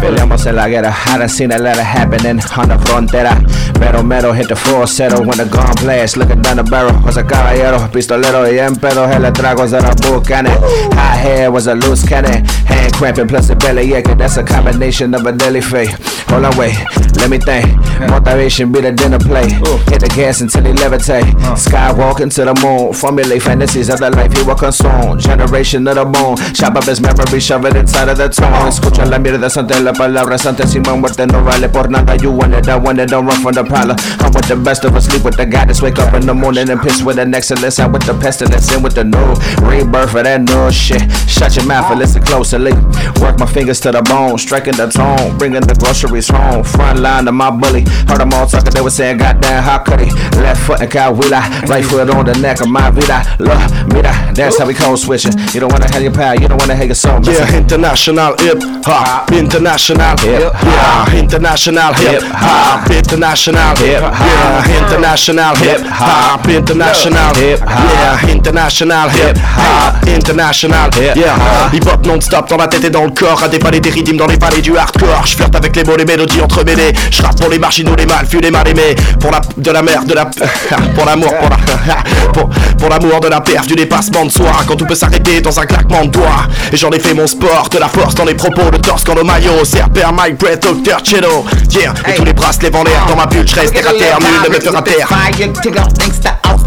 Peleamos 0.01 0.47
en 0.47 0.55
la 0.55 0.67
guerra, 0.67 0.91
I 1.05 1.19
done 1.19 1.30
seen 1.30 1.51
a 1.51 1.59
lot 1.59 1.77
of 1.77 1.86
happening 1.86 2.39
on 2.57 2.69
the 2.69 2.77
frontera. 2.77 3.38
Metal 3.80 4.01
metal 4.01 4.34
hit 4.34 4.47
the 4.49 4.55
floor, 4.55 4.88
settle 4.88 5.23
when 5.23 5.38
the 5.38 5.45
gun 5.45 5.75
blast. 5.84 6.17
Looking 6.17 6.41
down 6.41 6.57
the 6.57 6.63
barrel, 6.63 6.99
was 7.03 7.17
a 7.17 7.23
caballero, 7.23 7.77
pistolero 7.91 8.51
y 8.51 8.57
en 8.57 8.75
pedo, 8.75 9.05
el 9.05 9.32
tragos 9.34 9.69
de 9.69 9.82
la 9.82 9.93
buchanan. 9.93 10.57
High 10.93 11.17
hair 11.17 11.51
was 11.51 11.67
a 11.67 11.75
loose 11.75 12.03
cannon, 12.03 12.43
hand 12.65 12.93
cramping 12.93 13.27
plus 13.27 13.51
a 13.51 13.55
belly 13.55 13.93
aching. 13.93 14.17
That's 14.17 14.38
a 14.38 14.43
combination 14.43 15.13
of 15.13 15.23
a 15.27 15.32
deadly 15.34 15.61
fate. 15.61 15.91
Hold 16.30 16.45
on, 16.45 16.57
wait, 16.57 16.73
let 17.20 17.30
me 17.30 17.38
think. 17.38 17.67
Motivation 18.09 18.72
be 18.72 18.82
the 18.82 18.91
dinner 18.91 19.20
play. 19.20 19.49
Hit 19.91 20.01
the 20.01 20.11
gas 20.15 20.41
until 20.41 20.63
he 20.63 20.74
levitate. 20.74 21.28
Skywalking 21.55 22.34
to 22.36 22.45
the 22.45 22.55
moon, 22.63 22.93
formulate 22.93 23.41
fantasies 23.41 23.89
of 23.89 23.99
the 23.99 24.09
life 24.09 24.32
he 24.34 24.43
will 24.43 24.55
consume. 24.55 25.20
Generation 25.20 25.88
of 25.88 25.95
the 25.95 26.05
moon, 26.05 26.38
chop 26.53 26.76
up 26.76 26.86
his 26.86 27.01
memory, 27.01 27.39
shove 27.39 27.65
it 27.65 27.76
inside 27.76 28.09
of 28.09 28.17
the 28.17 28.30
tone. 28.30 28.67
Escucha 28.67 29.09
la 29.09 29.17
mierda 29.17 29.49
santa, 29.49 29.80
la 29.80 29.91
palabra 29.91 30.39
santa. 30.39 30.65
Si 30.65 30.80
mi 30.80 30.95
muerte 30.95 31.26
no 31.28 31.43
vale 31.43 31.67
por 31.70 31.89
nada, 31.89 32.15
you 32.17 32.32
want 32.32 32.53
it, 32.53 32.67
I 32.67 32.78
want 32.78 32.99
it, 32.99 33.09
don't 33.09 33.26
run 33.26 33.41
from 33.41 33.53
the 33.53 33.63
problem. 33.63 33.97
I'm 34.20 34.32
with 34.32 34.47
the 34.47 34.55
best 34.55 34.86
of 34.86 34.95
us, 34.95 35.05
sleep 35.05 35.24
with 35.24 35.36
the 35.36 35.45
goddess, 35.45 35.82
wake 35.82 35.99
up 35.99 36.13
in 36.13 36.26
the 36.26 36.34
morning 36.34 36.70
and 36.70 36.80
piss 36.82 37.03
with 37.03 37.17
the 37.17 37.28
excellence. 37.36 37.80
Out 37.80 37.91
with 37.91 38.05
the 38.05 38.13
pestilence, 38.13 38.74
in 38.74 38.82
with 38.82 38.95
the 38.95 39.03
new 39.03 39.30
rebirth 39.67 40.15
of 40.15 40.24
that 40.24 40.41
new 40.41 40.72
shit. 40.72 41.03
Shut 41.28 41.55
your 41.55 41.65
mouth 41.65 41.91
and 41.91 41.99
listen 41.99 42.22
closely. 42.24 42.74
Work 43.22 43.39
my 43.39 43.45
fingers 43.45 43.80
to 43.81 43.91
the 43.91 44.02
bone, 44.02 44.38
striking 44.38 44.76
the 44.76 44.88
tone, 44.88 45.38
bringing 45.38 45.61
the 45.61 45.76
groceries 45.76 46.30
home. 46.30 46.64
Front 46.64 46.99
line 46.99 47.09
of 47.27 47.34
my 47.34 47.49
bully, 47.49 47.81
heard 48.07 48.19
them 48.19 48.34
all 48.34 48.45
talking, 48.45 48.73
they 48.73 48.81
were 48.81 48.90
saying, 48.90 49.18
Goddamn, 49.18 49.64
how 49.64 49.80
could 49.80 50.02
he? 50.02 50.11
Left 50.40 50.61
foot 50.61 50.81
and 50.81 50.91
Kawila, 50.91 51.68
right 51.68 51.84
foot 51.84 52.10
on 52.10 52.26
the 52.26 52.38
neck 52.38 52.61
of 52.61 52.69
my 52.69 52.90
vida. 52.91 53.23
Look, 53.40 53.60
mira, 53.94 54.14
that's 54.34 54.57
how 54.60 54.68
we 54.68 54.73
code 54.73 54.99
switching. 54.99 55.34
You 55.53 55.60
don't 55.61 55.72
wanna 55.72 55.90
have 55.91 56.02
your 56.02 56.14
power, 56.14 56.36
you 56.36 56.48
don't 56.48 56.60
wanna 56.60 56.76
have 56.76 56.86
your 56.86 56.95
soul. 56.95 57.19
Yeah, 57.23 57.57
international 57.57 58.36
hip 58.40 58.60
hop, 58.86 59.31
international 59.31 60.18
hip 60.19 60.53
hop, 60.53 61.14
international 61.14 61.94
hip 61.94 62.22
hop, 62.23 62.90
international 62.90 63.86
hip 63.95 64.22
hop, 64.22 64.88
international 64.90 65.56
hip 65.56 65.80
hop, 65.90 66.45
international. 66.48 67.34
Hip 67.40 67.65
hop, 67.68 68.07
international 68.38 69.10
hip 69.10 69.38
hop, 69.38 70.07
international. 70.07 70.90
Yeah. 70.99 71.69
Hip 71.73 71.86
hop 71.86 72.06
non-stop 72.06 72.49
dans 72.49 72.57
la 72.57 72.68
tête 72.68 72.84
et 72.84 72.90
dans 72.90 73.06
le 73.06 73.11
corps, 73.11 73.41
à 73.44 73.48
dévaler 73.48 73.80
des 73.80 73.90
rythmes 73.90 74.18
dans 74.18 74.27
les 74.27 74.38
vallées 74.38 74.61
du 74.61 74.77
hardcore. 74.77 75.26
Je 75.26 75.36
flirte 75.36 75.56
avec 75.56 75.76
les 75.76 75.84
mots, 75.84 75.98
les 75.98 76.06
mélodies 76.06 76.41
entremêlées. 76.41 76.94
Je 77.11 77.21
rappe 77.21 77.39
pour 77.39 77.49
les 77.49 77.59
marginaux, 77.59 77.95
les 77.97 78.05
mal 78.05 78.26
fus, 78.26 78.39
les 78.39 78.51
mal 78.51 78.67
aimés. 78.67 78.95
Pour 79.19 79.31
la 79.31 79.41
de 79.57 79.71
la 79.71 79.81
mer, 79.81 80.05
de 80.05 80.13
la 80.13 80.26
pour 80.95 81.05
l'amour, 81.05 81.34
pour 81.38 81.49
la 81.49 81.57
pour, 82.34 82.49
pour 82.77 82.89
l'amour 82.89 83.19
de 83.19 83.27
la 83.27 83.41
perf, 83.41 83.67
du 83.67 83.76
dépassement 83.76 84.26
de 84.26 84.31
soi. 84.31 84.51
Quand 84.67 84.76
tout 84.76 84.85
peut 84.85 84.95
s'arrêter 84.95 85.41
dans 85.41 85.59
un 85.59 85.65
claquement 85.65 86.05
de 86.05 86.11
doigts. 86.11 86.47
Et 86.71 86.77
j'en 86.77 86.91
ai 86.91 86.99
fait 86.99 87.13
mon 87.13 87.27
sport, 87.27 87.69
de 87.69 87.77
la 87.77 87.89
force 87.89 88.15
dans 88.15 88.26
les 88.26 88.35
propos, 88.35 88.69
le 88.71 88.80
torse 88.80 89.03
quand 89.03 89.15
le 89.15 89.23
maillot. 89.23 89.63
Serpent, 89.65 90.13
Mike 90.13 90.39
Brett, 90.39 90.61
Dr. 90.61 90.99
Chedo. 91.03 91.45
Yeah, 91.71 91.93
et 92.07 92.15
tous 92.15 92.26
les 92.26 92.34
bracelets 92.34 92.76
en 92.76 92.84
l'air 92.84 93.05
dans 93.07 93.15
ma 93.15 93.26
bulle, 93.26 93.47
je 93.47 93.55
reste 93.55 93.73
terre 93.73 93.88
à 93.88 93.93
terre, 93.93 94.17
nul 94.19 94.49
ne 94.49 94.55
me 94.55 94.59
fera 94.59 94.81
taire. 94.81 95.07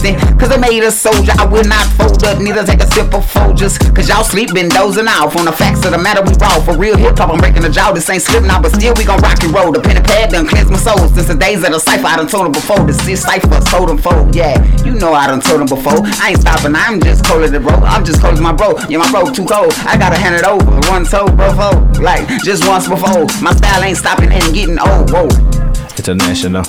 Cause 0.02 0.50
I 0.50 0.56
made 0.56 0.82
a 0.82 0.90
soldier, 0.90 1.30
I 1.38 1.46
will 1.46 1.62
not 1.62 1.86
fold 1.94 2.24
up, 2.24 2.40
neither 2.40 2.64
take 2.64 2.82
a 2.82 2.90
sip 2.90 3.14
of 3.14 3.22
Folgers. 3.22 3.78
Cause 3.94 4.09
y'all 4.09 4.24
sleep 4.24 4.52
been 4.52 4.68
dozing 4.68 5.06
off 5.06 5.36
on 5.36 5.44
the 5.44 5.52
facts 5.52 5.84
of 5.84 5.92
the 5.92 5.98
matter 5.98 6.22
we 6.22 6.34
raw. 6.42 6.59
For 6.59 6.76
real 6.76 6.96
hip 6.96 7.18
hop, 7.18 7.30
I'm 7.30 7.38
breaking 7.38 7.62
the 7.62 7.70
jaw. 7.70 7.92
This 7.92 8.10
ain't 8.10 8.22
slip 8.22 8.42
now, 8.42 8.60
but 8.60 8.74
still 8.74 8.94
we 8.96 9.04
gon' 9.04 9.20
rock 9.20 9.38
and 9.44 9.54
roll. 9.54 9.70
The 9.70 9.80
pen 9.80 9.96
and 9.96 10.04
pad 10.23 10.31
done 10.32 10.47
cleanse 10.47 10.70
my 10.70 10.77
soul 10.77 11.09
since 11.09 11.27
the 11.27 11.35
days 11.35 11.65
of 11.65 11.70
the 11.73 11.78
cipher. 11.78 12.07
I 12.07 12.16
done 12.16 12.28
told 12.28 12.47
them 12.47 12.53
before. 12.53 12.78
This 12.86 13.07
is 13.09 13.23
cipher, 13.23 13.61
told 13.70 13.89
them 13.89 13.99
fold. 13.99 14.35
Yeah, 14.35 14.55
you 14.85 14.94
know 14.94 15.12
I 15.12 15.27
done 15.27 15.40
told 15.40 15.61
them 15.61 15.69
before. 15.69 16.01
I 16.23 16.31
ain't 16.31 16.40
stopping, 16.40 16.74
I'm 16.74 17.01
just 17.01 17.24
cold 17.24 17.43
as 17.43 17.51
the 17.51 17.61
bro. 17.61 17.74
I'm 17.74 18.05
just 18.05 18.20
cold 18.20 18.35
as 18.35 18.40
my 18.40 18.53
bro. 18.53 18.78
Yeah, 18.89 18.99
my 18.99 19.11
bro 19.11 19.31
too 19.32 19.47
cold. 19.47 19.73
I 19.86 19.97
gotta 19.97 20.16
hand 20.16 20.35
it 20.35 20.44
over. 20.44 20.65
One 20.90 21.05
toe, 21.05 21.27
bro, 21.27 21.51
like 22.01 22.27
just 22.44 22.66
once 22.66 22.89
before. 22.89 23.27
My 23.43 23.55
style 23.55 23.82
ain't 23.82 23.99
stopping 23.99 24.31
and 24.31 24.55
getting 24.55 24.78
old. 24.78 25.11
Whoa. 25.11 25.61
International. 26.03 26.65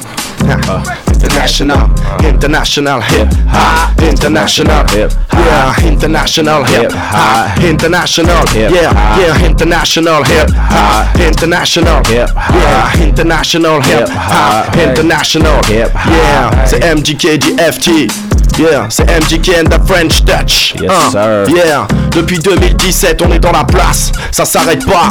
Uh, 0.46 0.84
international, 1.24 1.90
international 2.24 3.02
hip 3.02 3.28
hop, 3.48 3.98
international. 3.98 4.86
Hip 4.90 5.12
yeah, 5.34 5.74
international 5.88 6.64
hip 6.66 6.92
hop, 6.94 7.58
international, 7.64 8.46
yeah, 8.54 8.70
yeah, 8.70 9.46
international 9.46 10.24
hip 10.24 10.50
hop, 10.54 11.20
international, 11.20 12.04
hip, 12.06 12.30
yeah, 12.36 13.02
international 13.02 13.82
hip 13.82 14.08
hop, 14.10 14.76
international, 14.76 15.64
hip, 15.64 15.90
yeah, 16.08 16.66
c'est 16.66 16.84
MDK 16.84 17.40
FT. 17.58 18.33
Yeah, 18.60 18.88
c'est 18.90 19.10
MGK 19.10 19.50
and 19.60 19.70
the 19.70 19.80
French 19.86 20.24
Touch. 20.26 20.76
Yes, 20.80 21.12
sir. 21.12 21.46
Yeah, 21.50 21.88
depuis 22.12 22.38
2017, 22.40 23.22
on 23.24 23.32
est 23.32 23.40
dans 23.40 23.52
la 23.52 23.64
place, 23.64 24.12
ça 24.32 24.46
s'arrête 24.46 24.86
pas. 24.86 25.10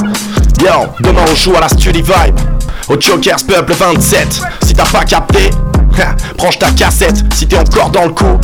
Yo, 0.60 0.86
demain 1.01 1.24
on 1.31 1.35
joue 1.35 1.56
à 1.56 1.60
la 1.60 1.69
Study 1.69 2.02
Vibe. 2.02 2.39
Au 2.89 3.01
Jokers 3.01 3.44
Peuple 3.47 3.73
27. 3.73 4.43
Si 4.64 4.74
t'as 4.74 4.86
pas 4.86 5.05
capté, 5.05 5.51
branche 6.39 6.59
ta 6.59 6.70
cassette 6.70 7.24
si 7.35 7.47
t'es 7.48 7.59
encore 7.59 7.90
dans 7.90 8.05
le 8.05 8.12
coup. 8.12 8.39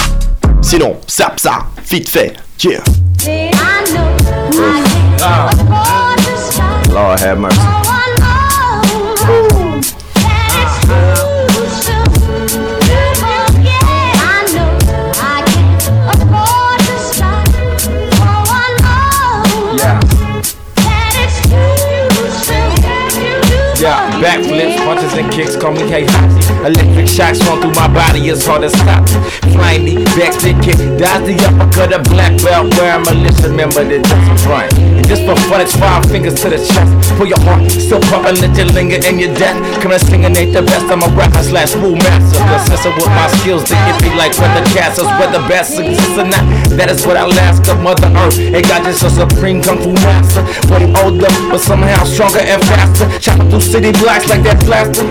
Sinon, 0.62 0.96
sap 1.06 1.38
ça, 1.38 1.60
vite 1.88 2.08
fait. 2.08 2.34
Yeah. 2.62 2.82
Lord 6.92 7.20
have 7.20 7.38
mercy. 7.38 7.87
Punches 24.20 24.57
and 25.18 25.32
kicks, 25.32 25.56
call 25.56 25.72
me 25.72 25.82
Hey 25.90 26.06
Electric 26.62 27.08
shocks 27.08 27.42
run 27.46 27.60
through 27.60 27.74
my 27.74 27.88
body, 27.90 28.30
it's 28.30 28.46
hard 28.46 28.62
to 28.62 28.70
stop. 28.70 29.02
Flying 29.50 29.84
me, 29.84 29.94
backstick 30.14 30.58
kick, 30.62 30.78
dodge 30.98 31.26
the 31.26 31.34
uppercut, 31.46 31.92
a 31.92 31.98
black 32.10 32.34
belt, 32.42 32.70
where 32.78 32.94
I'm 32.94 33.06
a 33.06 33.14
list 33.14 33.42
member 33.50 33.82
that 33.82 34.02
doesn't 34.02 34.38
front. 34.42 34.70
Just 35.06 35.24
for 35.24 35.34
fun, 35.48 35.62
it's 35.62 35.74
five 35.74 36.04
fingers 36.10 36.34
to 36.42 36.50
the 36.50 36.58
chest. 36.58 36.92
Pull 37.16 37.26
your 37.26 37.40
heart, 37.42 37.70
still 37.70 38.02
pumping, 38.12 38.38
let 38.42 38.54
you 38.58 38.66
linger 38.70 39.00
in 39.06 39.18
your 39.18 39.32
death. 39.34 39.56
Come 39.82 39.92
and 39.92 40.02
singing 40.02 40.36
ain't 40.36 40.52
the 40.52 40.62
best, 40.62 40.86
I'm 40.90 41.02
a 41.02 41.08
rapper 41.16 41.42
slash 41.42 41.72
smooth 41.72 41.98
master. 42.02 42.38
Possessor 42.44 42.92
with 42.92 43.10
my 43.10 43.26
skills, 43.40 43.64
they 43.66 43.78
hit 43.88 43.96
me 44.02 44.10
like 44.18 44.36
weather 44.36 44.66
castles, 44.76 45.08
whether 45.16 45.40
best 45.48 45.78
exists 45.78 46.18
or 46.18 46.28
not. 46.28 46.44
That 46.76 46.90
is 46.90 47.06
what 47.06 47.16
I 47.16 47.24
last 47.24 47.66
of 47.72 47.80
Mother 47.80 48.12
Earth. 48.12 48.38
Ain't 48.38 48.68
got 48.68 48.84
just 48.84 49.02
a 49.02 49.10
supreme 49.10 49.62
kung 49.62 49.80
fu 49.80 49.94
master. 50.04 50.44
Way 50.68 50.92
older, 51.00 51.32
but 51.48 51.62
somehow 51.64 52.04
stronger 52.04 52.44
and 52.44 52.60
faster. 52.68 53.08
Chopping 53.18 53.48
through 53.48 53.64
city 53.64 53.92
blocks 53.96 54.28
like 54.28 54.42
that 54.44 54.60
plaster. 54.68 55.07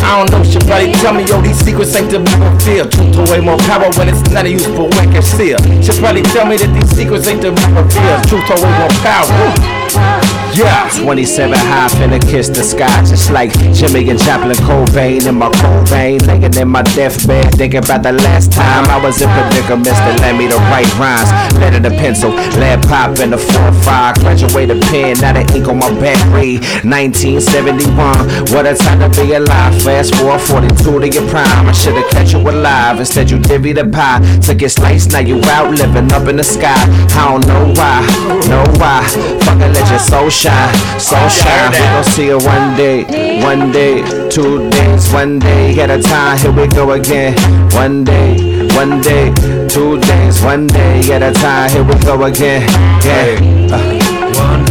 I 0.00 0.24
don't 0.24 0.30
know, 0.30 0.42
shit, 0.42 0.66
buddy. 0.66 0.92
Tell 1.04 1.14
me, 1.14 1.24
yo, 1.24 1.40
these 1.40 1.58
secrets 1.58 1.94
ain't 1.94 2.10
to 2.10 2.20
be 2.20 2.30
fulfilled. 2.30 2.92
Truth 2.92 3.12
to 3.16 3.22
way 3.30 3.40
more 3.40 3.58
power 3.68 3.90
when 3.98 4.08
it's 4.08 4.22
not 4.30 4.46
a 4.46 4.50
useful 4.50 4.88
way 4.88 5.20
seal. 5.20 5.58
Should 5.82 5.98
probably 5.98 6.22
tell 6.22 6.46
me 6.46 6.56
that 6.56 6.72
these 6.72 6.90
secrets 6.90 7.26
ain't 7.26 7.42
to 7.42 7.52
be 7.52 7.62
fulfilled. 7.72 8.28
Truth 8.28 8.46
to 8.48 8.54
way 8.62 8.72
more 8.78 8.92
power. 9.02 10.41
Yeah, 10.54 10.88
27 11.02 11.56
high 11.56 11.88
finna 11.88 12.20
kiss 12.20 12.48
the 12.48 12.62
sky. 12.62 13.04
Just 13.04 13.30
like 13.30 13.52
Jimmy 13.72 14.08
and 14.10 14.18
Chaplin 14.18 14.56
Cobain 14.68 15.26
in 15.26 15.36
my 15.36 15.50
cold 15.50 15.88
vein. 15.88 16.20
Laying 16.26 16.54
in 16.54 16.68
my 16.68 16.82
deathbed 16.82 17.54
Thinking 17.54 17.82
about 17.84 18.02
the 18.02 18.12
last 18.12 18.52
time 18.52 18.84
I 18.90 19.02
was 19.02 19.20
in 19.22 19.28
predicaments 19.30 19.98
That 20.04 20.20
led 20.20 20.36
me 20.36 20.48
to 20.48 20.56
write 20.70 20.92
rhymes. 21.00 21.30
Letter 21.58 21.80
the 21.80 21.90
pencil, 21.96 22.30
lead 22.60 22.82
pop 22.82 23.18
in 23.18 23.30
the 23.30 23.36
4-5 23.36 24.20
Graduated 24.20 24.82
pen, 24.82 25.16
now 25.20 25.32
the 25.32 25.40
ink 25.56 25.68
on 25.68 25.78
my 25.78 25.88
back 26.00 26.20
read 26.32 26.60
1971, 26.84 28.52
what 28.52 28.66
a 28.66 28.74
time 28.74 28.98
to 29.00 29.08
be 29.20 29.32
alive. 29.34 29.82
Fast 29.82 30.14
forward 30.14 30.40
42 30.40 31.00
to 31.00 31.08
your 31.08 31.28
prime. 31.30 31.68
I 31.68 31.72
should've 31.72 32.08
catch 32.10 32.32
you 32.32 32.40
alive. 32.40 32.98
Instead 32.98 33.30
you 33.30 33.38
divvy 33.38 33.72
the 33.72 33.86
pie. 33.86 34.20
Took 34.40 34.62
it 34.62 34.70
sliced, 34.70 35.12
now 35.12 35.20
you 35.20 35.40
out 35.44 35.70
living 35.70 36.10
up 36.12 36.28
in 36.28 36.36
the 36.36 36.44
sky. 36.44 36.74
I 37.14 37.30
don't 37.30 37.46
know 37.46 37.72
why, 37.74 38.02
know 38.48 38.64
why. 38.78 39.06
Fucking 39.44 39.72
let 39.72 39.90
your 39.90 39.98
soul 39.98 40.30
shine, 40.42 40.74
so 40.98 41.16
shine. 41.28 41.70
We 41.72 41.78
gon' 41.78 42.04
see 42.04 42.26
you 42.26 42.38
one 42.38 42.76
day, 42.76 43.04
one 43.42 43.70
day, 43.72 44.02
two 44.28 44.68
days, 44.70 45.12
one 45.12 45.38
day 45.38 45.78
at 45.80 45.90
a 45.90 46.00
time. 46.02 46.38
Here 46.38 46.52
we 46.52 46.66
go 46.68 46.90
again. 46.92 47.34
One 47.72 48.04
day, 48.04 48.66
one 48.74 49.00
day, 49.00 49.32
two 49.68 49.98
days, 50.00 50.42
one 50.42 50.66
day 50.66 51.00
at 51.12 51.22
a 51.22 51.32
time. 51.32 51.70
Here 51.70 51.84
we 51.84 51.94
go 52.02 52.22
again. 52.24 52.62
Yeah. 53.04 53.38
Uh, 53.72 53.98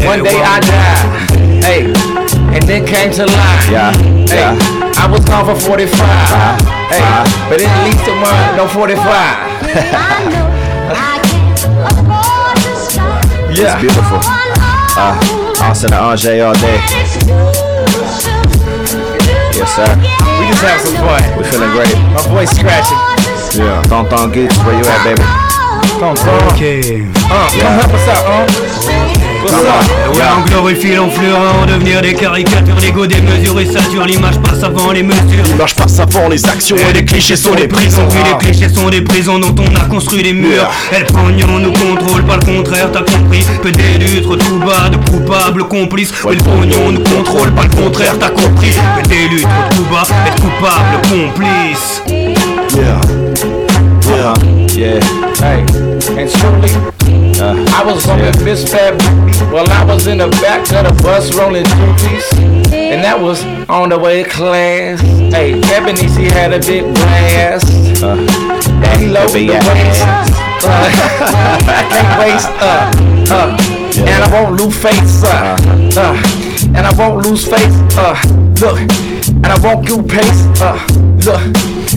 One 0.06 0.24
day 0.24 0.42
I 0.42 0.60
die. 0.60 1.06
Hey, 1.62 1.82
and 2.56 2.64
then 2.68 2.86
came 2.86 3.12
to 3.14 3.26
life. 3.26 3.70
Yeah, 3.70 3.92
Hey, 4.28 4.42
yeah. 4.42 4.58
I 4.98 5.08
was 5.10 5.24
gone 5.26 5.46
for 5.46 5.56
45. 5.56 5.98
Hey, 6.90 7.02
but 7.50 7.62
at 7.62 7.72
least 7.86 8.08
it 8.10 8.18
wasn't 8.20 8.56
no 8.58 8.68
45. 8.68 9.02
It's 13.54 13.76
beautiful. 13.82 14.20
Uh, 14.98 15.41
Austin 15.62 15.94
and 15.94 16.02
Angers 16.02 16.42
all 16.42 16.54
day. 16.56 16.78
Yes, 19.54 19.70
sir. 19.76 19.90
We 20.40 20.48
just 20.50 20.64
have 20.64 20.82
some 20.82 20.96
fun. 20.96 21.22
We 21.38 21.44
feeling 21.46 21.72
great. 21.72 21.96
My 22.14 22.22
voice 22.30 22.52
scratching. 22.52 22.98
Yeah. 23.60 23.82
Tonton 23.88 24.32
Geeks, 24.34 24.58
where 24.66 24.78
you 24.78 24.86
at, 24.86 25.04
baby? 25.04 25.24
Tonton. 26.00 26.30
Ok. 26.50 26.62
Uh, 27.30 27.50
come 27.52 27.74
help 27.80 27.94
us 27.94 28.08
out, 28.10 28.24
huh? 28.26 29.11
On 29.44 30.50
glorifie 30.50 30.96
l'enflure, 30.96 31.38
en 31.62 31.66
devenir 31.66 32.02
des 32.02 32.14
caricatures, 32.14 32.76
l'ego 32.82 33.08
démesuré 33.08 33.66
sature, 33.66 34.06
l'image 34.06 34.40
passe 34.40 34.64
avant 34.64 34.92
les 34.92 35.04
mesures. 35.04 35.44
L'image 35.46 35.76
passe 35.76 36.00
avant 36.00 36.30
les 36.30 36.46
actions 36.48 36.76
et 36.78 36.94
les 36.94 37.04
clichés 37.04 37.36
sont 37.36 37.54
les 37.56 37.68
prisons. 37.68 38.08
Oui, 38.12 38.18
les 38.26 38.38
clichés 38.38 38.70
sont 38.70 38.90
des 38.90 39.02
prisons 39.02 39.40
dont 39.40 39.56
on 39.58 39.76
a 39.76 39.86
construit 39.86 40.24
des 40.24 40.34
murs. 40.34 40.70
Elles 40.92 41.06
pognon 41.06 41.60
nous 41.60 41.74
contrôle, 41.74 42.24
pas 42.24 42.38
le 42.38 42.46
contraire, 42.46 42.90
t'as 42.92 43.02
compris. 43.02 43.46
Que 43.64 43.70
des 43.70 43.98
luttes 44.00 44.38
tout 44.40 44.60
bas 44.60 44.90
de 44.90 44.98
coupables 45.10 45.64
complices. 45.66 46.14
Oui, 46.24 46.36
le 46.38 46.44
pognon 46.44 46.92
nous 46.92 47.04
contrôle, 47.04 47.52
pas 47.52 47.64
le 47.64 47.82
contraire, 47.82 48.14
t'as 48.20 48.30
compris. 48.30 48.74
Que 49.02 49.08
des 49.10 49.28
luttes 49.28 49.48
tout 49.76 49.86
bas, 49.92 50.04
être 50.28 50.42
coupable 50.42 51.02
complice. 51.10 52.02
Yeah. 52.76 53.02
Yeah. 54.08 54.34
Yeah. 54.76 55.00
Hey, 55.42 55.64
and 56.18 56.30
truly, 56.30 56.72
I 57.40 57.84
was 57.84 58.08
on 58.08 58.20
the 58.20 58.32
Miss 58.44 58.64
Fab 58.70 58.98
Well, 59.52 59.70
I 59.70 59.84
was 59.84 60.08
in 60.08 60.20
the 60.20 60.30
back 60.42 60.62
of 60.72 60.96
the 60.96 61.04
bus 61.04 61.36
rolling 61.36 61.66
dookies. 61.66 62.72
And 62.72 63.04
that 63.04 63.20
was 63.20 63.44
on 63.68 63.90
the 63.90 64.00
way 64.00 64.24
to 64.24 64.30
class. 64.30 65.02
Hey, 65.02 65.60
she 66.08 66.24
had 66.32 66.54
a 66.54 66.60
big 66.60 66.94
blast. 66.96 67.68
and 68.02 69.02
he 69.02 69.08
loaded 69.10 69.50
the 69.50 69.60
waist. 69.68 70.02
Uh, 70.64 70.88
I 71.68 71.84
can't 71.92 72.16
waste. 72.24 72.48
Uh, 72.64 72.92
uh, 73.34 73.82
and 74.08 74.24
I 74.24 74.32
won't 74.32 74.56
lose 74.62 74.78
face. 74.82 75.22
Uh, 75.22 75.58
uh, 76.00 76.42
and 76.74 76.88
I 76.88 76.94
won't 76.98 77.26
lose 77.26 77.46
face. 77.46 77.76
Uh, 77.98 78.16
look, 78.62 78.80
and 78.80 79.48
I 79.48 79.60
won't 79.62 79.86
do 79.86 80.02
pace. 80.02 80.48
Uh, 80.62 80.80
look, 81.26 81.42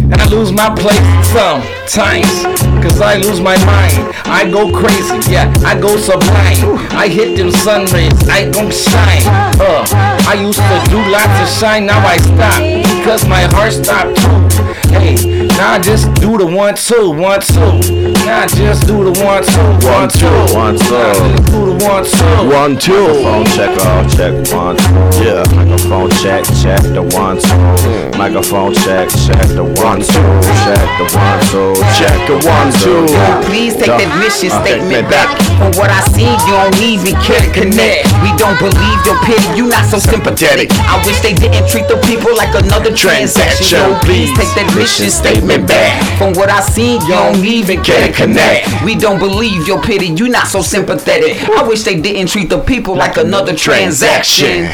and 0.02 0.14
I 0.14 0.26
lose 0.26 0.50
my 0.50 0.74
place 0.74 0.98
sometimes. 1.30 2.63
Cause 2.84 3.00
I 3.00 3.16
lose 3.16 3.40
my 3.40 3.56
mind. 3.64 4.12
I 4.26 4.50
go 4.50 4.70
crazy, 4.70 5.32
yeah, 5.32 5.52
I 5.64 5.78
go 5.80 5.96
sublime. 5.96 6.76
I 6.92 7.08
hit 7.08 7.36
them 7.36 7.50
sun 7.50 7.86
rays, 7.86 8.28
I 8.28 8.50
gon' 8.50 8.70
shine. 8.70 9.24
Uh, 9.58 9.84
I 10.28 10.34
used 10.34 10.60
to 10.60 10.76
do 10.90 11.00
lots 11.10 11.40
of 11.40 11.48
shine, 11.58 11.86
now 11.86 12.04
I 12.06 12.18
stop 12.18 12.83
because 13.04 13.28
my 13.28 13.42
heart 13.52 13.70
stopped 13.70 14.16
too. 14.16 14.32
Hey, 14.96 15.12
now 15.60 15.76
I 15.76 15.78
just 15.78 16.08
do 16.16 16.38
the 16.38 16.46
one 16.46 16.74
two, 16.74 17.12
one 17.12 17.40
two. 17.44 17.60
Now 18.24 18.40
I 18.40 18.46
just 18.48 18.86
do 18.88 19.04
the 19.04 19.12
one 19.20 19.44
two, 19.44 19.68
one 19.84 20.08
two, 20.08 20.32
one 20.56 20.72
two. 20.80 20.88
Now 20.88 21.12
I 21.12 21.28
just 21.28 21.44
do 21.52 21.60
the 21.68 21.76
one 21.84 22.04
two. 22.08 22.48
One, 22.48 22.72
two. 22.80 22.96
Microphone 23.20 23.44
check, 23.52 23.72
all 23.84 24.04
check, 24.08 24.32
one, 24.56 24.76
two. 24.80 25.20
Yeah. 25.20 25.44
Microphone 25.52 26.10
check, 26.24 26.48
check 26.64 26.80
the 26.96 27.04
one, 27.12 27.36
two. 27.44 28.16
Microphone 28.16 28.72
check, 28.72 29.12
check 29.12 29.44
the 29.52 29.68
one, 29.84 30.00
two. 30.00 30.24
Check 30.64 30.88
the 30.96 31.06
one, 31.12 31.40
two. 31.52 31.76
Check 32.00 32.16
the 32.24 32.36
one, 32.40 32.68
two. 32.80 33.04
Please 33.44 33.76
take 33.76 33.92
that 33.92 34.08
mission 34.16 34.48
Uh, 34.48 34.64
statement 34.64 35.12
back. 35.12 35.28
From 35.60 35.76
what 35.76 35.92
I 35.92 36.00
see, 36.16 36.24
you 36.24 36.54
don't 36.56 36.80
even 36.80 37.12
care 37.20 37.40
to 37.44 37.50
connect. 37.52 38.08
We 38.24 38.32
don't 38.40 38.56
believe 38.56 38.98
your 39.04 39.18
pity, 39.28 39.44
you 39.60 39.68
not 39.68 39.84
so 39.92 40.00
sympathetic. 40.00 40.72
I 40.88 40.96
wish 41.04 41.20
they 41.20 41.36
didn't 41.36 41.68
treat 41.68 41.84
the 41.92 42.00
people 42.08 42.32
like 42.32 42.56
another 42.56 42.93
transaction. 42.94 43.78
Yo, 43.78 43.98
please 44.00 44.30
take 44.36 44.52
that 44.54 44.72
mission 44.76 45.10
statement 45.10 45.66
back. 45.68 46.18
From 46.18 46.32
what 46.34 46.50
I 46.50 46.60
see, 46.60 46.94
you 46.94 47.08
don't 47.08 47.44
even 47.44 47.82
care 47.82 48.06
to 48.06 48.12
connect. 48.12 48.68
We 48.84 48.94
don't 48.94 49.18
believe 49.18 49.66
your 49.66 49.82
pity, 49.82 50.06
You're 50.06 50.28
not 50.28 50.46
so 50.46 50.62
sympathetic. 50.62 51.48
I 51.48 51.62
wish 51.66 51.82
they 51.82 52.00
didn't 52.00 52.28
treat 52.28 52.48
the 52.48 52.60
people 52.60 52.96
like 52.96 53.16
another 53.16 53.54
transaction. 53.54 54.70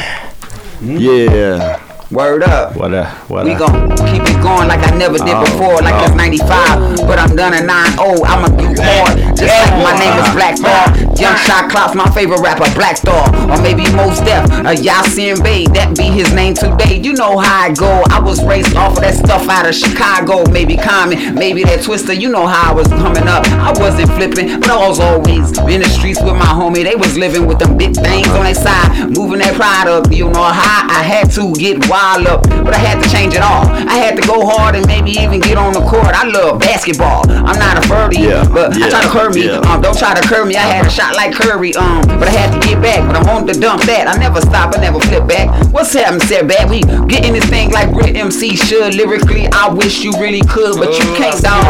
Yeah. 0.81 1.90
Word 2.11 2.43
up. 2.43 2.75
What 2.75 2.93
up? 2.93 3.07
what 3.29 3.45
We 3.45 3.53
a. 3.53 3.57
gon' 3.57 3.87
keep 4.11 4.19
it 4.27 4.35
going 4.43 4.67
like 4.67 4.83
I 4.83 4.91
never 4.97 5.17
did 5.17 5.31
Oh, 5.31 5.45
before, 5.45 5.79
like 5.79 5.95
oh. 5.95 6.03
it's 6.03 6.15
95. 6.15 7.07
But 7.07 7.17
I'm 7.17 7.37
done 7.37 7.53
at 7.53 7.63
9 7.63 7.91
0. 7.95 8.27
I'ma 8.27 8.47
do 8.51 8.67
hard. 8.83 9.15
Just 9.31 9.47
like 9.47 9.71
my 9.79 9.95
name 9.95 10.11
is 10.19 10.27
Black 10.35 10.57
Star. 10.59 10.91
Young 11.15 11.37
Shot 11.47 11.71
Cloud's 11.71 11.95
my 11.95 12.09
favorite 12.11 12.41
rapper, 12.41 12.67
Black 12.75 12.97
Star. 12.97 13.31
Or 13.47 13.61
maybe 13.63 13.87
Mos 13.95 14.19
Def, 14.19 14.43
uh, 14.51 14.75
Yasin 14.75 15.41
Bey. 15.41 15.67
That 15.71 15.95
be 15.95 16.11
his 16.11 16.33
name 16.33 16.53
today. 16.53 16.99
You 16.99 17.13
know 17.13 17.37
how 17.37 17.71
I 17.71 17.73
go. 17.73 18.03
I 18.11 18.19
was 18.19 18.43
raised 18.43 18.75
off 18.75 18.97
of 18.97 19.03
that 19.07 19.15
stuff 19.15 19.47
out 19.47 19.65
of 19.69 19.73
Chicago. 19.73 20.43
Maybe 20.51 20.75
Common, 20.75 21.33
maybe 21.33 21.63
that 21.63 21.79
Twista. 21.79 22.11
You 22.19 22.27
know 22.27 22.45
how 22.45 22.71
I 22.71 22.75
was 22.75 22.87
coming 22.89 23.27
up. 23.29 23.47
I 23.47 23.71
wasn't 23.79 24.11
flipping, 24.19 24.59
but 24.59 24.69
I 24.69 24.75
was 24.85 24.99
always 24.99 25.47
in 25.63 25.79
the 25.79 25.87
streets 25.87 26.19
with 26.21 26.35
my 26.35 26.51
homie. 26.51 26.83
They 26.83 26.95
was 26.95 27.17
living 27.17 27.47
with 27.47 27.59
them 27.59 27.77
big 27.77 27.95
things 27.95 28.27
on 28.35 28.43
their 28.43 28.53
side, 28.55 29.15
moving 29.15 29.39
that 29.39 29.55
pride 29.55 29.87
up. 29.87 30.11
You 30.11 30.27
know 30.27 30.43
how 30.43 30.91
I 30.91 31.03
had 31.07 31.31
to 31.39 31.53
get 31.53 31.87
wild 31.87 32.00
up, 32.01 32.41
but 32.65 32.73
I 32.73 32.77
had 32.81 32.97
to 33.03 33.07
change 33.09 33.33
it 33.33 33.41
all. 33.45 33.65
I 33.69 33.93
had 34.01 34.17
to 34.17 34.25
go 34.27 34.45
hard 34.45 34.75
and 34.75 34.85
maybe 34.87 35.11
even 35.21 35.39
get 35.39 35.57
on 35.57 35.73
the 35.73 35.81
court. 35.81 36.09
I 36.09 36.25
love 36.27 36.59
basketball. 36.59 37.29
I'm 37.29 37.57
not 37.61 37.77
a 37.77 37.87
birdie, 37.87 38.21
Yeah, 38.25 38.43
but 38.49 38.73
I 38.73 38.77
yeah, 38.77 38.89
try 38.89 39.01
to 39.03 39.09
curve 39.09 39.35
me. 39.35 39.45
yeah. 39.45 39.61
Um, 39.69 39.81
don't 39.81 39.97
try 39.97 40.13
to 40.19 40.27
curve 40.27 40.47
me. 40.47 40.55
I 40.55 40.65
had 40.65 40.85
a 40.85 40.89
shot 40.89 41.15
like 41.15 41.33
Curry, 41.33 41.75
um, 41.75 42.01
but 42.19 42.27
I 42.27 42.31
had 42.31 42.49
to 42.53 42.59
get 42.67 42.81
back. 42.81 43.05
But 43.05 43.15
I 43.21 43.23
wanted 43.33 43.53
to 43.53 43.59
dump 43.59 43.83
that. 43.83 44.07
I 44.07 44.17
never 44.17 44.41
stop. 44.41 44.73
I 44.75 44.81
never 44.81 44.99
flip 44.99 45.27
back. 45.27 45.47
What's 45.71 45.93
happening, 45.93 46.21
said 46.21 46.47
bad? 46.47 46.69
We 46.69 46.81
getting 47.07 47.33
this 47.33 47.45
thing 47.45 47.71
like 47.71 47.93
Brit 47.93 48.15
MC 48.15 48.55
should. 48.55 48.95
Lyrically, 48.95 49.47
I 49.53 49.69
wish 49.69 50.01
you 50.03 50.11
really 50.19 50.41
could, 50.41 50.77
but 50.77 50.89
you 50.97 51.05
can't, 51.15 51.37
dog. 51.41 51.61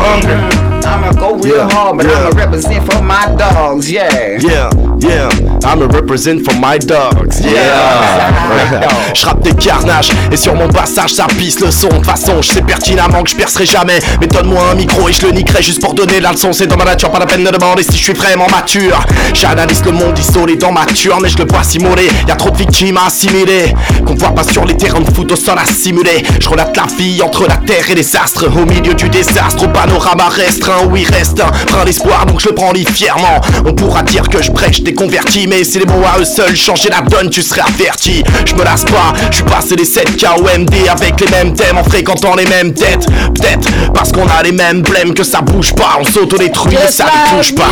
I'ma 0.85 1.11
go 1.13 1.35
real 1.37 1.57
Yeah, 1.57 1.69
hard, 1.69 1.97
but. 1.97 2.05
I'ma 2.07 2.29
represent 2.37 2.85
for 2.91 3.01
my 3.01 3.33
dogs. 3.35 3.89
Yeah. 3.91 4.37
Yeah, 4.41 4.69
yeah, 5.01 5.29
I'm 5.63 5.81
a 5.81 5.87
represent 5.87 6.45
for 6.45 6.57
my 6.59 6.77
dogs. 6.77 7.41
Yeah. 7.41 8.81
Je 9.13 9.25
rappe 9.25 9.41
des 9.41 9.53
carnages 9.53 10.11
et 10.31 10.37
sur 10.37 10.55
mon 10.55 10.67
passage 10.69 11.13
ça 11.13 11.27
pisse 11.27 11.59
le 11.59 11.71
son. 11.71 11.87
De 11.87 11.95
toute 11.95 12.05
façon, 12.05 12.41
je 12.41 12.51
sais 12.53 12.61
pertinemment 12.61 13.23
que 13.23 13.29
je 13.29 13.35
percerai 13.35 13.65
jamais. 13.65 13.99
Mais 14.19 14.27
donne-moi 14.27 14.61
un 14.71 14.75
micro 14.75 15.09
et 15.09 15.13
je 15.13 15.25
le 15.25 15.31
niquerai 15.33 15.61
juste 15.61 15.81
pour 15.81 15.93
donner 15.93 16.19
la 16.19 16.31
leçon. 16.31 16.53
C'est 16.53 16.67
dans 16.67 16.77
ma 16.77 16.85
nature, 16.85 17.11
pas 17.11 17.19
la 17.19 17.25
peine 17.25 17.43
de 17.43 17.49
demander 17.49 17.83
si 17.83 17.97
je 17.97 18.03
suis 18.03 18.13
vraiment 18.13 18.47
mature. 18.49 18.99
J'analyse 19.33 19.83
le 19.85 19.91
monde 19.91 20.17
isolé 20.17 20.55
dans 20.55 20.71
ma 20.71 20.85
tueur, 20.85 21.19
mais 21.21 21.29
je 21.29 21.37
le 21.37 21.45
vois 21.45 21.63
s'immoler. 21.63 22.09
Y 22.27 22.31
a 22.31 22.35
trop 22.35 22.49
de 22.49 22.57
victimes 22.57 22.97
à 22.97 23.07
assimiler. 23.07 23.73
Qu'on 24.05 24.15
voit 24.15 24.31
pas 24.31 24.43
sur 24.43 24.65
les 24.65 24.75
terrains 24.77 25.01
de 25.01 25.11
foot 25.11 25.31
au 25.31 25.35
sol 25.35 25.57
à 25.57 25.65
simuler. 25.65 26.23
Je 26.39 26.49
relate 26.49 26.75
la 26.77 26.85
vie 26.97 27.21
entre 27.21 27.47
la 27.47 27.57
terre 27.57 27.89
et 27.89 27.95
les 27.95 28.15
astres. 28.15 28.47
Au 28.47 28.65
milieu 28.65 28.93
du 28.93 29.09
désastre, 29.09 29.65
au 29.65 29.67
panorama 29.67 30.29
restreint 30.29 30.85
où 30.89 30.95
il 30.95 31.09
reste 31.09 31.39
un 31.39 31.51
brin 31.71 31.85
d'espoir, 31.85 32.25
donc 32.25 32.39
je 32.39 32.49
le 32.49 32.55
prends 32.55 32.71
lit 32.71 32.85
fièrement. 32.85 33.41
On 33.65 33.73
pourra 33.73 34.03
dire 34.03 34.29
que 34.29 34.41
je 34.41 34.51
prêche 34.51 34.81
des 34.81 34.90
convertis, 34.93 35.47
mais 35.47 35.63
c'est 35.63 35.79
les 35.79 35.85
mots 35.85 36.03
à 36.05 36.19
eux 36.19 36.25
seuls. 36.25 36.55
Changer 36.55 36.89
la 36.89 37.01
donne, 37.01 37.29
tu 37.29 37.41
serais 37.41 37.61
averti. 37.61 38.23
Je 38.45 38.55
me 38.55 38.63
lasse 38.63 38.85
pas, 38.85 39.13
je 39.29 39.37
suis 39.37 39.45
passé 39.45 39.75
des 39.75 39.85
7K 39.85 40.39
au 40.39 40.59
MD 40.59 40.87
avec 40.89 41.19
les 41.19 41.27
mêmes 41.29 41.53
thèmes 41.53 41.77
en 41.77 41.83
fréquentant 41.83 42.35
les 42.35 42.45
mêmes 42.45 42.73
têtes. 42.73 43.05
Peut-être 43.35 43.69
parce 43.93 44.11
qu'on 44.11 44.27
a 44.27 44.43
les 44.43 44.51
mêmes 44.51 44.81
blèmes 44.81 45.13
que 45.13 45.23
ça 45.23 45.41
bouge 45.41 45.73
pas. 45.73 45.97
On 45.99 46.03
s'auto-détruit, 46.03 46.77
Just 46.77 46.93
ça 46.93 47.05
ne 47.05 47.37
touche 47.37 47.55
pas. 47.55 47.69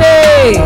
Hey. 0.00 0.58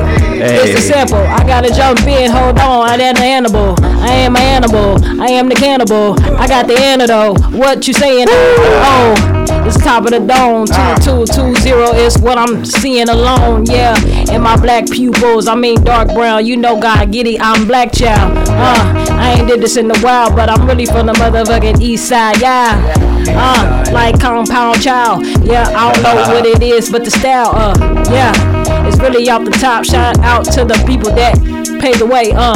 It's 0.44 0.86
simple. 0.86 1.18
I 1.18 1.44
gotta 1.44 1.72
jump 1.72 2.00
in. 2.06 2.30
Hold 2.30 2.58
on. 2.58 2.88
I 2.88 2.96
am 2.96 3.14
the 3.14 3.22
animal. 3.22 3.76
I 4.02 4.12
am 4.24 4.36
an 4.36 4.42
animal. 4.42 4.98
I 5.20 5.30
am 5.32 5.48
the 5.48 5.54
cannibal. 5.54 6.16
I 6.38 6.48
got 6.48 6.66
the 6.66 6.76
antidote. 6.78 7.38
What 7.52 7.86
you 7.86 7.94
saying? 7.94 8.26
Oh, 8.28 9.41
it's 9.66 9.76
top 9.82 10.04
of 10.04 10.10
the 10.10 10.20
dome. 10.20 10.66
Two 10.66 10.94
two 11.04 11.26
two 11.26 11.54
zero 11.60 11.92
is 11.92 12.18
what 12.18 12.38
I'm 12.38 12.64
seeing 12.64 13.08
alone. 13.08 13.66
Yeah, 13.66 13.96
and 14.30 14.42
my 14.42 14.56
black 14.56 14.86
pupils. 14.86 15.46
I 15.48 15.54
mean 15.54 15.82
dark 15.82 16.08
brown. 16.08 16.46
You 16.46 16.56
know 16.56 16.80
God 16.80 17.14
it. 17.14 17.40
I'm 17.40 17.66
black 17.66 17.92
child. 17.92 18.36
Uh, 18.48 19.12
I 19.12 19.36
ain't 19.38 19.48
did 19.48 19.60
this 19.60 19.76
in 19.76 19.90
a 19.90 19.98
while, 20.00 20.34
but 20.34 20.50
I'm 20.50 20.66
really 20.66 20.86
from 20.86 21.06
the 21.06 21.12
motherfucking 21.14 21.80
east 21.80 22.08
side. 22.08 22.40
Yeah. 22.40 22.94
Uh, 23.28 23.84
like 23.92 24.20
compound 24.20 24.82
child. 24.82 25.24
Yeah, 25.44 25.68
I 25.76 25.92
don't 25.92 26.02
know 26.02 26.34
what 26.34 26.46
it 26.46 26.62
is, 26.62 26.90
but 26.90 27.04
the 27.04 27.10
style. 27.10 27.52
Uh, 27.54 27.74
yeah. 28.10 28.61
It's 29.02 29.10
really 29.10 29.28
off 29.30 29.44
the 29.44 29.50
top. 29.50 29.84
Shout 29.84 30.16
out 30.20 30.44
to 30.54 30.64
the 30.64 30.80
people 30.86 31.10
that 31.16 31.34
paved 31.80 31.98
the 31.98 32.06
way, 32.06 32.30
uh, 32.36 32.54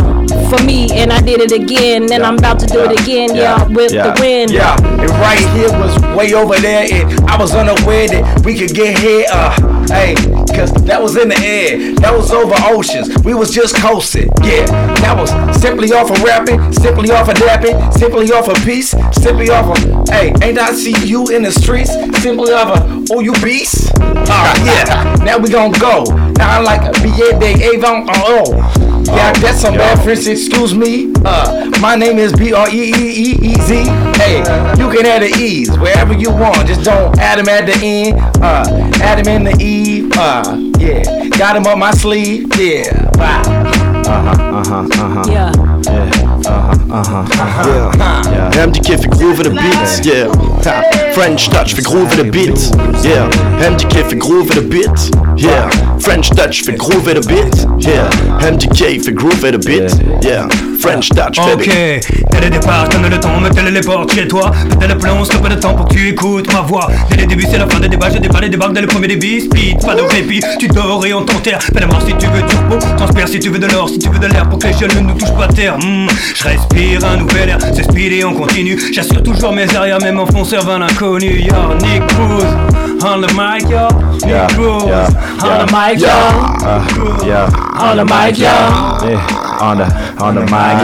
for 0.49 0.63
me, 0.63 0.93
and 0.93 1.13
I 1.13 1.21
did 1.21 1.41
it 1.41 1.51
again, 1.51 2.13
and 2.13 2.23
I'm 2.23 2.39
about 2.39 2.61
to 2.61 2.67
do 2.67 2.85
it 2.85 3.01
again, 3.01 3.35
yeah, 3.35 3.67
with 3.67 3.91
the 3.91 4.17
wind. 4.21 4.53
Yeah, 4.53 4.77
and 4.81 5.11
right 5.11 5.43
here 5.59 5.73
was 5.73 5.99
way 6.17 6.35
over 6.35 6.55
there, 6.61 6.87
and 6.87 7.29
I 7.29 7.37
was 7.37 7.53
unaware 7.53 8.07
that 8.07 8.45
we 8.45 8.57
could 8.57 8.73
get 8.73 8.97
here. 8.97 9.27
Uh, 9.29 9.87
hey, 9.89 10.15
cause 10.55 10.73
that 10.85 11.03
was 11.03 11.17
in 11.17 11.29
the 11.29 11.39
air, 11.39 11.95
that 11.97 12.13
was 12.13 12.31
over 12.31 12.55
oceans. 12.67 13.17
We 13.25 13.35
was 13.35 13.51
just 13.51 13.77
coasting, 13.77 14.31
yeah. 14.43 14.67
That 15.01 15.17
was 15.17 15.31
simply 15.61 15.93
off 15.93 16.11
of 16.11 16.23
rapping, 16.23 16.73
simply 16.73 17.11
off 17.11 17.29
of 17.29 17.35
dapping, 17.37 17.93
simply 17.95 18.31
off 18.33 18.49
of 18.49 18.57
peace, 18.65 18.91
simply 19.13 19.51
off 19.51 19.77
of. 19.77 20.09
Hey, 20.09 20.33
ain't 20.43 20.59
I 20.59 20.73
see 20.73 20.95
you 21.07 21.29
in 21.29 21.43
the 21.43 21.53
streets? 21.53 21.93
Simply 22.23 22.53
off 22.53 22.81
of. 22.81 23.11
Oh, 23.11 23.21
you 23.21 23.33
beast? 23.43 23.93
Uh, 24.01 24.55
yeah. 24.65 25.17
Now 25.25 25.39
we 25.39 25.49
gon' 25.49 25.73
go. 25.73 26.05
Now 26.39 26.59
I'm 26.59 26.65
like 26.65 26.83
Avon. 27.05 28.07
Oh. 28.11 28.97
Yeah, 29.07 29.33
that's 29.35 29.61
some 29.61 29.75
bad 29.75 30.03
French. 30.03 30.27
Excuse 30.27 30.75
me. 30.75 31.13
Uh, 31.25 31.71
my 31.81 31.95
name 31.95 32.19
is 32.19 32.33
B 32.33 32.53
R 32.53 32.69
E 32.69 32.73
E 32.73 32.93
E 32.93 33.37
E 33.41 33.55
Z. 33.55 33.85
Hey, 34.19 34.39
you 34.79 34.91
can 34.91 35.07
add 35.07 35.23
the 35.23 35.33
E's 35.39 35.71
wherever 35.79 36.13
you 36.13 36.31
want. 36.31 36.67
Just 36.67 36.83
don't 36.83 37.17
add 37.19 37.39
them 37.39 37.49
at 37.49 37.67
the 37.67 37.75
end. 37.75 38.19
Uh, 38.43 38.65
add 39.01 39.25
them 39.25 39.29
in 39.29 39.45
the 39.45 39.57
E. 39.63 40.11
Uh, 40.17 40.36
yeah. 40.79 41.29
Got 41.39 41.55
them 41.55 41.67
up 41.67 41.79
my 41.79 41.93
sleeve. 41.93 42.47
Yeah. 42.59 43.11
Wow. 43.17 43.43
Uh 44.07 44.23
huh, 44.23 44.37
uh 44.41 44.65
huh, 44.65 44.89
uh 44.93 45.09
huh. 45.09 45.25
Yeah. 45.29 45.53
Yeah. 45.83 46.27
Uh 46.47 47.05
huh, 47.05 47.19
uh 47.21 47.35
huh. 47.35 47.91
uh 48.01 48.23
Yeah. 48.31 48.67
MDK 48.67 49.01
fait 49.03 49.11
groove 49.11 49.43
the 49.43 49.51
beats, 49.51 50.01
yeah. 50.07 50.29
Ha. 50.65 51.13
French 51.13 51.49
touch 51.49 51.75
fait 51.75 51.85
groove 51.85 52.17
the 52.17 52.25
beat, 52.25 52.71
yeah. 53.05 53.29
MDK 53.61 54.09
fait 54.09 54.17
groove 54.19 54.49
the 54.55 54.63
beat, 54.63 55.11
yeah. 55.37 55.69
French 55.99 56.31
touch 56.31 56.63
fait 56.65 56.77
groove 56.77 57.13
the 57.13 57.27
beat, 57.27 57.67
yeah. 57.81 58.09
MDK 58.41 59.03
fait 59.03 59.13
groove 59.13 59.41
the 59.41 59.59
beat, 59.65 59.93
yeah. 60.23 60.49
French 60.81 61.09
touch, 61.09 61.37
baby. 61.37 61.65
Ok, 61.65 62.21
dès 62.31 62.41
le 62.41 62.51
départ, 62.51 62.89
donne 62.89 63.09
le 63.09 63.19
temps, 63.19 63.41
me 63.41 63.49
téléporte 63.49 64.15
chez 64.15 64.29
toi. 64.29 64.53
Pétale 64.69 64.91
le 64.91 64.99
plan, 64.99 65.25
stop 65.25 65.49
le 65.49 65.59
temps 65.59 65.75
pour 65.75 65.89
que 65.89 65.95
tu 65.95 66.09
écoutes 66.09 66.53
ma 66.53 66.61
voix. 66.61 66.89
Dès 67.11 67.17
le 67.17 67.27
début, 67.27 67.45
c'est 67.51 67.59
la 67.59 67.67
fin 67.67 67.81
des 67.81 67.89
débats, 67.89 68.09
je 68.13 68.19
déballe 68.19 68.43
les 68.43 68.49
débarques 68.51 68.75
dès 68.75 68.83
le 68.83 68.87
premier 68.87 69.09
débit. 69.09 69.41
Speed, 69.41 69.85
pas 69.85 69.95
de 69.95 70.03
répit, 70.03 70.43
tu 70.59 70.69
dors 70.69 71.05
et 71.07 71.13
on 71.15 71.23
t'enterre. 71.25 71.61
Fais 71.63 71.81
la 71.81 71.87
mort 71.87 72.03
si 72.07 72.15
tu 72.15 72.27
veux 72.27 72.43
turbo, 72.47 72.77
transpire 72.97 73.29
si 73.29 73.41
tu 73.41 73.49
veux 73.49 73.59
de 73.59 73.67
l'or, 73.67 73.89
si 73.89 73.99
tu 73.99 74.09
veux 74.11 74.19
de 74.19 74.27
l'air 74.27 74.49
pour 74.49 74.59
que 74.59 74.67
les 74.67 74.75
jeunes 74.75 74.95
ne 74.97 75.01
nous 75.13 75.15
touchent 75.19 75.35
pas 75.37 75.49
terre. 75.49 75.77
Hmm, 75.79 76.07
je 76.35 76.45
respire 76.45 77.05
un 77.05 77.17
nouvel 77.17 77.49
air, 77.49 77.59
c'est 77.75 77.83
speed 77.83 78.13
et 78.13 78.25
on 78.25 78.35
continue. 78.35 78.79
J'assure 78.93 79.23
toujours 79.23 79.53
mes 79.53 79.75
arrières, 79.75 79.99
même 80.01 80.21
en 80.21 80.27
fond 80.27 80.45
servant 80.45 80.79
l'inconnu. 80.79 81.41
Yo, 81.41 81.55
Nick 81.81 82.07
Cruz, 82.09 82.45
on 83.03 83.21
the 83.23 83.33
mic, 83.33 83.69
yo. 83.69 83.89
Nick 84.13 84.27
Yeah, 84.27 84.47
Cruz, 84.49 84.85
yeah, 84.87 85.09
on 85.45 85.67
the 85.67 85.73
mic, 85.73 85.86
yo. 85.95 86.09
Uh, 86.09 87.23
yeah. 87.25 87.47
On 87.79 87.97
the 87.97 88.05
mic, 88.05 88.39
yo. 88.39 88.45
Yeah, 88.45 89.59
on 89.61 89.79
the 89.79 89.87
on 90.23 90.35
the 90.35 90.41
mic, 90.43 90.83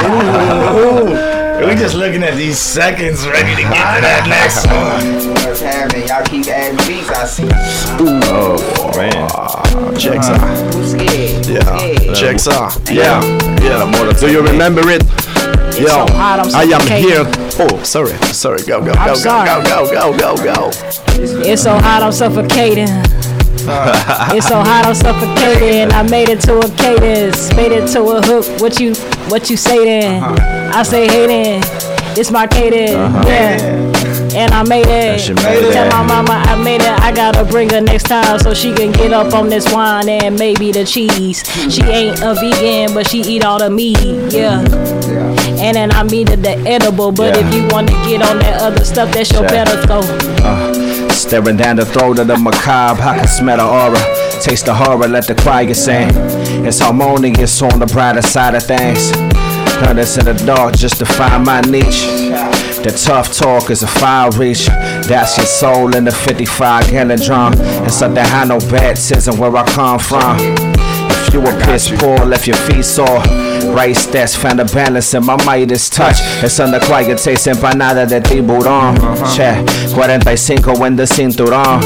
Ooh, 0.00 1.66
we 1.66 1.74
just 1.74 1.94
looking 1.94 2.22
at 2.22 2.34
these 2.36 2.58
seconds 2.58 3.26
ready 3.26 3.54
to 3.56 3.62
get 3.62 3.96
to 3.96 4.00
that 4.00 4.26
next 4.28 4.66
one. 4.70 6.06
Y'all 6.06 6.24
keep 6.24 6.46
adding 6.46 6.76
beats. 6.86 7.10
I 7.10 7.26
see. 7.26 7.48
Oh 8.30 8.92
man. 8.96 9.28
Checks 9.98 10.28
out. 10.28 10.40
Yeah, 11.48 12.14
checks 12.14 12.48
out. 12.48 12.90
Yeah, 12.90 13.22
yeah. 13.62 14.12
Do 14.18 14.30
you 14.30 14.42
remember 14.42 14.82
it? 14.88 15.02
It's 15.70 15.78
Yo, 15.78 15.86
so 15.86 16.12
hot, 16.14 16.40
I'm 16.40 16.54
I 16.54 16.64
am 16.64 16.82
here. 16.86 17.24
Oh, 17.60 17.82
sorry, 17.84 18.12
sorry. 18.34 18.62
Go, 18.64 18.80
go, 18.84 18.92
go, 18.92 19.14
go, 19.14 19.44
go, 19.44 19.62
go, 19.62 20.16
go, 20.16 20.18
go, 20.18 20.36
go. 20.36 20.70
It's 21.46 21.62
so 21.62 21.78
hot, 21.78 22.02
I'm 22.02 22.10
suffocating. 22.10 22.88
it's 24.34 24.48
so 24.48 24.56
hot, 24.56 24.84
I'm 24.84 24.94
suffocating. 24.94 25.92
I 25.92 26.02
made 26.02 26.28
it 26.28 26.40
to 26.42 26.58
a 26.58 26.68
cadence, 26.76 27.54
made 27.54 27.70
it 27.72 27.86
to 27.92 28.02
a 28.02 28.20
hook. 28.20 28.60
What 28.60 28.80
you, 28.80 28.94
what 29.30 29.48
you 29.48 29.56
say 29.56 29.84
then? 29.84 30.22
Uh-huh. 30.22 30.72
I 30.74 30.82
say 30.82 31.06
hey 31.06 31.26
then. 31.28 31.62
It's 32.18 32.32
my 32.32 32.48
cadence, 32.48 32.90
uh-huh. 32.90 33.24
yeah. 33.28 33.90
And 34.34 34.52
I 34.52 34.62
made 34.64 34.86
it. 34.86 35.20
shit 35.20 35.36
made 35.36 35.62
it. 35.62 35.72
Tell 35.72 35.88
my 35.90 36.02
mama 36.02 36.42
I 36.46 36.62
made 36.62 36.82
it. 36.82 37.00
I 37.00 37.12
gotta 37.12 37.44
bring 37.44 37.70
her 37.70 37.80
next 37.80 38.04
time 38.04 38.38
so 38.40 38.54
she 38.54 38.72
can 38.74 38.92
get 38.92 39.12
up 39.12 39.32
on 39.34 39.48
this 39.48 39.72
wine 39.72 40.08
and 40.08 40.36
maybe 40.36 40.72
the 40.72 40.84
cheese. 40.84 41.44
She 41.72 41.82
ain't 41.82 42.20
a 42.22 42.34
vegan, 42.34 42.94
but 42.94 43.08
she 43.08 43.20
eat 43.20 43.44
all 43.44 43.58
the 43.58 43.70
meat, 43.70 43.98
yeah. 44.32 44.64
And 45.60 45.76
then 45.76 45.92
I 45.92 46.02
mean 46.04 46.26
the, 46.26 46.36
the 46.36 46.56
edible, 46.66 47.12
but 47.12 47.36
Yeah. 47.36 47.46
if 47.46 47.54
you 47.54 47.68
want 47.68 47.88
to 47.88 47.94
get 48.08 48.22
on 48.22 48.38
that 48.38 48.60
other 48.62 48.84
stuff, 48.84 49.12
that's 49.12 49.30
your 49.32 49.42
better 49.42 49.76
go. 49.86 50.00
Uh, 50.42 51.08
staring 51.10 51.56
down 51.56 51.76
the 51.76 51.84
throat 51.84 52.18
of 52.18 52.26
the 52.28 52.36
macabre, 52.36 53.02
I 53.02 53.18
can 53.18 53.28
smell 53.28 53.58
the 53.58 53.66
aura. 53.66 54.00
Taste 54.42 54.64
the 54.66 54.74
horror, 54.74 55.06
let 55.06 55.26
the 55.26 55.34
choir 55.34 55.72
sing. 55.74 56.08
It's 56.66 56.78
harmonious 56.80 57.60
on 57.62 57.78
the 57.78 57.86
brighter 57.86 58.22
side 58.22 58.54
of 58.54 58.62
things. 58.62 59.10
Turn 59.80 59.96
this 59.96 60.16
in 60.18 60.24
the 60.24 60.34
dark 60.46 60.74
just 60.76 60.98
to 60.98 61.04
find 61.06 61.44
my 61.44 61.60
niche. 61.62 62.06
The 62.82 62.90
tough 63.04 63.34
talk 63.36 63.68
is 63.70 63.82
a 63.82 63.86
fire 63.86 64.30
reach. 64.30 64.66
That's 65.06 65.36
your 65.36 65.44
soul 65.46 65.94
in 65.94 66.04
the 66.04 66.10
55 66.12 66.88
gallon 66.90 67.20
drum. 67.20 67.52
And 67.60 67.92
something 67.92 68.24
I 68.24 68.46
know 68.46 68.58
baptism 68.58 69.36
where 69.38 69.54
I 69.54 69.64
come 69.66 69.98
from. 69.98 70.38
You 71.32 71.40
were 71.40 71.56
piss 71.64 71.90
poor, 71.90 72.16
left 72.18 72.46
your 72.46 72.56
feet 72.56 72.84
sore. 72.84 73.22
Right 73.72 73.94
stats, 73.94 74.36
found 74.36 74.60
a 74.60 74.64
balance 74.64 75.14
in 75.14 75.24
my 75.24 75.36
Midas 75.44 75.88
touch. 75.88 76.16
Es 76.42 76.58
under 76.58 76.80
quiet 76.80 77.18
taste 77.18 77.46
empanada 77.46 78.06
de 78.06 78.20
tiburón. 78.20 78.96
Che, 79.34 79.64
45 79.94 80.84
en 80.84 80.96
the 80.96 81.04
cinturón. 81.04 81.80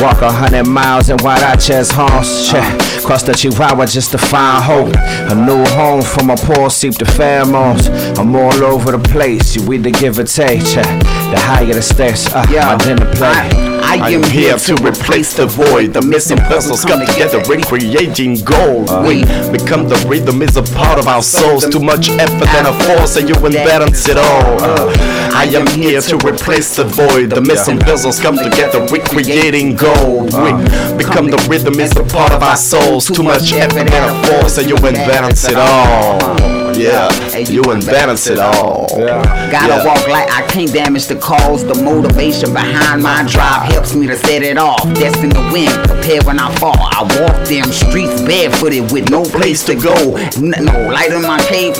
Walk 0.00 0.22
a 0.22 0.32
hundred 0.32 0.66
miles 0.66 1.10
in 1.10 1.18
Huaraches 1.18 1.90
horns. 1.90 2.48
Che, 2.48 2.60
cross 3.04 3.22
the 3.22 3.32
Chihuahua 3.32 3.86
just 3.86 4.12
to 4.12 4.18
find 4.18 4.62
hope. 4.62 4.94
A 5.30 5.34
new 5.34 5.64
home 5.74 6.02
for 6.02 6.22
my 6.24 6.36
poor 6.36 6.70
seep 6.70 6.94
the 6.94 7.04
pheromones. 7.04 7.88
I'm 8.18 8.34
all 8.34 8.64
over 8.64 8.92
the 8.92 9.08
place, 9.10 9.56
you 9.56 9.72
either 9.72 9.90
give 9.90 10.18
or 10.18 10.24
take. 10.24 10.60
Che, 10.60 10.82
the 10.82 11.38
higher 11.38 11.74
the 11.74 11.82
stakes, 11.82 12.32
uh, 12.32 12.46
my 12.48 12.76
dinner 12.78 13.10
plate. 13.14 13.69
I 13.82 14.10
am 14.10 14.22
here 14.24 14.56
to 14.56 14.74
replace 14.76 15.34
the 15.34 15.46
void. 15.46 15.92
The 15.94 16.02
missing 16.02 16.38
puzzles 16.38 16.84
come 16.84 17.04
together, 17.04 17.38
recreating 17.48 18.42
gold. 18.44 18.88
We 19.06 19.22
become 19.50 19.88
the 19.88 20.02
rhythm 20.08 20.42
is 20.42 20.56
a 20.56 20.62
part 20.62 20.98
of 20.98 21.06
our 21.06 21.22
souls. 21.22 21.68
Too 21.68 21.80
much 21.80 22.08
effort 22.10 22.48
and 22.48 22.66
a 22.66 22.72
force, 22.84 23.16
and 23.16 23.28
you 23.28 23.34
imbalance 23.34 24.08
it 24.08 24.16
all. 24.16 24.62
Uh, 24.62 24.92
I 25.34 25.44
am 25.54 25.66
here 25.68 26.00
to 26.00 26.16
replace 26.18 26.76
the 26.76 26.84
void. 26.84 27.30
The 27.30 27.40
missing 27.40 27.78
puzzles 27.78 28.20
come 28.20 28.36
together, 28.36 28.80
recreating 28.86 29.76
gold. 29.76 30.32
We 30.34 30.52
become 30.96 31.30
the 31.30 31.44
rhythm 31.48 31.78
is 31.80 31.96
a 31.96 32.04
part 32.04 32.32
of 32.32 32.42
our 32.42 32.56
souls. 32.56 33.06
Too 33.06 33.22
much 33.22 33.52
effort 33.52 33.90
and 33.90 34.04
a 34.26 34.28
force, 34.28 34.58
and 34.58 34.68
you 34.68 34.76
imbalance 34.76 35.44
it 35.44 35.56
all. 35.56 36.59
Yeah, 36.80 37.36
you 37.36 37.62
imbalance 37.64 38.26
it 38.26 38.38
all. 38.38 38.86
Gotta 38.88 39.00
Yeah. 39.00 39.84
walk 39.84 40.08
like 40.08 40.30
I 40.32 40.42
can't 40.48 40.72
damage 40.72 41.06
the 41.06 41.16
cause. 41.16 41.64
The 41.64 41.74
motivation 41.82 42.52
behind 42.52 43.02
my 43.02 43.22
drive 43.24 43.70
helps 43.72 43.94
me 43.94 44.06
to 44.06 44.16
set 44.16 44.42
it 44.42 44.56
off. 44.56 44.82
Destined 44.94 45.34
to 45.34 45.50
win, 45.52 45.70
prepared 45.84 46.24
when 46.24 46.38
I 46.38 46.54
fall. 46.56 46.76
I 46.78 47.02
walk 47.20 47.46
them 47.46 47.70
streets 47.72 48.20
barefooted 48.22 48.90
with 48.92 49.10
no 49.10 49.22
place 49.24 49.62
to 49.64 49.74
go. 49.74 49.94
No 50.40 50.88
light 50.88 51.12
in 51.12 51.22
my 51.22 51.38
cave 51.48 51.76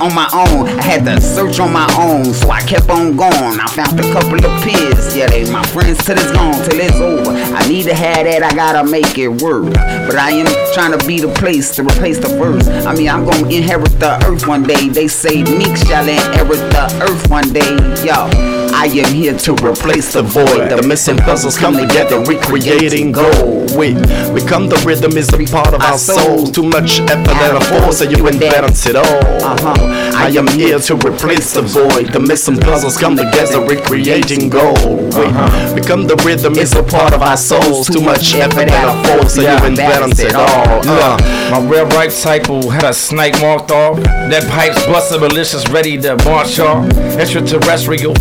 on 0.00 0.14
my 0.14 0.28
own. 0.32 0.68
I 0.78 0.82
had 0.82 1.04
to 1.04 1.20
search 1.20 1.60
on 1.60 1.72
my 1.72 1.88
own, 1.98 2.24
so 2.32 2.50
I 2.50 2.60
kept 2.62 2.88
on 2.88 3.16
going. 3.16 3.58
I 3.60 3.66
found 3.68 3.98
a 3.98 4.12
couple 4.12 4.44
of 4.44 4.62
peers, 4.62 5.16
yeah, 5.16 5.26
they 5.26 5.50
my 5.50 5.64
friends 5.66 6.04
till 6.04 6.16
it's 6.16 6.30
gone, 6.32 6.54
till 6.64 6.80
it's 6.80 6.96
over. 6.96 7.32
I 7.32 7.66
need 7.68 7.84
to 7.84 7.94
have 7.94 8.24
that, 8.26 8.42
I 8.42 8.54
gotta 8.54 8.88
make 8.88 9.18
it 9.18 9.28
work. 9.42 9.72
But 9.72 10.16
I 10.16 10.30
am 10.30 10.46
trying 10.74 10.98
to 10.98 11.06
be 11.06 11.20
the 11.20 11.32
place 11.34 11.74
to 11.76 11.82
replace 11.82 12.18
the 12.18 12.28
verse. 12.28 12.66
I 12.68 12.94
mean, 12.94 13.08
I'm 13.08 13.24
gonna 13.24 13.48
inherit 13.48 13.98
the 14.00 14.22
earth 14.26 14.46
one 14.46 14.62
day. 14.62 14.88
They 14.88 15.08
say 15.08 15.42
Meek 15.42 15.76
shall 15.76 16.08
inherit 16.08 16.60
the 16.72 16.86
earth 17.02 17.30
one 17.30 17.52
day, 17.52 17.74
yo. 18.04 18.53
I 18.76 18.86
am 18.86 19.14
here 19.14 19.36
to 19.38 19.52
replace 19.64 20.12
the 20.12 20.22
void. 20.22 20.68
The 20.70 20.82
missing 20.86 21.16
puzzles 21.16 21.56
come 21.56 21.76
together, 21.76 22.18
recreating 22.20 23.12
gold. 23.12 23.70
We 23.78 23.94
become 24.34 24.68
the 24.68 24.80
rhythm 24.86 25.16
is 25.16 25.32
a 25.32 25.38
part 25.50 25.72
of 25.72 25.80
our 25.80 25.96
souls. 25.96 26.50
Too 26.50 26.64
much 26.64 27.00
effort 27.00 27.38
and 27.38 27.56
a 27.56 27.60
force, 27.64 28.00
and 28.02 28.10
you 28.16 28.26
imbalance 28.26 28.86
it 28.86 28.96
all. 28.96 29.04
I 30.16 30.28
am 30.36 30.46
here 30.48 30.78
to 30.78 30.94
replace 30.96 31.54
the 31.54 31.62
void. 31.62 32.12
The 32.12 32.20
missing 32.20 32.58
puzzles 32.58 32.98
come 32.98 33.16
together, 33.16 33.60
recreating 33.64 34.50
gold. 34.50 35.14
We 35.14 35.26
become 35.80 36.06
the 36.06 36.20
rhythm 36.24 36.54
is 36.58 36.74
a 36.74 36.82
part 36.82 37.14
of 37.14 37.22
our 37.22 37.36
souls. 37.36 37.86
Too 37.88 38.00
much 38.02 38.34
effort 38.34 38.68
and 38.70 38.90
a 38.90 39.08
force, 39.08 39.38
and 39.38 39.46
you 39.46 39.66
imbalance 39.68 40.18
it 40.20 40.34
all. 40.34 40.82
Uh, 40.84 41.16
My 41.50 41.60
real 41.66 41.86
right 41.86 42.12
cycle 42.12 42.68
had 42.70 42.84
a 42.84 42.92
snake 42.92 43.40
marked 43.40 43.70
off. 43.70 43.96
That 44.02 44.44
pipe's 44.50 44.84
busted, 44.86 45.20
malicious, 45.20 45.68
ready 45.70 45.96
to 46.02 46.16
march 46.24 46.58
off. 46.58 46.84
Extraterrestrial, 47.16 48.14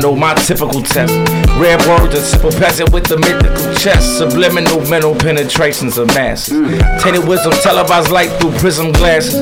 phenomenal, 0.00 0.16
my 0.16 0.34
typical 0.34 0.82
test. 0.82 1.12
Rare 1.58 1.78
word, 1.88 2.10
the 2.12 2.20
simple 2.20 2.50
peasant 2.52 2.92
with 2.92 3.04
the 3.04 3.16
mythical 3.16 3.74
chest. 3.76 4.18
Subliminal 4.18 4.80
mental 4.90 5.14
penetrations 5.14 5.96
of 5.98 6.08
masses. 6.08 6.52
Tainted 7.02 7.26
wisdom 7.26 7.52
televised 7.62 8.10
light 8.10 8.28
through 8.40 8.52
prism 8.58 8.92
glasses. 8.92 9.40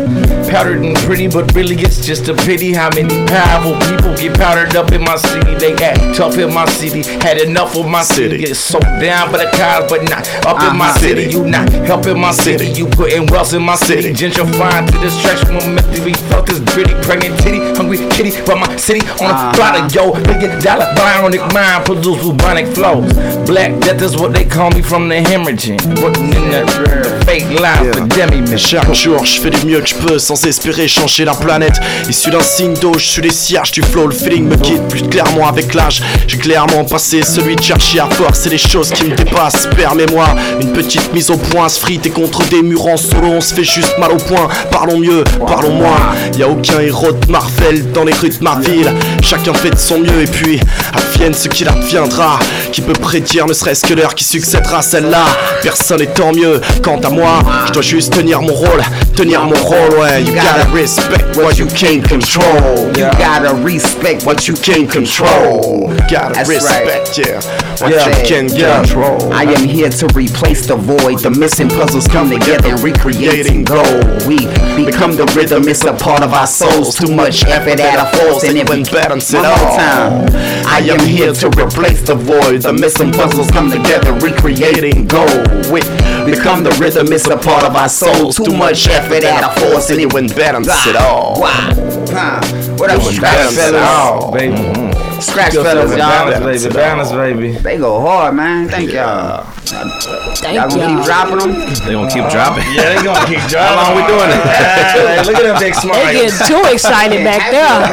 Powdered 0.49 0.83
and 0.85 0.97
pretty, 0.99 1.27
but 1.27 1.53
really 1.55 1.75
it's 1.77 2.05
just 2.07 2.29
a 2.29 2.35
pity 2.35 2.73
how 2.73 2.91
many 2.95 3.27
powerful 3.27 3.75
people 3.91 4.15
get 4.17 4.37
powdered 4.39 4.77
up 4.77 4.93
in 4.93 5.03
my 5.03 5.17
city. 5.17 5.55
They 5.55 5.75
act 5.83 6.17
tough 6.17 6.39
in 6.39 6.53
my 6.55 6.67
city. 6.67 7.03
Had 7.21 7.39
enough 7.39 7.77
of 7.77 7.89
my 7.89 8.03
city. 8.03 8.39
Get 8.39 8.55
soaked 8.57 8.85
down 9.01 9.33
by 9.33 9.39
the 9.39 9.51
cars, 9.57 9.91
but 9.91 10.03
not 10.09 10.23
up 10.47 10.63
in 10.63 10.77
my 10.79 10.85
Uh-huh. 10.91 10.99
city. 11.01 11.25
You 11.31 11.45
not 11.47 11.69
helping 11.89 12.21
my 12.21 12.31
city. 12.31 12.67
You 12.69 12.87
putting 12.87 13.27
wealth 13.27 13.55
in 13.55 13.63
my 13.63 13.75
city. 13.77 14.13
Gentrifying 14.13 14.87
to 14.91 14.99
distraction 15.01 15.55
momentum. 15.55 16.05
We 16.05 16.13
felt 16.31 16.47
this 16.47 16.61
gritty, 16.61 16.95
pregnant 17.03 17.41
titty, 17.41 17.59
hungry 17.75 17.99
kitty. 18.11 18.33
But 18.47 18.59
my 18.59 18.77
city 18.77 19.01
on 19.25 19.31
a 19.31 19.35
Uh-huh. 19.35 19.53
blotter, 19.57 19.83
yo. 19.95 20.13
Million 20.45 20.63
dollar 20.63 20.85
bionic 20.95 21.55
mind 21.55 21.87
produce 21.87 22.23
bubonic 22.23 22.67
flows. 22.75 23.11
Black 23.49 23.81
death 23.81 24.03
is 24.03 24.15
what 24.15 24.35
they 24.35 24.45
call 24.45 24.71
me 24.73 24.83
from 24.83 25.09
the 25.09 25.15
hemorrhaging. 25.15 25.81
Working 26.03 26.35
in 26.35 26.51
the 26.51 27.24
fake 27.35 27.49
demi 27.49 28.59
chaque 28.59 28.95
jour, 28.95 29.25
je 29.25 29.41
fais 29.41 29.51
du 29.51 29.67
mieux 29.67 29.81
que 29.81 29.89
je 29.89 29.95
peux 29.95 30.19
sans 30.19 30.45
espérer 30.47 30.87
changer 30.87 31.25
la 31.25 31.35
planète. 31.35 31.75
Issu 32.09 32.31
d'un 32.31 32.41
signe 32.41 32.75
d'eau, 32.75 32.93
je 32.97 33.05
suis 33.05 33.23
les 33.23 33.33
cierges 33.33 33.73
du 33.73 33.83
flow. 33.83 34.07
Le 34.07 34.15
feeling 34.15 34.45
me 34.45 34.57
guide 34.57 34.83
plus 34.89 35.03
clairement 35.03 35.49
avec 35.49 35.75
l'âge. 35.75 36.03
J'ai 36.29 36.39
clairement 36.39 36.85
passé 36.85 37.23
celui 37.23 37.57
de 37.57 37.63
chercher 37.63 38.01
à 38.01 38.09
forcer 38.09 38.51
les 38.51 38.59
choses 38.59 38.91
qui 38.91 39.05
me 39.05 39.17
dépassent. 39.17 39.69
Permets-moi 39.77 40.27
une 40.61 40.73
petite 40.73 41.13
mise 41.13 41.31
au 41.31 41.37
point. 41.37 41.69
Se 41.69 41.81
frite 41.81 42.07
et 42.07 42.11
contre 42.11 42.45
des 42.49 42.63
murs 42.63 42.87
en 42.87 42.97
solo, 42.97 43.29
on 43.29 43.41
se 43.41 43.55
fait 43.55 43.65
juste 43.65 43.99
mal 43.99 44.13
au 44.13 44.17
point. 44.17 44.49
Parlons 44.71 44.99
mieux, 44.99 45.25
parlons 45.47 45.75
moins. 45.75 46.15
Y 46.39 46.43
a 46.43 46.49
aucun 46.49 46.81
héros 46.81 47.13
de 47.13 47.31
Marvel 47.31 47.91
dans 47.93 48.05
les 48.05 48.15
rues 48.15 48.31
de 48.31 48.43
ma 48.43 48.59
ville. 48.61 48.93
Chacun 49.23 49.55
fait 49.55 49.71
de 49.71 49.79
son 49.79 49.99
mieux 49.99 50.23
et 50.23 50.27
puis 50.27 50.61
advienne 50.93 51.35
ce 51.35 51.49
qu'il 51.49 51.69
adviendra. 51.69 52.39
Qui 52.71 52.81
peut 52.81 52.93
prédire 52.93 53.47
ne 53.47 53.53
serait-ce 53.53 53.85
que 53.85 53.95
l'heure 53.95 54.15
qui 54.15 54.25
succédera 54.25 54.79
à 54.79 54.83
celle-là? 54.83 55.25
Personne 55.63 55.99
n'est 55.99 56.07
tant 56.07 56.33
mieux. 56.33 56.61
Quant 56.83 57.01
à 57.01 57.11
moi, 57.11 57.24
je 57.67 57.73
dois 57.73 57.83
juste 57.83 58.13
tenir 58.15 58.41
mon 58.43 58.55
rôle. 58.55 58.83
Tenir 59.17 59.43
mon 59.45 59.55
rôle, 59.55 59.99
ouais. 60.01 60.23
You 60.23 60.35
gotta 60.35 60.69
respect 60.73 61.37
what 61.37 61.59
you 61.59 61.67
can't 61.67 62.03
control. 62.07 62.91
You 62.97 63.07
gotta 63.19 63.55
respect 63.65 64.25
what 64.25 64.47
you 64.49 64.55
can't 64.55 64.89
control. 64.91 65.91
Gotta 66.11 66.35
That's 66.35 66.49
respect, 66.49 67.17
right. 67.17 67.19
yeah. 67.19 67.41
What 67.81 67.91
Yeah. 67.93 68.09
you 68.09 68.27
can 68.27 68.49
Yeah. 68.49 68.81
control. 68.83 69.33
I 69.33 69.45
am 69.45 69.69
here 69.69 69.89
to 69.91 70.07
replace 70.15 70.67
the 70.67 70.77
void. 70.77 71.21
The 71.21 71.31
missing 71.31 71.69
puzzles 71.69 72.07
come 72.09 72.31
together 72.31 72.71
and 72.71 72.83
recreating 72.83 73.65
gold. 73.65 74.05
We 74.27 74.47
become 74.85 75.17
the 75.17 75.27
rhythm, 75.37 75.69
it's 75.69 75.85
a 75.85 75.93
part 75.93 76.23
of 76.23 76.33
our 76.35 76.47
souls. 76.47 76.95
Too 76.97 77.13
much 77.15 77.45
effort 77.47 77.81
at 77.81 77.99
a 77.99 78.07
force 78.17 78.45
and 78.45 78.59
every 78.59 78.83
balance 78.85 79.33
it 79.33 79.45
all. 79.45 79.77
time. 79.77 80.27
I 80.67 80.79
am 80.91 81.01
here 81.07 81.33
to 81.33 81.47
replace 81.51 82.01
the 82.03 82.15
void. 82.15 82.63
The 82.63 82.73
missing 82.73 83.13
puzzles 83.13 83.51
come 83.51 83.71
together, 83.71 84.13
recreating 84.15 85.07
gold. 85.07 85.67
We 85.71 85.81
become 86.25 86.63
the 86.65 86.71
rhythm, 86.81 87.13
it's 87.15 87.27
a 87.29 87.37
part 87.37 87.63
of 87.65 87.77
our 87.77 87.89
souls. 87.89 88.37
Too 88.37 88.57
much 88.57 88.89
effort 88.89 89.23
at 89.23 89.45
a 89.47 89.61
force, 89.61 89.91
and 89.91 90.01
it 90.01 90.13
wouldn't 90.13 90.35
balance 90.35 90.69
it 90.87 90.97
all. 90.97 91.39
Huh. 91.39 92.43
What 92.77 92.91
up, 92.91 92.99
It 92.99 93.05
wouldn't 93.05 93.15
Scratch 93.15 93.55
balance 93.55 93.55
it 93.55 93.61
fellas? 93.71 93.83
all. 93.83 94.33
baby. 94.33 94.55
Mm-hmm. 94.55 95.21
Scratch 95.21 95.51
Skill 95.53 95.65
fellas, 95.65 95.91
set, 95.91 95.99
y'all. 95.99 96.09
balance, 96.11 96.63
baby, 96.65 96.75
balance, 96.75 97.13
baby. 97.13 97.53
They 97.59 97.79
go 97.79 98.01
hard, 98.01 98.35
man. 98.35 98.69
Thank 98.69 98.91
y'all. 98.93 99.45
Thank 99.47 100.59
y'all 100.59 100.69
gonna 100.69 100.83
y'all. 100.83 100.97
keep 100.99 101.07
dropping 101.07 101.39
them? 101.39 101.53
They 101.87 101.93
gonna 101.95 102.11
keep 102.11 102.27
dropping. 102.35 102.67
Yeah, 102.75 102.99
they 102.99 103.01
gonna 103.07 103.27
keep 103.31 103.43
dropping. 103.47 103.79
How 103.79 103.95
long 103.95 103.95
we 103.95 104.03
doing 104.11 104.31
it? 104.35 104.43
Hey, 104.95 105.23
look 105.25 105.37
at 105.39 105.43
them 105.43 105.59
big 105.59 105.75
They 105.75 106.27
get 106.27 106.47
too 106.47 106.63
excited 106.73 107.23
back 107.25 107.51
there. 107.51 107.65
Uh, 107.65 107.87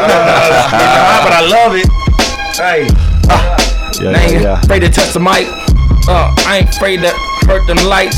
uh, 0.74 1.24
but 1.24 1.34
I 1.34 1.42
love 1.46 1.74
it. 1.78 1.88
Hey, 2.58 2.90
Yeah, 4.04 4.10
I 4.18 4.22
ain't 4.24 4.32
yeah, 4.34 4.42
yeah. 4.42 4.62
afraid 4.62 4.80
to 4.82 4.90
touch 4.90 5.14
the 5.14 5.20
mic. 5.20 5.48
Uh, 6.10 6.34
I 6.46 6.60
ain't 6.62 6.70
afraid 6.76 6.98
to 7.02 7.10
hurt 7.48 7.66
them 7.68 7.78
lights. 7.88 8.18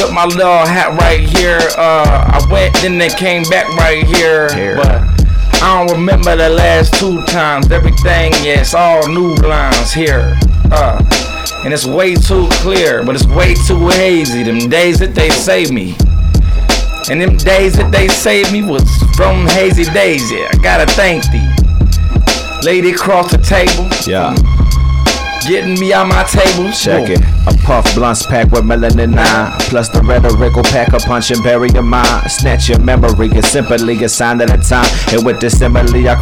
Put 0.00 0.14
my 0.14 0.24
little 0.24 0.64
hat 0.64 0.98
right 0.98 1.20
here. 1.20 1.60
Uh, 1.76 2.40
I 2.40 2.40
went, 2.50 2.74
then 2.80 2.96
they 2.96 3.10
came 3.10 3.42
back 3.50 3.68
right 3.76 4.02
here. 4.02 4.48
But 4.74 5.02
I 5.62 5.84
don't 5.84 5.94
remember 5.94 6.34
the 6.36 6.48
last 6.48 6.94
two 6.94 7.22
times. 7.26 7.70
Everything, 7.70 8.32
yeah, 8.40 8.60
it's 8.62 8.72
all 8.72 9.06
new 9.08 9.34
lines 9.34 9.92
here. 9.92 10.38
Uh, 10.72 11.04
and 11.64 11.74
it's 11.74 11.84
way 11.84 12.14
too 12.14 12.48
clear, 12.50 13.04
but 13.04 13.14
it's 13.14 13.26
way 13.26 13.54
too 13.66 13.88
hazy. 13.88 14.42
Them 14.42 14.70
days 14.70 15.00
that 15.00 15.14
they 15.14 15.28
saved 15.28 15.70
me. 15.70 15.94
And 17.10 17.20
them 17.20 17.36
days 17.36 17.76
that 17.76 17.90
they 17.92 18.08
saved 18.08 18.52
me 18.52 18.62
was 18.62 18.88
from 19.16 19.46
hazy 19.48 19.84
days, 19.92 20.32
yeah. 20.32 20.48
I 20.50 20.56
gotta 20.62 20.90
thank 20.92 21.24
thee. 21.30 21.46
Lady 22.64 22.92
across 22.92 23.30
the 23.30 23.36
table. 23.36 23.86
Yeah. 24.06 24.34
Getting 25.50 25.80
me 25.80 25.92
on 25.92 26.08
my 26.08 26.22
table. 26.22 26.70
Check 26.70 27.10
it. 27.10 27.20
A 27.48 27.52
puff 27.66 27.84
blunts 27.96 28.24
packed 28.24 28.52
with 28.52 28.62
melanin 28.62 29.14
nine. 29.14 29.50
Plus 29.62 29.88
the 29.88 30.00
rhetoric 30.00 30.54
will 30.54 30.62
pack 30.62 30.92
a 30.92 30.98
punch 30.98 31.32
and 31.32 31.42
bury 31.42 31.70
your 31.70 31.82
mind. 31.82 32.30
Snatch 32.30 32.68
your 32.68 32.78
memory, 32.78 33.26
it's 33.32 33.48
simply 33.48 34.00
a 34.04 34.08
sign 34.08 34.40
of 34.40 34.48
the 34.48 34.58
time. 34.58 34.86
And 35.12 35.26
with 35.26 35.40
this 35.40 35.60
I 35.60 35.68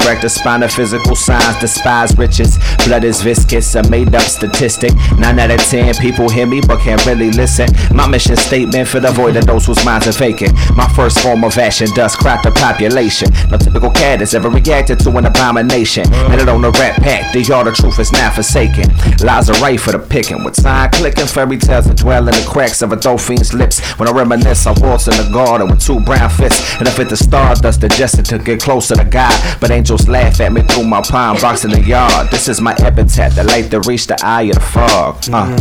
crack 0.00 0.22
the 0.22 0.30
spine 0.30 0.62
of 0.62 0.72
physical 0.72 1.14
signs. 1.14 1.60
Despise 1.60 2.16
riches. 2.16 2.58
Blood 2.86 3.04
is 3.04 3.20
viscous, 3.20 3.74
a 3.74 3.86
made 3.90 4.14
up 4.14 4.22
statistic. 4.22 4.94
Nine 5.18 5.38
out 5.38 5.50
of 5.50 5.60
ten 5.60 5.92
people 5.96 6.30
hear 6.30 6.46
me 6.46 6.62
but 6.66 6.80
can't 6.80 7.04
really 7.04 7.30
listen. 7.30 7.68
My 7.94 8.08
mission 8.08 8.36
statement 8.36 8.88
for 8.88 8.98
the 8.98 9.10
void 9.10 9.36
of 9.36 9.46
those 9.46 9.66
whose 9.66 9.84
minds 9.84 10.06
are 10.06 10.12
vacant. 10.12 10.54
My 10.74 10.88
first 10.96 11.18
form 11.20 11.44
of 11.44 11.58
action 11.58 11.88
does 11.94 12.16
crack 12.16 12.44
the 12.44 12.50
population. 12.50 13.28
No 13.50 13.58
typical 13.58 13.90
cat 13.90 14.20
has 14.20 14.34
ever 14.34 14.48
reacted 14.48 15.00
to 15.00 15.10
an 15.18 15.26
abomination. 15.26 16.10
And 16.14 16.40
it 16.40 16.48
on 16.48 16.62
the 16.62 16.70
rat 16.70 16.96
pack, 17.02 17.34
the 17.34 17.42
yard 17.42 17.66
of 17.66 17.74
truth 17.74 17.98
is 17.98 18.10
now 18.10 18.30
forsaken. 18.30 18.88
Lies 19.22 19.50
are 19.50 19.60
right 19.60 19.80
for 19.80 19.92
the 19.92 19.98
picking. 19.98 20.44
With 20.44 20.62
time 20.62 20.90
clicking, 20.90 21.26
fairy 21.26 21.58
tales 21.58 21.86
that 21.86 21.96
dwell 21.96 22.28
in 22.28 22.34
the 22.34 22.46
cracks 22.48 22.82
of 22.82 22.92
a 22.92 22.96
dolphin's 22.96 23.52
lips. 23.52 23.80
When 23.98 24.08
I 24.08 24.12
reminisce, 24.12 24.66
I 24.66 24.72
waltz 24.80 25.08
in 25.08 25.16
the 25.16 25.28
garden 25.32 25.68
with 25.68 25.80
two 25.84 25.98
brown 26.00 26.30
fists. 26.30 26.76
And 26.78 26.86
if 26.86 26.98
it 26.98 27.08
the 27.08 27.16
stardust, 27.16 27.80
digested 27.80 28.24
to 28.26 28.38
get 28.38 28.60
closer 28.62 28.94
to 28.94 29.04
God. 29.04 29.34
But 29.60 29.70
angels 29.70 30.08
laugh 30.08 30.40
at 30.40 30.52
me 30.52 30.62
through 30.62 30.84
my 30.84 31.02
pine 31.02 31.40
box 31.40 31.64
in 31.64 31.72
the 31.72 31.80
yard. 31.80 32.30
This 32.30 32.48
is 32.48 32.60
my 32.60 32.74
epitaph, 32.78 33.34
the 33.34 33.44
light 33.44 33.70
that 33.70 33.86
reached 33.86 34.08
the 34.08 34.18
eye 34.22 34.42
of 34.42 34.54
the 34.54 34.60
fog. 34.60 35.16
Uh. 35.32 35.58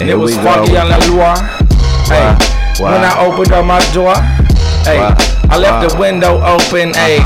And 0.00 0.08
It 0.10 0.14
was 0.14 0.34
go. 0.36 0.48
on 0.48 0.66
the 0.66 1.10
Loire. 1.10 1.36
Hey, 2.08 2.36
when 2.82 3.02
I 3.04 3.24
opened 3.24 3.52
up 3.52 3.64
my 3.64 3.80
door, 3.92 4.14
hey, 4.84 4.98
I 5.48 5.56
left 5.58 5.90
the 5.92 5.98
window 5.98 6.40
open. 6.42 6.92
Hey, 6.94 7.18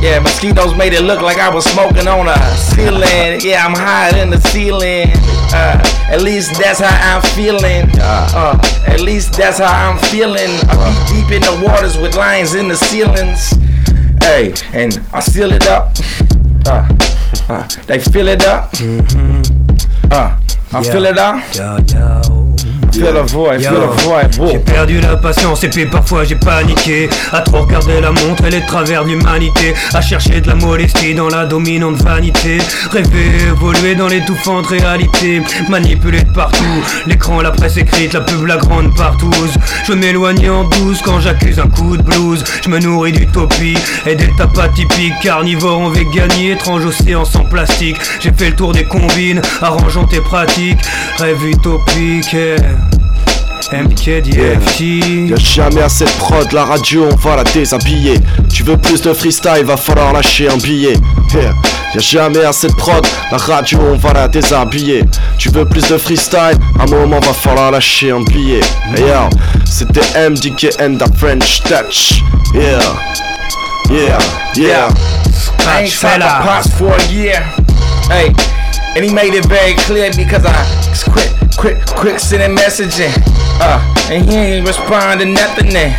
yeah, 0.00 0.18
mosquitoes 0.18 0.74
made 0.76 0.92
it 0.92 1.02
look 1.02 1.20
like 1.20 1.38
I 1.38 1.48
was 1.52 1.64
smoking 1.64 2.08
on 2.08 2.26
a 2.28 2.38
ceiling. 2.56 3.40
Yeah, 3.42 3.66
I'm 3.66 3.74
higher 3.74 4.12
than 4.12 4.30
the 4.30 4.40
ceiling. 4.40 5.10
Uh, 5.52 5.82
at 6.08 6.22
least 6.22 6.54
that's 6.58 6.80
how 6.80 7.16
I'm 7.16 7.22
feeling. 7.34 7.90
Uh, 8.00 8.58
at 8.86 9.00
least 9.00 9.34
that's 9.34 9.58
how 9.58 9.90
I'm 9.90 9.98
feeling. 10.10 10.50
I 10.68 11.06
be 11.08 11.22
deep 11.22 11.30
in 11.32 11.42
the 11.42 11.66
waters 11.66 11.96
with 11.98 12.16
lines 12.16 12.54
in 12.54 12.68
the 12.68 12.76
ceilings. 12.76 13.50
Hey, 14.22 14.54
and 14.72 15.00
I 15.12 15.20
seal 15.20 15.52
it 15.52 15.66
up. 15.66 15.92
Uh, 16.66 16.88
uh, 17.48 17.68
they 17.86 17.98
fill 17.98 18.28
it 18.28 18.44
up. 18.44 18.72
Uh, 20.10 20.38
I 20.72 20.82
fill 20.84 21.04
it 21.06 21.18
up. 21.18 21.42
J'ai 24.50 24.58
perdu 24.58 25.00
la 25.00 25.16
patience 25.16 25.62
et 25.64 25.68
puis 25.68 25.86
parfois 25.86 26.24
j'ai 26.24 26.34
paniqué. 26.34 27.08
À 27.32 27.40
trop 27.40 27.60
regarder 27.60 28.00
la 28.00 28.10
montre 28.10 28.44
et 28.46 28.50
les 28.50 28.64
travers 28.66 29.04
de 29.04 29.10
l'humanité. 29.10 29.74
À 29.94 30.00
chercher 30.00 30.40
de 30.40 30.48
la 30.48 30.54
modestie 30.54 31.14
dans 31.14 31.28
la 31.28 31.46
dominante 31.46 32.02
vanité. 32.02 32.58
Rêver, 32.90 33.30
évoluer 33.48 33.94
dans 33.94 34.08
l'étouffante 34.08 34.66
réalité. 34.66 35.42
Manipulé 35.68 36.22
de 36.22 36.32
partout. 36.32 36.64
L'écran, 37.06 37.40
la 37.40 37.50
presse 37.50 37.76
écrite, 37.76 38.12
la 38.12 38.20
pub, 38.20 38.46
la 38.46 38.56
grande 38.56 38.94
partouze. 38.96 39.54
Je 39.86 39.92
m'éloigne 39.92 40.50
en 40.50 40.64
douce 40.64 41.00
quand 41.04 41.20
j'accuse 41.20 41.58
un 41.58 41.68
coup 41.68 41.96
de 41.96 42.02
blues 42.02 42.44
Je 42.64 42.68
me 42.68 42.78
nourris 42.78 43.12
d'utopie 43.12 43.76
et 44.06 44.14
d'étapes 44.14 44.58
atypiques 44.58 45.14
Carnivore 45.22 45.80
en 45.80 45.90
véganie, 45.90 46.50
étrange 46.50 46.84
océan 46.84 47.24
sans 47.24 47.44
plastique. 47.44 47.96
J'ai 48.20 48.32
fait 48.32 48.50
le 48.50 48.56
tour 48.56 48.72
des 48.72 48.84
combines, 48.84 49.40
arrangeant 49.60 50.06
tes 50.06 50.20
pratiques. 50.20 50.80
Rêve 51.18 51.44
utopique 51.44 52.30
yeah. 52.32 52.89
MKDFT 53.72 54.80
Y'a 55.28 55.36
jamais 55.36 55.82
assez 55.82 56.04
de 56.04 56.10
prod, 56.10 56.50
la 56.52 56.64
radio 56.64 57.08
on 57.10 57.16
va 57.16 57.36
la 57.36 57.44
déshabiller. 57.44 58.18
Tu 58.52 58.62
veux 58.62 58.76
plus 58.76 59.00
de 59.02 59.12
freestyle, 59.12 59.64
va 59.64 59.76
falloir 59.76 60.12
lâcher 60.12 60.48
un 60.48 60.56
billet. 60.56 60.96
Yeah. 61.34 61.54
Y'a 61.94 62.00
jamais 62.00 62.44
assez 62.44 62.68
de 62.68 62.74
prod, 62.74 63.06
la 63.30 63.36
radio 63.36 63.78
on 63.92 63.96
va 63.96 64.12
la 64.12 64.28
déshabiller. 64.28 65.04
Tu 65.38 65.50
veux 65.50 65.64
plus 65.64 65.86
de 65.88 65.98
freestyle, 65.98 66.56
un 66.78 66.86
moment 66.86 67.20
va 67.20 67.32
falloir 67.32 67.70
lâcher 67.70 68.10
un 68.10 68.22
billet. 68.22 68.60
Hey 68.96 69.02
yo, 69.02 69.28
c'était 69.64 70.28
MDK 70.28 70.80
and 70.80 70.96
the 70.96 71.16
French 71.16 71.62
Touch. 71.62 72.22
Yeah, 72.54 72.80
yeah, 73.90 74.18
yeah. 74.56 74.88
I 75.66 75.84
ain't 75.84 75.92
to 75.92 76.42
Pops 76.42 76.68
for 76.76 76.92
a 76.92 77.12
year. 77.12 77.42
Hey, 78.10 78.32
and 78.96 79.04
he 79.04 79.12
made 79.12 79.34
it 79.34 79.46
very 79.46 79.74
clear 79.86 80.10
because 80.16 80.44
I 80.46 80.54
quit, 81.10 81.30
quit, 81.56 81.86
quit 81.86 82.20
sending 82.20 82.56
messaging. 82.56 83.12
Uh, 83.60 83.78
and 84.10 84.24
he 84.28 84.36
ain't 84.36 84.66
respond 84.66 85.20
to 85.20 85.26
nothing 85.26 85.70
then. 85.70 85.94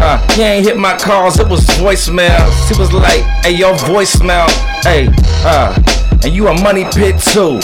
Uh, 0.00 0.18
he 0.32 0.42
ain't 0.42 0.66
hit 0.66 0.76
my 0.76 0.96
calls, 0.96 1.38
it 1.38 1.48
was 1.48 1.64
voicemails. 1.78 2.52
He 2.68 2.78
was 2.78 2.92
like, 2.92 3.22
hey, 3.44 3.52
your 3.52 3.74
voicemail, 3.74 4.50
hey, 4.82 5.08
uh, 5.46 5.72
and 6.24 6.34
you 6.34 6.48
a 6.48 6.62
money 6.62 6.84
pit 6.84 7.18
too. 7.20 7.60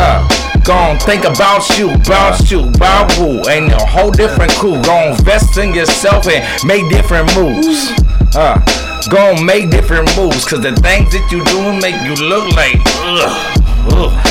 Uh, 0.00 0.22
gon' 0.64 0.98
think 1.00 1.24
about 1.24 1.68
you, 1.78 1.90
about 1.90 2.50
you, 2.50 2.60
about 2.68 3.12
who. 3.14 3.48
Ain't 3.48 3.72
a 3.72 3.84
whole 3.84 4.12
different 4.12 4.52
crew. 4.52 4.80
Gon' 4.82 5.16
invest 5.18 5.58
in 5.58 5.74
yourself 5.74 6.28
and 6.28 6.44
make 6.64 6.88
different 6.88 7.26
moves. 7.34 7.90
Uh, 8.36 8.60
gon' 9.10 9.44
make 9.44 9.70
different 9.70 10.06
moves, 10.16 10.44
cause 10.46 10.60
the 10.60 10.72
things 10.76 11.10
that 11.12 11.26
you 11.32 11.42
do 11.44 11.72
make 11.80 11.96
you 12.06 12.14
look 12.28 12.46
like, 12.54 12.76
ugh. 13.02 13.67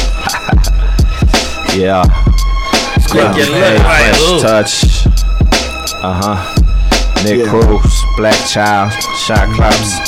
Yeah. 1.77 2.03
Hey, 3.11 3.21
like, 3.21 3.75
Fresh 3.81 4.41
touch. 4.41 5.05
Uh 6.01 6.13
huh. 6.21 6.37
Nick 7.23 7.47
Cruz, 7.47 8.03
Black 8.17 8.35
Child, 8.47 8.91
Shot 9.15 9.47
Clubs, 9.53 10.01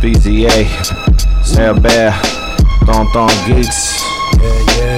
BZA, 0.00 0.66
Sarah 1.42 1.78
Bear, 1.80 2.12
Tonton 2.84 3.28
Geeks. 3.46 4.02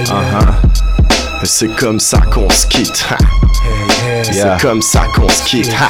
Uh 0.09 0.23
huh. 0.31 0.51
C'est 1.45 1.73
comme 1.75 1.99
ça 1.99 2.19
qu'on 2.19 2.49
se 2.49 2.67
quitte 2.67 3.05
ha. 3.09 3.17
Yeah. 4.33 4.57
C'est 4.57 4.61
comme 4.61 4.81
ça 4.81 5.05
qu'on 5.15 5.29
se 5.29 5.43
quitte 5.43 5.73
ha. 5.79 5.89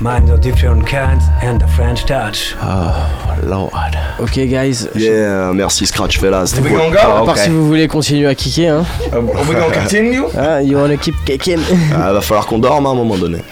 Minds 0.00 0.30
of 0.30 0.40
different 0.40 0.86
kinds 0.86 1.24
and 1.42 1.60
the 1.60 1.66
French 1.68 2.06
touch. 2.06 2.54
Oh 2.62 3.38
lord 3.42 3.70
Ok 4.18 4.46
guys. 4.48 4.88
Yeah, 4.94 5.52
merci 5.52 5.84
Scratch 5.86 6.16
Fellas 6.18 6.54
We 6.58 6.70
gonna 6.70 6.90
go? 6.90 6.98
À 6.98 7.24
part 7.26 7.36
si 7.36 7.50
vous 7.50 7.66
voulez 7.66 7.86
continuer 7.86 8.26
à 8.26 8.34
kicker 8.34 8.68
hein. 8.68 8.84
Are 9.12 9.20
we 9.20 9.54
gonna 9.54 9.74
continue? 9.74 10.24
Ah, 10.38 10.60
you 10.62 10.78
wanna 10.78 10.96
keep 10.96 11.14
kicking 11.26 11.60
Ah, 11.94 12.12
va 12.14 12.20
falloir 12.22 12.46
qu'on 12.46 12.58
dorme 12.58 12.86
à 12.86 12.90
un 12.90 12.94
moment 12.94 13.18
donné 13.18 13.42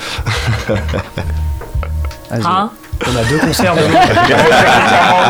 Hein? 2.31 2.71
On 3.07 3.17
a 3.17 3.25
deux 3.25 3.39
concerts 3.39 3.75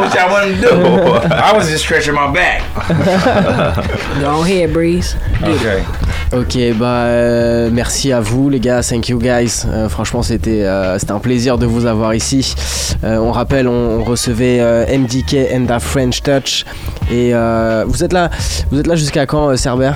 Which 0.00 0.16
I 0.16 1.52
was 1.52 1.68
just 1.68 1.84
stretching 1.84 2.14
my 2.14 2.32
back. 2.32 2.62
Go 4.20 4.42
ahead, 4.42 4.72
Breeze. 4.72 5.16
Okay. 5.42 5.84
Ok, 6.30 6.58
bah 6.78 7.04
euh, 7.06 7.70
merci 7.72 8.12
à 8.12 8.20
vous 8.20 8.50
les 8.50 8.60
gars, 8.60 8.82
thank 8.82 9.08
you 9.08 9.18
guys. 9.18 9.62
Euh, 9.66 9.88
franchement, 9.88 10.22
c'était 10.22 10.62
euh, 10.64 10.98
un 11.08 11.18
plaisir 11.20 11.56
de 11.56 11.64
vous 11.64 11.86
avoir 11.86 12.14
ici. 12.14 12.54
Euh, 13.02 13.16
on 13.16 13.32
rappelle, 13.32 13.66
on, 13.66 14.00
on 14.00 14.04
recevait 14.04 14.58
euh, 14.60 14.84
MDK 14.86 15.36
and 15.54 15.64
the 15.66 15.80
French 15.80 16.22
Touch. 16.22 16.66
Et 17.10 17.34
euh, 17.34 17.84
vous 17.88 18.04
êtes 18.04 18.12
là, 18.12 18.28
vous 18.70 18.78
êtes 18.78 18.86
là 18.86 18.94
jusqu'à 18.94 19.24
quand, 19.24 19.56
Cerber? 19.56 19.92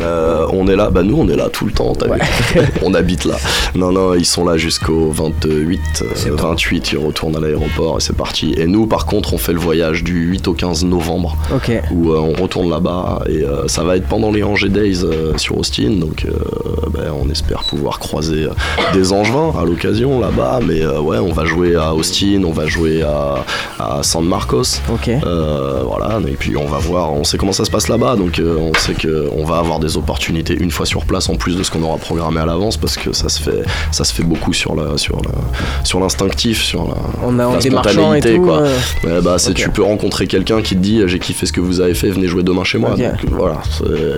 Euh, 0.00 0.46
on 0.52 0.66
est 0.68 0.76
là, 0.76 0.90
bah 0.90 1.02
nous 1.02 1.16
on 1.18 1.28
est 1.28 1.36
là 1.36 1.48
tout 1.48 1.66
le 1.66 1.72
temps, 1.72 1.92
vu. 1.92 2.60
On 2.82 2.94
habite 2.94 3.24
là. 3.24 3.36
Non, 3.74 3.92
non, 3.92 4.14
ils 4.14 4.24
sont 4.24 4.44
là 4.44 4.56
jusqu'au 4.56 5.10
28, 5.10 5.80
euh, 6.02 6.36
28, 6.36 6.92
ils 6.92 6.98
retournent 6.98 7.36
à 7.36 7.40
l'aéroport 7.40 7.98
et 7.98 8.00
c'est 8.00 8.16
parti. 8.16 8.54
Et 8.56 8.66
nous 8.66 8.86
par 8.86 9.06
contre 9.06 9.34
on 9.34 9.38
fait 9.38 9.52
le 9.52 9.58
voyage 9.58 10.02
du 10.04 10.14
8 10.26 10.48
au 10.48 10.52
15 10.54 10.84
novembre. 10.84 11.36
Où 11.92 12.12
euh, 12.12 12.18
on 12.18 12.40
retourne 12.42 12.70
là-bas 12.70 13.22
et 13.28 13.42
euh, 13.44 13.68
ça 13.68 13.82
va 13.84 13.96
être 13.96 14.06
pendant 14.06 14.30
les 14.30 14.42
Angers 14.42 14.68
Days 14.68 15.04
euh, 15.04 15.36
sur 15.38 15.58
Austin, 15.58 15.90
donc 16.00 16.24
euh, 16.26 16.32
bah, 16.90 17.00
on 17.20 17.28
espère 17.30 17.62
pouvoir 17.64 17.98
croiser 17.98 18.44
euh, 18.44 18.50
des 18.92 19.12
Angevins 19.12 19.52
à 19.60 19.64
l'occasion 19.64 20.20
là-bas, 20.20 20.60
mais 20.66 20.82
euh, 20.82 21.00
ouais, 21.00 21.18
on 21.18 21.32
va 21.32 21.44
jouer 21.44 21.76
à 21.76 21.94
Austin, 21.94 22.42
on 22.44 22.52
va 22.52 22.66
jouer 22.66 23.02
à, 23.02 23.44
à 23.78 24.02
San 24.02 24.24
Marcos. 24.24 24.62
Euh, 25.24 25.82
voilà, 25.84 26.18
et 26.26 26.32
puis 26.32 26.56
on 26.56 26.66
va 26.66 26.78
voir, 26.78 27.12
on 27.12 27.24
sait 27.24 27.38
comment 27.38 27.52
ça 27.52 27.64
se 27.64 27.70
passe 27.70 27.88
là-bas, 27.88 28.16
donc 28.16 28.38
euh, 28.38 28.56
on 28.58 28.72
sait 28.78 28.94
qu'on 28.94 29.44
va 29.44 29.56
avoir 29.58 29.78
des 29.78 29.83
des 29.84 29.96
opportunités 29.96 30.56
une 30.58 30.70
fois 30.70 30.86
sur 30.86 31.04
place 31.04 31.28
en 31.28 31.36
plus 31.36 31.56
de 31.56 31.62
ce 31.62 31.70
qu'on 31.70 31.82
aura 31.82 31.98
programmé 31.98 32.40
à 32.40 32.46
l'avance 32.46 32.76
parce 32.76 32.96
que 32.96 33.12
ça 33.12 33.28
se 33.28 33.40
fait, 33.40 33.62
ça 33.92 34.04
se 34.04 34.12
fait 34.12 34.22
beaucoup 34.24 34.52
sur 34.52 34.74
la, 34.74 34.96
sur 34.98 35.16
la, 35.22 35.30
sur 35.84 36.00
l'instinctif, 36.00 36.62
sur 36.62 36.88
la, 36.88 36.94
On 37.24 37.38
a- 37.38 37.52
la 37.54 37.58
démarchant 37.58 37.90
et 38.14 38.20
spontanéité, 38.20 38.36
tout, 38.36 38.42
quoi. 38.42 38.62
euh. 38.62 38.76
Ouais, 39.04 39.20
bah, 39.22 39.36
c'est, 39.38 39.50
Ok. 39.50 39.56
tu 39.56 39.70
peux 39.70 39.82
rencontrer 39.82 40.26
quelqu'un 40.26 40.62
qui 40.62 40.74
te 40.76 40.80
dit 40.80 41.02
j'ai 41.06 41.18
kiffé 41.18 41.46
ce 41.46 41.52
que 41.52 41.60
vous 41.60 41.80
avez 41.80 41.94
fait, 41.94 42.08
venez 42.10 42.26
jouer 42.26 42.42
demain 42.42 42.64
chez 42.64 42.78
moi. 42.78 42.90
Donc 42.90 43.30
voilà, 43.30 43.60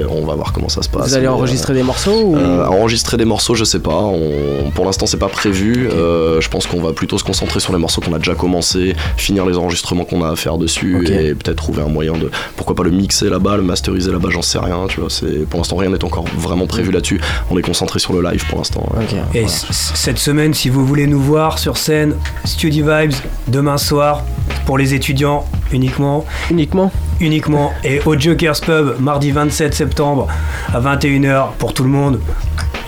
on 0.08 0.24
va 0.24 0.34
voir 0.34 0.52
comment 0.52 0.68
ça 0.68 0.82
se 0.82 0.88
passe. 0.88 1.08
Vous 1.08 1.14
allez 1.14 1.22
Mais, 1.24 1.28
enregistrer 1.28 1.74
des 1.74 1.82
morceaux 1.82 2.20
ou... 2.22 2.36
euh, 2.36 2.64
enregistrer 2.66 3.16
des 3.16 3.24
morceaux, 3.24 3.54
je 3.54 3.64
sais 3.64 3.80
pas. 3.80 3.96
On- 3.96 4.70
pour 4.74 4.84
l'instant, 4.84 5.06
c'est 5.06 5.16
pas 5.18 5.28
prévu. 5.28 5.88
Euh, 5.90 6.40
je 6.40 6.48
pense 6.48 6.66
qu'on 6.66 6.80
va 6.80 6.92
plutôt 6.92 7.18
se 7.18 7.24
concentrer 7.24 7.60
sur 7.60 7.72
les 7.72 7.78
morceaux 7.78 8.00
qu'on 8.00 8.12
a 8.14 8.18
déjà 8.18 8.34
commencé, 8.34 8.94
finir 9.16 9.46
les 9.46 9.56
enregistrements 9.56 10.04
qu'on 10.04 10.22
a 10.24 10.30
à 10.30 10.36
faire 10.36 10.58
dessus 10.58 11.06
et 11.08 11.34
peut-être 11.34 11.56
trouver 11.56 11.82
un 11.82 11.88
moyen 11.88 12.12
de, 12.14 12.30
pourquoi 12.56 12.74
pas 12.74 12.82
le 12.82 12.90
mixer 12.90 13.28
là-bas, 13.30 13.56
le 13.56 13.62
masteriser 13.62 14.12
là-bas, 14.12 14.28
j'en 14.30 14.42
sais 14.42 14.58
rien. 14.58 14.86
Tu 14.88 15.00
vois, 15.00 15.10
c'est 15.10 15.45
pour 15.48 15.58
l'instant 15.60 15.76
rien 15.76 15.90
n'est 15.90 16.04
encore 16.04 16.24
vraiment 16.36 16.66
prévu 16.66 16.90
là-dessus. 16.90 17.20
On 17.50 17.58
est 17.58 17.62
concentré 17.62 17.98
sur 17.98 18.12
le 18.12 18.22
live 18.22 18.44
pour 18.48 18.58
l'instant. 18.58 18.86
Et 19.34 19.40
Voilà. 19.40 19.48
cette 19.48 20.18
semaine, 20.18 20.54
si 20.54 20.68
vous 20.68 20.84
voulez 20.86 21.06
nous 21.06 21.20
voir 21.20 21.58
sur 21.58 21.76
scène, 21.76 22.14
Studio 22.44 22.84
Vibes, 22.86 23.12
demain 23.48 23.78
soir, 23.78 24.22
pour 24.64 24.78
les 24.78 24.94
étudiants 24.94 25.44
uniquement. 25.72 26.24
Uniquement 26.50 26.90
Uniquement. 27.20 27.72
Et 27.84 28.00
au 28.04 28.18
Jokers 28.18 28.60
Pub, 28.60 28.96
mardi 29.00 29.30
27 29.30 29.74
septembre, 29.74 30.26
à 30.72 30.80
21h, 30.80 31.48
pour 31.58 31.72
tout 31.72 31.82
le 31.82 31.88
monde. 31.88 32.20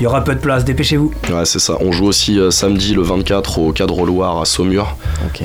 Il 0.00 0.04
y 0.04 0.06
aura 0.06 0.22
peu 0.22 0.34
de 0.34 0.38
place, 0.38 0.64
dépêchez-vous. 0.64 1.12
Ouais, 1.28 1.44
c'est 1.44 1.58
ça. 1.58 1.76
On 1.80 1.90
joue 1.90 2.04
aussi 2.06 2.38
euh, 2.38 2.52
samedi 2.52 2.94
le 2.94 3.02
24 3.02 3.58
au 3.58 3.72
Cadre 3.72 4.06
Loire 4.06 4.40
à 4.40 4.44
Saumur. 4.44 4.96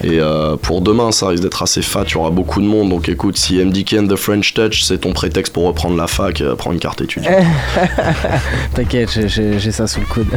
Et 0.04 0.20
euh, 0.20 0.58
pour 0.58 0.82
demain, 0.82 1.12
ça 1.12 1.30
risque 1.30 1.42
d'être 1.42 1.64
assez 1.64 1.82
fat. 1.82 2.04
Il 2.08 2.14
y 2.14 2.18
aura 2.18 2.30
beaucoup 2.30 2.62
de 2.62 2.68
monde. 2.68 2.90
Donc 2.90 3.10
écoute, 3.10 3.36
si 3.36 3.56
MDK 3.58 3.94
and 3.94 4.08
the 4.08 4.16
French 4.16 4.54
Touch, 4.54 4.84
c'est 4.84 5.00
ton 5.00 5.12
prétexte 5.14 5.54
pour 5.54 5.64
reprendre 5.66 5.98
la 5.98 6.06
fac, 6.06 6.40
euh, 6.42 6.56
prends 6.56 6.72
une 6.72 6.78
carte 6.80 7.02
étudiant. 7.04 7.32
T'inquiète, 8.74 9.28
j'ai- 9.28 9.72
ça 9.72 9.88
sous 9.88 10.00
le 10.02 10.06
coude. 10.06 10.28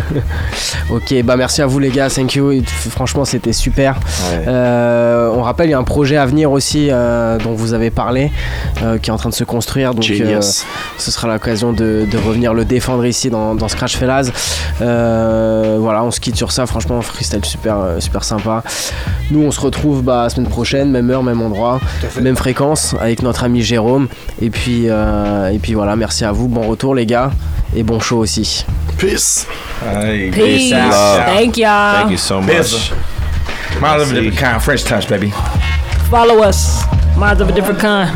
ok, 0.90 1.14
bah 1.24 1.36
merci 1.36 1.62
à 1.62 1.66
vous 1.66 1.78
les 1.78 1.90
gars, 1.90 2.08
thank 2.10 2.34
you. 2.34 2.52
Franchement, 2.90 3.24
c'était 3.24 3.52
super. 3.52 3.98
Euh, 4.46 5.30
on 5.34 5.42
rappelle, 5.42 5.68
il 5.68 5.72
y 5.72 5.74
a 5.74 5.78
un 5.78 5.84
projet 5.84 6.16
à 6.16 6.26
venir 6.26 6.50
aussi 6.52 6.88
euh, 6.90 7.38
dont 7.38 7.52
vous 7.54 7.74
avez 7.74 7.90
parlé, 7.90 8.30
euh, 8.82 8.98
qui 8.98 9.10
est 9.10 9.12
en 9.12 9.16
train 9.18 9.28
de 9.30 9.34
se 9.34 9.44
construire. 9.44 9.94
Donc, 9.94 10.04
ce 10.98 11.10
sera 11.10 11.28
l'occasion 11.28 11.72
de, 11.72 12.06
de 12.10 12.18
revenir 12.18 12.54
le 12.54 12.64
défendre 12.64 13.04
ici 13.06 13.30
dans, 13.30 13.54
dans 13.54 13.68
Scratch 13.68 13.96
Fellas. 13.96 14.30
Voilà, 14.80 16.02
on 16.04 16.10
se 16.10 16.20
quitte 16.20 16.36
sur 16.36 16.52
ça. 16.52 16.66
Franchement, 16.66 17.00
freestyle 17.02 17.44
super, 17.44 17.76
super 17.98 18.24
sympa. 18.24 18.62
Nous, 19.30 19.42
on 19.42 19.50
se 19.50 19.60
retrouve 19.60 20.02
bah, 20.02 20.24
la 20.24 20.28
semaine 20.30 20.48
prochaine, 20.48 20.90
même 20.90 21.10
heure, 21.10 21.22
même 21.22 21.40
endroit, 21.42 21.80
même 22.20 22.36
fréquence, 22.36 22.94
avec 23.00 23.22
notre 23.22 23.44
ami 23.44 23.62
Jérôme. 23.62 24.08
Et 24.40 24.50
puis, 24.50 24.86
et 24.86 25.58
puis 25.60 25.74
voilà, 25.74 25.96
merci 25.96 26.24
à 26.24 26.32
vous. 26.32 26.48
Bon 26.56 26.68
retour 26.70 26.94
les 26.94 27.04
gars, 27.04 27.32
et 27.76 27.82
bon 27.82 28.00
show 28.00 28.16
aussi. 28.16 28.64
Peace. 28.96 29.46
Peace. 30.32 30.70
Thank 30.70 31.58
y'all. 31.58 32.00
Thank 32.00 32.12
you 32.12 32.16
so 32.16 32.40
much. 32.40 32.92
Miles 33.78 34.00
of 34.00 34.12
a 34.12 34.14
different 34.14 34.38
kind, 34.38 34.62
French 34.62 34.84
touch, 34.84 35.06
baby. 35.06 35.34
Follow 36.08 36.42
us. 36.42 36.82
Minds 37.18 37.42
of 37.42 37.50
a 37.50 37.52
different 37.52 37.78
kind. 37.78 38.08